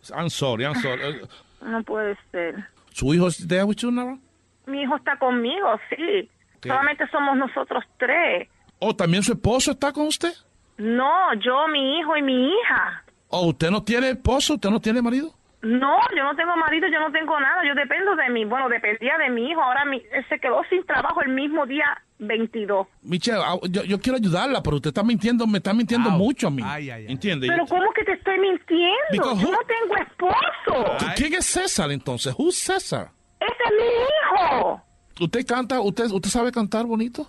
señor. 0.00 0.20
I'm 0.20 0.28
sorry, 0.30 0.64
I'm 0.64 0.74
sorry. 0.74 1.20
No 1.60 1.82
puede 1.84 2.16
ser. 2.32 2.56
¿Su 2.90 3.14
hijo 3.14 3.28
es 3.28 3.46
there 3.46 3.64
with 3.64 3.76
you 3.76 3.90
now? 3.92 4.18
Mi 4.66 4.82
hijo 4.82 4.96
está 4.96 5.16
conmigo, 5.16 5.78
sí. 5.90 6.28
¿Qué? 6.60 6.68
Solamente 6.68 7.06
somos 7.08 7.36
nosotros 7.36 7.84
tres. 7.98 8.48
¿O 8.78 8.94
también 8.94 9.22
su 9.22 9.32
esposo 9.32 9.70
está 9.72 9.92
con 9.92 10.06
usted? 10.08 10.32
No, 10.78 11.34
yo, 11.34 11.68
mi 11.68 11.98
hijo 11.98 12.16
y 12.16 12.22
mi 12.22 12.48
hija. 12.48 13.04
¿O 13.28 13.46
usted 13.46 13.70
no 13.70 13.82
tiene 13.82 14.10
esposo? 14.10 14.54
¿Usted 14.54 14.70
no 14.70 14.80
tiene 14.80 15.00
marido? 15.00 15.32
No, 15.62 15.96
yo 16.16 16.24
no 16.24 16.34
tengo 16.34 16.56
marido, 16.56 16.88
yo 16.88 16.98
no 16.98 17.12
tengo 17.12 17.38
nada, 17.38 17.62
yo 17.66 17.74
dependo 17.74 18.16
de 18.16 18.28
mí. 18.30 18.44
Bueno, 18.44 18.68
dependía 18.68 19.16
de 19.18 19.30
mi 19.30 19.48
hijo, 19.50 19.62
ahora 19.62 19.84
mi, 19.84 20.02
se 20.28 20.38
quedó 20.40 20.62
sin 20.68 20.84
trabajo 20.84 21.22
el 21.22 21.28
mismo 21.30 21.66
día 21.66 21.84
22. 22.18 22.86
Michelle, 23.02 23.38
ah, 23.44 23.56
yo, 23.70 23.84
yo 23.84 24.00
quiero 24.00 24.16
ayudarla, 24.16 24.60
pero 24.62 24.76
usted 24.76 24.88
está 24.88 25.04
mintiendo, 25.04 25.46
me 25.46 25.58
está 25.58 25.72
mintiendo 25.72 26.10
mucho 26.10 26.48
a 26.48 26.50
mí. 26.50 26.62
¿Entiende? 27.08 27.46
Pero 27.48 27.64
¿cómo 27.66 27.92
que 27.92 28.02
te 28.04 28.12
estoy 28.12 28.40
mintiendo? 28.40 28.96
Because 29.12 29.40
Yo 29.40 29.48
who- 29.48 29.52
no 29.52 29.58
tengo 29.66 29.96
esposo. 30.02 31.14
¿Quién 31.16 31.34
es 31.34 31.46
César 31.46 31.90
entonces? 31.92 32.34
¿Who's 32.36 32.58
César? 32.58 33.10
Ese 33.38 33.52
es 33.64 33.72
mi 33.78 34.48
hijo. 34.58 34.82
¿Usted 35.20 35.46
canta? 35.46 35.80
¿Usted, 35.80 36.06
usted 36.06 36.28
sabe 36.30 36.50
cantar 36.50 36.86
bonito? 36.86 37.26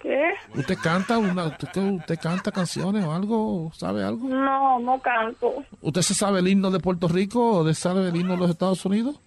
¿Qué? 0.00 0.30
¿Usted 0.54 0.78
canta 0.82 1.18
una, 1.18 1.46
usted, 1.46 1.76
usted 1.76 2.18
canta 2.18 2.50
canciones 2.50 3.04
o 3.04 3.12
algo? 3.12 3.70
¿Sabe 3.74 4.02
algo? 4.02 4.26
No, 4.28 4.78
no 4.78 4.98
canto. 5.00 5.62
¿Usted 5.82 6.00
se 6.00 6.14
sabe 6.14 6.40
el 6.40 6.48
himno 6.48 6.70
de 6.70 6.80
Puerto 6.80 7.06
Rico 7.06 7.58
o 7.58 7.64
de 7.64 7.74
sabe 7.74 8.08
el 8.08 8.16
himno 8.16 8.32
de 8.32 8.38
los 8.38 8.50
Estados 8.50 8.84
Unidos? 8.86 9.20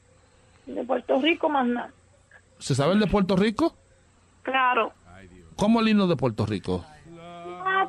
De 0.66 0.84
Puerto 0.84 1.20
Rico 1.22 1.48
más 1.48 1.68
nada. 1.68 1.92
¿Se 2.58 2.74
sabe 2.74 2.94
el 2.94 3.00
de 3.00 3.08
Puerto 3.08 3.36
Rico? 3.36 3.76
Claro. 4.42 4.94
¿Cómo 5.56 5.80
el 5.82 5.90
himno 5.90 6.08
de 6.08 6.16
Puerto 6.16 6.46
Rico? 6.46 6.84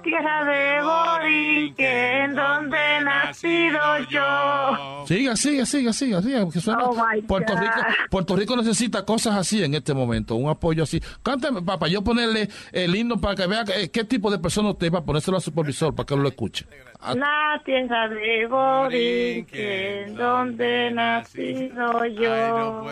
Tierra 0.04 0.44
de 0.44 0.82
Borinquen, 0.82 2.34
donde 2.34 2.76
he 2.76 3.00
nacido 3.04 3.80
yo. 4.10 5.04
Siga, 5.06 5.34
siga, 5.34 5.64
siga, 5.66 5.92
siga, 5.92 6.22
siga. 6.22 6.42
porque 6.44 6.60
suena- 6.60 6.84
Oh, 6.84 6.94
Puerto. 7.26 7.54
Rico, 7.56 7.72
Puerto 8.10 8.36
Rico 8.36 8.56
necesita 8.56 9.04
cosas 9.04 9.34
así 9.36 9.62
en 9.64 9.74
este 9.74 9.94
momento, 9.94 10.34
un 10.36 10.50
apoyo 10.50 10.82
así. 10.82 11.00
Cántame, 11.22 11.62
papá, 11.62 11.88
yo 11.88 12.02
ponerle 12.04 12.48
el 12.72 12.94
himno 12.94 13.18
para 13.20 13.34
que 13.34 13.46
vea 13.46 13.64
eh, 13.76 13.90
qué 13.90 14.04
tipo 14.04 14.30
de 14.30 14.38
persona 14.38 14.70
usted 14.70 14.92
va 14.92 14.98
a 14.98 15.04
ponérselo 15.04 15.36
al 15.38 15.42
supervisor 15.42 15.94
para 15.94 16.06
que 16.06 16.16
lo 16.16 16.28
escuche. 16.28 16.66
Ah, 17.00 17.14
La 17.14 17.62
tierra 17.64 18.08
de 18.08 18.46
Borinquen, 18.46 20.14
donde 20.16 20.86
he 20.86 20.90
nacido 20.90 22.04
yo. 22.06 22.90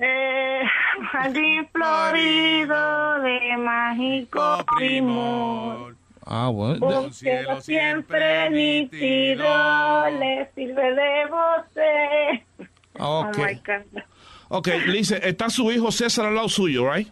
Eh, 0.00 0.60
jardín 1.12 1.68
florido 1.72 3.20
de 3.20 3.56
mágico 3.58 4.64
primor. 4.76 5.96
Ah, 6.26 6.48
bueno. 6.48 7.02
Un 7.02 7.12
cielo 7.12 7.60
siempre 7.60 8.50
nítido 8.50 9.44
le 10.18 10.50
sirve 10.54 10.94
de 10.94 11.26
voce. 11.26 12.44
Ah, 12.98 13.18
ok. 13.18 13.36
Oh 13.38 13.46
my 13.46 13.54
God. 13.54 14.02
Ok, 14.48 14.68
le 14.86 14.92
dice, 14.92 15.20
está 15.22 15.50
su 15.50 15.70
hijo 15.72 15.90
César 15.90 16.26
al 16.26 16.34
lado 16.34 16.48
suyo, 16.48 16.90
right? 16.90 17.08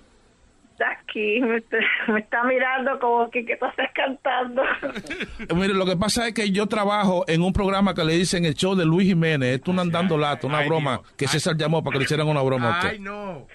Está 0.73 0.91
aquí, 0.91 1.41
me 1.41 1.59
está, 1.59 1.77
me 2.09 2.21
está 2.21 2.45
mirando 2.45 2.99
como 2.99 3.31
que, 3.31 3.43
tú 3.43 3.67
estás 3.67 3.91
cantando. 3.95 4.63
Mire, 5.55 5.75
lo 5.75 5.85
que 5.85 5.97
pasa 5.97 6.29
es 6.29 6.35
que 6.35 6.51
yo 6.51 6.67
trabajo 6.67 7.25
en 7.29 7.43
un 7.43 7.53
programa 7.53 7.95
que 7.95 8.05
le 8.05 8.15
dicen 8.15 8.45
el 8.45 8.55
show 8.55 8.75
de 8.75 8.85
Luis 8.85 9.09
Jiménez. 9.09 9.57
Esto 9.57 9.71
es 9.71 9.75
un 9.75 9.81
andando 9.81 10.17
lato, 10.17 10.47
una 10.47 10.63
broma 10.63 11.01
que 11.17 11.29
César 11.29 11.57
llamó 11.57 11.83
para 11.83 11.93
que 11.93 11.99
le 11.99 12.05
hicieran 12.05 12.29
una 12.29 12.43
broma 12.43 12.81
a 12.81 12.85
usted. 12.87 12.99
no. 12.99 13.47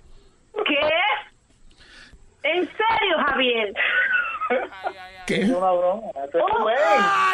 ¿Qué? 0.66 0.80
¿En 2.43 2.64
serio, 2.64 3.18
Javier? 3.28 3.74
¿Qué? 5.26 5.41
Es 5.41 5.50
una 5.50 5.72
broma. 5.72 6.02
Juven. 6.14 6.76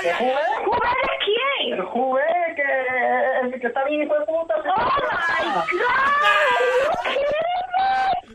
Es 0.04 0.16
Juven. 0.18 0.36
¿Juven 0.66 0.94
de 1.04 1.16
quién? 1.26 1.74
El 1.74 1.82
Juven, 1.86 2.56
que, 2.56 3.60
que 3.60 3.68
está 3.68 3.84
bien 3.86 4.04
hijo 4.04 4.20
de 4.20 4.26
puta. 4.26 4.56
¡Oh, 4.58 4.62
my 5.44 5.46
God! 5.78 5.84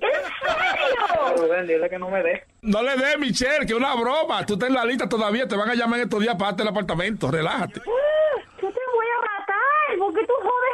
¿En 0.01 0.13
serio? 0.39 1.37
Rubén, 1.37 1.67
dile 1.67 1.91
que 1.91 1.99
no 1.99 2.09
me 2.09 2.23
dé. 2.23 2.45
No 2.63 2.83
le 2.83 2.97
dé, 2.97 3.17
Michelle, 3.19 3.67
que 3.67 3.73
es 3.73 3.79
una 3.79 3.95
broma. 3.97 4.45
Tú 4.47 4.55
estás 4.55 4.69
en 4.69 4.75
la 4.77 4.85
lista 4.85 5.09
todavía, 5.09 5.47
te 5.49 5.57
van 5.57 5.69
a 5.71 5.75
llamar 5.75 5.99
en 6.01 6.05
estos 6.05 6.21
días 6.21 6.35
para 6.37 6.51
darte 6.53 6.63
el 6.63 6.69
apartamento. 6.69 7.31
Relájate. 7.31 7.81
Ah, 7.81 8.41
Yo 8.63 8.69
te 8.69 8.81
voy 8.95 9.07
a 9.07 9.21
matar, 9.23 9.99
porque 9.99 10.25
tú 10.27 10.33
jodes? 10.35 10.68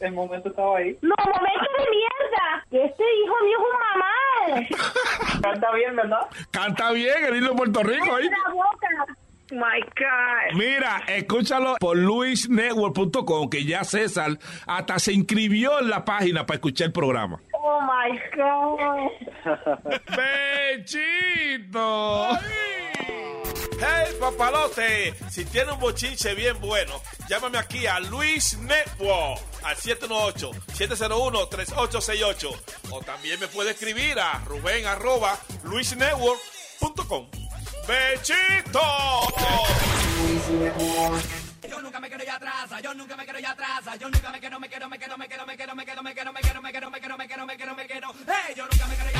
El, 0.00 0.12
momento 0.12 0.50
estaba 0.50 0.78
ahí. 0.78 0.98
No, 1.00 1.14
momento 1.18 1.66
de 1.78 1.90
mierda. 1.90 2.66
Que 2.70 2.84
Este 2.84 3.02
hijo 3.02 3.34
mío 3.44 3.58
es 3.58 3.64
un 3.64 3.76
mamá. 3.88 5.42
Canta 5.42 5.72
bien, 5.74 5.96
¿verdad? 5.96 6.26
Canta 6.50 6.92
bien 6.92 7.24
el 7.24 7.40
de 7.40 7.50
Puerto 7.50 7.82
Rico 7.82 8.14
ahí. 8.14 8.28
la 8.28 8.52
boca. 8.52 9.16
My 9.52 9.80
God. 9.82 10.56
Mira, 10.56 11.02
escúchalo 11.08 11.76
por 11.80 11.96
luisnetwork.com, 11.96 13.50
que 13.50 13.64
ya 13.64 13.82
César 13.82 14.38
hasta 14.66 14.98
se 15.00 15.12
inscribió 15.12 15.80
en 15.80 15.90
la 15.90 16.04
página 16.04 16.46
para 16.46 16.56
escuchar 16.56 16.88
el 16.88 16.92
programa. 16.92 17.40
Oh 17.52 17.80
my 17.80 18.16
God. 18.36 19.10
¡Bechito! 20.76 22.38
Hey, 23.82 24.14
papalote, 24.20 25.14
si 25.30 25.46
tiene 25.46 25.72
un 25.72 25.80
bochinche 25.80 26.34
bien 26.34 26.60
bueno, 26.60 27.00
llámame 27.30 27.56
aquí 27.56 27.86
a 27.86 27.98
Luis 27.98 28.58
Network 28.58 29.40
al 29.62 29.74
718-701-3868. 29.74 32.60
O 32.90 33.00
también 33.00 33.40
me 33.40 33.48
puede 33.48 33.70
escribir 33.70 34.20
a 34.20 34.34
Rubén 34.44 34.86
arroba 34.86 35.38
luisnetwork.com. 35.64 37.30
¡Bechito! 37.88 38.82
Yo 41.66 41.80
nunca 41.80 42.00
me 42.00 42.10
quedo 42.10 42.22
ya 42.22 42.36
atrás, 42.36 42.70
yo 42.82 42.92
nunca 42.92 43.16
me 43.16 43.24
quedo 43.24 43.38
ya 43.38 43.52
atrás, 43.52 43.80
yo 43.98 44.10
nunca 44.10 44.30
me 44.30 44.40
quedo, 44.40 44.60
me 44.60 44.68
quedo, 44.68 44.90
me 44.90 44.98
quedo, 44.98 45.16
me 45.16 45.26
quedo, 45.26 45.46
me 45.46 45.56
quedo, 45.56 45.74
me 45.74 45.86
quedo, 45.86 46.02
me 46.02 46.14
quedo, 46.14 46.32
me 46.32 46.42
quedo, 46.42 46.60
me 46.60 46.70
quedo, 46.70 46.90
me 46.90 47.00
quedo, 47.00 47.16
me 47.16 47.28
quedo, 47.28 47.46
me 47.46 47.56
quedo, 47.56 47.74
me 47.74 47.86
quedo. 47.86 48.12
Hey, 48.26 48.52
yo 48.54 48.66
nunca 48.66 48.86
me 48.86 48.96
quedo 48.96 49.10
ya 49.10 49.19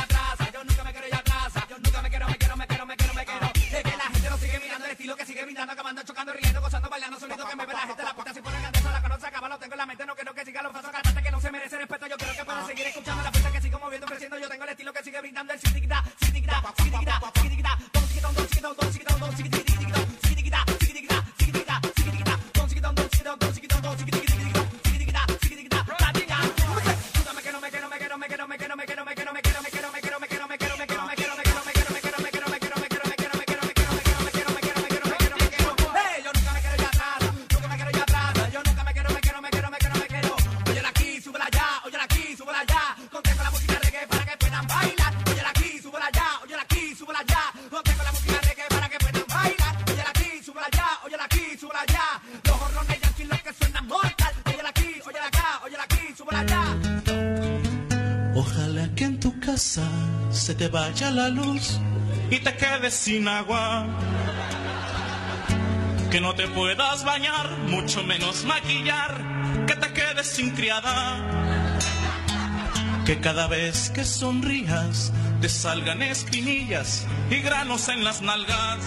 gritando, 5.61 5.73
acabando, 5.73 6.03
chocando, 6.03 6.33
riendo, 6.33 6.61
gozando, 6.61 6.89
bailando, 6.89 7.19
sonido 7.19 7.45
que 7.45 7.55
me 7.55 7.65
ve 7.65 7.73
la 7.73 7.79
gente, 7.81 8.03
la 8.03 8.13
puerta 8.13 8.33
si 8.33 8.41
ponen 8.41 8.65
antes, 8.65 8.83
la 8.83 9.01
que 9.01 9.21
se 9.21 9.27
acaba, 9.27 9.49
lo 9.49 9.59
tengo 9.59 9.73
en 9.73 9.77
la 9.77 9.85
mente, 9.85 10.05
no 10.05 10.15
quiero 10.15 10.33
que 10.33 10.45
siga 10.45 10.61
los 10.63 10.73
pasos, 10.73 10.91
cantante 10.91 11.21
que 11.21 11.31
no 11.31 11.39
se 11.39 11.51
merece 11.51 11.77
respeto, 11.77 12.07
yo 12.07 12.17
quiero 12.17 12.33
que 12.33 12.45
pueda 12.45 12.65
seguir 12.65 12.87
escuchando 12.87 13.23
la 13.23 13.31
fuerza 13.31 13.51
que 13.51 13.61
sigo 13.61 13.79
moviendo, 13.79 14.07
creciendo, 14.07 14.39
yo 14.39 14.49
tengo 14.49 14.63
el 14.63 14.69
estilo 14.69 14.93
que 14.93 15.03
sigue 15.03 15.21
brindando 15.21 15.53
el 15.53 15.59
sitigda, 15.59 16.03
sitigda, 16.19 16.63
sitigda, 16.77 17.19
sitigda, 17.43 17.77
don 17.93 18.07
sitigda, 18.07 18.39
don 18.41 18.51
sitigda, 18.51 18.73
don 18.73 18.93
sitigda, 18.93 19.15
don 19.19 19.37
sitigda, 19.37 19.57
sitigda, 19.57 19.99
sitigda, 20.27 20.65
sitigda, 20.79 21.25
sitigda, 21.37 21.81
sitigda, 21.93 22.39
don 22.53 22.69
sitigda, 22.69 22.91
don 22.91 23.09
sitigda, 23.09 23.35
don 23.35 23.53
sitigda, 23.53 23.81
don 23.81 23.97
sitigda, 23.97 24.40
vaya 61.01 61.11
la 61.15 61.29
luz 61.29 61.79
y 62.29 62.39
te 62.39 62.55
quedes 62.55 62.93
sin 62.93 63.27
agua. 63.27 63.87
Que 66.11 66.21
no 66.21 66.35
te 66.35 66.47
puedas 66.47 67.03
bañar, 67.03 67.49
mucho 67.67 68.03
menos 68.03 68.43
maquillar, 68.45 69.65
que 69.65 69.75
te 69.75 69.93
quedes 69.93 70.27
sin 70.27 70.51
criada. 70.51 71.17
Que 73.05 73.19
cada 73.19 73.47
vez 73.47 73.89
que 73.89 74.03
sonrías 74.03 75.11
te 75.41 75.49
salgan 75.49 76.03
espinillas 76.03 77.07
y 77.29 77.41
granos 77.41 77.87
en 77.89 78.03
las 78.03 78.21
nalgas. 78.21 78.79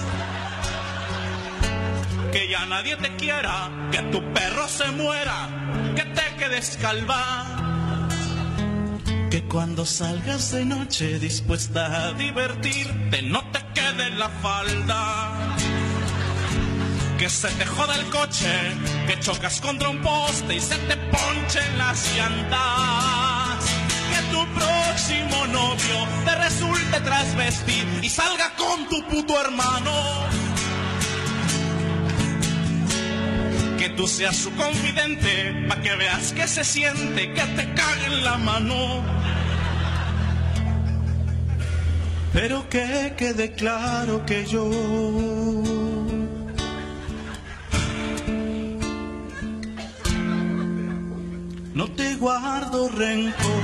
Que 2.32 2.48
ya 2.48 2.64
nadie 2.66 2.96
te 2.96 3.16
quiera, 3.16 3.70
que 3.90 4.02
tu 4.12 4.22
perro 4.32 4.68
se 4.68 4.90
muera, 4.92 5.48
que 5.96 6.04
te 6.04 6.36
quedes 6.38 6.76
calva. 6.80 7.43
Cuando 9.48 9.86
salgas 9.86 10.50
de 10.52 10.64
noche 10.64 11.18
dispuesta 11.18 12.08
a 12.08 12.12
divertirte 12.12 13.22
no 13.22 13.42
te 13.52 13.60
quede 13.74 14.10
la 14.10 14.28
falda. 14.28 15.32
Que 17.18 17.28
se 17.28 17.48
te 17.48 17.64
joda 17.64 17.94
el 17.94 18.06
coche, 18.06 18.50
que 19.06 19.20
chocas 19.20 19.60
contra 19.60 19.88
un 19.88 20.02
poste 20.02 20.56
y 20.56 20.60
se 20.60 20.76
te 20.76 20.96
ponchen 20.96 21.78
las 21.78 22.16
llantas. 22.16 23.64
Que 24.10 24.34
tu 24.34 24.44
próximo 24.54 25.46
novio 25.46 26.08
te 26.24 26.34
resulte 26.34 27.00
trasvestir 27.00 27.86
y 28.02 28.08
salga 28.08 28.54
con 28.56 28.88
tu 28.88 29.06
puto 29.08 29.40
hermano. 29.40 29.92
Que 33.78 33.90
tú 33.90 34.08
seas 34.08 34.36
su 34.36 34.52
confidente, 34.56 35.66
pa' 35.68 35.80
que 35.80 35.94
veas 35.94 36.32
que 36.32 36.48
se 36.48 36.64
siente, 36.64 37.32
que 37.32 37.42
te 37.42 37.74
cague 37.74 38.06
en 38.06 38.24
la 38.24 38.36
mano. 38.38 39.13
Pero 42.34 42.68
que 42.68 43.14
quede 43.16 43.52
claro 43.52 44.26
que 44.26 44.44
yo 44.44 44.68
no 51.74 51.86
te 51.92 52.16
guardo 52.16 52.88
rencor. 52.88 53.62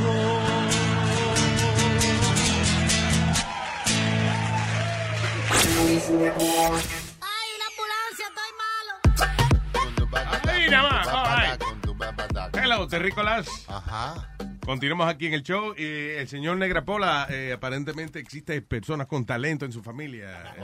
¡Ay, 7.20 7.48
la 7.58 7.66
ambulancia, 7.70 8.26
estoy 8.28 8.52
malo! 8.62 8.94
Ahí 10.48 10.70
nada 10.70 10.88
más. 10.88 11.06
Right. 11.58 11.60
Hello, 12.54 12.86
terrícolas. 12.86 13.48
Ajá. 13.66 14.30
Continuamos 14.70 15.08
aquí 15.08 15.26
en 15.26 15.34
el 15.34 15.42
show. 15.42 15.74
y 15.76 15.82
el 15.82 16.28
señor 16.28 16.56
Negrapola, 16.56 17.26
eh, 17.28 17.52
aparentemente 17.52 18.20
existe 18.20 18.62
personas 18.62 19.08
con 19.08 19.26
talento 19.26 19.64
en 19.64 19.72
su 19.72 19.82
familia. 19.82 20.54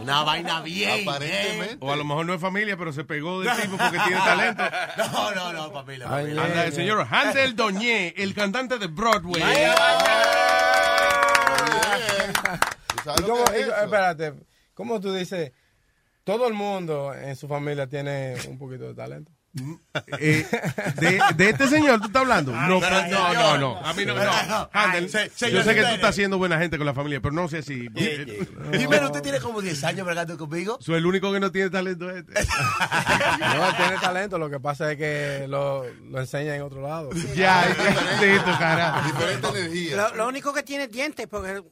Una 0.00 0.22
vaina 0.22 0.60
bien. 0.60 1.08
Aparentemente. 1.08 1.78
O 1.80 1.92
a 1.92 1.96
lo 1.96 2.04
mejor 2.04 2.24
no 2.24 2.34
es 2.34 2.40
familia, 2.40 2.76
pero 2.76 2.92
se 2.92 3.02
pegó 3.02 3.40
del 3.40 3.50
tipo 3.62 3.76
porque 3.76 3.98
tiene 3.98 4.16
talento. 4.22 4.62
No, 4.96 5.34
no, 5.34 5.52
no, 5.52 5.72
familia. 5.72 6.08
familia. 6.08 6.44
Anda, 6.44 6.66
el 6.66 6.72
señor 6.72 7.04
Hansel 7.10 7.56
Doñé, 7.56 8.14
el 8.16 8.32
cantante 8.32 8.78
de 8.78 8.86
Broadway. 8.86 9.42
¿Y 12.94 13.22
cómo- 13.22 13.44
espérate, 13.50 14.34
¿cómo 14.72 15.00
tú 15.00 15.12
dices? 15.12 15.50
Todo 16.22 16.46
el 16.46 16.54
mundo 16.54 17.12
en 17.12 17.34
su 17.34 17.48
familia 17.48 17.88
tiene 17.88 18.36
un 18.48 18.56
poquito 18.56 18.84
de 18.84 18.94
talento. 18.94 19.32
Eh, 20.18 20.46
de, 20.96 21.20
de 21.36 21.48
este 21.50 21.68
señor 21.68 22.00
tú 22.00 22.06
estás 22.08 22.22
hablando? 22.22 22.52
No, 22.52 22.78
Pero, 22.80 23.08
no, 23.08 23.32
no, 23.34 23.58
no. 23.58 23.76
A 23.78 23.92
mí 23.94 24.04
no, 24.04 24.14
no. 24.14 24.20
Ay, 24.22 24.68
Handel, 24.72 25.08
se- 25.10 25.50
yo 25.50 25.62
sé 25.62 25.74
que 25.74 25.82
tú 25.82 25.88
estás 25.94 26.14
siendo 26.14 26.36
buena 26.38 26.58
gente 26.58 26.76
con 26.76 26.86
la 26.86 26.92
familia, 26.94 27.20
pero 27.20 27.34
no 27.34 27.48
sé 27.48 27.62
si. 27.62 27.88
Primero, 27.88 29.06
usted 29.06 29.22
tiene 29.22 29.40
como 29.40 29.60
10 29.62 29.82
años 29.84 30.04
bregando 30.06 30.36
conmigo. 30.36 30.78
Soy 30.80 30.96
el 30.96 31.06
único 31.06 31.32
que 31.32 31.40
no 31.40 31.50
tiene 31.50 31.70
talento 31.70 32.10
es 32.10 32.18
este. 32.18 32.32
No, 33.38 33.76
tiene 33.76 33.96
talento, 34.00 34.38
lo 34.38 34.50
que 34.50 34.60
pasa 34.60 34.92
es 34.92 34.98
que 34.98 35.46
lo, 35.48 35.84
lo 36.10 36.20
enseña 36.20 36.54
en 36.56 36.62
otro 36.62 36.82
lado. 36.82 37.10
Ya, 37.34 37.64
cara. 38.58 39.02
Diferente 39.06 39.48
energía. 39.48 39.96
Lo, 39.96 40.14
lo 40.16 40.28
único 40.28 40.52
que 40.52 40.62
tiene 40.62 40.84
es 40.84 40.90
dientes, 40.92 41.26
porque 41.28 41.62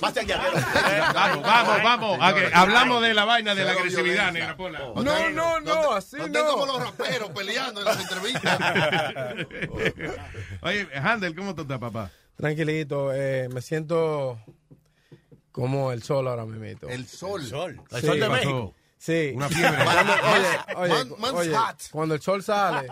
Vamos, 0.00 1.42
vamos, 1.42 1.82
vamos. 1.82 2.34
que 2.34 2.50
hablamos 2.52 3.02
de 3.02 3.14
la 3.14 3.24
vaina 3.24 3.54
de 3.54 3.64
la 3.64 3.72
agresividad. 3.72 4.32
Negra 4.32 4.56
Pola. 4.56 4.78
No, 4.96 5.30
no, 5.30 5.60
no, 5.60 5.92
así 5.92 6.16
No 6.16 6.46
como 6.46 6.66
los 6.66 6.82
raperos 6.84 7.30
peleando 7.30 7.80
en 7.80 7.86
las 7.86 8.00
entrevistas. 8.00 8.58
Oye, 10.62 10.88
Handel, 10.94 11.34
¿cómo 11.34 11.54
tú 11.54 11.62
estás, 11.62 11.78
papá? 11.78 12.10
Tranquilito, 12.36 13.12
eh, 13.14 13.48
me 13.52 13.62
siento 13.62 14.38
como 15.52 15.92
el 15.92 16.02
sol 16.02 16.26
ahora 16.26 16.44
mismo. 16.44 16.88
El 16.88 17.06
sol. 17.06 17.42
Sí. 17.44 17.54
El 17.54 18.02
sol 18.02 18.20
de 18.20 18.26
¿Qué 18.26 18.28
México. 18.28 18.74
Sí. 19.04 19.32
Una 19.34 19.50
fiebre. 19.50 19.84
Cuando, 19.84 20.12
oye, 20.14 20.94
oye, 20.94 21.04
Man- 21.18 21.34
oye, 21.34 21.54
cuando 21.90 22.14
el 22.14 22.22
sol 22.22 22.42
sale, 22.42 22.88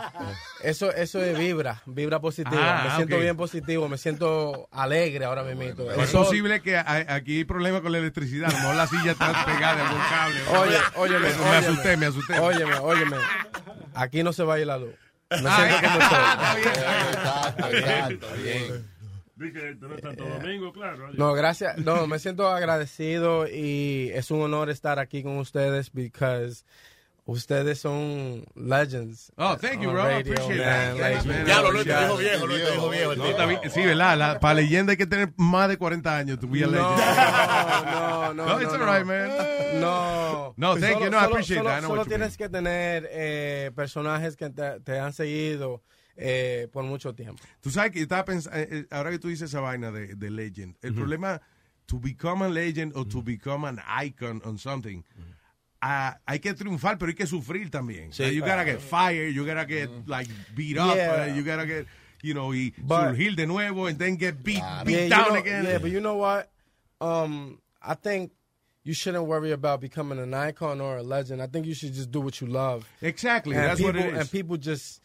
eso, 0.63 0.93
eso 0.93 1.23
es 1.23 1.39
vibra, 1.39 1.81
vibra 1.87 2.21
positiva. 2.21 2.81
Ah, 2.83 2.85
me 2.85 2.97
siento 2.97 3.17
ok. 3.17 3.23
bien 3.23 3.35
positivo, 3.39 3.89
me 3.89 3.97
siento 3.97 4.69
alegre 4.73 5.25
ahora 5.25 5.43
mismo. 5.43 5.63
Es 5.63 6.11
posible 6.11 6.61
que 6.61 6.77
aquí 6.77 7.39
hay 7.39 7.45
problemas 7.45 7.81
con 7.81 7.93
la 7.93 7.99
electricidad. 7.99 8.51
A 8.51 8.53
lo 8.53 8.59
mejor 8.59 8.75
la 8.75 8.87
silla 8.89 9.13
está 9.13 9.45
pegada 9.47 9.77
de 9.77 9.83
algún 9.83 10.01
cable. 10.11 10.41
Oye, 10.59 10.77
óyeme, 10.97 11.29
Me 11.35 11.57
asusté, 11.57 11.97
me 11.97 12.07
asusté. 12.07 12.39
Óyeme, 12.41 12.75
óyeme. 12.75 13.17
Aquí 13.95 14.23
no 14.23 14.35
se 14.35 14.43
va 14.45 14.55
a 14.55 14.59
ir 14.59 14.67
la 14.67 14.77
luz. 14.77 14.93
Me 15.31 15.49
Ah, 15.49 15.57
siento 15.57 15.89
como 15.89 15.97
el 15.97 16.09
sol. 16.11 17.73
Exacto, 17.75 18.27
bien. 18.43 18.69
No 18.69 18.75
estás 18.75 19.02
Santo 20.03 20.25
Domingo, 20.29 20.73
claro. 20.73 21.11
No, 21.15 21.33
gracias. 21.35 21.79
No, 21.79 22.07
me 22.07 22.19
siento 22.19 22.49
agradecido 22.49 23.47
y 23.49 24.11
es 24.15 24.31
un 24.31 24.43
honor 24.43 24.71
estar 24.71 24.99
aquí 24.99 25.23
con 25.23 25.39
ustedes 25.39 25.91
because 25.93 26.65
ustedes 27.25 27.79
son 27.81 28.45
legends. 28.57 29.33
Oh, 29.37 29.57
thank 29.57 29.81
you, 29.81 29.91
bro. 29.91 30.03
I 30.03 30.15
radio, 30.15 30.33
appreciate 30.33 30.59
man. 30.65 30.97
that. 30.97 31.01
Like, 31.01 31.29
Man, 31.29 31.45
Diablo, 31.45 31.69
I 31.69 31.73
Luis, 31.73 31.85
te 31.85 31.93
dijo 31.97 32.17
viejo, 32.17 32.47
Luis, 32.47 32.65
te 32.65 32.71
dijo 32.73 32.89
viejo. 32.91 33.15
No, 33.17 33.27
está 33.27 33.47
bien. 33.47 33.61
Sí, 33.71 33.85
¿verdad? 33.85 34.19
La- 34.19 34.41
para 34.41 34.55
leyenda 34.55 34.91
hay 34.93 34.97
que 34.97 35.07
tener 35.07 35.33
más 35.37 35.69
de 35.69 35.77
40 35.79 36.17
años. 36.17 36.39
To 36.41 36.49
be 36.49 36.65
a 36.65 36.67
legend. 36.67 36.83
No, 37.93 38.35
no, 38.35 38.47
No, 38.47 38.61
it's 38.61 38.73
no, 38.73 38.79
all 38.85 38.87
right, 38.87 39.07
no. 39.07 39.07
man. 39.07 39.81
No. 39.81 40.55
No, 40.57 40.75
thank 40.77 40.95
Solo- 40.95 41.05
you. 41.07 41.11
No, 41.11 41.19
I 41.19 41.25
appreciate 41.25 41.59
solo- 41.59 41.71
that. 41.71 41.79
I 41.79 41.81
know 41.81 41.91
Solo 41.91 42.05
tienes 42.07 42.37
que 42.37 42.49
tener 42.49 43.09
eh, 43.11 43.71
personajes 43.75 44.37
que 44.37 44.51
te, 44.51 44.81
te 44.81 44.99
han 44.99 45.13
seguido 45.13 45.83
eh, 46.17 46.69
por 46.73 46.85
mucho 46.85 47.15
tiempo. 47.15 47.43
Tú 47.61 47.71
sabes 47.71 47.91
que 47.93 47.99
yo 47.99 48.03
estaba 48.05 48.25
pensando, 48.25 48.57
ahora 48.91 49.11
que 49.11 49.19
tú 49.19 49.29
dices 49.29 49.51
esa 49.51 49.61
vaina 49.61 49.91
de, 49.91 50.15
de 50.15 50.31
legend, 50.31 50.77
el 50.83 50.95
problema, 50.95 51.41
to 51.87 51.99
become 51.99 52.43
a 52.45 52.49
legend 52.49 52.93
or 52.97 53.07
to 53.07 53.23
become 53.23 53.65
an 53.67 53.81
icon 54.01 54.41
on 54.45 54.57
something, 54.59 55.03
ah, 55.81 56.17
hay 56.27 56.39
que 56.39 56.55
triunfar, 56.55 56.99
pero 56.99 57.11
hay 57.11 57.15
que 57.17 57.27
sufrir 57.27 57.71
también. 57.71 58.13
Sí. 58.13 58.25
So 58.25 58.31
you 58.31 58.41
gotta 58.43 58.65
get 58.65 58.81
fired, 58.81 59.35
you 59.35 59.45
gotta 59.45 59.65
get 59.67 59.89
like 60.07 60.29
beat 60.55 60.79
up, 60.79 60.95
Yeah. 60.97 61.25
uh, 61.33 61.35
you 61.35 61.43
gotta 61.43 61.67
get, 61.67 61.87
you 62.23 62.35
know, 62.35 62.51
y 62.53 62.73
But- 62.79 63.17
surgir 63.17 63.35
de 63.37 63.47
nuevo 63.47 63.87
and 63.89 63.99
then 63.99 64.17
get 64.17 64.43
beat, 64.45 64.63
beat 64.85 64.95
Yeah, 64.95 65.05
you 65.05 65.11
down 65.11 65.29
know- 65.31 65.41
again. 65.41 65.65
Yeah, 65.65 65.79
but 65.79 65.91
you 65.91 66.01
know 66.01 66.17
what? 66.17 66.51
Um, 67.01 67.59
I 67.83 67.95
think 67.95 68.31
you 68.85 68.95
shouldn't 68.95 69.27
worry 69.27 69.51
about 69.53 69.81
becoming 69.81 70.19
an 70.21 70.35
icon 70.35 70.81
or 70.81 70.99
a 70.99 71.03
legend. 71.03 71.43
I 71.43 71.47
think 71.49 71.67
you 71.67 71.75
should 71.75 71.93
just 71.95 72.11
do 72.13 72.21
what 72.21 72.41
you 72.41 72.47
love. 72.47 72.85
Exactly, 73.01 73.57
And 73.57 73.65
that's 73.65 73.81
people, 73.81 73.93
what 73.95 74.07
it 74.09 74.15
is. 74.15 74.21
And 74.21 74.31
people 74.31 74.57
just 74.57 75.01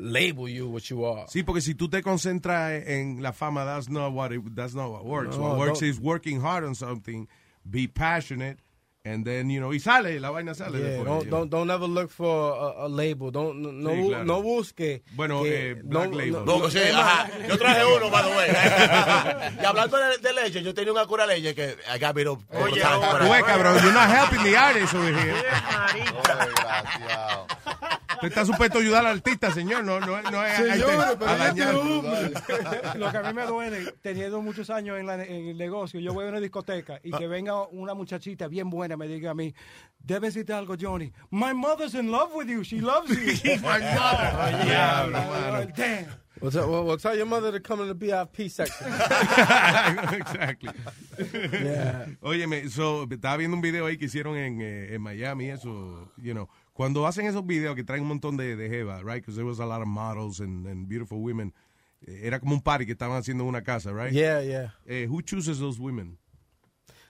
label 0.00 0.48
you 0.48 0.68
what 0.68 0.88
you 0.90 1.04
are. 1.04 1.26
Sí, 1.28 1.42
porque 1.42 1.60
si 1.60 1.74
tú 1.74 1.88
te 1.88 2.02
concentras 2.02 2.82
en 2.86 3.22
la 3.22 3.32
fama, 3.32 3.64
that's 3.64 3.88
not 3.88 4.12
what 4.12 4.32
it, 4.32 4.40
that's 4.54 4.74
not 4.74 4.90
what 4.90 5.04
works. 5.04 5.36
No, 5.36 5.42
what 5.48 5.58
works 5.58 5.80
don't- 5.80 5.88
is 5.90 6.00
working 6.00 6.40
hard 6.40 6.64
on 6.64 6.74
something, 6.74 7.28
be 7.68 7.86
passionate, 7.86 8.58
and 9.04 9.24
then 9.24 9.48
you 9.48 9.60
know, 9.60 9.70
y 9.72 9.78
sale, 9.78 10.20
la 10.20 10.30
vaina 10.30 10.54
sale 10.54 10.72
Yeah, 10.78 10.98
después. 10.98 11.04
don't, 11.06 11.30
don't 11.30 11.48
don't 11.50 11.70
ever 11.70 11.86
look 11.86 12.10
for 12.10 12.52
a, 12.52 12.84
a 12.84 12.88
label. 12.88 13.30
Don't 13.30 13.56
no 13.62 13.70
no, 13.72 13.90
Sí, 13.90 14.08
claro. 14.08 14.24
no 14.24 14.42
busque. 14.42 15.02
Bueno, 15.16 15.42
que- 15.42 15.70
eh, 15.70 15.74
Black 15.82 16.12
Label. 16.12 16.44
no, 16.44 16.58
no, 16.58 16.68
sí, 16.70 16.78
ajá. 16.78 17.30
Yo 17.48 17.56
traje 17.58 17.84
uno, 17.84 18.10
by 18.10 18.22
the 18.22 18.36
way. 18.36 18.50
y 19.62 19.64
hablando 19.64 19.96
de, 19.96 20.18
de 20.18 20.32
leche, 20.34 20.62
yo 20.62 20.74
tenía 20.74 20.92
una 20.92 21.06
cura 21.06 21.26
leche 21.26 21.54
que 21.54 21.76
I 21.94 21.98
got 21.98 22.14
me 22.14 22.26
up- 22.28 22.42
Oye, 22.52 22.72
Oye, 22.72 23.42
cabrón, 23.42 23.78
you're 23.82 23.92
not 23.92 24.10
helping 24.10 24.42
the 24.44 24.54
artist 24.56 24.92
over 24.94 25.12
here. 25.14 25.34
Desgraciado. 26.24 27.46
Usted 28.22 28.28
está 28.28 28.44
supuesto 28.44 28.78
a 28.78 28.80
ayudar 28.82 29.06
al 29.06 29.12
artista, 29.16 29.50
señor. 29.50 29.82
No, 29.84 29.98
no, 29.98 30.20
no 30.22 30.44
es 30.44 30.56
Señor, 30.56 30.90
a, 31.00 31.18
pero 31.18 31.30
a 31.30 31.48
este 31.48 31.66
hombre. 31.66 32.32
Lo 32.98 33.10
que 33.10 33.16
a 33.16 33.22
mí 33.22 33.32
me 33.32 33.46
duele, 33.46 33.94
teniendo 34.02 34.42
muchos 34.42 34.68
años 34.68 34.98
en, 34.98 35.06
la- 35.06 35.24
en 35.24 35.48
el 35.48 35.56
negocio, 35.56 35.98
yo 36.00 36.12
voy 36.12 36.26
a 36.26 36.28
una 36.28 36.40
discoteca 36.40 37.00
y 37.02 37.10
que 37.12 37.26
venga 37.26 37.62
una 37.68 37.94
muchachita 37.94 38.46
bien 38.46 38.68
buena 38.68 38.96
me 38.98 39.08
diga 39.08 39.30
a 39.30 39.34
mí, 39.34 39.54
debes 39.98 40.34
decirte 40.34 40.52
algo, 40.52 40.76
Johnny. 40.78 41.10
My 41.30 41.54
mother's 41.54 41.94
in 41.94 42.10
love 42.10 42.34
with 42.34 42.48
you. 42.48 42.62
She 42.62 42.80
loves 42.80 43.08
you. 43.10 43.56
My 43.62 43.78
mother. 43.80 44.64
Diablo, 44.64 45.18
mano. 45.18 45.66
Damn. 45.74 46.06
Well, 46.40 46.50
tell, 46.50 46.70
well, 46.84 46.96
tell 46.96 47.14
your 47.16 47.26
mother 47.26 47.52
to 47.52 47.60
come 47.60 47.82
in 47.82 47.88
the 47.88 47.94
VIP 47.94 48.50
section. 48.50 48.86
exactly. 50.14 50.70
Yeah. 51.52 52.06
Óyeme, 52.22 52.68
so, 52.70 53.06
estaba 53.10 53.36
viendo 53.36 53.56
un 53.56 53.60
video 53.60 53.84
ahí 53.86 53.98
que 53.98 54.06
hicieron 54.06 54.36
en, 54.36 54.60
eh, 54.62 54.94
en 54.94 55.02
Miami, 55.02 55.50
eso, 55.50 56.10
you 56.16 56.32
know, 56.32 56.48
cuando 56.72 57.06
hacen 57.06 57.26
esos 57.26 57.46
videos 57.46 57.74
que 57.74 57.84
traen 57.84 58.02
un 58.02 58.08
montón 58.08 58.36
de, 58.36 58.56
de 58.56 58.68
jeva, 58.68 59.02
right, 59.02 59.22
because 59.22 59.36
there 59.36 59.46
was 59.46 59.60
a 59.60 59.66
lot 59.66 59.82
of 59.82 59.88
models 59.88 60.40
and, 60.40 60.66
and 60.66 60.88
beautiful 60.88 61.18
women, 61.18 61.52
Era 62.06 62.40
como 62.40 62.54
un 62.54 62.62
party 62.62 62.86
que 62.86 62.92
estaban 62.92 63.18
haciendo 63.18 63.44
en 63.44 63.48
una 63.48 63.62
casa, 63.62 63.92
right? 63.92 64.12
Yeah, 64.12 64.40
yeah. 64.40 64.72
Eh, 64.86 65.06
who 65.06 65.22
chooses 65.22 65.58
those 65.58 65.78
women? 65.78 66.16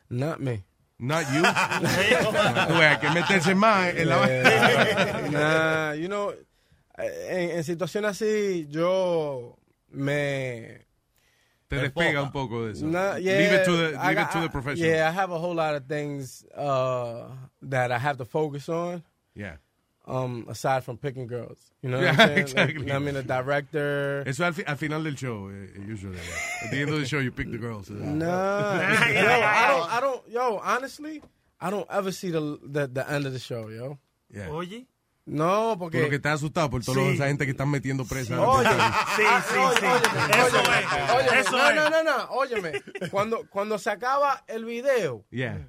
Not 0.08 0.40
me. 0.40 0.64
Not 0.98 1.32
you. 1.32 1.42
Güey, 2.74 2.86
hay 2.86 2.98
que 2.98 3.08
meterse 3.10 3.54
más 3.54 3.94
en 3.94 4.08
la 4.08 4.26
Yeah. 4.26 5.28
nah, 5.30 5.92
you 5.92 6.08
know, 6.08 6.34
en, 6.98 7.50
en 7.50 7.64
situaciones 7.64 8.10
así, 8.10 8.66
yo 8.68 9.56
me... 9.92 10.86
Te 11.68 11.76
despega 11.76 12.20
un 12.20 12.32
poco 12.32 12.66
de 12.66 12.72
eso. 12.72 12.84
Nah, 12.84 13.14
yeah, 13.14 13.38
leave 13.38 13.52
it 13.52 13.64
to 13.64 13.76
the, 13.76 13.96
I 13.96 14.08
leave 14.08 14.18
it 14.18 14.30
to 14.32 14.40
the 14.40 14.48
professional. 14.48 14.90
Yeah, 14.90 15.08
I 15.08 15.12
have 15.12 15.30
a 15.30 15.38
whole 15.38 15.54
lot 15.54 15.76
of 15.76 15.86
things 15.86 16.44
uh, 16.56 17.28
that 17.62 17.92
I 17.92 17.98
have 17.98 18.18
to 18.18 18.24
focus 18.24 18.68
on. 18.68 19.04
Yeah. 19.34 19.56
Um, 20.06 20.46
aside 20.48 20.82
from 20.82 20.96
picking 20.96 21.26
girls, 21.26 21.58
you 21.82 21.90
know. 21.90 22.00
Yeah, 22.00 22.12
what 22.12 22.20
I'm 22.20 22.26
saying? 22.28 22.38
exactly. 22.38 22.84
Like, 22.86 22.92
I 22.94 22.98
mean, 22.98 23.14
the 23.14 23.22
director. 23.22 24.24
Eso 24.26 24.44
al, 24.44 24.52
fi- 24.52 24.64
al 24.66 24.76
final 24.76 25.02
del 25.04 25.14
show, 25.14 25.48
eh, 25.50 25.78
usually. 25.86 26.16
At 26.64 26.70
the 26.70 26.78
end 26.80 26.90
of 26.90 26.98
the 26.98 27.06
show, 27.06 27.18
you 27.20 27.30
pick 27.30 27.50
the 27.50 27.58
girls. 27.58 27.90
Nah, 27.90 28.26
yo, 28.80 28.86
I 28.88 29.68
don't, 29.68 29.92
I 29.92 30.00
don't, 30.00 30.22
yo, 30.28 30.60
honestly, 30.64 31.22
I 31.60 31.70
don't 31.70 31.86
ever 31.90 32.10
see 32.12 32.30
the 32.30 32.58
the, 32.66 32.86
the 32.88 33.08
end 33.08 33.26
of 33.26 33.32
the 33.34 33.38
show, 33.38 33.68
yo. 33.68 33.98
Yeah. 34.34 34.48
Oye. 34.50 34.86
No, 35.26 35.76
Por 35.78 35.90
porque. 35.90 36.02
lo 36.02 36.08
que 36.08 36.16
estás 36.16 36.40
asustado 36.40 36.70
por 36.70 36.82
toda 36.82 36.96
Sí. 36.96 37.14
esa 37.14 37.26
gente 37.28 37.44
que 37.44 37.52
están 37.52 37.70
metiendo 37.70 38.04
presa. 38.04 38.40
Oye, 38.40 38.68
Sí, 38.68 39.22
ah, 39.28 39.44
sí, 39.46 39.56
oye, 39.58 39.76
sí. 39.78 39.86
óyeme, 39.86 40.32
Eso 40.40 40.56
óyeme, 40.56 40.80
es, 40.80 41.12
óyeme, 41.14 41.40
eso 41.40 41.50
no, 41.52 41.68
es. 41.68 41.74
no, 41.76 41.90
no, 41.90 42.02
no, 42.02 42.24
óyeme. 42.30 42.72
Cuando, 43.10 43.46
cuando 43.48 43.78
se 43.78 43.90
acaba 43.90 44.42
el 44.48 44.64
video, 44.64 45.24
Yeah. 45.30 45.68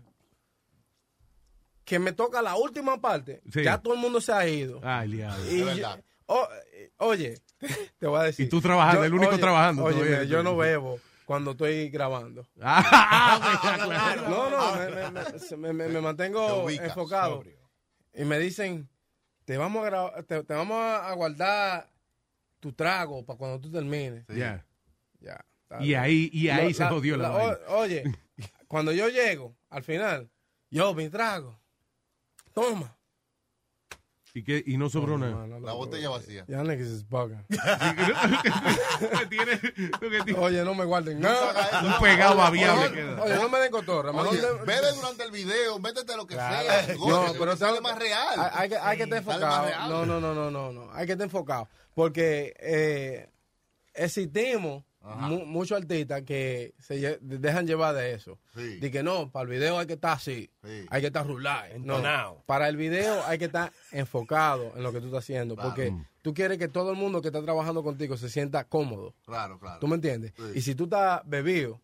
Que 1.92 2.00
me 2.00 2.14
toca 2.14 2.42
la 2.42 2.56
última 2.56 3.02
parte, 3.02 3.42
Sí. 3.52 3.64
ya 3.64 3.78
todo 3.82 3.96
el 3.96 4.00
mundo 4.00 4.22
se 4.22 4.32
ha 4.32 4.48
ido. 4.48 4.80
Ay. 4.82 5.22
Y 5.50 5.60
yo- 5.78 5.98
o- 6.28 6.48
oye, 7.00 7.38
te 8.00 8.08
voy 8.08 8.18
a 8.22 8.24
decir. 8.24 8.46
Y 8.46 8.50
tú 8.50 8.62
trabajando, 8.62 9.04
el 9.04 9.14
único 9.14 9.38
trabajando 9.38 9.84
Oye, 9.84 10.26
yo 10.26 10.42
no 10.42 10.56
bebo 10.56 11.02
cuando 11.26 11.52
estoy 11.52 11.90
grabando. 11.90 12.48
Ah, 12.62 13.78
claro. 13.84 14.30
No, 14.30 14.50
no, 14.50 15.58
me, 15.58 15.74
me- 15.74 16.00
mantengo 16.02 16.64
ubicas, 16.64 16.88
enfocado. 16.88 17.36
sobrio. 17.36 17.58
Y 18.14 18.24
me 18.24 18.40
dicen, 18.40 18.88
te 19.44 19.58
vamos 19.58 19.86
a, 19.92 20.24
te, 20.24 20.42
te 20.46 20.54
vamos 20.54 20.78
a 20.82 21.12
guardar 21.14 21.90
tu 22.62 22.72
trago 22.72 23.26
para 23.26 23.38
cuando 23.38 23.60
tú 23.60 23.70
termines. 23.70 24.26
Yeah. 24.28 24.66
Ya. 25.20 25.44
Y 25.82 25.94
ahí, 25.96 26.30
y 26.32 26.48
ahí 26.48 26.74
se 26.74 26.86
jodió 26.86 27.18
la, 27.18 27.30
la- 27.30 27.36
o- 27.68 27.80
Oye, 27.82 28.04
cuando 28.70 28.94
yo 28.94 29.10
llego, 29.10 29.58
al 29.70 29.84
final, 29.84 30.30
yo, 30.70 30.94
mi 30.94 31.10
trago. 31.10 31.60
Toma. 32.54 32.98
¿Y, 34.34 34.44
qué? 34.46 34.64
y 34.66 34.78
no 34.78 34.90
sobró 34.90 35.18
nada. 35.18 35.46
La 35.60 35.74
botella 35.74 36.10
vacía. 36.10 36.46
Ya 36.48 36.64
que 39.20 39.26
tiene- 39.28 39.60
Oye, 40.38 40.64
no 40.64 40.74
me 40.74 40.86
guarden 40.86 41.20
nada. 41.20 41.82
Un 41.84 42.00
pegado 42.02 42.38
babiable 42.38 42.86
oye, 42.86 42.94
queda. 42.96 43.22
Oye, 43.24 43.36
no 43.36 43.50
me 43.50 43.60
den 43.60 43.72
cotorra. 43.72 44.12
Oye, 44.12 44.40
durante 44.96 45.24
el 45.26 45.32
video, 45.32 45.80
métete 45.80 46.16
lo 46.16 46.26
que 46.26 46.36
Claro. 46.36 46.64
sea. 46.86 46.96
No, 46.96 47.34
pero 47.38 47.58
sale 47.58 47.82
más 47.82 48.00
real. 48.00 48.40
Hay, 48.40 48.50
hay 48.54 48.70
que, 48.70 48.78
hay 48.78 48.98
que 48.98 49.04
estar 49.04 49.18
enfocado. 49.18 49.70
No, 49.90 50.06
no, 50.06 50.22
no, 50.22 50.34
no, 50.34 50.50
no, 50.50 50.72
no. 50.72 50.92
Hay 50.94 51.06
que 51.06 51.12
estar 51.12 51.26
enfocado. 51.26 51.68
Porque 51.94 52.54
eh, 52.60 53.30
existimos 53.94 54.86
mu- 55.04 55.46
muchos 55.46 55.78
artistas 55.82 56.22
que 56.24 56.74
se 56.80 57.00
lle- 57.02 57.20
dejan 57.20 57.66
llevar 57.68 57.96
de 57.96 58.14
eso. 58.14 58.38
Sí. 58.56 58.78
De 58.80 58.92
que 58.92 59.02
no, 59.04 59.32
para 59.32 59.44
el 59.44 59.50
video 59.50 59.78
hay 59.80 59.88
que 59.88 59.94
estar 59.94 60.14
así. 60.14 60.50
Sí. 60.64 60.86
Hay 60.90 61.02
que 61.02 61.08
estar 61.08 61.26
rular. 61.26 61.70
No, 61.80 62.44
para 62.46 62.70
el 62.70 62.78
video 62.78 63.24
hay 63.26 63.38
que 63.38 63.46
estar 63.46 63.72
enfocado 63.92 64.74
en 64.76 64.84
lo 64.84 64.92
que 64.94 65.00
tú 65.00 65.08
estás 65.08 65.24
haciendo. 65.24 65.56
Claro. 65.56 65.70
Porque 65.70 65.94
tú 66.22 66.34
quieres 66.34 66.58
que 66.58 66.68
todo 66.68 66.92
el 66.92 66.98
mundo 66.98 67.22
que 67.22 67.30
está 67.30 67.42
trabajando 67.42 67.84
contigo 67.84 68.16
se 68.18 68.30
sienta 68.30 68.64
cómodo. 68.66 69.16
Claro, 69.26 69.60
claro. 69.60 69.80
¿Tú 69.80 69.88
me 69.88 69.96
entiendes? 69.96 70.34
Sí. 70.38 70.44
Y 70.56 70.62
si 70.62 70.76
tú 70.76 70.84
estás 70.86 71.22
bebido. 71.26 71.82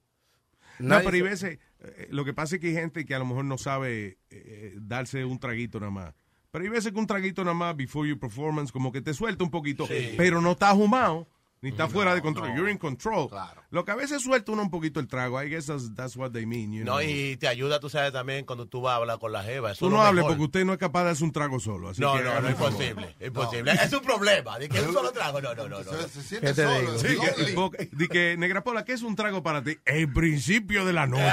No, 0.79 0.97
pero 0.99 1.11
hay 1.11 1.21
veces, 1.21 1.57
eh, 1.79 2.07
lo 2.11 2.23
que 2.23 2.33
pasa 2.35 2.55
es 2.55 2.61
que 2.61 2.67
hay 2.67 2.73
gente 2.75 3.03
que 3.05 3.15
a 3.15 3.19
lo 3.19 3.25
mejor 3.25 3.45
no 3.45 3.57
sabe 3.57 4.19
eh, 4.29 4.75
darse 4.79 5.25
un 5.25 5.39
traguito 5.39 5.79
nada 5.79 5.91
más. 5.91 6.13
Pero 6.51 6.63
hay 6.63 6.69
veces 6.69 6.91
que 6.91 6.99
un 6.99 7.07
traguito 7.07 7.43
nada 7.43 7.55
más, 7.55 7.75
before 7.75 8.07
your 8.07 8.19
performance, 8.19 8.71
como 8.71 8.91
que 8.91 9.01
te 9.01 9.13
suelta 9.13 9.43
un 9.43 9.49
poquito, 9.51 9.87
pero 10.17 10.39
no 10.39 10.51
estás 10.51 10.75
humado, 10.75 11.27
ni 11.61 11.69
está 11.69 11.87
fuera 11.87 12.13
de 12.13 12.21
control. 12.21 12.55
You're 12.55 12.71
in 12.71 12.77
control. 12.77 13.29
Lo 13.71 13.83
que 13.83 13.91
a 13.91 13.95
veces 13.95 14.21
suelta 14.21 14.51
uno 14.51 14.61
un 14.61 14.69
poquito 14.69 14.99
el 14.99 15.07
trago, 15.07 15.41
I 15.41 15.49
guess 15.49 15.65
that's, 15.65 15.93
that's 15.95 16.15
what 16.15 16.31
they 16.31 16.45
mean. 16.45 16.71
You 16.71 16.85
No, 16.85 16.97
know. 16.97 17.01
y 17.01 17.35
te 17.37 17.47
ayuda, 17.47 17.79
tú 17.79 17.89
sabes, 17.89 18.13
también 18.13 18.45
cuando 18.45 18.67
tú 18.67 18.81
vas 18.81 18.93
a 18.93 18.95
hablar 18.97 19.19
con 19.19 19.31
la 19.31 19.43
jeva. 19.43 19.71
Eso 19.71 19.79
Tú 19.79 19.87
es 19.87 19.91
no 19.93 20.01
hables 20.03 20.23
porque 20.23 20.43
usted 20.43 20.65
no 20.65 20.73
es 20.73 20.79
capaz 20.79 21.03
de 21.05 21.09
hacer 21.11 21.23
un 21.23 21.31
trago 21.31 21.59
solo. 21.59 21.89
Así 21.89 21.99
No, 22.01 22.13
que 22.15 22.23
no, 22.23 22.29
no, 22.29 22.35
favor. 22.35 22.51
imposible, 22.71 23.15
imposible. 23.19 23.71
Es 23.73 23.91
un 23.91 24.01
problema, 24.01 24.59
de 24.59 24.69
que 24.69 24.79
un 24.81 24.93
solo 24.93 25.11
trago, 25.11 25.41
no, 25.41 25.55
no, 25.55 25.67
no. 25.67 25.83
no. 25.83 25.91
Se, 25.91 26.09
se 26.09 26.21
siente 26.23 26.47
¿Qué 26.47 26.53
te 26.53 26.63
solo. 26.63 26.79
digo? 26.79 26.97
Sí, 26.99 27.07
que, 27.19 27.31
lonely. 27.41 27.53
porque- 27.55 27.89
di 27.91 28.07
que, 28.07 28.35
Negra 28.37 28.63
Pola, 28.63 28.85
¿qué 28.85 28.93
es 28.93 29.01
un 29.01 29.15
trago 29.15 29.41
para 29.43 29.63
ti? 29.63 29.77
El 29.85 30.13
principio 30.13 30.85
de 30.85 30.93
la 30.93 31.07
noche. 31.07 31.23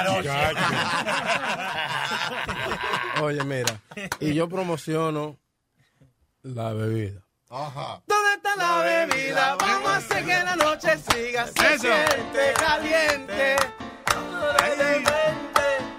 Oye, 3.22 3.44
mira. 3.44 3.80
Y 4.20 4.34
yo 4.34 4.48
promociono 4.48 5.38
la 6.42 6.72
bebida. 6.72 7.23
Ajá. 7.56 8.02
¿Dónde 8.09 8.35
está 8.35 8.56
la 8.56 8.78
bebida? 8.82 9.56
Vamos 9.60 9.89
a 9.93 9.97
hacer 9.98 10.24
que 10.24 10.43
la 10.43 10.56
noche 10.56 10.98
siga. 11.09 11.47
Se 11.47 11.74
Eso. 11.74 11.82
siente 11.82 12.52
caliente. 12.55 13.56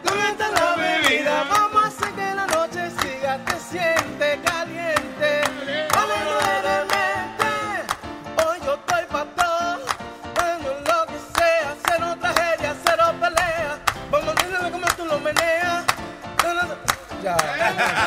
¿Dónde 0.03 0.32
está 0.32 0.49
la 0.52 0.76
bebida? 0.76 1.44
Vamos 1.49 1.86
a 1.86 1.88
hacer 1.88 2.11
que 2.11 2.36
la 2.36 2.45
noche 2.48 2.91
siga. 2.99 3.38
Te 3.45 3.57
siente 3.72 4.41
caliente. 4.44 5.44
Nuevamente. 5.94 7.06
Hoy 8.45 8.60
yo 8.65 8.73
estoy 8.73 9.06
pa' 9.10 9.26
todo. 9.38 9.80
Bueno, 10.36 10.69
lo 10.90 11.06
que 11.07 11.19
sea. 11.40 11.73
Cero 11.88 12.18
tragedia, 12.19 12.76
cero 12.86 13.14
pelea. 13.18 13.80
Vamos 14.11 14.36
a 14.38 14.61
ver 14.61 14.72
cómo 14.73 14.88
tú 14.98 15.06
lo 15.06 15.19
meneas. 15.22 15.86
Ya, 17.23 17.38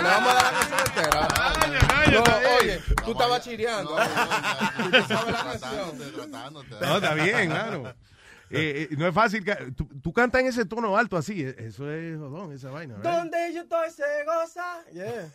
le 0.03 0.09
vamos 0.09 0.33
a 0.33 0.35
dar 0.35 0.45
la 0.45 0.51
canción 0.51 0.81
entera. 0.85 1.68
No, 2.13 2.23
oye, 2.61 2.81
tú 3.05 3.13
estabas 3.13 3.41
chireando. 3.45 3.97
Tú 3.97 4.91
te 4.91 5.03
sabes 5.05 5.33
la 5.33 5.43
canción. 5.45 5.99
Tratándote, 5.99 6.11
tratándote. 6.11 6.69
No, 6.81 6.97
está 6.97 7.15
bien, 7.15 7.51
claro. 7.51 7.95
Eh, 8.51 8.89
eh, 8.91 8.97
no 8.97 9.07
es 9.07 9.15
fácil. 9.15 9.45
que- 9.45 9.73
Tú, 9.77 9.87
tú 10.03 10.13
cantas 10.13 10.41
en 10.41 10.47
ese 10.47 10.65
tono 10.65 10.97
alto 10.97 11.17
así. 11.19 11.43
eh, 11.45 11.55
Eso 11.59 11.91
es 11.93 12.17
jodón, 12.19 12.53
esa 12.53 12.71
vaina. 12.71 12.95
right? 12.95 13.05
Donde 13.05 13.53
yo 13.55 13.61
estoy 13.63 13.91
se 13.91 14.03
goza. 14.25 14.85
Yeah. 14.93 15.29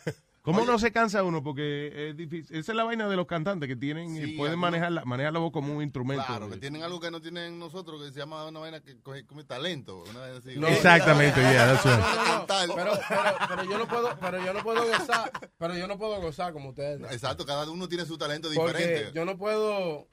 ¿Cómo 0.44 0.62
no 0.66 0.78
se 0.78 0.92
cansa 0.92 1.22
uno? 1.24 1.42
Porque 1.42 2.10
es 2.10 2.16
difícil. 2.18 2.54
Esa 2.58 2.72
es 2.72 2.76
la 2.76 2.84
vaina 2.84 3.08
de 3.08 3.16
los 3.16 3.26
cantantes 3.26 3.66
que 3.66 3.76
tienen, 3.76 4.10
Sí, 4.14 4.32
pueden 4.36 4.52
algunos- 4.52 4.58
manejar 4.58 4.92
la, 4.92 5.04
manejar 5.06 5.32
la 5.32 5.38
voz 5.38 5.50
como 5.52 5.74
un 5.74 5.82
instrumento. 5.82 6.22
Claro, 6.26 6.50
que 6.50 6.58
tienen 6.58 6.82
algo 6.82 7.00
que 7.00 7.10
no 7.10 7.22
tienen 7.22 7.58
nosotros, 7.58 8.02
que 8.02 8.12
se 8.12 8.18
llama 8.18 8.44
una 8.46 8.60
vaina 8.60 8.80
que 8.82 9.00
coge 9.00 9.24
como 9.24 9.42
talento. 9.46 10.02
Una 10.10 10.20
vaina 10.20 10.36
así. 10.36 10.54
No, 10.58 10.68
Exactamente, 10.68 11.40
yeah, 11.40 11.66
that's 11.72 11.84
right. 11.86 11.98
No, 11.98 12.14
no, 12.14 12.16
no, 12.16 12.24
Cantar. 12.46 12.68
Pero, 12.74 12.92
pero, 13.08 13.22
pero 13.48 13.64
yo 13.64 13.78
no 13.78 13.88
puedo, 13.88 14.18
pero 14.20 14.44
yo 14.44 14.52
no 14.52 14.62
puedo 14.62 14.86
gozar, 14.86 15.30
pero 15.56 15.76
yo 15.78 15.86
no 15.86 15.96
puedo 15.98 16.20
gozar 16.20 16.52
como 16.52 16.68
ustedes. 16.68 17.00
Exacto, 17.10 17.46
cada 17.46 17.70
uno 17.70 17.88
tiene 17.88 18.04
su 18.04 18.18
talento 18.18 18.50
Porque 18.54 18.76
diferente. 18.78 19.12
yo 19.14 19.24
no 19.24 19.38
puedo 19.38 20.08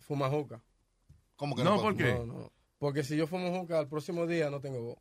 fumar 0.00 0.32
juca. 0.32 0.60
¿Cómo 1.36 1.54
que 1.54 1.62
No, 1.62 1.76
no? 1.76 1.82
¿por 1.82 1.96
qué? 1.96 2.14
No, 2.14 2.26
no. 2.26 2.52
Porque 2.78 3.04
si 3.04 3.16
yo 3.16 3.28
fumo 3.28 3.56
juca, 3.56 3.78
al 3.78 3.88
próximo 3.88 4.26
día 4.26 4.50
no 4.50 4.60
tengo 4.60 4.80
voz. 4.82 4.98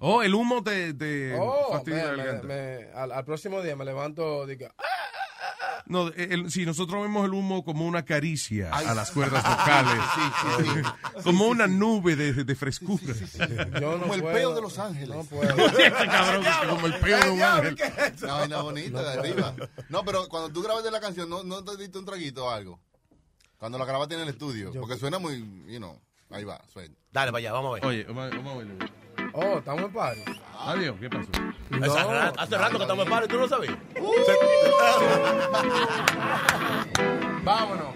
Oh, 0.00 0.22
el 0.22 0.34
humo 0.34 0.62
te, 0.62 0.92
te 0.94 1.34
Oh, 1.38 1.72
fastidia 1.72 1.98
me- 1.98 2.04
la 2.04 2.10
me- 2.12 2.16
garganta. 2.24 2.46
me- 2.48 2.88
al, 2.94 3.12
al 3.12 3.24
próximo 3.24 3.62
día 3.62 3.76
me 3.76 3.84
levanto 3.84 4.44
digo, 4.46 4.66
"Ah, 4.76 4.82
No, 5.86 6.08
el- 6.08 6.50
si 6.50 6.64
nosotros 6.66 7.02
vemos 7.02 7.24
el 7.24 7.32
humo 7.34 7.64
como 7.64 7.86
una 7.86 8.04
caricia 8.04 8.70
a 8.72 8.94
las 8.94 9.10
cuerdas 9.10 9.42
vocales, 9.44 10.00
como 11.24 11.46
una 11.48 11.66
nube 11.66 12.14
de, 12.16 12.44
de 12.44 12.54
frescura. 12.54 13.02
yo 13.80 13.92
no 13.96 14.00
Como 14.02 14.14
el 14.14 14.22
peo 14.22 14.54
de 14.54 14.60
Los 14.62 14.78
Ángeles. 14.78 15.08
No 15.16 15.24
puedo. 15.30 15.54
Cabrón, 16.06 16.44
como 16.68 16.86
el 16.86 16.94
peo 17.00 17.18
de 17.20 17.30
un 17.30 17.42
ángel. 17.42 17.76
Una 18.22 18.32
vaina 18.34 18.60
bonita 18.62 19.02
de 19.02 19.18
arriba. 19.18 19.54
No, 19.88 20.04
pero 20.04 20.28
cuando 20.28 20.52
tú 20.52 20.62
grabaste 20.62 20.90
la 20.90 21.00
canción, 21.00 21.28
¿no, 21.28 21.42
no 21.44 21.64
te 21.64 21.76
diste 21.76 21.98
un 21.98 22.04
traguito 22.04 22.46
o 22.46 22.50
algo? 22.50 22.80
Cuando 23.58 23.78
la 23.78 23.84
grabaste 23.84 24.14
en 24.14 24.20
el 24.22 24.28
estudio. 24.28 24.72
Porque 24.72 24.96
suena 24.96 25.18
muy, 25.18 25.38
you 25.68 25.78
know, 25.78 26.00
ahí 26.30 26.44
va, 26.44 26.60
suena. 26.72 26.94
Dale 27.12 27.36
allá, 27.36 27.52
vamos 27.52 27.70
a 27.70 27.74
ver. 27.74 27.86
Oye, 27.86 28.04
vamos 28.04 28.32
a- 28.32 28.36
vamos 28.36 28.54
a 28.54 28.58
verlo. 28.58 28.74
Oh, 29.34 29.58
estamos 29.58 29.82
en 29.84 29.92
party. 29.92 30.20
Adiós, 30.58 30.96
¿qué 31.00 31.08
pasó? 31.08 31.28
Hace, 31.70 32.12
rato, 32.12 32.40
hace 32.40 32.58
rato 32.58 32.76
que 32.76 32.82
estamos 32.82 33.04
en 33.04 33.10
paro 33.10 33.24
y 33.24 33.28
tú 33.28 33.38
no 33.38 33.48
sabías. 33.48 33.74
Vámonos. 37.42 37.94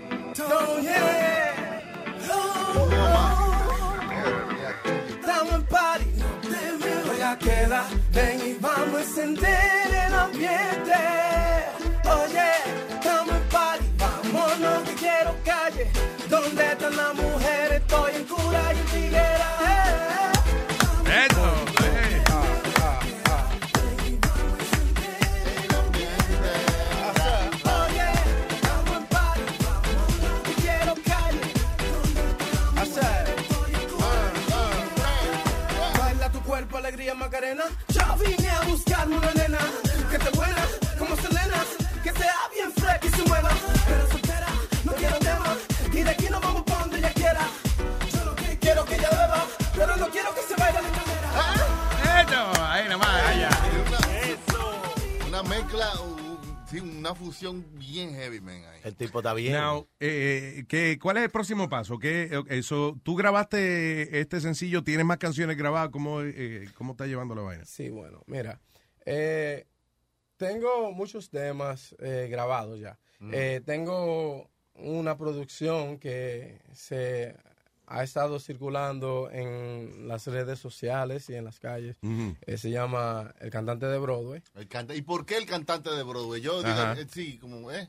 Estamos 5.11 5.55
en 5.55 5.65
party, 5.67 6.05
voy 7.07 7.21
a 7.21 7.37
quedar, 7.39 7.85
ven 8.13 8.41
y 8.41 8.55
vamos 8.61 8.95
a 8.95 9.01
encender 9.01 10.07
el 10.07 10.15
ambiente. 10.15 10.95
Oye, 12.05 12.51
estamos 12.95 13.35
en 13.35 13.43
party, 13.51 13.85
vámonos 13.99 14.83
que 14.89 14.95
quiero 14.95 15.35
calle. 15.45 15.91
¿Dónde 16.31 16.67
están 16.73 16.97
las 16.97 17.15
mujeres? 17.15 17.81
Estoy 17.83 18.15
en 18.15 18.26
Macarena. 37.17 37.65
Yo 37.89 38.03
vine 38.19 38.49
a 38.49 38.61
buscarme 38.63 39.17
una 39.17 39.33
nena 39.33 39.59
que 40.11 40.17
esté 40.17 40.31
buena 40.31 40.63
como 40.99 41.17
Selena, 41.17 41.65
que 42.03 42.13
sea 42.13 42.35
bien 42.55 42.73
fresca 42.73 43.07
y 43.07 43.11
se 43.11 43.23
mueva. 43.29 43.51
Pero 43.87 44.11
soltera, 44.11 44.49
no 44.85 44.93
quiero 44.93 45.19
tema. 45.19 45.57
Y 45.93 46.03
de 46.03 46.11
aquí 46.11 46.29
nos 46.31 46.41
vamos 46.41 46.63
pa' 46.63 46.79
donde 46.81 46.99
ella 46.99 47.13
quiera. 47.13 47.41
Yo 48.13 48.25
lo 48.25 48.37
que 48.37 48.59
quiero 48.59 48.85
que 48.85 48.95
ella 48.97 49.11
beba, 49.11 49.47
pero 49.75 49.97
no 49.97 50.09
quiero 50.09 50.35
que 50.35 50.43
se 50.43 50.55
vaya 50.57 50.81
de 50.83 50.91
manera. 50.91 52.23
Eso, 52.23 52.65
ahí 52.65 52.89
nomás. 52.89 53.23
Una 55.27 55.43
mezcla, 55.43 56.01
uh, 56.01 56.16
sí, 56.69 56.81
una 56.81 57.15
fusión 57.15 57.65
bien 57.79 58.11
heavy, 58.15 58.41
man. 58.41 58.63
Ahí. 58.65 58.81
El 58.85 58.97
tipo 58.97 59.19
está 59.21 59.35
bien. 59.35 59.55
Now, 59.55 59.89
eh, 60.01 60.65
¿qué- 60.69 60.99
¿Cuál 61.01 61.19
es 61.19 61.25
el 61.25 61.31
próximo 61.31 61.69
paso? 61.69 61.99
¿Qué, 61.99 62.31
eso, 62.49 62.99
¿Tú 63.03 63.15
grabaste 63.15 64.21
este 64.21 64.41
sencillo? 64.41 64.83
¿Tienes 64.83 65.07
más 65.07 65.19
canciones 65.19 65.57
grabadas? 65.57 65.91
¿Cómo, 65.91 66.23
eh, 66.23 66.69
cómo 66.77 66.93
está 66.93 67.07
llevando 67.07 67.35
la 67.35 67.43
vaina? 67.43 67.65
Sí, 67.65 67.89
bueno, 67.91 68.23
mira. 68.27 68.61
eh, 69.05 69.67
tengo 70.37 70.93
muchos 70.93 71.31
temas 71.31 71.95
eh, 72.01 72.29
grabados 72.31 72.79
ya. 72.81 72.99
Mm. 73.21 73.31
Eh, 73.33 73.63
tengo 73.65 74.51
una 74.75 75.17
producción 75.17 75.99
que 75.99 76.61
se 76.75 77.35
ha 77.89 78.03
estado 78.03 78.39
circulando 78.41 79.29
en 79.33 80.09
las 80.09 80.27
redes 80.27 80.59
sociales 80.59 81.29
y 81.31 81.35
en 81.35 81.45
las 81.45 81.61
calles. 81.61 81.97
Eh, 82.47 82.59
se 82.59 82.71
llama 82.71 83.33
El 83.41 83.51
Cantante 83.51 83.87
de 83.87 83.99
Broadway. 83.99 84.43
El 84.55 84.67
canta- 84.69 84.95
¿Y 84.95 85.03
por 85.03 85.25
qué 85.25 85.37
el 85.37 85.47
cantante 85.47 85.91
de 85.91 86.03
Broadway? 86.03 86.41
Yo 86.41 86.63
digo, 86.63 86.77
eh, 86.97 87.07
sí, 87.11 87.39
como, 87.39 87.71
¿eh? 87.71 87.89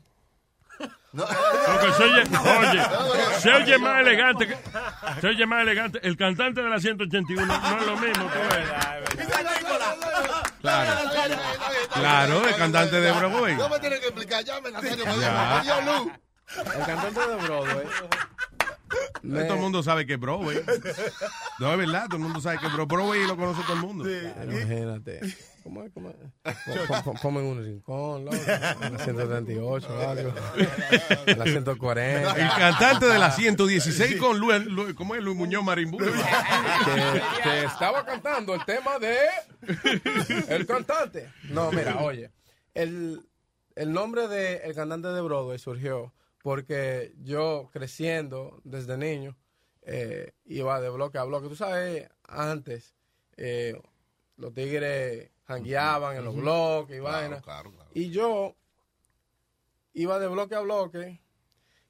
No. 1.12 1.24
Porque 1.26 1.92
se 1.96 2.02
oye, 2.04 2.22
oye, 2.60 3.40
se 3.40 3.50
oye 3.50 3.78
más 3.78 4.00
elegante. 4.02 4.46
que- 4.46 4.58
se 5.20 5.26
oye 5.26 5.46
más 5.46 5.62
elegante. 5.62 5.98
El 6.02 6.16
cantante 6.16 6.62
de 6.62 6.68
la 6.68 6.78
181 6.78 7.46
no 7.46 7.80
es 7.80 7.86
lo 7.86 7.96
mismo. 7.96 8.24
tú 8.24 8.38
ves. 8.54 9.26
Claro. 10.60 10.94
Claro, 11.94 12.46
el 12.48 12.56
cantante 12.56 13.00
de 13.00 13.12
Broadway. 13.12 13.56
No 13.56 13.68
me 13.68 13.78
tienen 13.80 14.00
que 14.00 14.06
explicar, 14.06 14.44
llamen 14.44 14.76
a 14.76 14.80
serio. 14.80 15.04
El 15.06 16.84
cantante 16.86 17.20
de 17.20 17.36
Broadway. 17.36 17.86
Me- 19.22 19.44
Todo 19.44 19.54
el 19.54 19.60
mundo 19.60 19.82
sabe 19.82 20.06
que 20.06 20.14
es 20.14 20.20
Broadway. 20.20 20.60
No, 21.58 21.72
es 21.72 21.78
verdad, 21.78 22.06
todo 22.06 22.16
el 22.16 22.22
mundo 22.22 22.40
sabe 22.40 22.58
que 22.58 22.66
es 22.66 22.72
Bro- 22.72 22.86
Broadway 22.86 23.26
lo 23.26 23.36
conoce 23.36 23.62
todo 23.62 23.74
el 23.74 23.80
mundo. 23.82 24.04
Claro, 24.04 24.52
imagínate. 24.52 25.20
¿Cómo 25.64 25.82
es? 25.82 25.92
¿Cómo 25.92 26.10
es? 26.10 27.20
Ponme 27.20 27.40
en 27.40 27.46
un 27.46 27.64
rincón, 27.64 28.24
loco. 28.24 28.36
En 28.36 28.92
la 28.94 28.98
138 29.04 29.88
o 29.88 29.98
algo. 30.08 30.32
En 31.26 31.38
la 31.38 31.44
140. 31.44 32.32
El 32.36 32.48
cantante 32.48 33.06
de 33.06 33.18
la 33.18 33.30
116 33.32 34.16
con 34.16 34.38
Luis, 34.38 34.64
Lu- 34.64 34.94
¿cómo 34.94 35.14
es 35.14 35.22
Luis 35.22 35.36
Muñoz 35.36 35.62
Marimbú? 35.64 35.98
que, 35.98 36.04
que 37.42 37.64
estaba 37.64 38.04
cantando 38.06 38.54
el 38.54 38.64
tema 38.64 38.98
de 38.98 39.16
el 40.48 40.66
cantante. 40.66 41.30
No, 41.50 41.70
mira, 41.72 41.98
oye, 41.98 42.30
el, 42.74 43.20
el 43.74 43.92
nombre 43.92 44.28
de 44.28 44.58
el 44.58 44.74
cantante 44.74 45.08
de 45.08 45.20
Broadway 45.20 45.58
surgió 45.58 46.14
porque 46.42 47.14
yo 47.22 47.68
creciendo 47.72 48.60
desde 48.64 48.96
niño 48.96 49.36
eh, 49.82 50.32
iba 50.44 50.80
de 50.80 50.88
bloque 50.90 51.18
a 51.18 51.24
bloque. 51.24 51.48
Tú 51.48 51.56
sabes, 51.56 52.08
antes 52.24 52.94
eh, 53.36 53.80
los 54.36 54.52
tigres 54.54 55.30
jangueaban 55.46 56.16
en 56.16 56.24
los 56.24 56.36
bloques 56.36 56.96
y 56.96 57.00
Claro, 57.00 57.16
vainas. 57.18 57.42
claro, 57.42 57.72
claro. 57.72 57.90
Y 57.94 58.10
yo 58.10 58.54
iba 59.94 60.18
de 60.18 60.28
bloque 60.28 60.54
a 60.54 60.60
bloque 60.60 61.20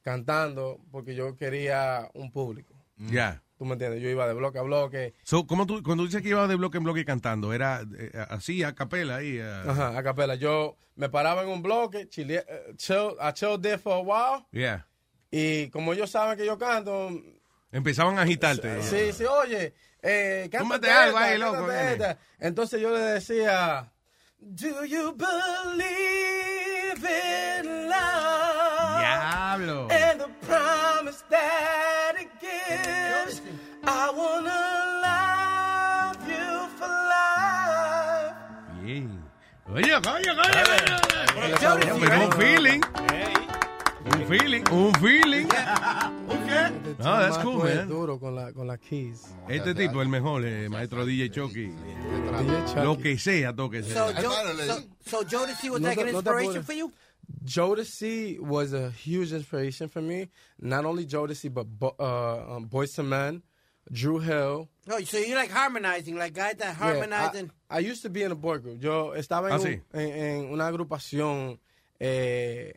cantando 0.02 0.80
porque 0.90 1.14
yo 1.14 1.36
quería 1.36 2.10
un 2.14 2.30
público. 2.32 2.74
Ya. 2.96 3.42
¿Tú 3.58 3.64
me 3.64 3.72
entiendes? 3.72 4.00
Yo 4.00 4.08
iba 4.08 4.26
de 4.28 4.34
bloque 4.34 4.58
a 4.58 4.62
bloque. 4.62 5.14
So, 5.24 5.44
¿cómo 5.46 5.66
tú, 5.66 5.82
cuando 5.82 6.04
dices 6.04 6.22
que 6.22 6.28
iba 6.28 6.46
de 6.46 6.54
bloque 6.54 6.78
en 6.78 6.84
bloque 6.84 7.04
cantando, 7.04 7.52
era 7.52 7.82
eh, 7.98 8.12
así, 8.30 8.62
a 8.62 8.72
capela 8.74 9.16
ahí. 9.16 9.38
eh? 9.38 9.62
Ajá, 9.66 9.98
a 9.98 10.02
capela. 10.04 10.36
Yo 10.36 10.76
me 10.94 11.08
paraba 11.08 11.42
en 11.42 11.48
un 11.48 11.60
bloque, 11.62 12.08
chile, 12.08 12.44
eh, 12.48 12.72
chill, 12.76 13.16
I 13.20 13.32
chilled 13.32 13.60
there 13.62 13.78
for 13.78 13.94
a 13.94 14.00
while. 14.00 14.44
Yeah. 14.52 14.86
Y 15.30 15.68
como 15.70 15.92
ellos 15.92 16.08
saben 16.10 16.38
que 16.38 16.46
yo 16.46 16.56
canto, 16.56 17.10
Empezaban 17.72 18.18
a 18.18 18.22
agitarte. 18.22 18.82
sí, 18.82 19.12
sí, 19.12 19.24
oye, 19.24 19.74
eh, 20.02 20.48
cántate 20.50 20.88
algo 20.90 21.18
ahí, 21.18 21.36
loco, 21.36 21.70
esta. 21.70 22.16
Entonces 22.38 22.80
yo 22.80 22.92
le 22.94 23.00
decía, 23.00 23.92
Do 24.40 24.84
you 24.84 25.12
believe 25.16 27.04
in 27.60 27.88
love? 27.88 28.98
Diablo. 29.00 29.88
I 33.90 34.10
wanna 34.20 34.60
love 35.06 36.28
you 36.28 36.68
for 36.78 36.88
life. 37.12 38.36
Bien. 38.84 39.08
Oye, 39.74 39.94
oye, 39.96 40.02
oye, 40.04 40.30
oye. 40.30 40.86
Pero 42.00 42.24
un 42.24 42.32
feeling. 42.32 42.80
Un 44.10 44.26
feeling, 44.26 44.64
un 44.70 44.92
feeling. 44.94 45.46
Este 45.48 47.02
No, 47.02 47.18
that's 47.18 47.38
cool, 47.38 47.62
man. 47.64 47.88
duro 47.88 48.18
con 48.18 48.34
la, 48.34 48.52
con 48.52 48.66
la 48.66 48.76
keys. 48.76 49.26
Este 49.48 49.74
tipo, 49.74 50.02
el 50.02 50.08
mejor, 50.08 50.44
eh, 50.44 50.68
maestro 50.68 51.04
DJ 51.06 51.30
Chucky. 51.30 51.70
Lo 52.76 52.96
que 52.98 53.18
sea, 53.18 53.52
toque 53.54 53.82
So, 53.82 53.88
sea. 54.10 54.22
Jo- 54.22 54.30
so, 54.66 54.82
so 55.06 55.22
Jodeci 55.24 55.70
was 55.70 55.80
No 55.80 55.88
like 55.88 55.98
an 56.00 56.06
no 56.06 56.12
te 56.12 56.16
inspiration 56.18 56.50
apures. 56.62 56.66
for 56.66 56.72
you? 56.74 56.92
Jodeci 57.44 58.38
was 58.40 58.72
a 58.72 58.90
huge 58.90 59.32
inspiration 59.32 59.88
for 59.88 60.00
me. 60.02 60.28
Not 60.60 60.84
only 60.86 61.04
Jodeci, 61.06 61.48
but 61.52 61.66
Bo- 61.66 61.94
uh, 61.98 62.56
um, 62.56 62.66
Boyz 62.68 62.98
II 62.98 63.04
Men, 63.04 63.42
Drew 63.90 64.18
Hill. 64.18 64.68
Oh, 64.90 65.00
so 65.00 65.18
you 65.18 65.34
like 65.34 65.50
harmonizing, 65.50 66.16
like 66.16 66.32
guys 66.34 66.54
that 66.58 66.76
Yeah, 66.80 67.50
I, 67.70 67.76
I 67.76 67.78
used 67.80 68.02
to 68.02 68.10
be 68.10 68.22
in 68.22 68.32
a 68.32 68.34
boy 68.34 68.58
group. 68.58 68.82
Yo 68.82 69.12
estaba 69.16 69.46
en, 69.48 69.52
Ah, 69.52 69.56
un- 69.56 69.62
sí. 69.62 69.80
en, 69.92 70.08
en 70.46 70.52
una 70.52 70.66
agrupación 70.66 71.58
eh, 72.00 72.72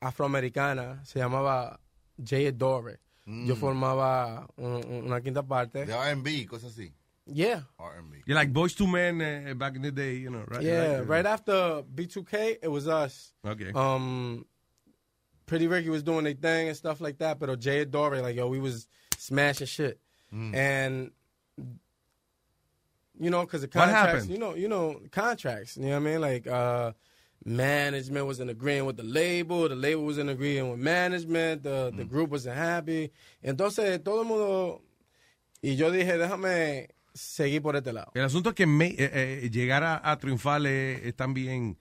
afroamericana, 0.00 1.04
se 1.04 1.18
llamaba 1.18 1.78
Jay 2.22 2.46
Adore. 2.46 2.98
Yo 3.26 3.54
Mm. 3.54 3.58
formaba 3.58 4.46
un- 4.56 4.84
un- 4.86 5.04
una 5.06 5.20
quinta 5.22 5.42
parte. 5.42 5.86
De 5.86 5.92
R&B, 5.94 6.46
cosas 6.46 6.72
así. 6.72 6.92
Yeah. 7.26 7.62
R&B. 7.78 8.22
You're 8.26 8.38
like 8.38 8.52
Boys 8.52 8.74
to 8.74 8.86
Men 8.86 9.22
eh, 9.22 9.54
back 9.54 9.76
in 9.76 9.82
the 9.82 9.90
day, 9.90 10.16
you 10.18 10.28
know, 10.28 10.44
right? 10.46 10.62
Yeah, 10.62 10.98
right, 10.98 11.08
right 11.08 11.26
after 11.26 11.82
B2K, 11.94 12.58
it 12.62 12.68
was 12.68 12.86
us. 12.86 13.32
Okay. 13.46 13.72
Um, 13.74 14.44
Pretty 15.46 15.66
Ricky 15.66 15.88
was 15.90 16.02
doing 16.02 16.24
their 16.24 16.34
thing 16.34 16.68
and 16.68 16.76
stuff 16.76 17.00
like 17.00 17.18
that, 17.18 17.38
but 17.38 17.58
Jay 17.60 17.80
Adore, 17.80 18.20
like 18.20 18.36
yo, 18.36 18.48
we 18.48 18.58
was 18.58 18.86
smashing 19.18 19.66
shit, 19.66 19.98
Mm. 20.34 20.54
and 20.54 21.10
you 23.18 23.30
know, 23.30 23.42
because 23.42 23.60
the 23.60 23.68
contracts, 23.68 24.26
you 24.26 24.38
know, 24.38 24.54
you 24.54 24.68
know, 24.68 25.00
contracts. 25.12 25.76
You 25.76 25.84
know 25.84 25.90
what 26.00 26.08
I 26.08 26.10
mean? 26.12 26.20
Like 26.20 26.46
uh, 26.48 26.92
management 27.44 28.26
was 28.26 28.40
in 28.40 28.48
agreeing 28.48 28.84
with 28.86 28.96
the 28.96 29.04
label, 29.04 29.68
the 29.68 29.76
label 29.76 30.04
was 30.04 30.18
in 30.18 30.28
agreeing 30.28 30.70
with 30.70 30.80
management, 30.80 31.62
the 31.62 31.90
Mm. 31.92 31.96
the 31.98 32.04
group 32.04 32.30
wasn't 32.30 32.56
happy. 32.56 33.12
Entonces 33.42 34.02
todo 34.02 34.22
el 34.22 34.26
mundo 34.28 34.82
y 35.62 35.76
yo 35.76 35.90
dije, 35.92 36.18
déjame 36.18 36.88
seguir 37.14 37.62
por 37.62 37.76
este 37.76 37.92
lado. 37.92 38.10
El 38.14 38.24
asunto 38.24 38.48
es 38.50 38.54
que 38.56 38.66
me- 38.66 38.94
eh, 38.98 39.42
eh, 39.44 39.50
llegar 39.50 39.84
a, 39.84 40.00
a 40.10 40.18
triunfar 40.18 40.66
es, 40.66 41.00
es 41.04 41.14
también, 41.14 41.78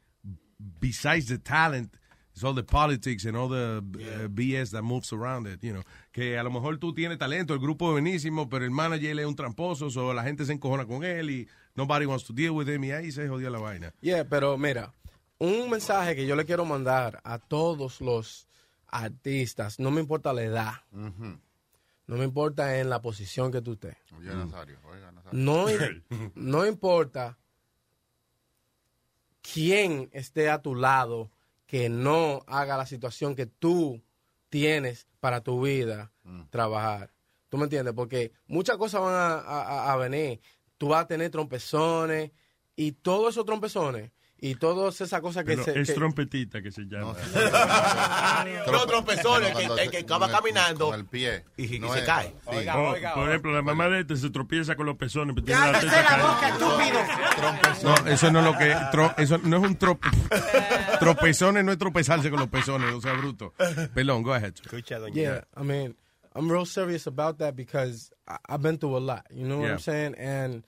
besides 0.80 1.27
the 1.27 1.39
talent, 1.39 1.95
it's 2.34 2.43
all 2.43 2.53
the 2.53 2.64
politics 2.64 3.26
and 3.26 3.38
all 3.38 3.47
the 3.47 3.84
eh, 3.99 4.27
BS 4.27 4.72
that 4.72 4.81
moves 4.81 5.14
around 5.14 5.47
it, 5.47 5.64
you 5.64 5.73
know. 5.73 5.84
Que 6.11 6.38
a 6.38 6.43
lo 6.43 6.49
mejor 6.49 6.77
tú 6.77 6.93
tienes 6.93 7.18
talento, 7.18 7.53
el 7.53 7.60
grupo 7.60 7.89
es 7.89 8.01
buenísimo, 8.01 8.49
pero 8.49 8.65
el 8.65 8.72
manager 8.72 9.19
es 9.19 9.26
un 9.26 9.35
tramposo, 9.35 9.88
o 9.88 10.14
la 10.14 10.23
gente 10.23 10.45
se 10.45 10.53
encojona 10.53 10.85
con 10.85 11.03
él 11.03 11.30
y 11.30 11.47
nobody 11.76 12.05
wants 12.05 12.26
to 12.26 12.34
deal 12.34 12.51
with 12.51 12.68
him 12.68 12.84
y 12.84 12.91
ahí 12.91 13.11
se 13.11 13.27
jodió 13.27 13.49
la 13.49 13.60
vaina. 13.60 13.93
Yeah, 14.01 14.26
pero 14.26 14.57
mira, 14.57 14.93
un 15.38 15.69
mensaje 15.69 16.15
que 16.15 16.26
yo 16.26 16.35
le 16.35 16.45
quiero 16.45 16.65
mandar 16.65 17.22
a 17.23 17.38
todos 17.38 18.01
los 18.01 18.47
artistas, 18.88 19.80
no 19.80 19.91
me 19.91 20.01
importa 20.01 20.34
la 20.34 20.43
edad, 20.43 20.73
no 20.91 22.18
me 22.18 22.23
importa 22.23 22.80
en 22.80 22.89
la 22.89 23.01
posición 23.01 23.51
que 23.51 23.61
tú 23.61 23.73
estés. 23.73 23.95
Oye, 24.18 24.34
Nazario, 24.34 24.80
oiga, 24.91 25.11
Nazario. 25.11 25.39
No, 25.39 25.65
no 26.35 26.65
importa 26.65 27.38
quién 29.41 30.10
esté 30.14 30.49
a 30.49 30.61
tu 30.61 30.73
lado 30.73 31.30
que 31.74 31.90
no 31.90 32.44
haga 32.45 32.78
la 32.78 32.86
situación 32.86 33.34
que 33.34 33.48
tú 33.48 34.00
tienes 34.50 35.08
para 35.20 35.41
tu 35.41 35.60
vida 35.64 36.12
trabajar. 36.52 37.12
¿Tú 37.50 37.58
me 37.58 37.64
entiendes? 37.64 37.95
Porque 37.95 38.32
muchas 38.45 38.78
cosas 38.78 39.02
van 39.02 39.16
a, 39.16 39.34
a- 39.40 39.91
a 39.91 39.95
venir. 39.98 40.40
Tú 40.78 40.90
vas 40.90 41.06
a 41.06 41.08
tener 41.08 41.32
trompezones 41.32 42.30
y 42.76 42.91
todos 42.91 43.34
esos 43.34 43.45
trompezones 43.45 44.12
y 44.45 44.56
todas 44.56 44.99
esas 44.99 45.22
cosas 45.22 45.45
que 45.45 45.52
Pero 45.52 45.64
se... 45.64 45.80
es 45.80 45.88
que- 45.88 45.94
trompetita 45.94 46.61
que 46.61 46.70
se 46.72 46.82
llama. 46.84 47.14
Los 48.72 48.86
trompezones, 48.88 49.52
Cuando 49.53 49.76
que, 49.76 49.82
se- 49.82 49.86
el 49.86 49.91
que 49.91 49.98
acaba 49.99 50.26
el- 50.26 50.32
caminando 50.32 50.88
con 50.88 50.99
el 50.99 51.06
pie. 51.06 51.45
y, 51.57 51.76
y 51.76 51.80
No 51.80 51.94
se 51.94 51.99
es- 51.99 52.06
cae. 52.06 52.28
sí. 52.52 52.68
Oh, 52.76 52.94
por 53.15 53.30
ejemplo, 53.30 53.53
la 53.53 53.61
mamá 53.61 53.88
de 53.88 54.02
este 54.02 54.18
se 54.18 54.30
tropieza 54.30 54.76
con 54.76 54.86
los 54.86 54.98
pezones. 54.98 55.34
pero 55.36 55.45
tiene 55.45 55.61
la 55.61 55.72
¡Cállese 55.80 55.95
teta 55.95 56.18
la 56.18 56.24
boca, 56.26 56.49
estúpido! 56.49 56.99
No, 57.84 58.11
eso 58.11 58.32
no 58.32 58.40
es 58.40 58.45
lo 58.45 58.57
que, 58.57 58.74
tro- 58.91 59.14
eso 59.18 59.38
no 59.40 59.57
es 59.57 59.64
un 59.64 59.76
tro, 59.78 59.99
tropezones, 60.99 61.64
no 61.64 61.72
es 61.72 61.78
tropezarse 61.78 62.30
con 62.30 62.40
los 62.40 62.49
pezones, 62.49 62.94
o 62.94 63.02
sea, 63.02 63.14
bruto. 63.14 63.53
Perdón, 63.94 64.24
go 64.24 64.34
ahead. 64.34 64.53
Yeah, 65.14 65.45
I 65.56 65.64
mean, 65.64 65.95
I'm 66.36 66.49
real 66.52 66.65
serious 66.65 67.07
about 67.07 67.38
that 67.40 67.56
because 67.56 68.11
I, 68.28 68.38
I've 68.49 68.61
been 68.61 68.78
through 68.78 68.98
a 68.98 68.99
lot. 68.99 69.26
You 69.32 69.45
know 69.48 69.57
what 69.60 69.65
Yeah. 69.68 69.74
I'm 69.74 69.80
saying? 69.80 70.15
And 70.18 70.64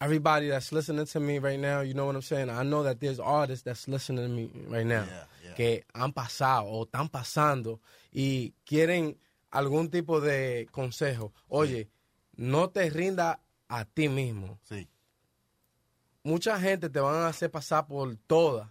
everybody 0.00 0.48
that's 0.48 0.72
listening 0.72 1.06
to 1.06 1.20
me 1.20 1.38
right 1.38 1.58
now, 1.58 1.80
you 1.80 1.94
know 1.94 2.06
what 2.06 2.16
I'm 2.16 2.22
saying? 2.22 2.50
I 2.50 2.62
know 2.62 2.82
that 2.82 3.00
there's 3.00 3.20
artists 3.20 3.64
that's 3.64 3.88
listening 3.88 4.24
to 4.24 4.28
me 4.28 4.50
right 4.68 4.86
now 4.86 5.04
que 5.56 5.84
han 5.94 6.12
pasado 6.12 6.66
o 6.66 6.84
están 6.84 7.08
pasando 7.08 7.80
y 8.12 8.52
quieren 8.66 9.16
algún 9.50 9.90
tipo 9.90 10.20
de 10.20 10.68
consejo. 10.70 11.32
Oye, 11.48 11.88
no 12.36 12.68
te 12.68 12.90
rinda 12.90 13.40
a 13.68 13.84
ti 13.84 14.08
mismo. 14.08 14.58
Sí. 14.64 14.86
Mucha 16.22 16.60
gente 16.60 16.90
te 16.90 17.00
van 17.00 17.14
a 17.14 17.28
hacer 17.28 17.50
pasar 17.50 17.86
por 17.86 18.16
todas, 18.26 18.68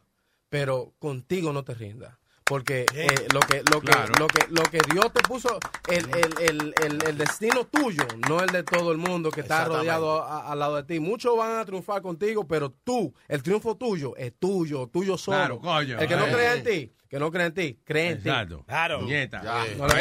pero 0.49 0.93
contigo 0.99 1.51
no 1.53 1.63
te 1.63 1.73
rinda. 1.73 2.19
Porque 2.47 2.85
eh, 2.93 3.07
lo 3.33 3.39
que 3.39 3.63
lo 3.73 3.81
que, 3.81 3.87
Claro. 3.87 4.13
lo 4.19 4.27
que 4.27 4.45
lo 4.49 4.61
que 4.63 4.79
Dios 4.93 5.11
te 5.11 5.19
puso 5.23 5.57
el, 5.89 6.05
el, 6.13 6.33
el, 6.47 6.75
el, 6.83 7.03
el 7.07 7.17
destino 7.17 7.65
tuyo 7.65 8.05
no 8.29 8.39
el 8.41 8.49
de 8.51 8.61
todo 8.61 8.91
el 8.91 8.99
mundo 8.99 9.31
que 9.31 9.41
está 9.41 9.65
rodeado 9.65 10.21
a- 10.23 10.51
al 10.51 10.59
lado 10.59 10.75
de 10.75 10.83
ti 10.83 10.99
muchos 10.99 11.35
van 11.35 11.57
a 11.57 11.65
triunfar 11.65 12.03
contigo 12.03 12.47
pero 12.47 12.69
tú 12.83 13.15
el 13.27 13.41
triunfo 13.41 13.75
tuyo 13.77 14.15
es 14.15 14.31
tuyo 14.37 14.85
tuyo 14.93 15.17
solo 15.17 15.37
Claro, 15.37 15.59
coño. 15.59 15.99
el 15.99 16.07
que 16.07 16.15
no 16.15 16.25
crea 16.27 16.53
en 16.53 16.63
ti 16.63 16.93
que 17.09 17.17
no 17.19 17.31
crea 17.31 17.47
en 17.47 17.53
ti 17.55 17.79
cree 17.83 18.09
en 18.11 18.17
Exacto. 18.19 18.57
ti 18.59 18.63
Claro. 18.67 19.01
Nieta. 19.01 19.41
Ya. 19.43 19.65
No 19.77 19.87
le 19.87 19.93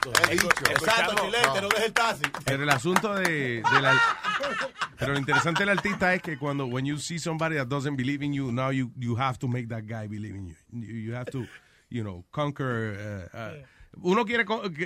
Pares. 0.00 0.42
Exacto, 0.70 1.14
chilete, 1.24 1.60
no 1.62 1.68
dejes 1.68 1.86
el 1.86 1.92
taxi. 1.92 2.22
Pero 2.44 2.62
el 2.62 2.70
asunto 2.70 3.14
de, 3.14 3.62
de 3.62 3.80
la- 3.82 4.00
pero 4.98 5.12
lo 5.12 5.18
interesante 5.18 5.60
del 5.62 5.70
artista 5.70 6.14
es 6.14 6.22
que 6.22 6.38
cuando 6.38 6.66
when 6.66 6.84
you 6.86 6.98
see 6.98 7.18
somebody 7.18 7.56
that 7.56 7.66
doesn't 7.68 7.96
believe 7.96 8.24
in 8.24 8.32
you, 8.32 8.50
now 8.52 8.70
you 8.70 8.90
you 8.96 9.16
have 9.18 9.38
to 9.38 9.48
make 9.48 9.68
that 9.68 9.84
guy 9.86 10.06
believe 10.08 10.34
in 10.36 10.48
you. 10.48 10.56
You, 10.72 11.14
have 11.14 11.30
to, 11.32 11.46
you 11.90 12.02
know, 12.02 12.24
conquer. 12.30 13.28
uh, 13.32 13.36
uh, 13.36 13.64
uno 14.02 14.24
quiere 14.24 14.44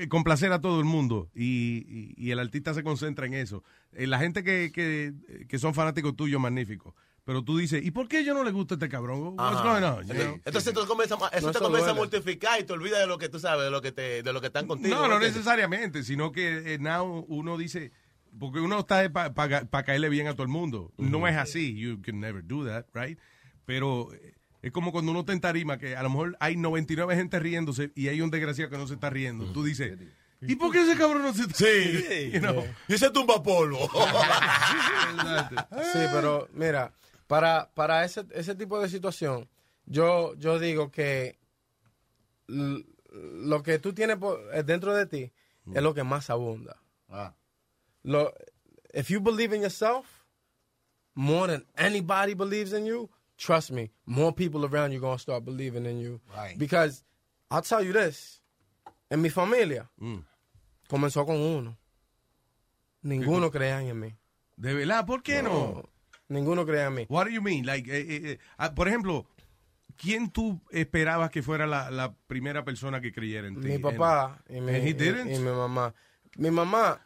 complacer 0.09 0.53
a 0.53 0.61
todo 0.61 0.79
el 0.79 0.85
mundo 0.87 1.29
y, 1.35 1.85
y- 1.89 2.15
y 2.17 2.31
el 2.31 2.39
artista 2.39 2.73
se 2.73 2.83
concentra 2.83 3.27
en 3.27 3.35
eso. 3.35 3.63
Eh, 3.93 4.07
la 4.07 4.19
gente 4.19 4.43
que, 4.43 4.71
que, 4.73 5.13
que 5.49 5.59
son 5.59 5.75
fanáticos 5.75 6.17
tuyos, 6.17 6.41
magníficos. 6.41 6.95
Pero 7.25 7.45
tú 7.45 7.57
dices, 7.59 7.85
¿y 7.85 7.93
por 7.93 8.09
qué 8.09 8.25
yo 8.25 8.35
no 8.35 8.43
le 8.43 8.51
gusta 8.51 8.75
este 8.75 8.89
cabrón? 8.89 9.37
What's 9.39 9.57
Ajá. 9.57 9.63
going 9.63 9.83
on? 9.85 10.07
You 10.09 10.15
Sí. 10.15 10.21
know? 10.21 10.41
Entonces 10.45 10.75
tú 10.75 10.85
comienzas 10.87 11.23
a- 11.23 11.29
eso 11.29 11.47
No, 11.47 11.53
te 11.53 11.59
comienza 11.61 11.91
a 11.91 11.95
mortificar 11.95 12.61
y 12.61 12.65
te 12.65 12.73
olvidas 12.73 12.99
de 12.99 13.07
lo 13.07 13.17
que 13.19 13.29
tú 13.29 13.39
sabes, 13.39 13.65
de 13.65 13.71
lo 13.71 13.81
que 13.81 13.93
te, 13.93 14.25
de 14.25 14.33
lo 14.33 14.41
que 14.41 14.49
están 14.49 14.67
contigo. 14.67 14.97
No, 14.97 15.07
no 15.07 15.21
necesariamente, 15.21 16.03
sino 16.03 16.33
que 16.33 16.75
eh, 16.75 16.79
now 16.81 17.25
uno 17.29 17.57
dice, 17.57 17.93
porque 18.41 18.59
uno 18.59 18.81
está 18.81 19.09
para 19.13 19.85
caerle 19.85 20.09
bien 20.09 20.27
a 20.27 20.33
todo 20.33 20.43
el 20.43 20.49
mundo. 20.49 20.93
No 20.97 21.29
es 21.29 21.37
así, 21.37 21.77
you 21.77 22.03
can 22.03 22.19
never 22.19 22.43
do 22.45 22.65
that, 22.67 22.87
right? 22.93 23.17
Pero 23.67 24.13
eh, 24.15 24.35
es 24.63 24.73
como 24.73 24.91
cuando 24.91 25.13
uno 25.13 25.21
está 25.21 25.33
en 25.33 25.41
tarima, 25.41 25.79
que 25.79 25.95
a 25.97 26.03
lo 26.03 26.11
mejor 26.11 26.37
hay 26.41 26.57
99 26.57 27.15
gente 27.15 27.39
riéndose 27.39 27.93
y 27.95 28.09
hay 28.09 28.21
un 28.21 28.31
desgraciado 28.31 28.69
que 28.69 28.79
no 28.79 28.89
se 28.89 28.95
está 28.95 29.11
riendo. 29.11 29.45
Tú 29.53 29.63
dices, 29.63 29.97
¿y 30.41 30.57
por 30.57 30.73
qué 30.73 30.83
ese 30.83 30.97
cabrón 30.97 31.23
no 31.23 31.33
se 31.33 31.43
está 31.43 31.55
Sí. 31.55 32.31
You 32.35 32.41
know? 32.41 32.65
Y 32.89 32.95
ese 32.95 33.11
tumba 33.11 33.41
polvo. 33.41 33.79
Sí, 35.93 35.99
pero 36.13 36.49
mira, 36.55 36.93
para, 37.33 37.71
para 37.75 38.05
ese, 38.05 38.27
ese 38.35 38.55
tipo 38.55 38.79
de 38.79 38.91
situación, 38.91 39.49
yo, 39.87 40.35
yo 40.35 40.59
digo 40.59 40.91
que 40.91 41.39
lo 42.47 43.63
que 43.63 43.79
tú 43.79 43.95
tienes 43.95 44.19
por- 44.19 44.39
eh, 44.55 44.63
dentro 44.63 44.95
de 44.95 45.07
ti 45.07 45.33
es 45.75 45.83
lo 45.83 45.95
que 45.95 46.03
más 46.05 46.29
abunda. 46.29 46.77
Lo, 48.03 48.33
if 48.93 49.09
you 49.11 49.21
believe 49.21 49.55
in 49.55 49.63
yourself 49.63 50.27
more 51.15 51.47
than 51.47 51.65
anybody 51.77 52.35
believes 52.35 52.73
in 52.75 52.85
you, 52.85 53.09
trust 53.39 53.71
me, 53.71 53.91
more 54.05 54.33
people 54.33 54.65
around 54.67 54.93
you 54.93 55.01
going 55.01 55.17
to 55.17 55.23
start 55.23 55.45
believing 55.45 55.87
in 55.87 56.01
you. 56.01 56.21
Right. 56.37 56.59
Because 56.59 57.03
I'll 57.51 57.63
tell 57.63 57.83
you 57.83 57.93
this, 57.95 58.43
en 59.11 59.23
mi 59.23 59.31
familia 59.31 59.89
Mm. 59.99 60.25
comenzó 60.89 61.25
con 61.25 61.37
uno. 61.37 61.79
Ninguno 63.03 63.51
creía 63.51 63.81
en 63.83 63.99
mí. 64.01 64.15
¿De 64.57 64.75
verdad? 64.75 65.07
¿Por 65.07 65.23
qué 65.23 65.43
no? 65.43 65.89
Ninguno 66.33 66.65
creía 66.67 66.87
en 66.87 66.95
mí. 66.95 67.07
What 67.09 67.25
do 67.27 67.31
you 67.31 67.43
mean? 67.43 67.65
Like, 67.67 67.91
eh, 67.91 68.01
eh, 68.01 68.21
eh, 68.33 68.39
ah, 68.57 68.75
por 68.75 68.89
ejemplo, 68.89 69.27
¿quién 69.97 70.31
tú 70.31 70.61
esperabas 70.71 71.31
que 71.31 71.43
fuera 71.43 71.67
la, 71.67 71.91
la 71.91 72.15
primera 72.27 72.65
persona 72.65 73.01
que 73.01 73.13
creyera 73.13 73.47
en 73.49 73.61
ti? 73.61 73.69
Mi 73.69 73.79
papá 73.79 74.43
y 74.49 74.61
mi, 74.61 74.73
y- 74.73 74.91
y 74.91 75.39
mi 75.39 75.51
mamá. 75.51 75.95
Mi 76.37 76.51
mamá 76.51 77.01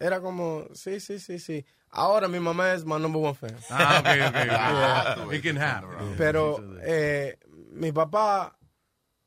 era 0.00 0.20
como, 0.20 0.66
sí, 0.74 0.98
sí, 1.00 1.18
sí, 1.18 1.38
sí. 1.38 1.64
Ahora 1.90 2.26
mi 2.26 2.40
mamá 2.40 2.72
es 2.72 2.84
my 2.86 2.98
number 2.98 3.22
one 3.22 3.34
fan. 3.34 3.54
Ah, 3.68 3.98
ok, 4.00 4.06
ok, 4.28 4.36
ok. 4.36 5.26
Yeah. 5.28 5.36
It 5.36 5.42
can 5.42 5.58
happen. 5.58 6.14
Pero 6.16 6.56
eh, 6.82 7.38
mi 7.72 7.92
papá 7.92 8.56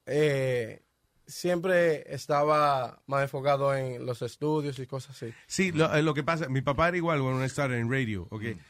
eh, 0.07 0.81
siempre 1.27 2.03
estaba 2.13 3.01
más 3.07 3.23
enfocado 3.23 3.76
en 3.76 4.05
los 4.05 4.22
estudios 4.22 4.77
y 4.80 4.88
cosas 4.88 5.15
así. 5.15 5.34
Sí, 5.47 5.72
lo, 5.72 6.01
lo 6.01 6.13
que 6.13 6.23
pasa, 6.23 6.47
mi 6.49 6.61
papá 6.61 6.88
era 6.89 6.97
igual 6.97 7.22
cuando 7.22 7.47
started 7.47 7.77
en 7.77 7.91
radio, 7.91 8.27
okay? 8.31 8.51
And, 8.51 8.61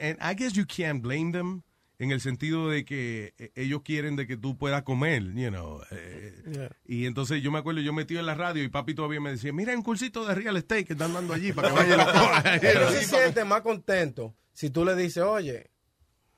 and 0.00 0.18
I 0.20 0.34
guess 0.34 0.54
you 0.54 0.64
can't 0.66 1.02
blame 1.02 1.32
them 1.32 1.62
en 1.98 2.10
el 2.10 2.20
sentido 2.20 2.70
de 2.70 2.84
que 2.84 3.34
eh, 3.38 3.52
ellos 3.54 3.82
quieren 3.84 4.16
de 4.16 4.26
que 4.26 4.36
tú 4.36 4.56
puedas 4.58 4.82
comer, 4.82 5.22
you 5.34 5.48
know. 5.50 5.80
eh, 5.90 6.32
Yeah. 6.52 6.70
Y 6.84 7.06
entonces 7.06 7.40
yo 7.42 7.50
me 7.52 7.58
acuerdo, 7.58 7.80
yo 7.80 7.92
metido 7.92 8.20
en 8.20 8.26
la 8.26 8.34
radio 8.34 8.62
y 8.64 8.68
papi 8.68 8.94
todavía 8.94 9.20
me 9.20 9.30
decía, 9.30 9.52
mira, 9.52 9.70
hay 9.70 9.76
un 9.76 9.82
cursito 9.84 10.26
de 10.26 10.34
real 10.34 10.56
estate 10.56 10.84
que 10.84 10.92
están 10.94 11.12
dando 11.14 11.32
allí 11.34 11.52
para 11.52 11.68
que 11.68 11.74
vaya 11.74 11.94
y 11.94 11.98
lo 11.98 12.04
coja". 12.04 12.54
Él 12.56 12.78
se 12.92 13.04
siente 13.04 13.44
más 13.44 13.60
contento 13.62 14.34
si 14.52 14.70
tú 14.70 14.84
le 14.84 14.94
dices, 14.96 15.22
oye, 15.22 15.70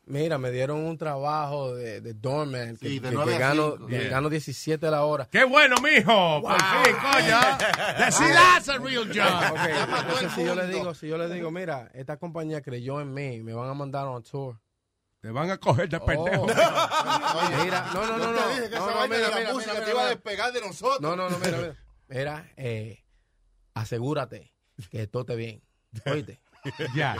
mira, 0.07 0.39
me 0.39 0.51
dieron 0.51 0.79
un 0.79 0.97
trabajo 0.99 1.75
de, 1.75 2.01
de 2.01 2.15
doorman 2.15 2.77
que, 2.77 2.89
Sí, 2.89 2.99
de 2.99 3.09
que- 3.11 3.15
nueve 3.15 3.33
que 3.33 3.39
gano, 3.39 3.73
cinco. 3.73 3.87
que 3.87 3.99
Yeah. 3.99 4.09
gano 4.11 4.29
17 4.31 4.87
a 4.87 4.91
la 4.91 5.05
hora. 5.05 5.29
¡Qué 5.31 5.45
bueno, 5.45 5.77
mijo! 5.83 6.41
Por 6.43 6.53
fin, 6.61 6.97
coño. 7.01 7.41
That's, 7.99 8.19
that's 8.19 8.69
a 8.69 8.79
real 8.79 9.05
job. 9.07 9.53
Ok, 9.53 10.01
entonces 10.01 10.33
si 10.33 10.45
yo 10.45 10.55
le 10.55 10.67
digo, 10.69 10.95
si 10.95 11.09
yo 11.09 11.19
le 11.19 11.29
digo, 11.29 11.51
mira, 11.51 11.91
esta 11.95 12.17
compañía 12.17 12.63
creyó 12.63 13.01
en 13.01 13.13
mí, 13.13 13.43
me 13.43 13.53
van 13.53 13.69
a 13.69 13.75
mandar 13.75 14.07
on 14.07 14.23
tour. 14.23 14.59
Te 15.21 15.31
van 15.31 15.51
a 15.51 15.59
coger 15.59 15.89
de 15.89 15.99
pendejo. 15.99 16.43
Oye, 16.45 16.53
mira, 17.65 17.91
no, 17.95 18.07
no, 18.07 18.17
no, 18.19 18.33
no. 18.33 18.39
te 18.39 18.49
dije 18.55 18.71
que 18.71 18.77
no, 18.77 18.83
esa 18.85 18.91
no, 18.93 18.97
vaina 18.99 19.17
mira, 19.17 19.27
de 19.29 19.31
la 19.35 19.41
mira, 19.41 19.53
música 19.55 19.73
mira, 19.73 19.85
te 19.85 19.91
iba 19.91 20.03
a 20.05 20.09
despegar 20.09 20.53
de 20.53 20.61
nosotros. 20.61 21.01
No, 21.01 21.17
no, 21.17 21.29
no, 21.31 21.39
mira, 21.39 21.57
mira. 21.59 21.77
Mira, 22.09 22.53
eh, 22.57 23.03
asegúrate 23.75 24.53
que 24.91 25.07
todo 25.07 25.23
esté 25.23 25.37
bien. 25.37 25.63
Oíste. 26.05 26.41
Ya. 26.95 27.17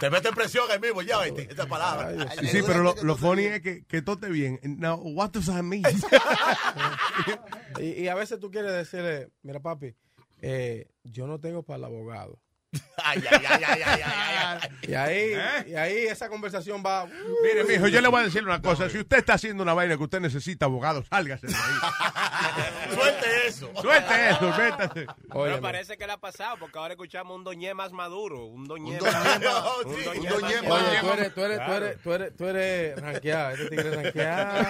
Te 0.00 0.10
mete 0.10 0.32
presión 0.32 0.64
ahí 0.70 0.80
mismo, 0.80 1.02
ya, 1.02 1.18
oíste, 1.20 1.42
esta 1.48 1.66
palabra. 1.66 2.28
Sí, 2.40 2.46
sí, 2.48 2.60
pero 2.66 2.82
lo, 2.82 2.94
lo 3.02 3.16
funny 3.16 3.44
es 3.44 3.60
que, 3.62 3.84
que 3.84 4.02
todo 4.02 4.16
esté 4.16 4.28
bien. 4.28 4.58
Now, 4.62 4.96
what 4.96 5.30
does 5.30 5.46
that 5.46 5.62
mean? 5.62 5.84
y, 7.80 8.02
y 8.02 8.08
a 8.08 8.14
veces 8.14 8.40
tú 8.40 8.50
quieres 8.50 8.72
decirle, 8.72 9.30
mira 9.42 9.60
papi, 9.60 9.94
eh, 10.40 10.88
yo 11.04 11.28
no 11.28 11.38
tengo 11.38 11.62
para 11.62 11.78
el 11.78 11.84
abogado. 11.84 12.41
Ay, 13.04 13.22
ay, 13.30 13.44
ay, 13.48 13.62
ay, 13.66 13.82
ay, 13.84 14.00
ay, 14.04 14.34
ay. 14.62 14.68
Y 14.88 14.94
ahí, 14.94 15.32
¿Eh? 15.34 15.64
y 15.68 15.74
ahí 15.74 15.96
esa 16.06 16.28
conversación 16.28 16.82
va. 16.84 17.06
Mire, 17.42 17.64
mijo, 17.64 17.88
yo 17.88 18.00
le 18.00 18.08
voy 18.08 18.20
a 18.20 18.24
decir 18.24 18.42
una 18.44 18.60
cosa. 18.62 18.88
Si 18.88 18.98
usted 18.98 19.18
está 19.18 19.34
haciendo 19.34 19.62
una 19.62 19.74
vaina 19.74 19.96
que 19.96 20.02
usted 20.02 20.20
necesita 20.20 20.66
abogado, 20.66 21.04
sálgase 21.04 21.46
de 21.48 21.54
ahí. 21.54 22.94
Suelte 22.94 23.46
eso. 23.46 23.70
Suelte 23.80 24.30
eso, 24.30 24.48
métase. 24.56 25.06
Pero 25.32 25.60
parece 25.60 25.96
que 25.96 26.06
le 26.06 26.12
ha 26.12 26.18
pasado, 26.18 26.56
porque 26.58 26.78
ahora 26.78 26.94
escuchamos 26.94 27.36
un 27.36 27.44
doñé 27.44 27.74
más 27.74 27.92
maduro. 27.92 28.46
Un 28.46 28.64
doñé 28.66 28.98
doñé 28.98 29.12
más 29.12 29.40
más- 29.40 29.64
un 29.84 30.04
doñé 30.04 30.32
un 30.32 30.40
doñé 30.40 30.62
más 30.62 30.68
más- 30.68 30.82
Oye, 30.82 31.00
tú 31.00 31.00
maduro. 31.00 31.12
eres, 31.14 31.34
tú 31.34 31.40
eres, 31.42 31.58
tú 31.66 31.72
eres, 31.72 32.02
tú 32.02 32.12
eres, 32.12 32.36
tú 32.36 32.46
eres 32.48 33.00
ranqueado, 33.00 33.50
este 33.52 33.68
tigre 33.68 33.90
ranqueado. 34.02 34.64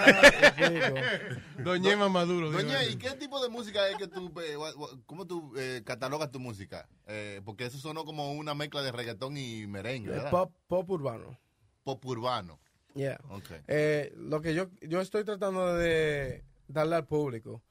chico. 0.56 1.62
Doñema 1.62 2.08
Maduro. 2.08 2.50
Doña, 2.50 2.80
digo. 2.80 2.92
¿y 2.92 2.96
qué 2.96 3.10
tipo 3.12 3.42
de 3.42 3.48
música 3.48 3.86
es 3.88 3.96
que 3.96 4.08
tú, 4.08 4.32
eh, 4.42 4.56
cómo 5.06 5.26
tú 5.26 5.52
eh, 5.56 5.82
catalogas 5.84 6.30
tu 6.30 6.40
música? 6.40 6.88
Eh, 7.06 7.40
porque 7.44 7.66
eso 7.66 7.78
sonó 7.92 8.06
como 8.06 8.32
una 8.32 8.54
mezcla 8.54 8.80
de 8.80 8.90
reggaetón 8.90 9.36
y 9.36 9.66
merengue, 9.66 10.12
¿verdad? 10.12 10.30
Pop, 10.30 10.50
pop 10.66 10.88
urbano. 10.90 11.38
Pop 11.84 12.02
urbano. 12.06 12.58
Yeah. 12.94 13.20
Okay. 13.28 13.60
Eh, 13.68 14.14
lo 14.16 14.40
que 14.40 14.54
yo, 14.54 14.70
yo 14.80 15.02
estoy 15.02 15.24
tratando 15.24 15.74
de 15.74 16.42
darle 16.68 16.96
al 16.96 17.06
público 17.06 17.62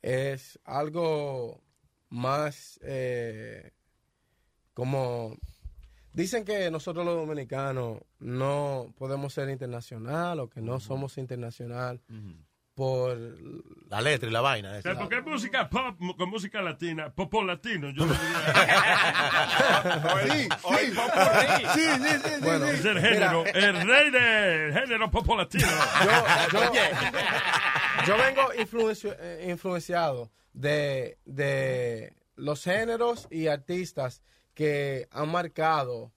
es 0.00 0.58
algo 0.64 1.60
más 2.08 2.80
eh, 2.84 3.72
como 4.72 5.36
dicen 6.14 6.46
que 6.46 6.70
nosotros 6.70 7.04
los 7.04 7.14
dominicanos 7.14 8.00
no 8.18 8.94
podemos 8.96 9.34
ser 9.34 9.50
internacional 9.50 10.40
o 10.40 10.48
que 10.48 10.62
no 10.62 10.80
somos 10.80 11.18
internacional 11.18 12.00
por 12.76 13.16
La 13.88 14.00
letra 14.02 14.28
y 14.28 14.32
la 14.32 14.42
vaina. 14.42 14.76
Esa. 14.78 14.94
porque 14.98 15.20
música 15.22 15.68
pop 15.70 15.96
con 16.18 16.28
música 16.28 16.60
latina, 16.60 17.08
popo 17.12 17.42
latino, 17.42 17.88
yo 17.90 18.04
le 18.06 18.12
Sí, 20.26 20.40
sí. 20.42 20.48
Sí, 21.74 21.86
sí, 22.24 22.30
Bueno, 22.42 22.66
sí. 22.66 22.72
Es 22.74 22.84
el 22.84 23.00
género, 23.00 23.44
el 23.46 23.88
rey 23.88 24.10
del 24.10 24.72
género 24.74 25.10
popo 25.10 25.36
latino. 25.36 25.66
yo, 26.52 26.60
yo, 26.60 26.70
yo 28.06 28.16
vengo 28.18 28.52
influencio- 28.54 29.16
eh, 29.18 29.46
influenciado 29.50 30.30
de, 30.52 31.18
de 31.24 32.14
los 32.36 32.62
géneros 32.62 33.26
y 33.30 33.46
artistas 33.48 34.22
que 34.54 35.08
han 35.10 35.30
marcado 35.30 36.12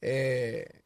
eh, 0.00 0.83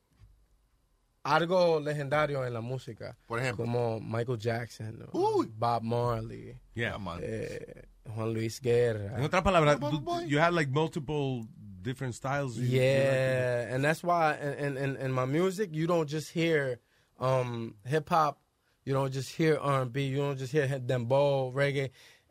algo 1.35 1.81
legendario 1.81 2.45
en 2.47 2.53
la 2.55 2.61
música. 2.61 3.17
Por 3.27 3.39
ejemplo. 3.41 3.65
Como 3.65 4.01
Michael 4.01 4.39
Jackson, 4.39 5.07
o 5.13 5.39
Uy. 5.39 5.51
Bob 5.57 5.83
Marley, 5.83 6.57
Yeah. 6.75 6.99
man. 6.99 7.21
eh, 7.23 7.85
Juan 8.15 8.33
Luis 8.33 8.61
Guerra. 8.61 9.17
En 9.19 9.25
otras 9.25 9.43
palabras, 9.43 9.79
tú- 9.79 10.27
you 10.27 10.39
have 10.41 10.53
like 10.55 10.71
multiple 10.71 11.47
different 11.83 12.15
styles. 12.15 12.57
you- 12.57 12.63
you 12.65 12.79
like 12.79 12.83
Yeah, 12.83 13.75
and 13.75 13.85
that's 13.85 14.03
why 14.03 14.35
in, 14.59 14.77
in, 14.77 14.97
in 14.97 15.13
my 15.13 15.27
music 15.27 15.71
you 15.73 15.87
don't 15.87 16.09
just 16.09 16.31
hear 16.35 16.81
um, 17.21 17.75
hip 17.85 18.09
hop, 18.11 18.39
you 18.85 18.95
don't 18.95 19.13
just 19.13 19.37
hear 19.37 19.59
R&B, 19.61 20.09
you 20.09 20.19
don't 20.19 20.39
just 20.39 20.53
hear 20.53 20.67
dembow, 20.81 21.53
reggae. 21.53 21.91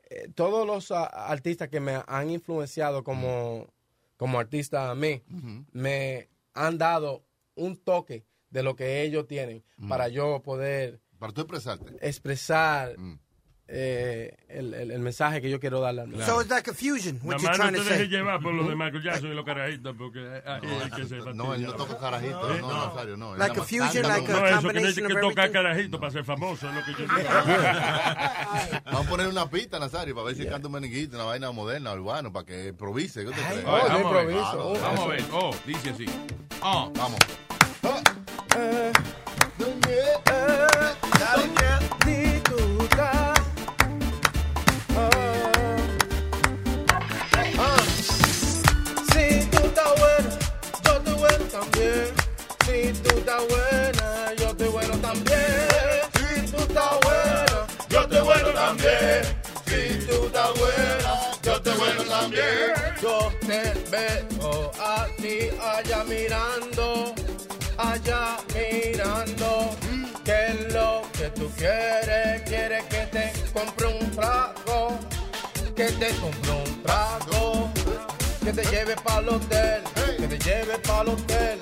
Eh, 0.10 0.28
Todos 0.34 0.66
los 0.66 0.90
ah, 0.92 1.06
artistas 1.30 1.68
que 1.70 1.80
me 1.80 2.02
han 2.08 2.30
influenciado 2.30 3.04
como, 3.04 3.68
como 4.18 4.40
artista 4.40 4.90
a 4.90 4.96
mí 4.96 5.22
me 5.74 6.30
han 6.56 6.78
dado 6.78 7.24
un 7.56 7.76
toque 7.78 8.24
de 8.58 8.64
lo 8.64 8.76
que 8.76 9.04
ellos 9.04 9.28
tienen 9.28 9.64
para 9.88 10.08
yo 10.10 10.42
poder 10.44 11.00
Para 11.20 11.32
tú 11.32 11.42
expresarte. 11.42 11.94
expresar 12.02 12.96
eh, 13.70 14.34
el, 14.48 14.74
el- 14.74 14.92
el 14.92 15.00
mensaje 15.02 15.42
que 15.42 15.50
yo 15.50 15.60
quiero 15.60 15.82
darle 15.82 16.00
al 16.02 16.08
mundo. 16.08 16.26
So 16.26 16.40
it's 16.42 16.50
like 16.50 16.70
a 16.72 16.74
fusion, 16.74 17.20
what 17.22 17.38
you're 17.42 17.54
trying 17.54 17.74
no 17.74 17.80
to 17.80 17.84
te 17.84 17.90
say. 17.90 17.98
dejes 17.98 18.10
llevar 18.10 18.40
por 18.42 18.54
lo 18.54 18.64
de 18.64 18.76
Michael 18.78 19.04
Jackson 19.04 19.30
y 19.30 19.36
los 19.36 19.44
carajitos, 19.44 19.94
porque 19.98 20.20
ahí 20.46 20.62
No, 20.64 20.80
hay 20.86 20.92
que 20.92 21.06
se 21.06 21.18
no, 21.34 21.54
él 21.54 21.64
no 21.64 21.74
toca 21.74 21.98
carajito, 21.98 22.56
¿Eh? 22.56 22.62
no, 22.62 22.88
Nazario, 22.88 23.18
no. 23.18 23.36
Like 23.36 23.60
a 23.60 23.64
fusion, 23.64 24.04
like 24.08 24.32
a 24.32 24.36
No, 24.40 24.46
eso 24.48 24.58
que 24.60 24.64
combination 24.68 25.08
que 25.08 25.14
of 25.16 25.20
toca 25.20 25.42
everything. 25.44 25.52
carajito 25.52 26.00
para 26.00 26.12
ser 26.14 26.24
famoso, 26.24 26.70
es 26.70 26.76
lo 26.76 26.84
que 26.86 26.92
yo 26.94 26.98
digo. 27.00 27.30
Vamos 28.86 29.06
a 29.06 29.10
poner 29.10 29.28
una 29.28 29.50
pista, 29.50 29.80
Nazario, 29.80 30.16
para 30.16 30.28
ver 30.28 30.36
si 30.38 30.46
canta 30.46 30.68
un 30.68 30.74
meninguito, 30.74 31.18
una 31.18 31.26
vaina 31.26 31.52
moderna, 31.52 31.92
urbano, 31.92 32.32
para 32.32 32.46
que 32.46 32.68
improvise. 32.70 33.26
¿Qué 33.26 33.32
te 33.32 33.42
crees? 33.42 33.64
Oh, 33.66 33.72
vamos, 33.72 34.16
a 34.16 34.22
ver, 34.24 34.28
Claro. 34.34 34.74
vamos 34.82 35.00
a 35.02 35.08
ver. 35.08 35.24
Oh, 35.34 35.52
dice 35.66 35.90
así. 35.90 36.06
Oh. 36.64 36.90
Vamos. 36.96 37.20
Yo 63.02 63.32
te 63.46 63.74
veo 63.92 64.72
a 64.80 65.08
ti 65.18 65.50
allá 65.62 66.04
mirando, 66.04 67.14
allá 67.98 68.38
mirando. 68.54 69.76
¿Qué 70.24 70.48
es 70.48 70.74
lo 70.74 71.02
que 71.18 71.30
tú 71.30 71.50
quieres? 71.58 72.42
¿Quieres 72.44 72.84
que 72.86 73.06
te 73.08 73.34
compre 73.54 73.88
un 73.88 74.12
trago? 74.12 75.00
Que 75.76 75.86
te 75.92 76.10
compre 76.16 76.52
un 76.52 76.84
trago 76.84 77.72
que 78.44 78.54
te 78.54 78.64
lleve 78.72 78.96
para 79.04 79.20
el 79.20 79.30
hotel, 79.30 79.84
que 80.18 80.28
te 80.28 80.40
lleve 80.40 80.78
para 80.80 81.02
el 81.02 81.10
hotel, 81.10 81.60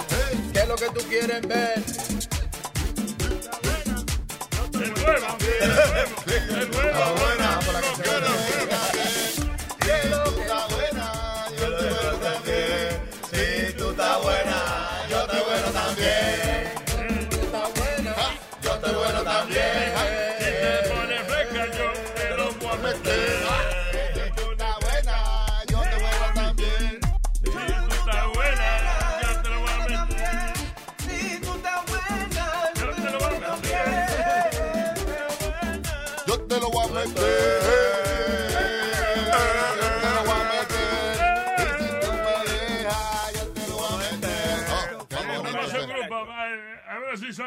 que 0.53 0.59
es 0.59 0.67
lo 0.67 0.75
que 0.75 0.85
tú 0.89 1.01
quieres 1.09 1.41
ver. 1.47 1.83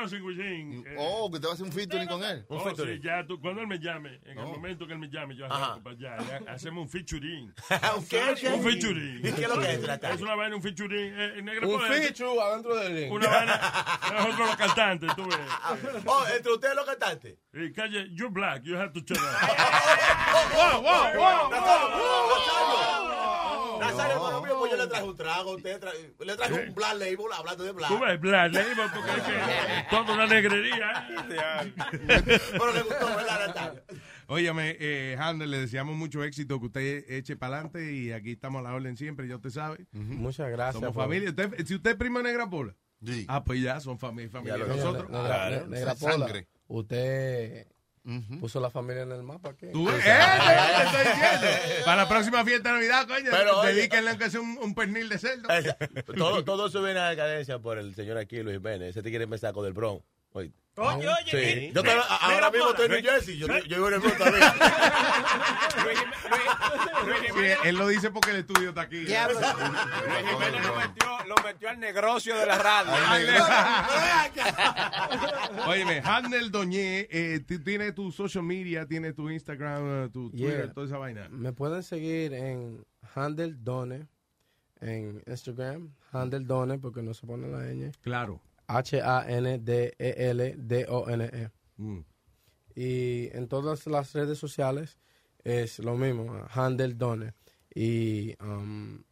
Something 0.08 0.24
with 0.24 0.36
him. 0.38 0.84
Eh, 0.86 0.96
Oh, 0.98 1.30
que 1.30 1.38
te 1.38 1.46
va 1.46 1.52
a 1.52 1.54
hacer 1.54 1.66
un 1.66 1.72
featuring 1.72 2.08
con 2.08 2.22
él. 2.24 2.44
Oh, 2.48 2.70
sí, 2.74 3.00
ya 3.02 3.24
tú, 3.26 3.40
cuando 3.40 3.60
él 3.60 3.66
me 3.66 3.78
llame, 3.78 4.20
en 4.24 4.38
el 4.38 4.44
momento 4.46 4.86
que 4.86 4.92
él 4.92 4.98
me 4.98 5.08
llame, 5.08 5.36
yo 5.36 5.46
arranco 5.46 5.82
para 5.82 5.96
allá. 5.96 6.40
ya, 6.44 6.52
hacemos 6.52 6.82
un 6.82 6.88
featuring. 6.88 7.52
¿Un 7.96 8.06
qué? 8.06 8.48
Un 8.52 8.62
featuring. 8.62 9.18
¿Y 9.18 9.32
qué 9.32 9.42
es 9.42 9.48
lo 9.48 9.58
que 9.60 9.72
es? 9.74 9.80
Es 9.82 10.20
una 10.20 10.34
vaina, 10.34 10.56
un 10.56 10.62
featuring. 10.62 11.12
Eh, 11.16 11.42
negro 11.42 11.68
Un 11.68 11.80
feature 11.80 12.40
adentro 12.40 12.74
del 12.76 12.92
ring. 12.94 13.12
Una 13.12 13.28
vaina. 13.28 13.60
Nosotros 14.12 14.46
los 14.48 14.56
cantantes, 14.56 15.16
tú 15.16 15.24
ves. 15.24 15.38
Oh, 16.06 16.24
entre 16.34 16.52
ustedes 16.52 16.74
los 16.74 16.84
cantantes. 16.86 17.36
Y 17.52 17.72
calle, 17.72 18.08
you're 18.14 18.30
black, 18.30 18.62
you 18.62 18.76
have 18.76 18.92
to 18.92 19.00
shut 19.00 19.18
up. 19.18 19.24
wow, 20.54 20.82
wow, 20.82 21.12
wow, 21.16 21.50
Nazario, 23.78 24.14
hermano 24.16 24.42
mío, 24.42 24.56
pues 24.58 24.70
yo 24.72 24.76
le 24.76 24.86
traje 24.86 25.04
un 25.04 25.16
trago, 25.16 25.50
usted 25.56 25.80
le 26.20 26.36
traje 26.36 26.52
un 26.68 26.74
Black 26.74 26.92
Label 26.94 27.26
hablando 27.36 27.64
de 27.64 27.72
Black. 27.72 27.88
Tú 27.90 27.98
ves, 27.98 28.20
black, 28.20 28.52
label, 28.54 28.76
porque 28.94 29.10
es 29.10 29.22
que 29.22 29.86
toda 29.90 30.12
una 30.14 30.26
negrería. 30.26 31.08
Pero 32.06 32.72
le 32.72 32.82
gustó, 32.82 33.06
¿verdad, 33.06 33.46
Natalia? 33.46 33.82
Óyame, 34.26 34.76
eh, 34.78 35.16
Handel, 35.18 35.50
le 35.50 35.58
deseamos 35.60 35.96
mucho 35.96 36.22
éxito, 36.22 36.60
que 36.60 36.66
usted 36.66 37.04
eche 37.10 37.36
para 37.36 37.54
adelante 37.54 37.92
y 37.92 38.12
aquí 38.12 38.32
estamos 38.32 38.60
a 38.60 38.62
la 38.68 38.74
orden 38.74 38.96
siempre, 38.96 39.26
ya 39.26 39.36
usted 39.36 39.50
sabe. 39.50 39.86
Muchas 39.92 40.50
gracias. 40.50 40.74
Somos 40.74 40.92
por- 40.94 41.04
familia. 41.04 41.30
Usted- 41.30 41.66
si 41.66 41.74
usted 41.74 41.90
es 41.92 41.96
primo 41.96 42.18
de 42.18 42.24
Negra 42.24 42.48
Pola. 42.48 42.74
Sí. 43.04 43.24
Ah, 43.28 43.44
pues 43.44 43.62
ya 43.62 43.80
son 43.80 43.98
familia. 43.98 44.28
familia. 44.30 44.58
Nosotros. 44.58 45.08
Negra, 45.08 45.24
Claro. 45.26 45.66
Negra 45.68 45.94
Pola, 45.94 46.12
sangre. 46.26 46.48
Usted 46.66 47.66
puso 48.40 48.60
la 48.60 48.70
familia 48.70 49.02
en 49.02 49.12
el 49.12 49.22
mapa. 49.22 49.54
¿qué? 49.54 49.66
Tú, 49.68 49.88
¡Eh! 49.88 49.92
te 49.92 50.82
estoy 50.84 51.00
diciendo. 51.12 51.84
Para 51.84 52.02
la 52.02 52.08
próxima 52.08 52.44
fiesta 52.44 52.68
de 52.70 52.74
Navidad, 52.76 53.06
coño, 53.06 53.30
Pero, 53.30 53.62
dedíquenle 53.62 54.10
aunque 54.10 54.30
sea 54.30 54.40
un, 54.40 54.58
un 54.62 54.74
pernil 54.74 55.08
de 55.08 55.18
cerdo. 55.18 55.48
todo, 56.16 56.44
todo 56.44 56.66
eso 56.68 56.82
viene 56.82 57.00
a 57.00 57.10
decadencia 57.10 57.58
por 57.58 57.78
el 57.78 57.94
señor 57.94 58.16
aquí, 58.18 58.42
Luis 58.42 58.56
Jiménez. 58.56 58.90
Ese 58.90 59.02
te 59.02 59.10
quiere 59.10 59.24
empezar 59.24 59.52
con 59.52 59.66
el 59.66 59.72
Bronx. 59.72 60.04
Oye, 60.38 60.52
Oye, 60.76 61.08
oye, 61.08 61.30
Sí. 61.30 61.72
Yo 61.74 61.80
estaba- 61.82 62.02
ahora 62.18 62.50
mismo 62.52 62.70
estoy 62.70 62.86
en. 62.86 62.92
New 62.92 63.02
Jersey. 63.02 63.36
Yo, 63.38 63.46
yo 63.48 63.76
vivo 63.76 63.88
en 63.88 63.94
el 63.94 64.00
Bronx. 64.00 64.18
Sí, 67.34 67.44
él 67.64 67.76
lo 67.76 67.88
dice 67.88 68.10
porque 68.10 68.30
el 68.30 68.36
estudio 68.38 68.70
está 68.70 68.82
aquí. 68.82 69.00
Luis 69.00 69.08
Jiménez 69.08 70.66
lo 70.66 70.76
metió, 70.76 71.18
lo 71.26 71.34
metió 71.44 71.68
al 71.70 71.78
negocio 71.80 72.36
de 72.36 72.46
la 72.46 72.58
radio. 72.58 72.92
Óyeme, 75.66 76.00
Handel 76.04 76.50
Doñé, 76.50 77.06
eh, 77.10 77.40
tú 77.46 77.62
tienes 77.62 77.94
tu 77.94 78.10
social 78.12 78.44
media, 78.44 78.86
tienes 78.86 79.14
tu 79.14 79.30
Instagram, 79.30 80.04
eh, 80.04 80.08
tu 80.12 80.30
Twitter, 80.30 80.64
Yeah. 80.64 80.72
toda 80.72 80.86
esa 80.86 80.98
vaina. 80.98 81.28
Me 81.30 81.52
pueden 81.52 81.82
seguir 81.82 82.34
en 82.34 82.84
Handel 83.14 83.62
Done, 83.64 84.06
en 84.80 85.22
Instagram, 85.26 85.94
Handel 86.12 86.46
Done, 86.46 86.78
porque 86.78 87.02
no 87.02 87.14
se 87.14 87.26
pone 87.26 87.48
la 87.48 87.58
ñ. 87.72 87.92
Claro. 88.02 88.40
E 88.68 88.72
H-A-N-D-E-L-D-O-N-E. 88.72 89.90
Mm. 91.76 92.00
Y 92.74 93.28
en 93.36 93.48
todas 93.48 93.86
las 93.86 94.12
redes 94.12 94.38
sociales 94.38 94.98
es 95.42 95.78
lo 95.78 95.96
mismo, 95.96 96.46
Handel 96.50 96.96
Done. 96.98 97.32
Y 97.74 98.34
um, 98.40 99.02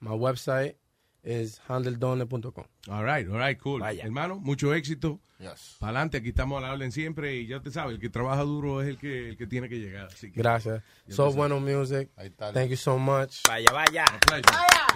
my 0.00 0.14
website 0.16 0.76
es 1.22 1.60
handeldone.com. 1.66 2.66
All 2.88 3.04
right, 3.04 3.28
all 3.28 3.38
right, 3.38 3.58
cool. 3.60 3.82
Hermano, 3.82 4.38
mucho 4.38 4.72
éxito. 4.74 5.20
Yes. 5.38 5.76
Para 5.78 5.90
adelante, 5.90 6.16
aquí 6.16 6.30
estamos 6.30 6.62
a 6.62 6.66
la 6.66 6.72
orden 6.72 6.90
siempre 6.92 7.34
y 7.36 7.46
ya 7.46 7.60
te 7.60 7.70
sabes, 7.70 7.96
el 7.96 8.00
que 8.00 8.08
trabaja 8.08 8.40
duro 8.42 8.80
es 8.80 8.88
el 8.88 8.96
que, 8.96 9.28
el 9.30 9.36
que 9.36 9.46
tiene 9.46 9.68
que 9.68 9.78
llegar. 9.78 10.06
Así 10.06 10.32
que, 10.32 10.40
Gracias. 10.40 10.82
So 11.10 11.30
bueno 11.30 11.60
music. 11.60 12.08
Thank 12.38 12.70
you 12.70 12.76
so 12.76 12.96
much. 12.98 13.42
Vaya, 13.46 13.70
vaya. 13.70 14.04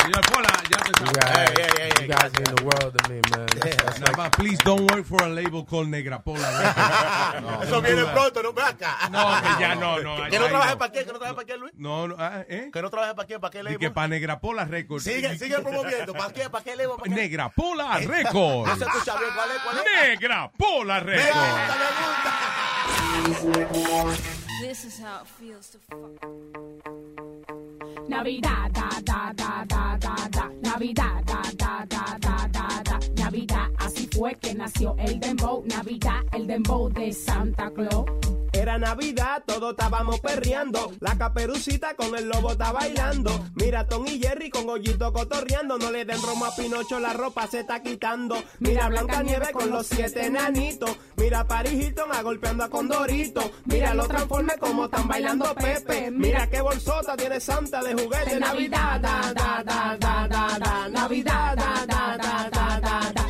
Señor 0.00 0.22
Pola, 0.32 0.48
ya 0.70 0.78
te 0.78 0.90
You 0.98 1.06
sabes. 1.20 1.50
guys, 1.54 2.00
you 2.00 2.06
guys 2.08 2.32
mean 2.32 2.56
the 2.56 2.64
world 2.64 2.96
to 2.96 3.08
me, 3.10 3.20
man. 3.36 3.46
That's, 3.48 3.76
that's 3.76 4.00
Nada 4.00 4.12
like- 4.12 4.16
más, 4.16 4.30
please 4.30 4.58
don't 4.64 4.90
work 4.90 5.04
for 5.04 5.22
a 5.22 5.28
label 5.28 5.62
called 5.66 5.88
Negra 5.88 6.22
Pola. 6.22 6.48
Records. 6.58 7.64
Eso 7.68 7.82
viene 7.82 8.04
pronto, 8.06 8.42
no 8.42 8.52
ve 8.54 8.62
acá. 8.62 9.10
No, 9.10 9.28
que 9.42 9.60
ya 9.60 9.74
no, 9.74 10.00
no. 10.00 10.30
¿Que 10.30 10.38
no 10.38 10.46
trabaje 10.46 10.72
no. 10.72 10.78
para 10.78 10.92
qué? 10.92 11.00
¿Que 11.04 11.12
no 11.12 11.18
trabaje 11.18 11.34
para 11.34 11.46
qué, 11.46 11.56
Luis? 11.58 11.72
No, 11.76 12.08
no, 12.08 12.16
ah, 12.18 12.44
¿eh? 12.48 12.70
¿Que 12.72 12.80
no 12.80 12.88
trabaje 12.88 13.14
para 13.14 13.26
qué? 13.28 13.38
¿Para 13.38 13.50
qué 13.50 13.58
Y 13.58 13.62
label? 13.62 13.78
que 13.78 13.90
para 13.90 14.08
Negra 14.08 14.40
Pola 14.40 14.64
Records. 14.64 15.04
Sigue, 15.04 15.36
sigue 15.36 15.58
promoviendo. 15.60 16.14
¿Para 16.14 16.32
qué? 16.32 16.48
¿Para 16.48 16.64
qué 16.64 16.76
label? 16.76 16.96
¿Para 16.96 17.14
qué? 17.14 17.14
Negra 17.89 18.31
Pola 18.32 18.65
No 18.66 18.74
Records. 18.74 18.78
se 18.78 18.85
escucha 18.85 19.16
bien. 19.19 19.31
¿Cuál 19.35 19.51
es? 19.51 19.59
¿Cuál 19.62 19.77
es? 19.78 19.85
Negra 20.09 20.51
Pola 20.57 21.01
Records. 21.01 21.40
This 24.61 24.85
is 24.85 24.98
how 25.01 25.23
it 25.23 25.28
feels 25.39 25.70
to 25.70 25.78
fuck. 25.89 26.20
Navidad, 28.09 28.70
da, 28.73 28.89
da, 29.02 29.32
da, 29.35 29.65
da, 29.66 29.97
da, 29.97 30.28
da. 30.28 30.48
Navidad, 30.62 31.24
da, 31.24 31.43
da, 31.57 31.85
da, 31.89 32.16
da, 32.19 32.47
da, 32.48 32.82
da. 32.82 32.98
Navidad, 33.16 33.69
así 33.78 33.80
fue 34.20 34.34
que 34.34 34.55
nació 34.55 34.94
el 34.98 35.18
dembow. 35.18 35.64
Navidad, 35.64 36.20
el 36.32 36.47
dembow 36.47 36.90
de 36.90 37.10
Santa 37.10 37.70
Claus. 37.70 38.05
Era 38.52 38.76
Navidad, 38.76 39.42
todos 39.47 39.70
estábamos 39.70 40.20
perreando. 40.20 40.92
La 41.01 41.16
caperucita 41.16 41.94
con 41.94 42.14
el 42.14 42.28
lobo 42.28 42.52
está 42.52 42.70
bailando. 42.70 43.30
Mira 43.55 43.86
Tom 43.86 44.06
y 44.06 44.20
Jerry 44.20 44.51
con 44.51 44.66
Gollito 44.66 45.10
cotorreando. 45.14 45.78
No 45.78 45.90
le 45.90 46.05
den 46.05 46.20
romo 46.20 46.44
a 46.44 46.55
Pinocho, 46.55 47.01
la 47.01 47.14
ropa 47.14 47.47
se 47.47 47.60
está 47.60 47.82
quitando. 47.82 48.36
Mira 48.59 48.90
Blanca 48.90 49.22
Nieve 49.22 49.52
con 49.55 49.70
los 49.70 49.86
siete 49.86 50.26
enanitos. 50.26 50.98
Mira 51.16 51.48
Paris 51.48 51.72
Hilton 51.72 52.12
a 52.12 52.20
golpeando 52.20 52.64
a 52.64 52.68
Condorito. 52.68 53.51
Mira 53.64 53.94
los 53.94 54.06
transformes 54.06 54.59
como 54.59 54.84
están 54.84 55.09
bailando 55.09 55.55
Pepe. 55.55 56.10
Mira 56.10 56.47
qué 56.51 56.60
bolsota 56.60 57.16
tiene 57.16 57.40
Santa 57.40 57.82
de 57.82 57.94
juguete. 57.94 58.38
Navidad, 58.38 59.01
da, 59.01 59.32
da, 59.32 59.64
da, 59.64 59.97
da, 59.98 60.28
da, 60.28 60.59
da. 60.59 60.88
Navidad, 60.90 61.56
da, 61.56 61.86
da, 61.86 62.16
da, 62.18 62.48
da, 62.51 62.80
da, 62.80 63.12
da. 63.14 63.30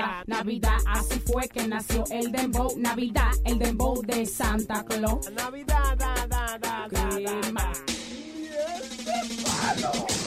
da. 0.01 0.23
Navidad, 0.27 0.77
así 0.87 1.19
fue 1.19 1.47
que 1.47 1.67
nació 1.67 2.03
el 2.11 2.31
dembow. 2.31 2.77
Navidad, 2.77 3.31
el 3.45 3.59
dembow 3.59 4.01
de 4.01 4.25
Santa 4.25 4.83
Claus. 4.83 5.31
Navidad, 5.31 5.97
da, 5.97 6.27
da, 6.27 6.57
da. 6.59 6.71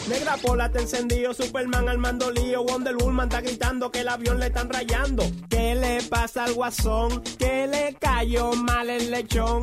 Negra 0.09 0.37
pola 0.37 0.71
te 0.71 0.81
encendido, 0.81 1.33
Superman 1.33 1.89
al 1.89 1.97
mando 1.97 2.31
lío, 2.31 2.63
Wonder 2.65 2.95
Woman 2.95 3.29
está 3.29 3.41
gritando 3.41 3.91
que 3.91 4.01
el 4.01 4.09
avión 4.09 4.39
le 4.39 4.47
están 4.47 4.69
rayando. 4.69 5.25
¿Qué 5.49 5.75
le 5.75 6.03
pasa 6.03 6.45
al 6.45 6.53
guasón? 6.53 7.23
¿Qué 7.39 7.67
le 7.67 7.95
cayó 7.99 8.53
mal 8.53 8.91
el 8.91 9.11
lechón? 9.11 9.63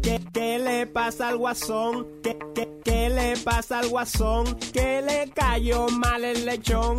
¿Qué, 0.00 0.20
qué 0.32 0.58
le 0.60 0.86
pasa 0.86 1.28
al 1.28 1.36
guasón? 1.36 2.06
¿Qué, 2.22 2.38
qué, 2.54 2.68
qué 2.84 3.08
le 3.08 3.36
pasa 3.38 3.80
al 3.80 3.88
guasón? 3.88 4.56
¿Qué 4.72 5.02
le 5.02 5.30
cayó 5.30 5.88
mal 5.88 6.24
el 6.24 6.46
lechón? 6.46 6.96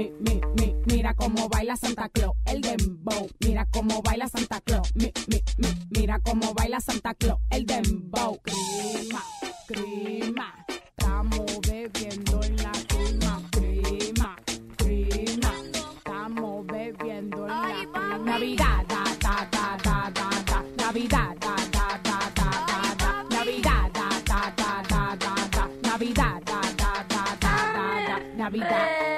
Mi, 0.00 0.10
mi, 0.20 0.40
mi, 0.56 0.74
mira 0.86 1.12
cómo 1.12 1.46
baila 1.50 1.76
Santa 1.76 2.08
Claus, 2.08 2.32
el 2.46 2.62
dembow. 2.62 3.28
Mira 3.40 3.66
cómo 3.70 4.00
baila 4.00 4.28
Santa 4.28 4.58
Claus. 4.62 4.90
Mi, 4.94 5.12
mi, 5.28 5.42
mi, 5.58 5.68
mira 5.90 6.18
cómo 6.20 6.54
baila 6.54 6.80
Santa 6.80 7.12
Claus, 7.12 7.38
el 7.50 7.66
dembow. 7.66 8.40
Crema, 8.40 9.22
crema. 9.68 10.64
Estamos 10.68 11.60
bebiendo 11.68 12.42
en 12.42 12.56
la 12.56 12.72
crema, 12.88 13.42
crema, 13.50 14.36
crema. 14.78 15.52
Estamos 15.68 16.66
bebiendo 16.66 17.42
en 17.42 17.48
la 17.48 17.90
crema. 17.92 18.18
Navidad, 18.24 18.86
da, 18.88 19.04
da, 19.20 19.48
da, 19.52 19.78
da, 19.84 20.10
da, 20.14 20.30
da. 20.46 20.64
Navidad, 20.82 21.36
da, 21.40 21.56
da, 21.70 22.00
da, 22.02 22.32
da, 22.36 22.64
da, 22.66 22.94
da. 22.96 23.36
Navidad, 23.36 23.92
da, 23.92 24.08
da, 24.24 24.54
da, 24.56 24.82
da, 24.88 25.16
da, 25.20 25.48
da. 25.50 25.68
Navidad, 25.90 26.42
da, 26.46 26.60
da, 26.78 27.04
da, 27.06 27.36
da, 27.38 27.72
da, 27.74 28.06
da. 28.06 28.34
Navidad. 28.38 29.09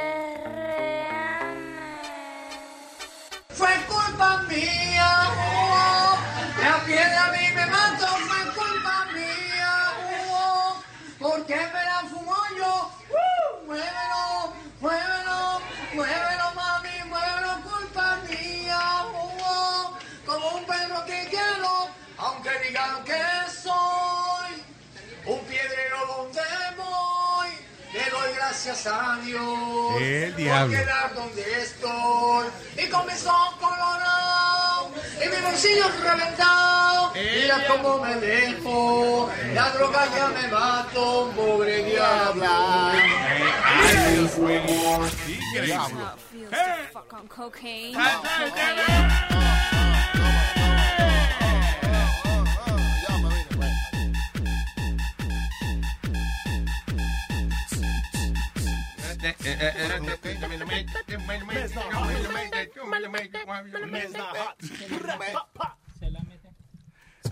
Que 21.07 21.27
quiero, 21.29 21.89
aunque 22.19 22.51
digan 22.67 23.05
que 23.05 23.23
soy 23.51 24.63
un 25.27 25.41
piedrero 25.47 26.07
donde 26.07 26.41
voy, 26.77 27.22
le 27.93 28.11
doy 28.11 28.35
gracias 28.35 28.87
a 28.87 29.19
Dios 29.23 30.01
El 30.01 30.31
por 30.33 30.37
diablo. 30.37 30.79
quedar 30.79 31.15
donde 31.15 31.63
estoy. 31.63 32.47
Y 32.79 32.89
comenzó 32.89 33.33
colorado 33.61 34.91
y 35.23 35.29
mi 35.29 35.37
bolsillo 35.43 35.85
reventado. 36.03 37.13
Mira 37.15 37.67
cómo 37.69 37.99
me 37.99 38.15
dejo 38.17 39.31
la 39.55 39.71
droga 39.71 40.07
ya 40.17 40.29
me 40.29 40.49
mato 40.49 41.31
pobre 41.37 41.85
diablo. 41.85 42.47
Diablo. 45.53 46.17
Feels 46.31 46.51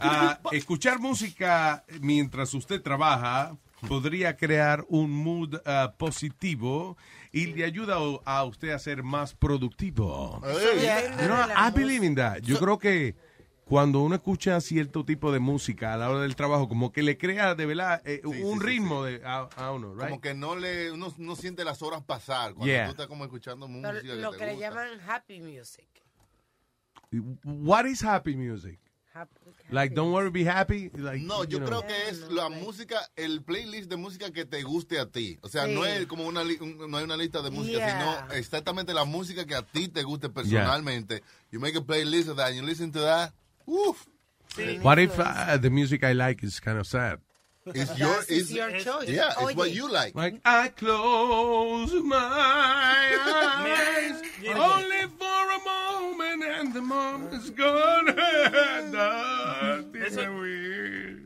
Ah, 0.02 0.38
escuchar 0.52 0.98
música 0.98 1.84
mientras 2.00 2.54
usted 2.54 2.80
trabaja 2.80 3.56
podría 3.88 4.36
crear 4.36 4.84
un 4.88 5.10
mood 5.10 5.56
ah, 5.66 5.94
positivo 5.98 6.96
y 7.32 7.46
le 7.46 7.64
ayuda 7.64 7.96
a 8.24 8.44
usted 8.44 8.70
a 8.70 8.78
ser 8.78 9.02
más 9.02 9.34
productivo. 9.34 10.40
Hey. 10.44 11.10
Know, 11.26 11.36
I 11.56 11.70
believe 11.70 12.04
in 12.04 12.14
that. 12.14 12.40
Yo 12.42 12.58
creo 12.58 12.78
que 12.78 13.14
cuando 13.70 14.00
uno 14.00 14.16
escucha 14.16 14.60
cierto 14.60 15.04
tipo 15.04 15.30
de 15.32 15.38
música 15.38 15.94
a 15.94 15.96
la 15.96 16.10
hora 16.10 16.20
del 16.22 16.34
trabajo, 16.34 16.68
como 16.68 16.90
que 16.92 17.02
le 17.04 17.16
crea 17.16 17.54
de 17.54 17.66
verdad 17.66 18.02
eh, 18.04 18.20
un 18.24 18.34
sí, 18.34 18.42
sí, 18.42 18.58
ritmo 18.66 19.04
de, 19.04 19.22
a, 19.24 19.48
a 19.56 19.70
uno, 19.72 19.94
right? 19.94 20.08
Como 20.08 20.20
que 20.20 20.34
no 20.34 20.56
le, 20.56 20.90
uno 20.90 21.14
no 21.18 21.36
siente 21.36 21.64
las 21.64 21.80
horas 21.80 22.02
pasar 22.02 22.52
cuando 22.54 22.66
Yeah. 22.66 22.86
tú 22.86 22.90
estás 22.90 23.06
como 23.06 23.24
escuchando 23.24 23.68
música 23.68 23.92
Lo, 23.92 24.00
que 24.02 24.14
lo 24.16 24.30
te 24.32 24.38
que 24.38 24.46
le 24.46 24.52
gusta. 24.54 24.68
llaman 24.70 25.00
happy 25.08 25.40
music. 25.40 25.86
What 27.44 27.86
is 27.86 28.02
happy 28.04 28.36
music? 28.36 28.78
Happy- 29.12 29.34
Like, 29.70 29.94
don't 29.94 30.12
worry, 30.12 30.30
be 30.30 30.44
happy. 30.48 30.90
Like, 30.94 31.24
No, 31.24 31.42
yo 31.44 31.58
know. 31.58 31.68
creo 31.68 31.86
que 31.86 32.08
es 32.08 32.30
la 32.30 32.48
música, 32.48 33.00
el 33.16 33.42
playlist 33.42 33.88
de 33.90 33.96
música 33.96 34.30
que 34.32 34.44
te 34.44 34.62
guste 34.62 34.98
a 35.00 35.06
ti. 35.06 35.38
O 35.42 35.48
sea, 35.48 35.66
Sí. 35.66 35.74
no 35.74 35.84
es 35.84 36.06
como 36.06 36.26
una, 36.26 36.42
un- 36.42 36.90
no 36.90 36.96
hay 36.96 37.04
una 37.04 37.16
lista 37.16 37.42
de 37.42 37.50
música, 37.50 37.78
Yeah. 37.78 37.98
sino 38.28 38.34
exactamente 38.34 38.94
la 38.94 39.04
música 39.04 39.44
que 39.46 39.54
a 39.56 39.62
ti 39.62 39.88
te 39.88 40.02
guste 40.04 40.28
personalmente. 40.28 41.22
You 41.50 41.58
make 41.60 41.76
a 41.76 41.82
playlist 41.82 42.28
of 42.28 42.36
that 42.36 42.48
and 42.48 42.56
you 42.60 42.62
listen 42.66 42.92
to 42.92 43.00
that. 43.02 43.32
Uf. 43.70 44.06
What 44.82 44.98
if 44.98 45.18
uh, 45.18 45.56
the 45.56 45.70
music 45.70 46.02
I 46.02 46.12
like 46.12 46.42
is 46.42 46.58
kind 46.58 46.78
of 46.78 46.86
sad? 46.86 47.20
It's 47.66 47.98
your, 47.98 48.16
it's 48.20 48.30
it's, 48.30 48.50
your 48.50 48.70
choice. 48.72 49.08
yeah, 49.08 49.30
it's 49.30 49.54
what 49.54 49.58
Oye. 49.58 49.66
you 49.66 49.92
like. 49.92 50.14
Like, 50.14 50.40
I 50.44 50.68
close 50.68 51.92
my 52.02 52.16
eyes 52.16 53.18
only 54.48 55.06
for 55.18 55.42
a 55.54 55.60
moment 55.68 56.42
and 56.58 56.74
the 56.74 56.80
moment's 56.80 57.50
gone. 57.50 58.08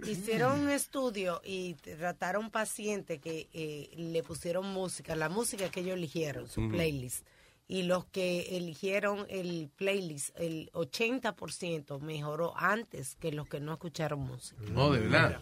Hicieron 0.04 0.60
un 0.60 0.70
estudio 0.70 1.40
y 1.44 1.74
trataron 1.74 2.50
pacientes 2.50 3.20
que 3.20 3.48
eh, 3.54 3.90
le 3.96 4.22
pusieron 4.22 4.66
música, 4.66 5.16
la 5.16 5.28
música 5.28 5.70
que 5.70 5.80
ellos 5.80 5.96
eligieron, 5.96 6.48
su 6.48 6.68
playlist. 6.68 7.26
Y 7.66 7.84
los 7.84 8.04
que 8.04 8.58
eligieron 8.58 9.24
el 9.30 9.70
playlist, 9.74 10.38
el 10.38 10.70
80% 10.74 11.98
mejoró 11.98 12.52
antes 12.58 13.16
que 13.16 13.32
los 13.32 13.48
que 13.48 13.58
no 13.58 13.72
escucharon 13.72 14.20
música. 14.20 14.60
No, 14.70 14.90
de 14.92 15.00
verdad. 15.00 15.40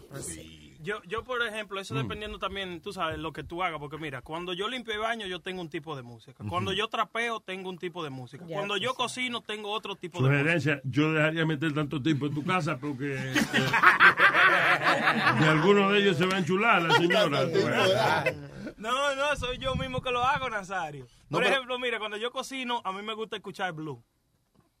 Yo, 0.79 1.01
yo, 1.03 1.23
por 1.23 1.41
ejemplo, 1.45 1.79
eso 1.79 1.93
Mm. 1.93 1.97
dependiendo 1.97 2.39
también, 2.39 2.81
tú 2.81 2.91
sabes, 2.93 3.17
lo 3.17 3.31
que 3.33 3.43
tú 3.43 3.61
hagas, 3.63 3.79
porque 3.79 3.97
mira, 3.97 4.21
cuando 4.21 4.53
yo 4.53 4.67
limpio 4.69 4.93
el 4.93 4.99
baño, 4.99 5.27
yo 5.27 5.39
tengo 5.41 5.61
un 5.61 5.69
tipo 5.69 5.95
de 5.95 6.03
música. 6.03 6.43
Cuando 6.47 6.71
yo 6.73 6.87
trapeo, 6.89 7.39
tengo 7.41 7.69
un 7.69 7.77
tipo 7.77 8.03
de 8.03 8.09
música. 8.09 8.45
Ya, 8.47 8.55
Cuando 8.57 8.75
yo 8.77 8.93
cocino, 8.93 9.41
tengo 9.41 9.69
otro 9.71 9.95
tipo 9.95 10.17
de 10.19 10.23
música. 10.29 10.39
Sugerencia, 10.41 10.81
yo 10.85 11.11
dejaría 11.13 11.45
meter 11.45 11.73
tanto 11.73 12.01
tiempo 12.01 12.25
en 12.27 12.33
tu 12.33 12.43
casa 12.45 12.77
porque 12.77 13.15
eh, 13.15 13.33
de 15.39 15.45
alguno 15.45 15.91
de 15.91 15.99
ellos 15.99 16.17
se 16.17 16.25
va 16.25 16.35
a 16.35 16.39
enchular 16.39 16.81
la 16.81 16.95
señora. 16.95 17.47
No, 18.83 19.15
no, 19.15 19.35
soy 19.37 19.57
yo 19.59 19.75
mismo 19.75 20.01
que 20.01 20.11
lo 20.11 20.21
hago, 20.23 20.49
Nazario. 20.49 21.05
No, 21.29 21.37
Por 21.37 21.43
pero- 21.43 21.55
ejemplo, 21.55 21.79
mira, 21.79 21.99
cuando 21.99 22.17
yo 22.17 22.31
cocino, 22.31 22.81
a 22.83 22.91
mí 22.91 23.01
me 23.01 23.13
gusta 23.13 23.37
escuchar 23.37 23.71
blues. 23.71 23.99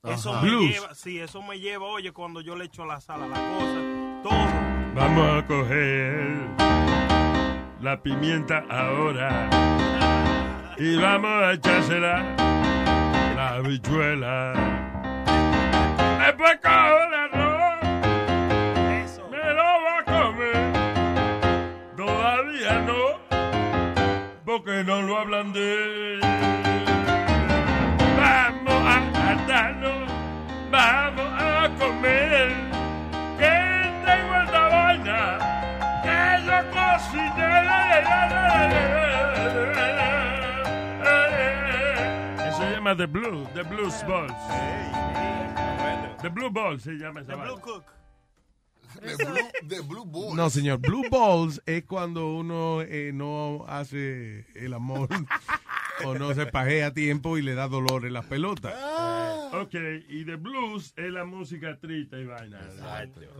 Eso 0.03 0.33
me 0.33 0.41
Blues. 0.41 0.69
lleva, 0.73 0.93
sí, 0.93 1.17
eso 1.19 1.41
me 1.41 1.57
lleva, 1.61 1.85
oye, 1.85 2.11
cuando 2.11 2.41
yo 2.41 2.57
le 2.57 2.65
echo 2.65 2.83
a 2.83 2.85
la 2.85 2.99
sala 2.99 3.25
la 3.27 3.35
cosa, 3.35 3.79
todo. 4.21 4.93
Vamos 4.93 5.43
a 5.43 5.47
coger 5.47 6.35
la 7.81 8.01
pimienta 8.03 8.65
ahora 8.69 9.49
y 10.77 10.97
vamos 10.97 11.31
a 11.43 11.53
echársela 11.53 12.35
la 13.37 13.49
habichuela. 13.55 14.53
Después 16.25 16.59
porque 24.53 24.83
no 24.83 25.01
lo 25.01 25.17
hablan 25.17 25.51
de 25.51 26.13
él. 26.13 26.19
Vamos 28.19 28.81
a 28.85 28.97
hartarnos, 29.31 30.07
vamos 30.69 31.31
a 31.41 31.69
comer. 31.79 32.53
Que 33.39 33.55
tengo 34.05 34.35
esta 34.43 34.67
vaina, 34.67 35.39
que 36.03 36.45
yo 36.45 36.57
cociné. 36.69 37.53
Se 42.55 42.71
llama 42.75 42.95
The 42.95 43.07
Blue, 43.07 43.47
The 43.55 43.63
Blues 43.63 44.05
Balls. 44.07 44.33
The 46.21 46.29
Blue 46.29 46.51
Balls 46.51 46.83
se 46.83 46.91
llama 46.91 47.21
esa 47.21 47.35
vaina. 47.35 47.55
De 49.63 49.79
Blue 49.81 50.05
Balls. 50.05 50.33
No, 50.35 50.49
señor. 50.49 50.79
Blue 50.79 51.03
balls 51.09 51.61
es 51.65 51.83
cuando 51.85 52.33
uno 52.35 52.81
eh, 52.81 53.11
no 53.13 53.65
hace 53.67 54.45
el 54.55 54.73
amor 54.73 55.09
o 56.05 56.13
no 56.15 56.33
se 56.33 56.45
pajea 56.47 56.87
a 56.87 56.93
tiempo 56.93 57.37
y 57.37 57.41
le 57.41 57.53
da 57.55 57.67
dolor 57.67 58.05
en 58.05 58.13
las 58.13 58.25
pelotas. 58.25 58.73
Ok, 59.55 59.75
y 60.09 60.25
The 60.25 60.35
Blues 60.37 60.93
es 60.97 61.11
la 61.11 61.25
música 61.25 61.77
triste 61.79 62.19
y 62.19 62.25
vaina. 62.25 62.59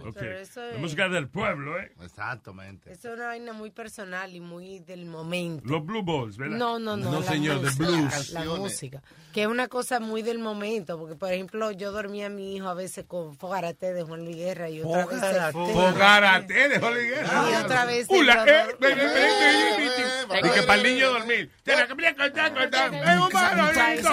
Ok, 0.05 0.13
Pero 0.13 0.37
eso 0.37 0.59
La 0.61 0.69
es- 0.75 0.79
música 0.79 1.09
del 1.09 1.27
pueblo, 1.27 1.79
¿eh? 1.79 1.91
Exactamente. 2.03 2.91
Eso 2.91 3.09
es 3.09 3.15
una 3.15 3.27
vaina 3.27 3.51
muy 3.53 3.71
personal 3.71 4.35
y 4.35 4.39
muy 4.39 4.77
del 4.79 5.07
momento. 5.07 5.63
Los 5.67 5.83
Blue 5.83 6.03
Balls, 6.03 6.37
¿verdad? 6.37 6.57
No, 6.57 6.77
no, 6.77 6.95
no. 6.97 7.11
No, 7.11 7.23
señor, 7.23 7.61
de 7.61 7.65
música, 7.71 7.85
blues. 7.87 8.29
La 8.29 8.45
música. 8.45 9.01
Que 9.33 9.41
es 9.41 9.47
una 9.47 9.67
cosa 9.67 9.99
muy 9.99 10.21
del 10.21 10.37
momento. 10.37 10.99
Porque, 10.99 11.15
por 11.15 11.31
ejemplo, 11.33 11.71
yo 11.71 11.91
dormía 11.91 12.27
a 12.27 12.29
mi 12.29 12.55
hijo 12.55 12.67
a 12.67 12.75
veces 12.75 13.05
con 13.05 13.35
Fogarate 13.35 13.91
de 13.93 14.03
Juan 14.03 14.23
Luis 14.23 14.35
Guerra 14.37 14.69
y 14.69 14.81
otra 14.81 15.07
vez. 15.07 15.19
Fogarate. 15.51 15.73
Fogarate 15.73 16.53
de 16.53 16.79
Guerra. 16.79 17.49
Y 17.49 17.55
otra 17.63 17.85
vez. 17.85 18.07
Ula, 18.09 18.45
eh. 18.47 18.65
Y 20.43 20.49
que 20.49 20.63
para 20.63 20.81
el 20.81 20.83
niño 20.83 21.11
dormir. 21.11 21.51
Tiene 21.63 21.87
que 21.87 21.93
brincar, 21.93 22.31
contar, 22.31 22.53
contar. 22.53 22.93
Es 22.93 23.19
un 23.19 23.33
manolito. 23.33 24.09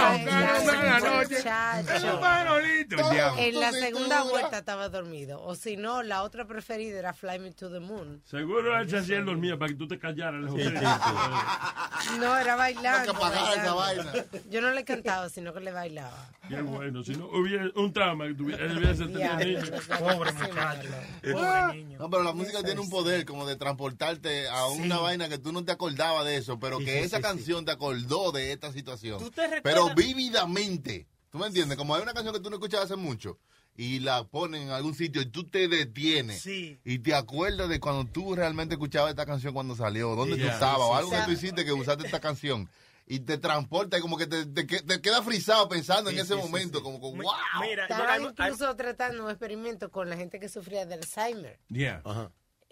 Es 1.95 2.03
un 2.05 2.21
manolito. 2.21 2.97
En 3.39 3.61
la 3.61 3.73
segunda 3.73 4.23
vuelta 4.23 4.59
estaba 4.59 4.89
dormido. 4.89 5.43
O 5.43 5.55
si 5.55 5.77
no, 5.77 6.03
la 6.03 6.23
otra 6.23 6.47
preferida 6.47 6.99
era 6.99 7.13
Fly 7.13 7.39
Me 7.39 7.53
to 7.53 7.71
the 7.71 7.81
Moon. 7.81 8.23
Seguro 8.25 8.79
él 8.79 8.89
se 8.89 8.99
hacía 8.99 9.19
el 9.19 9.25
dormía 9.25 9.59
para 9.59 9.71
que 9.71 9.77
tú 9.77 9.87
te 9.87 9.99
callaras. 9.99 10.51
No, 12.19 12.37
era 12.39 12.57
bailando. 12.57 12.99
Hay 12.99 13.05
que 13.05 13.11
apagar 13.11 13.59
esa 13.59 13.75
vaina. 13.75 14.13
Yo 14.51 14.61
no 14.61 14.71
le 14.73 14.85
cantaba, 14.85 15.29
sino 15.29 15.53
que 15.53 15.61
le 15.61 15.73
bailaba. 15.73 16.29
Qué 16.49 16.61
bueno, 16.63 17.05
si 17.05 17.13
no 17.13 17.27
hubiera 17.29 17.71
un 17.77 17.93
trauma 17.93 18.27
que 18.27 18.35
tuviera, 18.35 18.65
él 18.65 18.79
hubiese 18.79 19.05
tenido 19.07 19.37
niño. 19.37 19.79
Pobre 19.99 20.33
muchacho. 20.33 20.89
Ah, 21.37 21.73
No, 21.99 22.11
pero 22.11 22.23
la 22.23 22.33
música 22.33 22.63
tiene 22.63 22.81
un 22.81 22.91
poder 22.91 23.25
como 23.25 23.47
de 23.47 23.57
transportarte 23.57 24.49
a 24.49 24.67
una 24.67 24.99
vaina 24.99 25.29
que 25.29 25.39
tú 25.39 25.53
no 25.53 25.65
te 25.65 25.73
acordabas 25.73 26.25
de 26.25 26.37
eso, 26.37 26.59
pero 26.59 26.79
Sí, 26.79 26.85
que 26.87 26.93
sí, 26.99 27.05
esa 27.05 27.17
sí, 27.19 27.23
canción 27.23 27.65
te 27.65 27.73
acordó 27.73 28.33
de 28.33 28.53
esta 28.53 28.73
situación. 28.73 29.19
¿Tú 29.21 29.31
te 29.31 29.43
recuerdas? 29.47 29.63
Pero 29.63 29.95
vívidamente. 29.95 31.07
¿Tú 31.31 31.39
me 31.39 31.47
entiendes? 31.47 31.79
Como 31.79 31.95
hay 31.95 32.03
una 32.03 32.13
canción 32.13 32.35
que 32.35 32.41
tú 32.41 32.51
no 32.51 32.57
escuchas 32.57 32.81
hace 32.83 32.97
mucho 32.97 33.39
y 33.77 34.01
la 34.01 34.25
ponen 34.25 34.63
en 34.63 34.71
algún 34.71 34.95
sitio 34.95 35.23
y 35.23 35.27
tú 35.27 35.45
te 35.49 35.69
detienes 35.69 36.45
y 36.47 36.77
te 36.99 37.15
acuerdas 37.15 37.69
de 37.69 37.79
cuando 37.81 38.05
tú 38.11 38.35
realmente 38.35 38.75
escuchabas 38.75 39.11
esta 39.11 39.27
canción 39.27 39.55
cuando 39.55 39.77
salió, 39.77 40.15
dónde 40.17 40.37
tú 40.37 40.43
Yeah. 40.43 40.55
estabas 40.55 40.81
o 40.81 40.97
algo 40.97 41.11
sí. 41.11 41.17
que 41.17 41.23
tú 41.23 41.31
hiciste 41.33 41.65
que 41.65 41.73
usaste 41.73 42.05
esta 42.05 42.21
canción. 42.21 42.69
Y 43.07 43.21
te 43.21 43.39
transporta 43.39 43.99
y 43.99 44.01
como 44.01 44.17
que 44.17 44.27
te, 44.29 44.47
te, 44.47 44.67
que- 44.69 44.83
te 44.83 45.01
queda 45.01 45.21
frisado 45.23 45.69
pensando 45.69 46.11
en 46.11 46.17
Sí, 46.17 46.23
ese 46.23 46.35
sí, 46.35 46.41
sí, 46.41 46.47
momento, 46.47 46.79
sí. 46.79 46.85
como 46.85 46.99
wow. 47.01 47.13
Mira, 47.61 47.89
yo- 47.89 47.95
Estaba 47.95 48.13
hay- 48.13 48.23
incluso 48.23 48.77
tratando 48.77 49.25
un 49.25 49.31
experimento 49.31 49.91
con 49.91 50.09
la 50.09 50.17
gente 50.17 50.39
que 50.39 50.49
sufría 50.49 50.87
de 50.87 50.95
Alzheimer. 50.95 51.59
Yeah. 51.69 52.03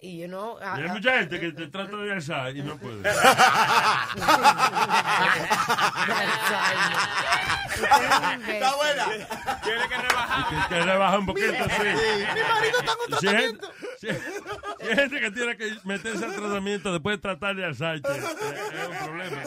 Y 0.01 0.19
you 0.21 0.29
know, 0.29 0.57
a- 0.59 0.75
hay 0.77 0.89
mucha 0.91 1.19
gente 1.19 1.41
que 1.41 1.51
te 1.53 1.67
trata 1.67 1.97
de 1.97 2.13
alzar 2.13 2.57
y 2.57 2.63
no 2.63 2.79
puede. 2.79 3.03
Está 7.83 8.77
buena. 8.77 9.05
Tiene 9.63 9.89
que 9.89 9.97
rebajar. 9.97 10.49
Que, 10.69 10.75
que 10.75 10.83
rebaja 10.83 11.19
un 11.19 11.27
poquito, 11.27 11.53
sí. 11.53 11.83
Mi 12.35 12.41
marido 12.43 12.79
está 12.81 12.93
en 12.93 13.13
un 13.13 13.19
Si 13.21 13.29
hay 13.29 13.37
gente, 13.37 13.67
si- 13.99 14.09
hay 14.09 14.97
gente 14.97 15.21
que 15.21 15.31
tiene 15.31 15.57
que 15.57 15.77
meterse 15.85 16.25
al 16.25 16.35
tratamiento 16.35 16.93
después 16.93 17.17
de 17.17 17.23
tratar 17.23 17.57
de 17.57 17.65
Alzheimer, 17.65 18.03
eh, 18.07 18.21
es 18.83 18.89
un 18.89 18.97
problema. 19.07 19.43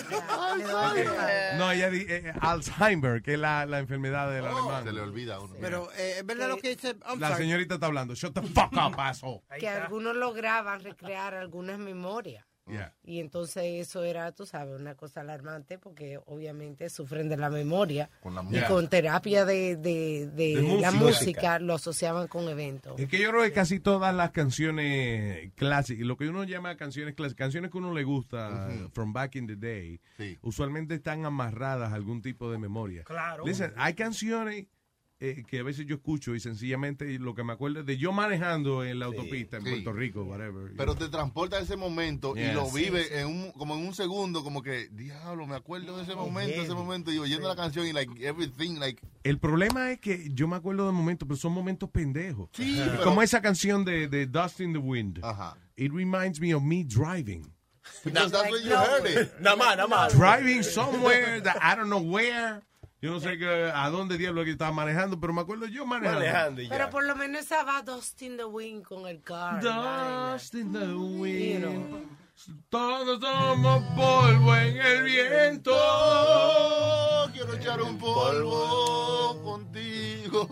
No, 1.58 1.72
ella 1.72 1.90
di- 1.90 2.06
eh, 2.08 2.34
Alzheimer, 2.42 3.22
que 3.22 3.34
es 3.34 3.40
la, 3.40 3.66
la 3.66 3.80
enfermedad 3.80 4.30
del 4.32 4.46
alemán. 4.46 4.84
Se 4.84 4.92
le 4.92 5.02
olvida 5.02 5.36
a 5.36 5.40
uno. 5.40 5.56
Pero 5.60 5.90
eh, 5.98 6.16
es 6.20 6.26
verdad 6.26 6.50
lo 6.50 6.58
que 6.58 6.70
dice. 6.76 6.96
I'm 7.08 7.20
La 7.20 7.30
sorry. 7.30 7.44
señorita 7.44 7.76
está 7.76 7.86
hablando. 7.88 8.14
Shut 8.16 8.34
the 8.34 8.42
fuck 8.42 8.72
up, 8.74 9.00
asshole. 9.00 9.42
que 9.60 9.68
algunos 9.70 10.16
lograban 10.16 10.84
recrear 10.84 11.34
algunas 11.34 11.78
memorias. 11.80 12.46
Yeah. 12.68 12.94
Y 13.04 13.20
entonces 13.20 13.64
eso 13.66 14.04
era, 14.04 14.32
tú 14.32 14.46
sabes, 14.46 14.80
una 14.80 14.96
cosa 14.96 15.22
alarmante 15.22 15.78
porque 15.78 16.20
obviamente 16.26 16.90
sufren 16.90 17.28
de 17.28 17.36
la 17.36 17.50
memoria. 17.50 18.10
Con 18.22 18.36
la 18.36 18.46
y 18.50 18.62
con 18.68 18.88
terapia 18.88 19.46
de, 19.46 19.76
de, 19.76 20.28
de 20.28 20.56
De 20.56 20.80
la 20.80 20.92
música. 20.92 20.92
música 20.92 21.60
lo 21.60 21.74
asociaban 21.74 22.28
con 22.28 22.48
eventos. 22.48 23.00
Es 23.00 23.08
que 23.10 23.20
yo 23.20 23.30
creo 23.32 23.44
que 23.44 23.52
casi 23.52 23.80
todas 23.80 24.14
las 24.16 24.32
canciones 24.32 25.52
clásicas, 25.56 26.06
lo 26.06 26.18
que 26.18 26.30
uno 26.30 26.44
llama 26.44 26.78
canciones 26.78 27.16
clásicas, 27.16 27.38
canciones 27.38 27.72
que 27.72 27.78
uno 27.78 27.94
le 27.94 28.04
gusta, 28.04 28.70
from 28.94 29.12
back 29.12 29.36
in 29.36 29.48
the 29.48 29.56
day, 29.56 30.00
usualmente 30.42 30.96
están 30.96 31.26
amarradas 31.26 31.92
a 31.92 31.96
algún 31.96 32.22
tipo 32.22 32.52
de 32.52 32.58
memoria. 32.58 33.04
Claro. 33.04 33.46
Listen, 33.46 33.74
hay 33.76 33.96
canciones 33.96 34.68
eh, 35.24 35.44
que 35.48 35.60
a 35.60 35.64
veces 35.64 35.86
yo 35.86 35.96
escucho 35.96 36.34
y 36.34 36.40
sencillamente 36.40 37.06
lo 37.20 37.36
que 37.36 37.44
me 37.44 37.54
acuerdo 37.54 37.82
es 37.82 37.86
de 37.86 37.98
yo 37.98 38.12
manejando 38.12 38.84
en 38.84 38.98
la 38.98 39.06
autopista 39.06 39.58
en 39.58 39.64
sí. 39.64 39.70
Puerto 39.70 39.94
Rico, 39.94 40.24
whatever. 40.24 40.74
Pero 40.76 40.96
te 40.96 41.10
transporta 41.10 41.58
a 41.58 41.60
ese 41.62 41.76
momento 41.78 42.34
Yeah. 42.36 42.52
y 42.52 42.56
lo 42.56 42.66
Sí, 42.66 42.86
vive 42.86 43.04
sí. 43.04 43.10
En 43.14 43.28
un, 43.28 43.52
como 43.52 43.76
en 43.76 43.86
un 43.86 43.94
segundo, 43.94 44.44
como 44.44 44.64
que, 44.64 44.90
diablo, 44.92 45.46
me 45.46 45.56
acuerdo 45.56 45.96
de 45.98 46.04
ese 46.04 46.16
momento, 46.16 46.62
ese 46.62 46.74
momento, 46.74 47.12
y 47.14 47.20
oyendo 47.20 47.48
la 47.48 47.56
canción 47.56 47.86
y 47.86 47.94
like 47.94 48.12
everything, 48.28 48.80
like, 48.80 49.00
El 49.24 49.38
problema 49.38 49.92
es 49.92 50.00
que 50.00 50.28
yo 50.34 50.48
me 50.48 50.56
acuerdo 50.56 50.88
de 50.88 50.92
momentos, 50.92 51.28
pero 51.28 51.38
son 51.38 51.54
momentos 51.54 51.90
pendejos. 51.92 52.50
Sí, 52.54 52.76
pero- 52.84 53.04
Como 53.04 53.22
esa 53.22 53.42
canción 53.42 53.86
de, 53.86 54.08
de 54.08 54.26
Dust 54.26 54.60
in 54.60 54.74
the 54.74 54.80
Wind. 54.80 55.20
It 55.78 55.92
reminds 55.94 56.40
me 56.42 56.54
of 56.56 56.64
me 56.64 56.84
driving. 56.84 57.54
because 58.04 58.32
that's 58.32 58.50
where 58.52 58.62
you 58.64 58.72
heard 58.76 59.06
it. 59.06 59.32
Nada 59.40 59.56
más, 59.56 59.76
nada 59.78 59.88
más. 59.88 60.14
Driving 60.14 60.64
somewhere 60.64 61.42
that 61.42 61.58
I 61.62 61.76
don't 61.76 61.90
know 61.90 62.00
where. 62.02 62.62
Yo 63.02 63.10
no 63.10 63.20
sé 63.20 63.40
que, 63.40 63.72
a 63.74 63.90
dónde 63.90 64.16
diablo 64.20 64.44
que 64.46 64.52
estaba 64.52 64.72
manejando, 64.72 65.20
pero 65.20 65.34
me 65.34 65.42
acuerdo 65.42 65.66
yo 65.66 65.88
manejando. 65.88 66.62
Pero 66.70 66.90
por 66.92 67.04
lo 67.04 67.16
menos 67.16 67.42
esa 67.42 67.64
va 67.64 67.82
Dust 67.82 68.22
in 68.22 68.38
the 68.38 68.46
Wind 68.46 68.84
con 68.84 69.08
el 69.08 69.24
car. 69.24 69.60
Dust 69.60 70.54
in 70.54 70.72
the 70.72 70.94
wind. 70.94 71.64
You 71.64 71.70
know. 71.70 72.22
Todos 72.70 73.20
somos 73.20 73.84
polvo 73.96 74.56
en 74.56 74.78
el 74.78 75.04
viento. 75.04 75.72
Quiero 77.34 77.56
echar 77.56 77.82
un 77.82 77.98
polvo 77.98 79.42
contigo. 79.44 80.48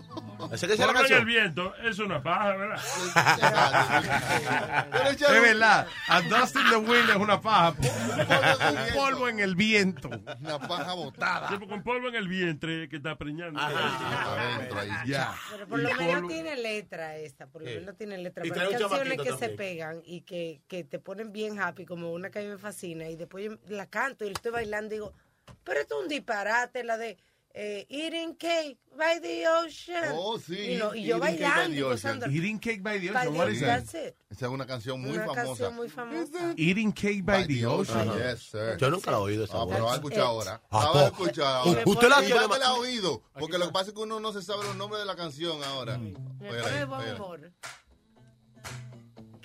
Esa 0.52 0.66
que 0.66 0.72
es 0.74 0.78
la 0.78 0.86
Polvo 0.86 0.98
en 0.98 1.02
canción. 1.02 1.20
el 1.20 1.26
viento 1.26 1.74
es 1.76 1.98
una 1.98 2.22
paja, 2.22 2.56
¿verdad? 2.56 2.80
Es 5.10 5.42
verdad. 5.42 5.86
A 6.08 6.20
dust 6.22 6.56
in 6.56 6.70
the 6.70 6.76
wind 6.76 7.10
es 7.10 7.16
una 7.16 7.40
paja. 7.40 7.74
Un 7.80 8.94
polvo 8.94 9.28
en 9.28 9.40
el 9.40 9.54
viento. 9.54 10.08
Una 10.08 10.58
paja 10.58 10.94
botada. 10.94 11.48
Sí, 11.48 11.66
con 11.66 11.82
polvo 11.82 12.08
en 12.08 12.14
el 12.14 12.28
vientre 12.28 12.88
que 12.88 12.96
está 12.96 13.16
preñando. 13.16 13.60
Adentro 13.60 14.80
ahí. 14.80 14.90
Ya. 15.06 15.34
Pero 15.50 15.68
por 15.68 15.78
lo 15.78 15.94
menos 15.94 16.28
tiene 16.28 16.56
letra 16.56 17.16
esta, 17.16 17.46
por 17.46 17.62
lo 17.62 17.70
menos 17.70 17.96
tiene 17.96 18.18
letra. 18.18 18.42
Pero 18.42 18.60
hay 18.60 18.76
canciones 18.76 19.20
que 19.20 19.36
se 19.36 19.48
pegan 19.50 20.02
y 20.04 20.22
que, 20.22 20.62
que 20.68 20.84
te 20.84 20.98
ponen 20.98 21.32
bien 21.32 21.60
happy, 21.60 21.84
como 21.84 22.12
una 22.12 22.30
que 22.30 22.40
a 22.40 22.42
mí 22.42 22.48
me 22.48 22.58
fascina, 22.58 23.08
y 23.08 23.16
después 23.16 23.44
yo 23.44 23.56
la 23.68 23.86
canto 23.86 24.24
y 24.24 24.30
estoy 24.30 24.52
bailando 24.52 24.94
y 24.94 24.98
digo, 24.98 25.14
pero 25.64 25.80
esto 25.80 25.98
es 25.98 26.02
un 26.02 26.08
disparate, 26.08 26.84
la 26.84 26.96
de 26.96 27.16
eh, 27.52 27.84
Eating 27.88 28.36
Cake 28.36 28.78
by 28.96 29.18
the 29.20 29.44
Ocean. 29.48 30.12
Oh, 30.14 30.38
sí, 30.38 30.74
Y, 30.74 30.76
no- 30.76 30.94
y 30.94 31.04
yo 31.04 31.16
Eating 31.16 31.20
Cake 31.20 31.20
by 31.20 31.36
bailando 31.48 31.74
the 31.74 31.82
Ocean. 31.84 32.18
gozando. 32.20 32.26
Eating 32.26 32.58
cake 32.60 32.82
by 32.82 33.00
the 33.00 33.10
By 33.10 33.16
ocean. 33.26 33.32
the- 33.32 33.38
What 33.38 33.48
is 33.50 33.60
that? 33.60 33.66
that's 33.66 33.94
it. 33.94 34.14
Esa 34.30 34.46
es 34.46 34.52
una 34.52 34.66
canción 34.66 35.00
muy 35.00 35.10
una 35.10 35.24
famosa. 35.26 35.44
canción 35.44 35.74
muy 35.76 35.88
famosa. 35.88 36.54
Eating 36.56 36.92
cake 36.92 37.22
by, 37.24 37.46
the 37.46 37.66
ocean. 37.66 38.08
Yes, 38.18 38.42
sir. 38.50 38.76
Yo 38.78 38.88
nunca 38.90 39.10
la 39.10 39.16
he 39.16 39.20
oído 39.20 39.44
esa 39.44 39.60
Ah, 39.62 39.66
pero 39.68 39.86
la 39.88 39.94
escuchar 39.96 40.20
ahora. 40.20 40.62
Ah, 40.70 40.84
La 40.84 40.92
pues. 40.92 41.04
escuchar 41.06 41.46
ahora. 41.46 41.82
¿Usted 41.86 42.08
la 42.08 42.24
Y 42.24 42.28
la 42.28 42.66
ha 42.68 42.74
oído. 42.74 43.22
Porque 43.38 43.58
lo 43.58 43.66
que 43.66 43.72
pasa 43.72 43.88
es 43.88 43.94
que 43.94 44.00
uno 44.00 44.20
no 44.20 44.32
se 44.32 44.42
sabe 44.42 44.64
los 44.64 44.76
nombres 44.76 45.00
de 45.00 45.06
la 45.06 45.16
canción 45.16 45.62
ahora. 45.64 45.98
Óyela. 46.40 46.84
humor. 47.16 47.50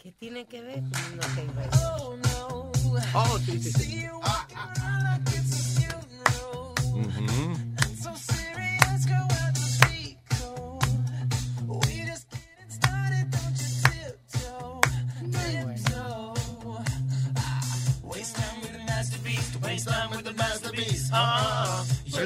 ¿Qué 0.01 0.11
tiene 0.11 0.45
que 0.45 0.61
ver 0.61 0.81
con 0.81 0.91
no 1.17 1.21
Cake 1.35 1.51
by 1.55 1.69
the 1.69 1.77
Ocean? 2.03 2.21
Oh, 3.15 3.39
sí, 3.39 3.59
sí, 3.59 3.71
sí. 3.71 4.07
Let's 7.25 7.54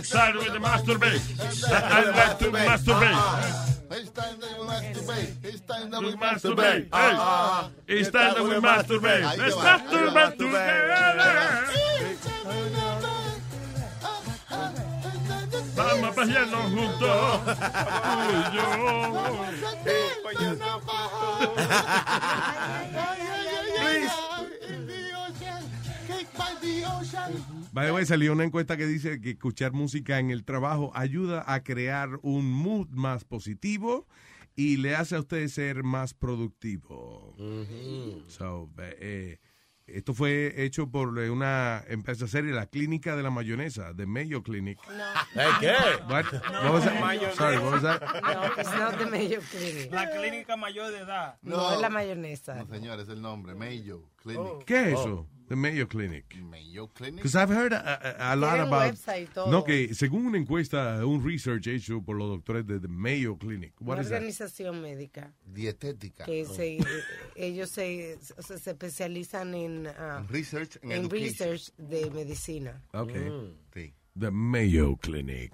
start 0.04 0.36
with 0.36 0.52
the 0.54 0.60
masturbate. 0.60 1.22
I 1.72 2.04
like 2.10 2.38
to 2.40 2.52
masturbate. 2.52 3.16
It's 3.92 4.10
time 4.12 4.40
that 4.40 4.60
we 4.60 4.66
masturbate. 4.66 5.32
It's 5.44 5.60
time 5.62 5.90
that 5.92 6.02
we 6.02 6.12
To 6.12 6.18
masturbate. 6.18 6.88
it's 7.88 8.10
time 8.10 8.34
that 8.36 8.44
we 8.44 8.50
masturbate. 8.52 9.38
Let's 9.38 9.56
masturbate 9.56 10.38
together. 10.38 11.66
Vamos 15.76 16.10
a 16.10 16.12
pasearnos 16.14 16.72
juntos. 16.72 17.40
Tú 18.14 18.32
y 18.32 18.34
yo. 23.96 24.29
By 27.72 27.86
the 27.86 27.92
way, 27.94 28.06
salió 28.06 28.34
una 28.34 28.44
encuesta 28.44 28.78
que 28.78 28.88
dice 28.88 29.22
que 29.22 29.32
escuchar 29.32 29.74
música 29.74 30.20
en 30.20 30.32
el 30.32 30.44
trabajo 30.44 30.92
ayuda 30.96 31.44
a 31.48 31.64
crear 31.64 32.20
un 32.24 32.52
mood 32.52 32.88
más 32.90 33.26
positivo 33.26 34.08
y 34.56 34.78
le 34.78 34.96
hace 34.96 35.16
a 35.16 35.20
usted 35.20 35.48
ser 35.48 35.84
más 35.84 36.14
productivo. 36.14 37.36
So, 38.28 38.70
eh, 38.78 39.40
esto 39.86 40.14
fue 40.14 40.54
hecho 40.64 40.90
por 40.90 41.18
eh, 41.20 41.30
una 41.30 41.84
empresa 41.88 42.28
seria, 42.28 42.54
la 42.54 42.66
Clínica 42.66 43.16
de 43.16 43.24
la 43.24 43.30
Mayonesa, 43.30 43.94
de 43.94 44.06
Mayo 44.06 44.44
Clinic. 44.44 44.80
¿Eh, 45.36 45.48
qué? 45.60 45.74
What? 46.10 46.26
What 46.64 46.74
was 46.74 46.84
that? 46.84 47.34
Sorry, 47.36 47.58
what 47.58 47.72
was 47.74 47.82
that? 47.84 48.02
No, 48.22 48.62
it's 48.62 48.72
not 48.72 48.98
the 48.98 49.06
Mayo 49.06 49.40
Clinic. 49.52 49.92
La 49.92 50.10
clínica 50.10 50.58
mayor 50.58 50.92
de 50.92 51.00
edad. 51.00 51.38
No, 51.42 51.74
es 51.74 51.80
la 51.80 51.90
mayonesa. 51.90 52.56
No, 52.56 52.68
señor, 52.68 53.00
es 53.00 53.10
el 53.10 53.22
nombre. 53.22 53.56
Mayo 53.56 54.10
Clinic. 54.18 54.66
¿Qué 54.66 54.92
es 54.92 55.00
eso? 55.00 55.28
The 55.50 55.56
Mayo 55.56 55.88
Clinic. 55.88 56.36
Mayo 56.50 56.88
Clinic. 56.94 57.16
Because 57.18 57.36
I've 57.36 57.50
heard 57.50 57.74
a, 57.74 57.80
a- 58.30 58.34
a 58.34 58.36
lot 58.36 58.60
about. 58.60 58.96
No, 59.50 59.64
que 59.64 59.94
según 59.96 60.26
una 60.28 60.38
encuesta, 60.38 61.04
un 61.06 61.24
research 61.26 61.68
hecho 61.68 62.02
por 62.02 62.16
los 62.18 62.30
doctores 62.30 62.66
de 62.68 62.80
The 62.80 62.88
Mayo 62.88 63.36
Clinic. 63.38 63.74
What 63.82 63.96
Una 63.96 64.02
is 64.04 64.10
that? 64.10 64.16
organización 64.18 64.82
médica 64.82 65.34
Dietética. 65.46 66.26
que 66.26 66.46
se, 66.46 66.78
ellos 67.36 67.70
se, 67.72 68.18
o 68.38 68.42
sea, 68.42 68.58
se 68.58 68.70
especializan 68.72 69.54
en, 69.56 69.88
ah, 69.88 70.24
Research 70.30 70.78
en 70.84 70.92
education. 70.92 71.10
research 71.10 71.72
de 71.78 72.10
medicina. 72.12 72.82
Okay. 72.94 73.30
Sí. 73.74 73.94
The 74.18 74.32
Mayo 74.32 74.96
Clinic. 74.98 75.52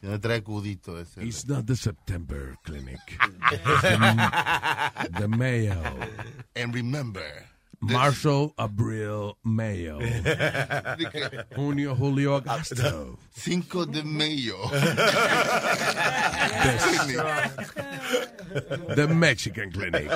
Tiene 0.00 0.18
tres 0.18 0.42
cuditos 0.42 1.00
ese. 1.08 1.24
It's 1.24 1.46
not 1.46 1.66
the 1.66 1.76
September 1.76 2.56
Clinic. 2.64 2.98
The, 3.52 5.08
the 5.20 5.28
Mayo. 5.28 5.80
And 6.56 6.74
remember. 6.74 7.46
Marzo, 7.82 8.54
Abril, 8.56 9.36
Mayo. 9.42 9.98
Junio, 11.56 11.96
Julio, 11.96 12.36
Agosto. 12.36 13.18
Cinco 13.34 13.84
de 13.86 14.04
Mayo. 14.04 14.56
The 18.94 19.08
Mexican 19.08 19.72
Clinic. 19.72 20.08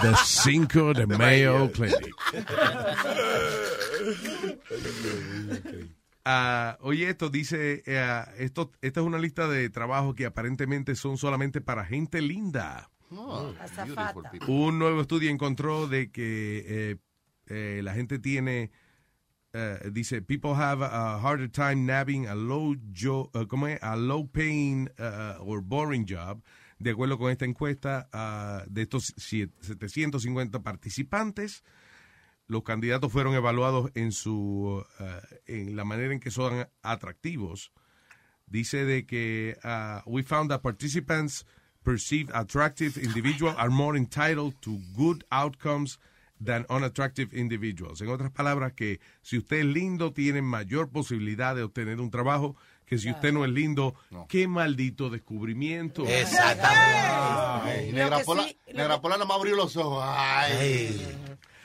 The 0.00 0.14
Cinco 0.24 0.92
de 0.92 1.06
Mayo 1.06 1.70
Clinic. 1.70 2.12
Ah, 6.24 6.78
oye, 6.82 7.10
esto 7.10 7.30
dice, 7.30 7.82
eh, 7.84 8.24
esto, 8.38 8.70
esta 8.80 9.00
es 9.00 9.06
una 9.06 9.18
lista 9.18 9.48
de 9.48 9.68
trabajos 9.70 10.14
que 10.14 10.24
aparentemente 10.24 10.94
son 10.94 11.18
solamente 11.18 11.60
para 11.60 11.84
gente 11.84 12.22
linda. 12.22 12.91
Oh, 13.18 13.52
people. 14.30 14.54
Un 14.54 14.78
nuevo 14.78 15.00
estudio 15.02 15.30
encontró 15.30 15.86
de 15.86 16.10
que 16.10 16.64
eh, 16.66 16.96
eh, 17.46 17.80
la 17.82 17.92
gente 17.94 18.18
tiene, 18.18 18.70
eh, 19.52 19.90
dice, 19.92 20.22
people 20.22 20.54
have 20.54 20.82
a 20.84 21.18
harder 21.18 21.50
time 21.50 21.76
nabbing 21.84 22.26
a 22.26 22.34
low, 22.34 22.74
jo- 22.94 23.30
eh, 23.34 23.46
¿cómo 23.46 23.66
es? 23.68 23.82
A 23.82 23.96
low 23.96 24.26
paying 24.30 24.88
uh, 24.98 25.42
or 25.42 25.60
boring 25.62 26.06
job. 26.08 26.42
De 26.78 26.90
acuerdo 26.90 27.16
con 27.18 27.30
esta 27.30 27.44
encuesta, 27.44 28.08
ah, 28.12 28.64
de 28.68 28.82
estos 28.82 29.12
siete- 29.16 29.54
750 29.60 30.62
participantes, 30.62 31.62
los 32.48 32.64
candidatos 32.64 33.12
fueron 33.12 33.34
evaluados 33.34 33.90
en 33.94 34.10
su, 34.12 34.84
en 35.46 35.76
la 35.76 35.84
manera 35.84 36.12
en 36.12 36.18
que 36.20 36.30
son 36.30 36.66
atractivos. 36.82 37.72
Dice 38.46 38.84
de 38.84 39.06
que 39.06 39.56
ah, 39.62 40.02
we 40.06 40.22
found 40.22 40.50
that 40.50 40.60
participants 40.60 41.46
perceived 41.84 42.30
attractive 42.34 42.96
individuals 42.96 43.54
are 43.58 43.70
more 43.70 43.96
entitled 43.96 44.54
to 44.60 44.78
good 44.96 45.24
outcomes 45.30 45.98
than 46.44 46.66
unattractive 46.68 47.32
individuals. 47.32 48.00
En 48.00 48.08
otras 48.08 48.30
palabras, 48.32 48.72
que 48.72 49.00
si 49.22 49.38
usted 49.38 49.58
es 49.60 49.64
lindo, 49.66 50.12
tiene 50.12 50.42
mayor 50.42 50.88
posibilidad 50.90 51.54
de 51.54 51.62
obtener 51.62 52.00
un 52.00 52.10
trabajo 52.10 52.56
que 52.86 52.98
si 52.98 53.10
usted 53.10 53.32
no 53.32 53.44
es 53.44 53.50
lindo, 53.50 53.94
qué 54.28 54.46
maldito 54.48 55.08
descubrimiento. 55.08 56.04
Exactamente. 56.06 57.88
Y 57.88 57.92
Lo 57.92 57.96
Negra 57.98 58.18
que 58.18 58.24
Pola, 58.24 58.42
sí- 58.44 58.56
abrió 59.34 59.56
los 59.56 59.76
ojos. 59.76 60.04
Ay. 60.06 61.00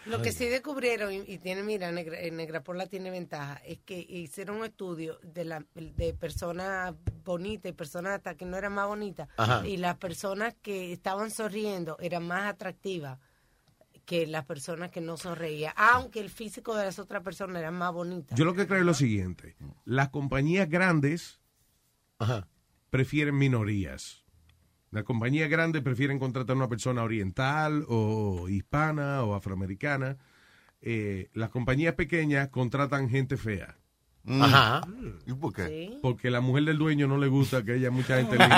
Lo 0.08 0.22
que 0.22 0.32
sí 0.32 0.46
descubrieron, 0.46 1.12
y, 1.14 1.18
y 1.28 1.38
tiene, 1.40 1.64
mira, 1.64 1.92
Negra, 1.92 2.20
en 2.20 2.38
Negrapola 2.38 2.88
tiene 2.88 3.10
ventaja, 3.12 3.62
es 3.66 3.80
que 3.80 4.00
hicieron 4.00 4.58
un 4.58 4.66
estudio 4.66 5.20
de 5.24 5.46
la 5.46 5.66
de 5.76 6.14
personas 6.14 6.94
bonitas 7.24 7.70
y 7.70 7.74
personas 7.74 8.14
hasta 8.14 8.36
que 8.36 8.46
no 8.46 8.58
eran 8.58 8.74
más 8.74 8.88
bonitas, 8.88 9.28
Ajá. 9.38 9.68
y 9.68 9.78
las 9.78 9.98
personas 9.98 10.56
que 10.62 10.94
estaban 10.94 11.32
sonriendo 11.32 11.98
eran 12.00 12.26
más 12.26 12.46
atractivas 12.46 13.20
que 14.06 14.26
las 14.26 14.46
personas 14.46 14.90
que 14.90 15.02
no 15.02 15.18
sonreían, 15.18 15.74
aunque 15.76 16.22
el 16.22 16.30
físico 16.30 16.76
de 16.76 16.86
las 16.86 16.98
otras 16.98 17.22
personas 17.24 17.58
era 17.58 17.72
más 17.72 17.92
bonita. 17.92 18.36
Yo 18.36 18.46
lo 18.46 18.54
que 18.54 18.66
creo 18.66 18.80
es 18.80 18.86
lo 18.86 18.94
siguiente. 18.94 19.58
Las 19.84 20.10
compañías 20.10 20.70
grandes 20.70 21.42
prefieren 22.90 23.38
minorías. 23.38 24.24
Las 24.98 25.04
compañías 25.04 25.48
grandes 25.48 25.84
prefieren 25.84 26.18
contratar 26.18 26.56
a 26.56 26.58
una 26.58 26.68
persona 26.68 27.04
oriental 27.04 27.86
o 27.88 28.50
hispana 28.50 29.22
o 29.22 29.36
afroamericana. 29.36 30.18
Eh, 30.82 31.30
las 31.34 31.52
compañías 31.52 31.94
pequeñas 31.94 32.50
contratan 32.50 33.08
gente 33.08 33.38
fea. 33.38 33.78
Mm. 34.24 34.42
Ajá. 34.42 34.82
¿Y 35.28 35.34
por 35.34 35.54
qué? 35.54 36.00
Porque 36.02 36.32
la 36.32 36.42
mujer 36.42 36.64
del 36.64 36.80
dueño 36.80 37.08
no 37.08 37.20
le 37.20 37.28
gusta 37.28 37.64
que 37.64 37.74
haya 37.74 37.92
mucha 37.92 38.18
gente 38.18 38.38
linda. 38.40 38.56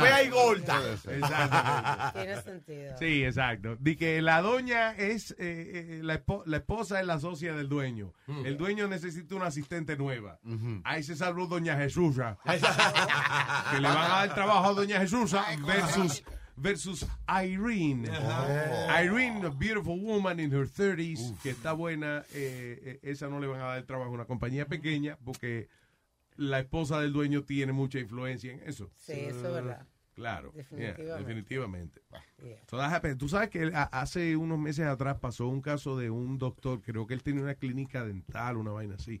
Fea 0.00 0.22
y 0.24 0.28
Tiene 2.14 2.42
sentido. 2.42 2.96
Sí, 2.98 3.24
exacto. 3.24 3.76
Di 3.80 3.96
que 3.96 4.20
la 4.22 4.40
doña 4.42 4.92
es, 4.92 5.32
eh, 5.32 5.36
eh, 5.38 6.00
la, 6.02 6.22
espo- 6.24 6.42
la 6.46 6.58
esposa 6.58 7.00
es 7.00 7.06
la 7.06 7.18
socia 7.20 7.54
del 7.54 7.68
dueño. 7.68 8.12
El 8.44 8.56
dueño 8.56 8.88
necesita 8.88 9.34
una 9.34 9.46
asistente 9.46 9.96
nueva. 9.96 10.38
Ahí 10.84 11.02
se 11.02 11.16
salvó 11.16 11.46
doña 11.46 11.76
Jesusa. 11.76 12.38
que 12.44 13.80
le 13.80 13.88
van 13.88 13.96
a 13.96 14.08
dar 14.26 14.34
trabajo 14.34 14.70
a 14.70 14.72
doña 14.74 15.00
Jesusa 15.00 15.44
versus, 15.66 16.22
versus 16.56 17.06
Irene. 17.28 18.08
Irene, 19.04 19.46
a 19.46 19.50
beautiful 19.50 19.98
woman 20.00 20.40
in 20.40 20.52
her 20.52 20.66
30s, 20.66 21.38
que 21.42 21.50
está 21.50 21.72
buena. 21.72 22.24
eh, 22.32 22.98
eh, 23.02 23.10
esa 23.10 23.28
no 23.28 23.40
le 23.40 23.46
van 23.46 23.60
a 23.60 23.64
dar 23.66 23.82
trabajo 23.84 24.10
a 24.10 24.14
una 24.14 24.24
compañía 24.24 24.66
pequeña 24.66 25.16
porque 25.24 25.68
la 26.36 26.58
esposa 26.60 27.00
del 27.00 27.12
dueño 27.12 27.44
tiene 27.44 27.72
mucha 27.72 27.98
influencia 27.98 28.52
en 28.52 28.60
eso. 28.68 28.90
Sí, 28.98 29.12
eso 29.12 29.46
es 29.48 29.54
verdad. 29.54 29.86
Claro, 30.16 30.50
yeah, 30.74 30.94
Definitivamente. 31.18 32.00
Yeah. 32.42 32.58
So. 32.70 32.78
Tú 33.18 33.28
sabes 33.28 33.50
que 33.50 33.70
hace 33.74 34.34
unos 34.34 34.58
meses 34.58 34.86
atrás 34.86 35.18
pasó 35.20 35.46
un 35.46 35.60
caso 35.60 35.98
de 35.98 36.08
un 36.08 36.38
doctor, 36.38 36.80
creo 36.80 37.06
que 37.06 37.12
él 37.12 37.22
tenía 37.22 37.42
una 37.42 37.54
clínica 37.54 38.02
dental, 38.02 38.56
una 38.56 38.70
vaina 38.70 38.94
así, 38.94 39.20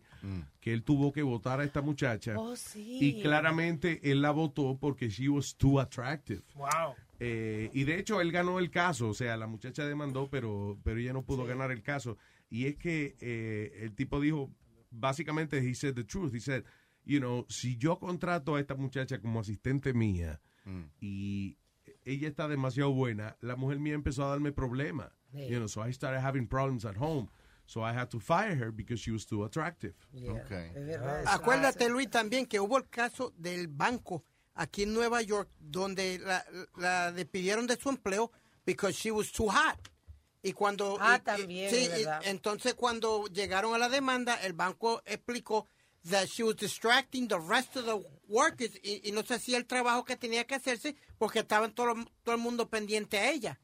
que 0.58 0.72
él 0.72 0.84
tuvo 0.84 1.12
que 1.12 1.22
votar 1.22 1.60
a 1.60 1.64
esta 1.64 1.82
muchacha. 1.82 2.38
Oh, 2.38 2.56
sí. 2.56 2.98
Y 2.98 3.22
claramente 3.22 4.10
él 4.10 4.22
la 4.22 4.30
votó 4.30 4.78
porque 4.80 5.10
she 5.10 5.28
was 5.28 5.54
too 5.54 5.78
attractive. 5.78 6.42
Wow. 6.54 6.94
Eh, 7.20 7.68
y 7.74 7.84
de 7.84 7.98
hecho 7.98 8.22
él 8.22 8.32
ganó 8.32 8.58
el 8.58 8.70
caso, 8.70 9.10
o 9.10 9.14
sea, 9.14 9.36
la 9.36 9.46
muchacha 9.46 9.84
demandó, 9.84 10.30
pero, 10.30 10.78
pero 10.82 10.98
ella 10.98 11.12
no 11.12 11.26
pudo 11.26 11.44
ganar 11.44 11.72
el 11.72 11.82
caso. 11.82 12.16
Y 12.48 12.68
es 12.68 12.76
que 12.76 13.16
eh, 13.20 13.80
el 13.82 13.94
tipo 13.94 14.18
dijo, 14.18 14.50
básicamente, 14.90 15.58
he 15.58 15.74
said 15.74 15.94
the 15.94 16.04
truth. 16.04 16.32
He 16.32 16.40
said, 16.40 16.64
you 17.04 17.18
know, 17.18 17.44
si 17.50 17.76
yo 17.76 17.98
contrato 17.98 18.56
a 18.56 18.60
esta 18.60 18.74
muchacha 18.76 19.20
como 19.20 19.40
asistente 19.40 19.92
mía 19.92 20.40
y 21.00 21.56
ella 22.04 22.28
está 22.28 22.48
demasiado 22.48 22.92
buena, 22.92 23.36
la 23.40 23.56
mujer 23.56 23.78
mía 23.78 23.94
empezó 23.94 24.24
a 24.24 24.28
darme 24.30 24.52
problemas. 24.52 25.10
Sí. 25.32 25.48
You 25.48 25.56
know, 25.58 25.68
so 25.68 25.82
I 25.86 25.92
started 25.92 26.20
having 26.20 26.46
problems 26.46 26.84
at 26.84 26.96
home. 26.96 27.28
So 27.68 27.82
I 27.82 27.92
had 27.92 28.08
to 28.10 28.20
fire 28.20 28.54
her 28.56 28.70
because 28.70 29.00
she 29.00 29.10
was 29.10 29.26
too 29.26 29.44
attractive. 29.44 29.94
Okay. 30.14 30.70
Acuérdate, 31.26 31.88
Luis, 31.88 32.08
también 32.08 32.46
que 32.46 32.60
hubo 32.60 32.76
el 32.78 32.88
caso 32.88 33.32
del 33.36 33.66
banco 33.68 34.22
aquí 34.54 34.84
en 34.84 34.94
Nueva 34.94 35.20
York 35.22 35.48
donde 35.58 36.18
la, 36.20 36.44
la 36.76 37.12
despidieron 37.12 37.66
de 37.66 37.76
su 37.76 37.88
empleo 37.90 38.30
because 38.64 38.94
she 38.96 39.10
was 39.10 39.32
too 39.32 39.48
hot. 39.48 39.78
Y 40.42 40.52
cuando 40.52 40.96
Ah, 41.00 41.14
y- 41.16 41.16
y- 41.16 41.24
también, 41.24 41.70
sí, 41.70 41.76
es 41.76 41.86
y- 42.00 42.04
verdad. 42.04 42.20
entonces 42.24 42.74
cuando 42.74 43.26
llegaron 43.26 43.74
a 43.74 43.78
la 43.78 43.88
demanda, 43.88 44.36
el 44.44 44.52
banco 44.52 45.02
explicó 45.04 45.66
that 46.10 46.28
she 46.28 46.42
was 46.42 46.56
distracting 46.56 47.28
the 47.28 47.38
rest 47.38 47.76
of 47.76 47.84
the 47.86 47.96
workers 48.28 48.70
y, 48.82 49.00
y 49.04 49.12
no 49.12 49.22
se 49.22 49.34
hacía 49.34 49.56
el 49.58 49.66
trabajo 49.66 50.04
que 50.04 50.16
tenía 50.16 50.44
que 50.46 50.54
hacerse 50.54 50.94
porque 51.18 51.40
estaban 51.40 51.72
todo, 51.74 51.94
todo 52.24 52.34
el 52.34 52.40
mundo 52.40 52.68
pendiente 52.68 53.18
a 53.18 53.30
ella. 53.30 53.58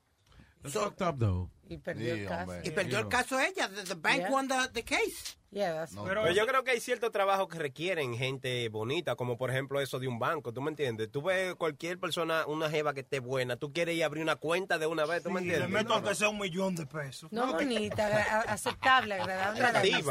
That's 0.62 0.74
So- 0.74 0.84
fucked 0.84 1.02
up, 1.02 1.18
though. 1.18 1.50
Y 1.72 1.78
perdió 1.78 2.14
el 2.14 2.26
caso. 2.26 2.52
Y 2.62 2.70
perdió 2.70 2.98
el 2.98 3.08
caso 3.08 3.40
ella. 3.40 3.68
The, 3.68 3.82
the 3.84 3.94
bank 3.94 4.18
Yeah. 4.22 4.30
won 4.30 4.48
the, 4.48 4.54
the 4.72 4.82
case. 4.84 5.36
Yeah, 5.52 5.74
that's 5.74 5.94
Pero 6.02 6.32
yo 6.32 6.46
creo 6.46 6.64
que 6.64 6.70
hay 6.70 6.80
ciertos 6.80 7.12
trabajos 7.12 7.46
que 7.48 7.58
requieren 7.58 8.14
gente 8.16 8.70
bonita, 8.70 9.16
como 9.16 9.36
por 9.36 9.50
ejemplo 9.50 9.82
eso 9.82 9.98
de 9.98 10.08
un 10.08 10.18
banco, 10.18 10.50
¿tú 10.54 10.62
me 10.62 10.70
entiendes? 10.70 11.10
Tú 11.10 11.20
ves 11.20 11.54
cualquier 11.56 11.98
persona, 11.98 12.46
una 12.46 12.70
jeva 12.70 12.94
que 12.94 13.00
esté 13.00 13.20
buena, 13.20 13.56
tú 13.56 13.70
quieres 13.70 13.94
ir 13.94 14.02
a 14.02 14.06
abrir 14.06 14.22
una 14.22 14.36
cuenta 14.36 14.78
de 14.78 14.86
una 14.86 15.04
vez, 15.04 15.22
¿tú 15.22 15.30
me 15.30 15.42
Y 15.42 15.44
le 15.44 15.56
entiendes? 15.56 15.82
meto 15.82 15.92
aunque 15.92 16.14
sea 16.14 16.30
un 16.30 16.38
millón 16.38 16.74
de 16.74 16.86
pesos. 16.86 17.30
No 17.30 17.52
bonita, 17.52 18.06
aceptable, 18.50 19.16
agradable. 19.16 20.02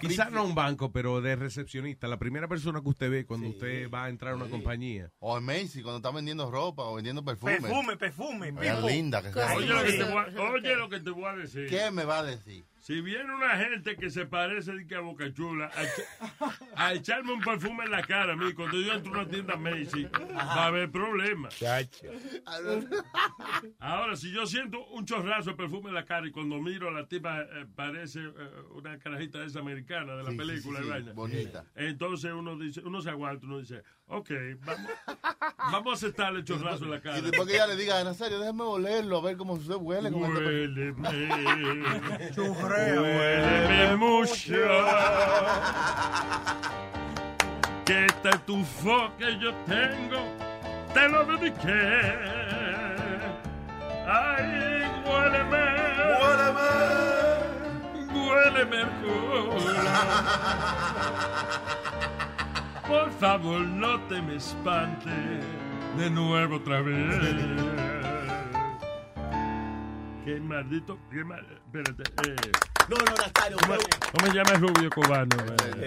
Quizás 0.00 0.30
no 0.30 0.44
un 0.44 0.54
banco, 0.54 0.92
pero 0.92 1.20
de 1.20 1.34
recepcionista. 1.34 2.06
La 2.06 2.16
primera 2.16 2.46
persona 2.46 2.80
que 2.80 2.88
usted 2.88 3.10
ve 3.10 3.26
cuando 3.26 3.48
usted 3.48 3.90
va 3.90 4.04
a 4.04 4.08
entrar 4.08 4.34
a 4.34 4.36
una 4.36 4.48
compañía. 4.48 5.10
O 5.18 5.36
en 5.36 5.42
Macy, 5.44 5.82
cuando 5.82 5.96
está 5.96 6.12
vendiendo 6.12 6.48
ropa 6.52 6.84
o 6.84 6.94
vendiendo 6.94 7.24
perfume. 7.24 7.60
Perfume, 7.60 7.96
perfume. 7.96 8.48
Es 8.50 8.54
people. 8.76 8.92
linda 8.92 9.22
que 9.22 9.32
sea. 9.32 9.54
Oye 9.56 9.66
lo, 9.66 9.82
que 9.82 9.92
te 9.92 10.04
voy 10.04 10.22
a, 10.22 10.50
oye 10.52 10.76
lo 10.76 10.88
que 10.88 11.00
te. 11.12 11.68
¿Qué 11.68 11.90
me 11.90 12.04
va 12.04 12.20
a 12.20 12.24
decir? 12.24 12.64
Si 12.86 13.00
viene 13.00 13.34
una 13.34 13.56
gente 13.56 13.96
que 13.96 14.10
se 14.10 14.26
parece 14.26 14.72
de 14.74 14.86
que 14.86 14.94
a 14.94 15.00
Boca 15.00 15.32
Chula 15.32 15.70
a, 15.74 15.82
echa- 15.84 16.04
a 16.76 16.92
echarme 16.92 17.32
un 17.32 17.40
perfume 17.40 17.84
en 17.86 17.90
la 17.90 18.02
cara 18.02 18.34
a 18.34 18.36
mí, 18.36 18.52
cuando 18.52 18.78
yo 18.78 18.92
entro 18.92 19.14
a 19.14 19.22
una 19.22 19.26
tienda 19.30 19.56
Macy, 19.56 20.04
va 20.04 20.42
a 20.64 20.66
haber 20.66 20.90
problemas. 20.90 21.54
Ahora, 23.78 24.16
si 24.16 24.30
yo 24.32 24.46
siento 24.46 24.84
un 24.88 25.06
chorrazo 25.06 25.50
de 25.52 25.56
perfume 25.56 25.88
en 25.88 25.94
la 25.94 26.04
cara 26.04 26.26
y 26.26 26.30
cuando 26.30 26.60
miro 26.60 26.88
a 26.88 26.92
la 26.92 27.06
tipa 27.08 27.40
eh, 27.40 27.64
parece 27.74 28.20
eh, 28.20 28.32
una 28.74 28.98
carajita 28.98 29.42
esa 29.46 29.60
americana 29.60 30.14
de 30.16 30.22
la 30.24 30.30
Sí, 30.32 30.36
película 30.36 30.78
sí, 30.80 30.84
sí, 30.84 30.90
vaina. 30.90 31.12
bonita. 31.14 31.64
Entonces 31.76 32.32
uno 32.34 32.58
dice, 32.58 32.82
uno 32.84 33.00
se 33.00 33.08
aguanta, 33.08 33.46
uno 33.46 33.60
dice, 33.60 33.82
ok, 34.08 34.30
vamos, 34.66 34.90
vamos 35.72 35.92
a 35.92 35.94
aceptarle 35.94 36.40
el 36.40 36.44
chorrazo 36.44 36.84
en 36.84 36.90
la 36.90 37.00
cara. 37.00 37.16
Y 37.18 37.22
después 37.22 37.48
que 37.48 37.54
ella 37.54 37.66
le 37.66 37.76
diga, 37.76 38.04
Nazario, 38.04 38.38
déjame 38.38 38.62
olerlo, 38.62 39.16
a 39.16 39.22
ver 39.22 39.38
cómo 39.38 39.58
se 39.58 39.74
huele. 39.74 40.10
Con 40.12 40.22
huéleme 42.74 43.96
mucho. 43.96 44.54
Que 47.84 48.06
este 48.06 48.38
tufo 48.46 49.10
que 49.18 49.38
yo 49.38 49.52
tengo 49.66 50.20
te 50.94 51.08
lo 51.08 51.24
dediqué. 51.24 52.12
Ay, 54.06 54.82
huéleme. 55.04 55.64
Huéleme. 56.20 56.70
Huéleme 58.14 58.80
el 58.80 58.88
culo. 59.02 59.54
Por 62.86 63.10
favor, 63.12 63.60
no 63.60 64.00
te 64.08 64.20
me 64.22 64.36
espantes 64.36 65.44
de 65.96 66.10
nuevo 66.10 66.56
otra 66.56 66.80
vez. 66.80 67.93
Qué 70.24 70.40
maldito, 70.40 70.98
qué 71.10 71.22
mal, 71.22 71.46
espérate, 71.52 72.02
eh. 72.30 72.36
No, 72.88 72.96
no, 72.96 73.04
Nazario. 73.04 73.56
¿Cómo, 73.58 73.76
cómo 74.12 74.26
se 74.26 74.32
llama 74.38 74.50
el 74.52 74.60
rubio 74.60 74.90
cubano? 74.90 75.36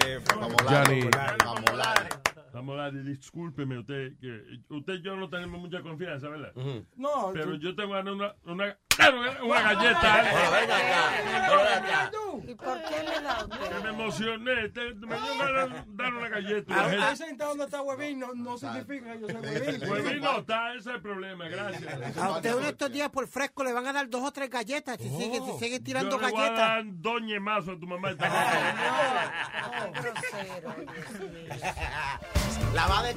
Eh, 0.04 0.20
Johnny. 0.68 1.00
Mamolari. 1.44 2.08
Mamolari, 2.54 2.98
discúlpeme 3.02 3.78
usted, 3.78 4.12
que 4.20 4.42
usted 4.68 4.94
y 4.94 5.02
yo 5.02 5.16
no 5.16 5.28
tenemos 5.28 5.60
mucha 5.60 5.80
confianza, 5.82 6.28
¿verdad? 6.28 6.52
No, 6.96 7.30
Pero 7.32 7.52
tú- 7.52 7.58
yo 7.58 7.74
tengo 7.74 7.98
una, 7.98 8.34
una, 8.44 8.76
una, 8.98 9.42
una 9.42 9.62
galleta. 9.62 10.24
¿Y 12.46 12.54
por 12.54 12.82
qué 12.82 13.02
le 13.02 13.20
da 13.20 13.40
a 13.40 13.46
Que 13.48 13.80
me 13.82 13.88
emocioné, 13.90 14.68
te- 14.70 14.94
me 14.94 15.16
dio 15.20 15.38
ganas 15.38 15.70
de 15.70 15.82
dar 16.02 16.14
una 16.14 16.28
galleta. 16.28 16.74
Ah, 16.74 16.86
Una 16.86 16.92
Ahí 16.92 17.00
gente- 17.00 17.16
sentado 17.16 17.50
donde 17.50 17.64
está 17.64 17.82
Huevín 17.82 18.18
no, 18.20 18.32
no 18.34 18.56
significa 18.58 19.12
que 19.12 19.20
yo 19.20 19.26
soy 19.28 19.36
Huevín. 19.40 19.88
Huevín 19.90 20.20
no 20.22 20.38
está, 20.38 20.70
ese 20.74 20.78
es 20.90 20.94
el 20.96 21.02
problema, 21.02 21.48
gracias. 21.48 22.16
A 22.16 22.30
usted 22.30 22.54
uno 22.54 22.64
de 22.64 22.70
estos 22.70 22.90
días 22.92 23.10
por 23.10 23.26
fresco 23.28 23.64
le 23.64 23.72
van 23.72 23.86
a 23.86 23.92
dar 23.92 24.08
dos 24.08 24.22
o 24.22 24.30
tres 24.32 24.48
galletas 24.50 24.96
si 24.98 25.08
sigue, 25.10 25.40
si 25.40 25.52
sigue 25.58 25.80
tirando 25.80 26.16
yo 26.18 26.22
le 26.26 26.30
voy 26.32 26.40
a 26.40 26.44
galletas. 26.50 26.68
dar 26.68 26.84
a 27.68 27.78
tu 27.78 27.86
mamá. 27.86 28.08
Grosero, 29.92 30.74
Dios 30.92 31.10
mío. 31.30 31.54
La 32.74 32.86
va 32.86 33.02
de 33.02 33.14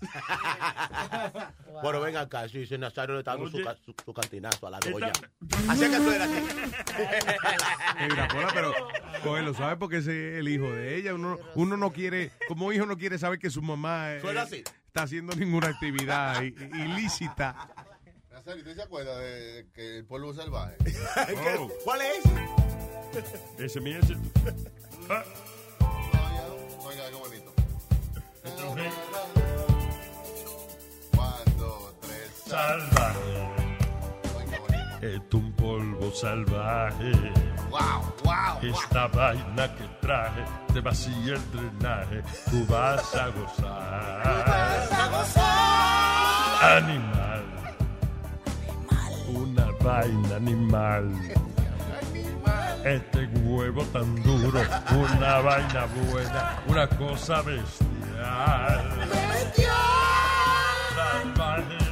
Bueno, 1.82 2.00
venga 2.00 2.20
acá, 2.22 2.46
sí, 2.48 2.66
sí, 2.66 2.76
Nazario 2.76 3.14
le 3.14 3.20
está 3.20 3.36
dando 3.36 3.48
su, 3.48 4.12
cantinazo 4.12 4.66
a 4.66 4.70
la 4.70 4.80
doña. 4.80 5.12
Así 5.68 5.84
es 5.84 5.90
que 5.90 5.96
tú 5.96 6.10
eras 6.10 6.28
así. 6.28 6.42
Mira, 8.10 8.28
Pola, 8.28 8.48
pero 8.52 8.74
cógelo, 9.22 9.54
¿sabes? 9.54 9.78
Porque 9.78 9.98
ese 9.98 10.32
es 10.32 10.40
el 10.40 10.48
hijo 10.48 10.70
de 10.70 10.96
ella. 10.96 11.14
Uno, 11.14 11.38
uno 11.54 11.76
no 11.78 11.90
quiere, 11.90 12.32
como 12.48 12.72
hijo 12.72 12.84
no 12.84 12.98
quiere 12.98 13.18
saber 13.18 13.38
que 13.38 13.48
su 13.48 13.62
mamá 13.62 14.12
eh, 14.12 14.38
así. 14.38 14.62
está 14.86 15.04
haciendo 15.04 15.34
ninguna 15.36 15.68
actividad 15.68 16.42
ilícita. 16.42 17.70
Nazario, 18.30 18.62
¿usted 18.62 18.74
se 18.74 18.82
acuerda 18.82 19.18
de 19.18 19.68
que 19.72 19.98
el 19.98 20.04
polvo 20.04 20.34
salvaje? 20.34 20.76
Oh, 21.58 21.70
¿Cuál 21.84 22.00
es? 22.02 22.22
ese 23.58 23.78
es 23.78 23.82
mi 23.82 23.92
ese. 23.92 24.16
Ah, 25.08 25.24
Oiga, 26.84 27.08
qué 27.08 27.16
bonito. 27.16 27.54
Salvaje. 32.50 33.36
Es 35.00 35.20
un 35.32 35.52
polvo 35.52 36.10
salvaje. 36.12 37.12
Wow, 37.70 38.02
wow. 38.24 38.58
Esta 38.60 39.06
vaina 39.06 39.68
que 39.76 39.84
traje 40.00 40.42
te 40.72 40.80
vacía 40.80 41.34
el 41.34 41.50
drenaje. 41.52 42.22
Tú 42.50 42.66
vas 42.66 43.14
a 43.14 43.28
gozar. 43.28 44.22
Animal. 46.78 47.44
Una 49.28 49.66
vaina 49.80 50.36
animal. 50.36 51.04
Este 52.84 53.26
huevo 53.44 53.84
tan 53.92 54.22
duro, 54.22 54.60
una 54.90 55.40
vaina 55.40 55.86
buena, 56.10 56.62
una 56.66 56.86
cosa 56.88 57.42
bestial. 57.42 58.80
Salvaje. 60.96 61.89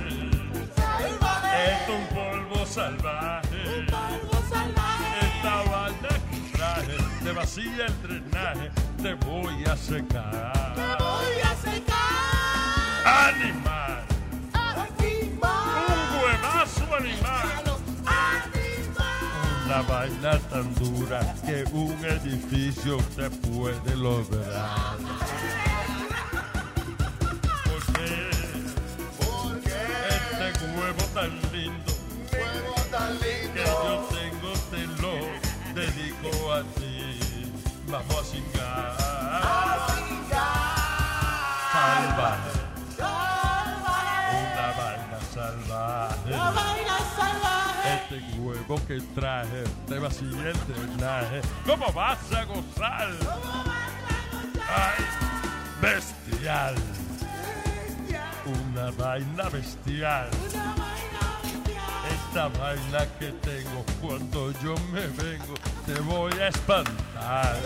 Es 2.68 2.76
un 2.76 2.98
polvo 2.98 4.36
salvaje. 4.50 5.20
Esta 5.22 5.54
vaina 5.70 6.12
que 6.30 6.38
traje 6.52 6.96
te 7.24 7.32
vacía 7.32 7.86
el 7.86 8.02
drenaje. 8.02 8.70
Te 9.02 9.14
voy 9.14 9.64
a 9.64 9.74
secar. 9.74 10.74
Animal. 13.06 14.04
Un 15.40 16.20
huevazo 16.20 16.94
animal. 16.94 17.46
Una 19.64 19.80
vaina 19.82 20.38
tan 20.50 20.74
dura 20.74 21.20
que 21.46 21.64
un 21.72 22.04
edificio 22.04 22.98
te 23.16 23.30
puede 23.30 23.96
lograr. 23.96 24.98
¿Por 27.64 27.80
qué? 27.94 28.30
Este 30.48 30.64
huevo 30.76 31.04
tan 31.14 31.30
lindo 31.52 31.87
a. 36.62 37.52
Vamos 37.88 38.18
a 38.18 38.24
cingar. 38.24 38.96
Salvaje. 41.72 42.68
Una 46.28 46.50
vaina 46.50 46.98
salvaje. 47.14 47.94
Este 47.94 48.38
huevo 48.38 48.80
que 48.86 49.00
traje 49.14 49.64
te 49.86 49.98
vacía 49.98 50.50
el 50.50 50.58
drenaje. 50.66 51.40
¿Cómo 51.64 51.92
vas 51.92 52.32
a 52.32 52.44
gozar? 52.44 53.08
Ay, 54.68 55.04
bestial. 55.80 56.74
Una 58.44 58.90
vaina 58.92 59.48
bestial. 59.48 60.30
Esta 62.28 62.48
vaina 62.48 63.06
que 63.18 63.32
tengo 63.40 63.82
cuando 64.02 64.52
yo 64.60 64.74
me 64.92 65.06
vengo 65.06 65.54
te 65.86 65.94
voy 66.00 66.32
a 66.34 66.48
espantar. 66.48 67.56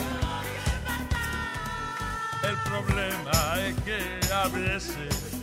El 2.45 2.57
problema 2.71 3.61
es 3.61 3.75
que 3.83 4.33
a 4.33 4.47
veces 4.47 5.41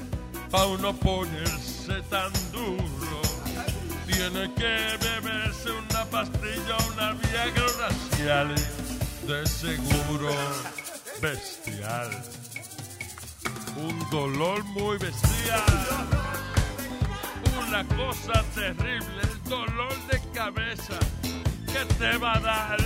pa' 0.49 0.65
uno 0.67 0.95
ponerse 0.95 2.01
tan 2.09 2.31
duro 2.53 3.21
tiene 4.07 4.53
que 4.53 4.97
beberse 5.01 5.69
una 5.69 6.05
pastilla, 6.05 6.77
una 6.93 7.11
Viagra 7.11 7.65
racial 7.77 8.55
de 9.27 9.45
seguro 9.45 10.33
bestial. 11.21 12.09
Un 13.75 14.09
dolor 14.09 14.63
muy 14.63 14.97
bestial. 14.97 16.28
Una 17.67 17.83
cosa 17.83 18.43
terrible, 18.55 19.21
el 19.21 19.49
dolor 19.49 19.93
de 20.07 20.19
cabeza 20.33 20.97
que 21.67 21.85
te 21.95 22.17
va 22.17 22.33
a 22.33 22.39
dar 22.39 22.77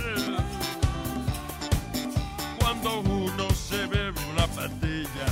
cuando 2.58 3.00
uno 3.00 3.50
se 3.50 3.86
bebe 3.86 4.20
una 4.32 4.46
pastilla 4.48 5.26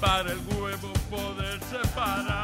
para 0.00 0.32
el 0.32 0.38
huevo 0.48 0.92
poder 1.10 1.60
separar. 1.70 2.43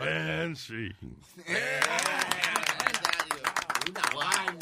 And 0.00 0.54
sí. 0.56 0.90
Una 3.88 4.00
vaina. 4.14 4.58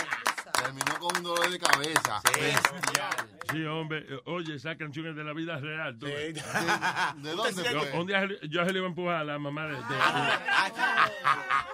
Terminó 0.63 0.99
con 0.99 1.17
un 1.17 1.23
dolor 1.23 1.51
de 1.51 1.59
cabeza. 1.59 2.21
Bestial. 2.25 3.39
Sí, 3.51 3.65
hombre. 3.65 4.07
Oye, 4.25 4.55
esa 4.55 4.77
canción 4.77 5.07
es 5.09 5.17
de 5.17 5.25
la 5.25 5.33
vida 5.33 5.59
real. 5.59 5.99
tú 5.99 6.07
ves. 6.07 6.35
¿De 6.35 7.31
dónde 7.35 7.65
Yo, 7.73 7.81
fue? 7.83 7.93
un 8.01 8.07
día 8.07 8.27
yo 8.49 8.65
se 8.65 8.73
le 8.73 8.79
iba 8.79 8.87
a 8.87 8.91
empujar 8.91 9.17
a 9.17 9.25
la 9.25 9.39
mamá 9.39 9.67
de, 9.67 9.73
de- 9.73 9.81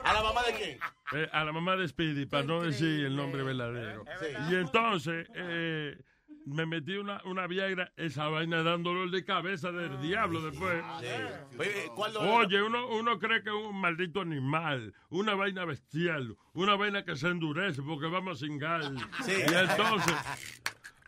¿A 0.05 0.12
la 0.12 0.23
mamá 0.23 0.43
de 0.43 0.52
quién? 0.55 0.78
eh, 1.12 1.28
a 1.32 1.44
la 1.44 1.52
mamá 1.52 1.77
de 1.77 1.86
Speedy, 1.89 2.27
para 2.27 2.43
no 2.44 2.62
decir 2.62 3.05
el 3.06 3.14
nombre 3.16 3.43
verdadero. 3.43 4.05
Y 4.51 4.55
entonces 4.56 5.28
eh, 5.35 5.97
me 6.47 6.66
metí 6.66 6.97
una, 6.97 7.20
una 7.24 7.47
Viagra, 7.47 7.93
esa 7.97 8.28
vaina 8.28 8.62
dando 8.62 8.90
dolor 8.90 9.10
de 9.10 9.24
cabeza 9.24 9.73
del 9.73 10.01
diablo 10.01 10.43
después. 10.43 10.82
Oye, 11.59 11.90
¿cuál 11.94 12.12
dolor? 12.12 12.44
Oye, 12.44 12.62
uno, 12.62 12.89
uno 12.89 13.19
cree 13.19 13.43
que 13.43 13.51
es 13.51 13.55
un 13.55 13.81
maldito 13.81 14.20
animal, 14.20 14.94
una 15.10 15.35
vaina 15.35 15.64
bestial, 15.64 16.36
una 16.52 16.74
vaina 16.77 17.05
que 17.05 17.16
se 17.16 17.28
endurece 17.28 17.82
porque 17.82 18.06
vamos 18.06 18.40
sin 18.40 18.59
gas. 18.59 18.90
Sí. 19.24 19.32
Y 19.32 19.55
entonces, 19.55 20.16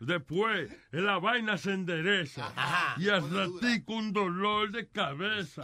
después, 0.01 0.71
la 0.93 1.19
vaina 1.19 1.59
se 1.59 1.73
endereza 1.73 2.53
y 2.97 3.09
al 3.09 3.29
ratico 3.31 3.95
un 3.95 4.13
dolor 4.13 4.71
de 4.71 4.89
cabeza. 4.89 5.63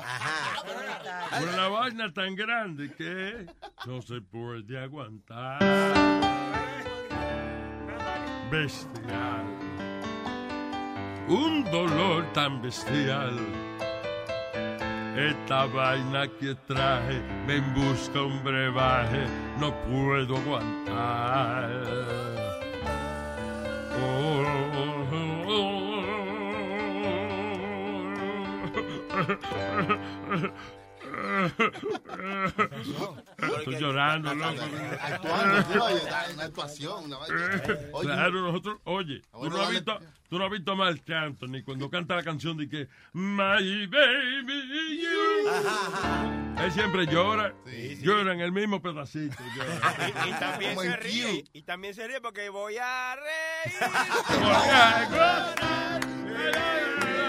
Una 1.42 1.68
vaina 1.68 2.12
tan 2.12 2.34
grande 2.34 2.92
que 2.94 3.46
no 3.86 4.02
se 4.02 4.20
puede 4.20 4.78
aguantar. 4.78 6.59
Bestial. 8.50 9.46
Un 11.28 11.62
dolor 11.70 12.24
tan 12.34 12.60
bestial. 12.60 13.38
Esta 15.16 15.66
vaina 15.66 16.26
que 16.26 16.56
traje 16.66 17.22
me 17.46 17.60
busca 17.74 18.22
un 18.22 18.42
brebaje, 18.42 19.24
no 19.60 19.72
puedo 19.86 20.36
aguantar. 20.36 21.70
Estoy 33.58 33.76
llorando, 33.78 34.34
loco. 34.34 34.62
Actuando, 35.00 35.64
una 36.34 36.44
actuación, 36.44 37.04
una 37.04 37.18
Claro, 38.00 38.40
nosotros, 38.42 38.78
oye, 38.84 39.20
tú 39.32 39.50
no 39.50 39.60
has 39.60 39.70
visto, 39.70 39.98
tú 40.28 40.38
no 40.38 40.44
has 40.44 40.50
visto 40.50 40.76
mal 40.76 41.02
canto, 41.04 41.46
ni 41.46 41.62
cuando 41.62 41.90
canta 41.90 42.16
la 42.16 42.22
canción 42.22 42.56
de 42.56 42.68
que 42.68 42.88
My 43.12 43.86
baby 43.86 45.02
you. 45.02 45.50
Él 46.62 46.72
siempre 46.72 47.06
llora, 47.06 47.54
llora 48.00 48.32
en 48.32 48.40
el 48.40 48.52
mismo 48.52 48.80
pedacito. 48.82 49.36
llora. 49.56 49.70
Y, 50.26 50.30
y 50.30 50.32
también 50.32 50.78
se 50.78 50.96
ríe. 50.96 51.44
Y 51.52 51.62
también 51.62 51.94
se 51.94 52.06
ríe 52.06 52.20
porque 52.20 52.48
voy 52.50 52.76
a 52.78 53.16
reír. 53.16 53.74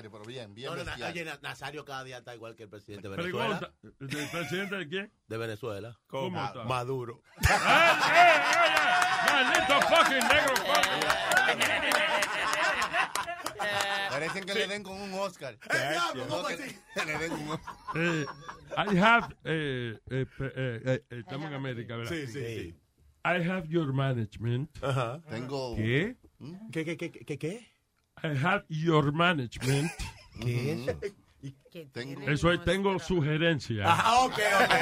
Nazario, 0.00 0.10
pero 0.10 0.24
bien, 0.24 0.54
bien 0.54 0.70
No, 0.70 0.76
no, 0.76 0.84
na- 0.84 1.08
oye, 1.08 1.24
Na- 1.24 1.38
Nazario 1.42 1.84
cada 1.84 2.04
día 2.04 2.18
está 2.18 2.34
igual 2.34 2.56
que 2.56 2.62
el 2.64 2.68
presidente 2.70 3.08
de 3.08 3.16
Venezuela. 3.16 3.72
¿el 3.82 4.28
presidente 4.30 4.76
de 4.76 4.88
quién? 4.88 5.12
De 5.28 5.36
Venezuela. 5.36 5.98
¿Cómo 6.06 6.40
Ah, 6.40 6.46
está? 6.46 6.64
Maduro. 6.64 7.22
¡Maldito 9.30 9.80
fucking 9.88 10.28
negro! 10.28 10.54
Parecen 14.08 14.44
que 14.44 14.54
le 14.54 14.66
den 14.66 14.82
con 14.82 15.00
un 15.00 15.12
Oscar. 15.14 15.58
Eh, 17.94 18.26
I 18.76 18.98
have, 18.98 19.36
eh, 19.44 19.98
eh, 20.10 20.26
eh, 20.40 20.80
eh, 20.84 21.02
estamos 21.10 21.48
en 21.48 21.54
América, 21.54 21.96
¿verdad? 21.96 22.10
Sí, 22.12 22.26
sí, 22.26 22.32
sí. 22.32 22.74
I 23.24 23.42
have 23.48 23.68
your 23.68 23.92
management. 23.92 24.70
Ajá. 24.82 25.20
Tengo. 25.28 25.76
¿Qué? 25.76 26.16
¿Qué, 26.72 26.84
qué, 26.86 26.96
qué, 26.96 27.10
qué, 27.10 27.38
qué? 27.38 27.69
I 28.22 28.34
have 28.34 28.64
your 28.68 29.12
management. 29.12 29.90
¿Qué 30.40 30.72
es? 30.72 30.96
Tengo. 31.92 32.28
Eso 32.28 32.50
es, 32.52 32.62
tengo 32.64 32.98
sugerencias. 32.98 33.86
Ah, 33.88 34.24
ok, 34.24 34.32
ok. 34.32 34.40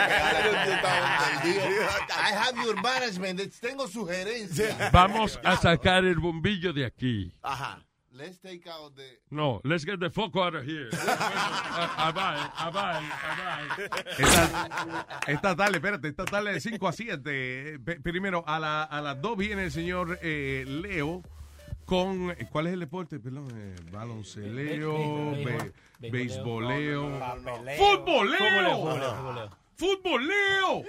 I 2.11 2.33
have 2.33 2.57
your 2.65 2.81
management. 2.83 3.41
Tengo 3.61 3.87
sugerencias. 3.87 4.91
Vamos 4.91 5.39
a 5.45 5.57
sacar 5.57 6.05
el 6.05 6.17
bombillo 6.19 6.73
de 6.73 6.87
aquí. 6.87 7.33
Ajá. 7.43 7.85
Let's 8.11 8.41
take 8.41 8.67
out 8.69 8.97
the. 8.97 9.21
No, 9.31 9.61
let's 9.63 9.85
get 9.85 10.01
the 10.01 10.11
fuck 10.11 10.35
out 10.37 10.55
of 10.57 10.65
here. 10.65 10.89
Abai, 10.91 12.51
abai, 12.57 13.05
abai. 13.23 13.69
Esta, 14.19 15.23
esta 15.29 15.55
tarde, 15.55 15.77
espérate, 15.77 16.09
esta 16.09 16.25
tarde 16.25 16.55
de 16.55 16.61
5 16.61 16.89
a 16.89 16.93
7. 16.93 17.79
Pe- 17.85 18.01
Primero, 18.01 18.43
a, 18.45 18.59
la- 18.59 18.83
a 18.83 19.01
las 19.03 19.21
2 19.21 19.37
viene 19.37 19.65
el 19.65 19.71
señor 19.71 20.19
eh, 20.23 20.65
Leo 20.67 21.23
con. 21.89 22.35
¿Cuál 22.53 22.67
es 22.67 22.75
el 22.75 22.81
deporte? 22.81 23.19
Perdón, 23.19 23.49
eh, 23.57 23.75
balonceleo, 23.91 25.31
be- 25.33 25.73
beisboleo, 26.11 27.19
futboleo. 27.79 29.51
¡Futboleo! 29.77 30.83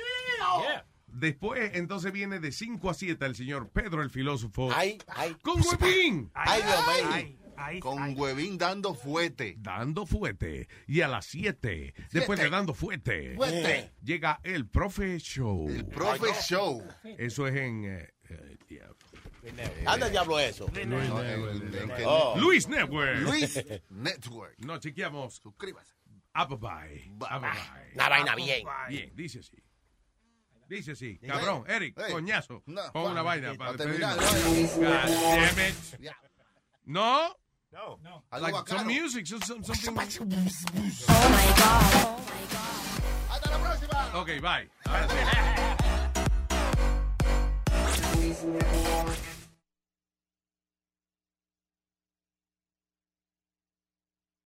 Después, 1.07 1.71
entonces 1.76 2.11
viene 2.11 2.39
de 2.39 2.51
5 2.51 2.89
a 2.89 2.93
7 2.93 3.26
el 3.26 3.35
señor 3.35 3.69
Pedro 3.69 4.01
el 4.01 4.09
filósofo. 4.09 4.69
Ay, 4.73 4.97
ay. 5.07 5.35
¡Con 5.41 5.61
Huevín! 5.61 6.30
Ay, 6.34 6.61
Dios 6.63 6.85
mío. 6.88 7.35
Con 7.81 8.17
Huevín 8.17 8.57
dando 8.57 8.93
fuete. 8.93 9.55
Dando 9.59 10.05
fuerte. 10.05 10.67
Y 10.88 11.01
a 11.01 11.07
las 11.07 11.26
7, 11.26 11.93
después 12.11 12.39
de 12.39 12.49
dando 12.49 12.73
fuerte, 12.73 13.35
Fuerte. 13.35 13.91
llega 14.03 14.39
el 14.43 14.67
Profe 14.67 15.17
Show. 15.19 15.67
El 15.69 15.85
Profe 15.85 16.34
Show. 16.41 16.84
Eso 17.17 17.47
es 17.47 17.55
en. 17.55 17.85
eh, 17.85 18.09
eh, 18.30 18.57
diablo. 18.67 18.95
Anda, 19.86 20.10
diablo, 20.10 20.40
eso. 20.40 20.68
Luis 20.74 20.86
No, 20.88 20.99
Network. 20.99 22.02
Oh. 22.06 22.36
Luis 22.38 22.68
Network. 22.68 23.20
Luis 23.20 23.57
Network. 23.90 24.56
No, 24.60 24.78
chequeamos. 24.80 25.36
Suscríbase. 25.41 25.94
Ababai. 26.34 27.11
Ababai. 27.28 27.91
Una 27.95 28.10
vaina 28.10 28.36
bien. 28.36 28.66
Bien, 28.90 29.11
dice 29.16 29.40
así. 29.40 29.57
Dice 30.70 30.91
así. 30.91 31.18
Cabrón, 31.20 31.64
Eric, 31.68 31.95
coñazo. 32.11 32.61
No, 32.68 32.91
Pon 32.94 33.11
una 33.11 33.22
vaina 33.24 33.53
para 33.56 33.76
terminar. 33.76 34.18
God. 34.18 36.14
No. 36.86 37.36
No. 37.72 38.02
Algo 38.32 38.48
Like 38.48 38.68
some 38.70 38.86
music, 38.86 39.26
some, 39.28 39.41
some- 39.44 39.64
something. 39.64 39.98
Hasta 43.30 43.49
la 43.49 43.57
próxima. 43.60 44.11
Ok, 44.20 44.28
bye. 44.41 44.70
Ahora 44.86 45.07
sí. 45.10 45.16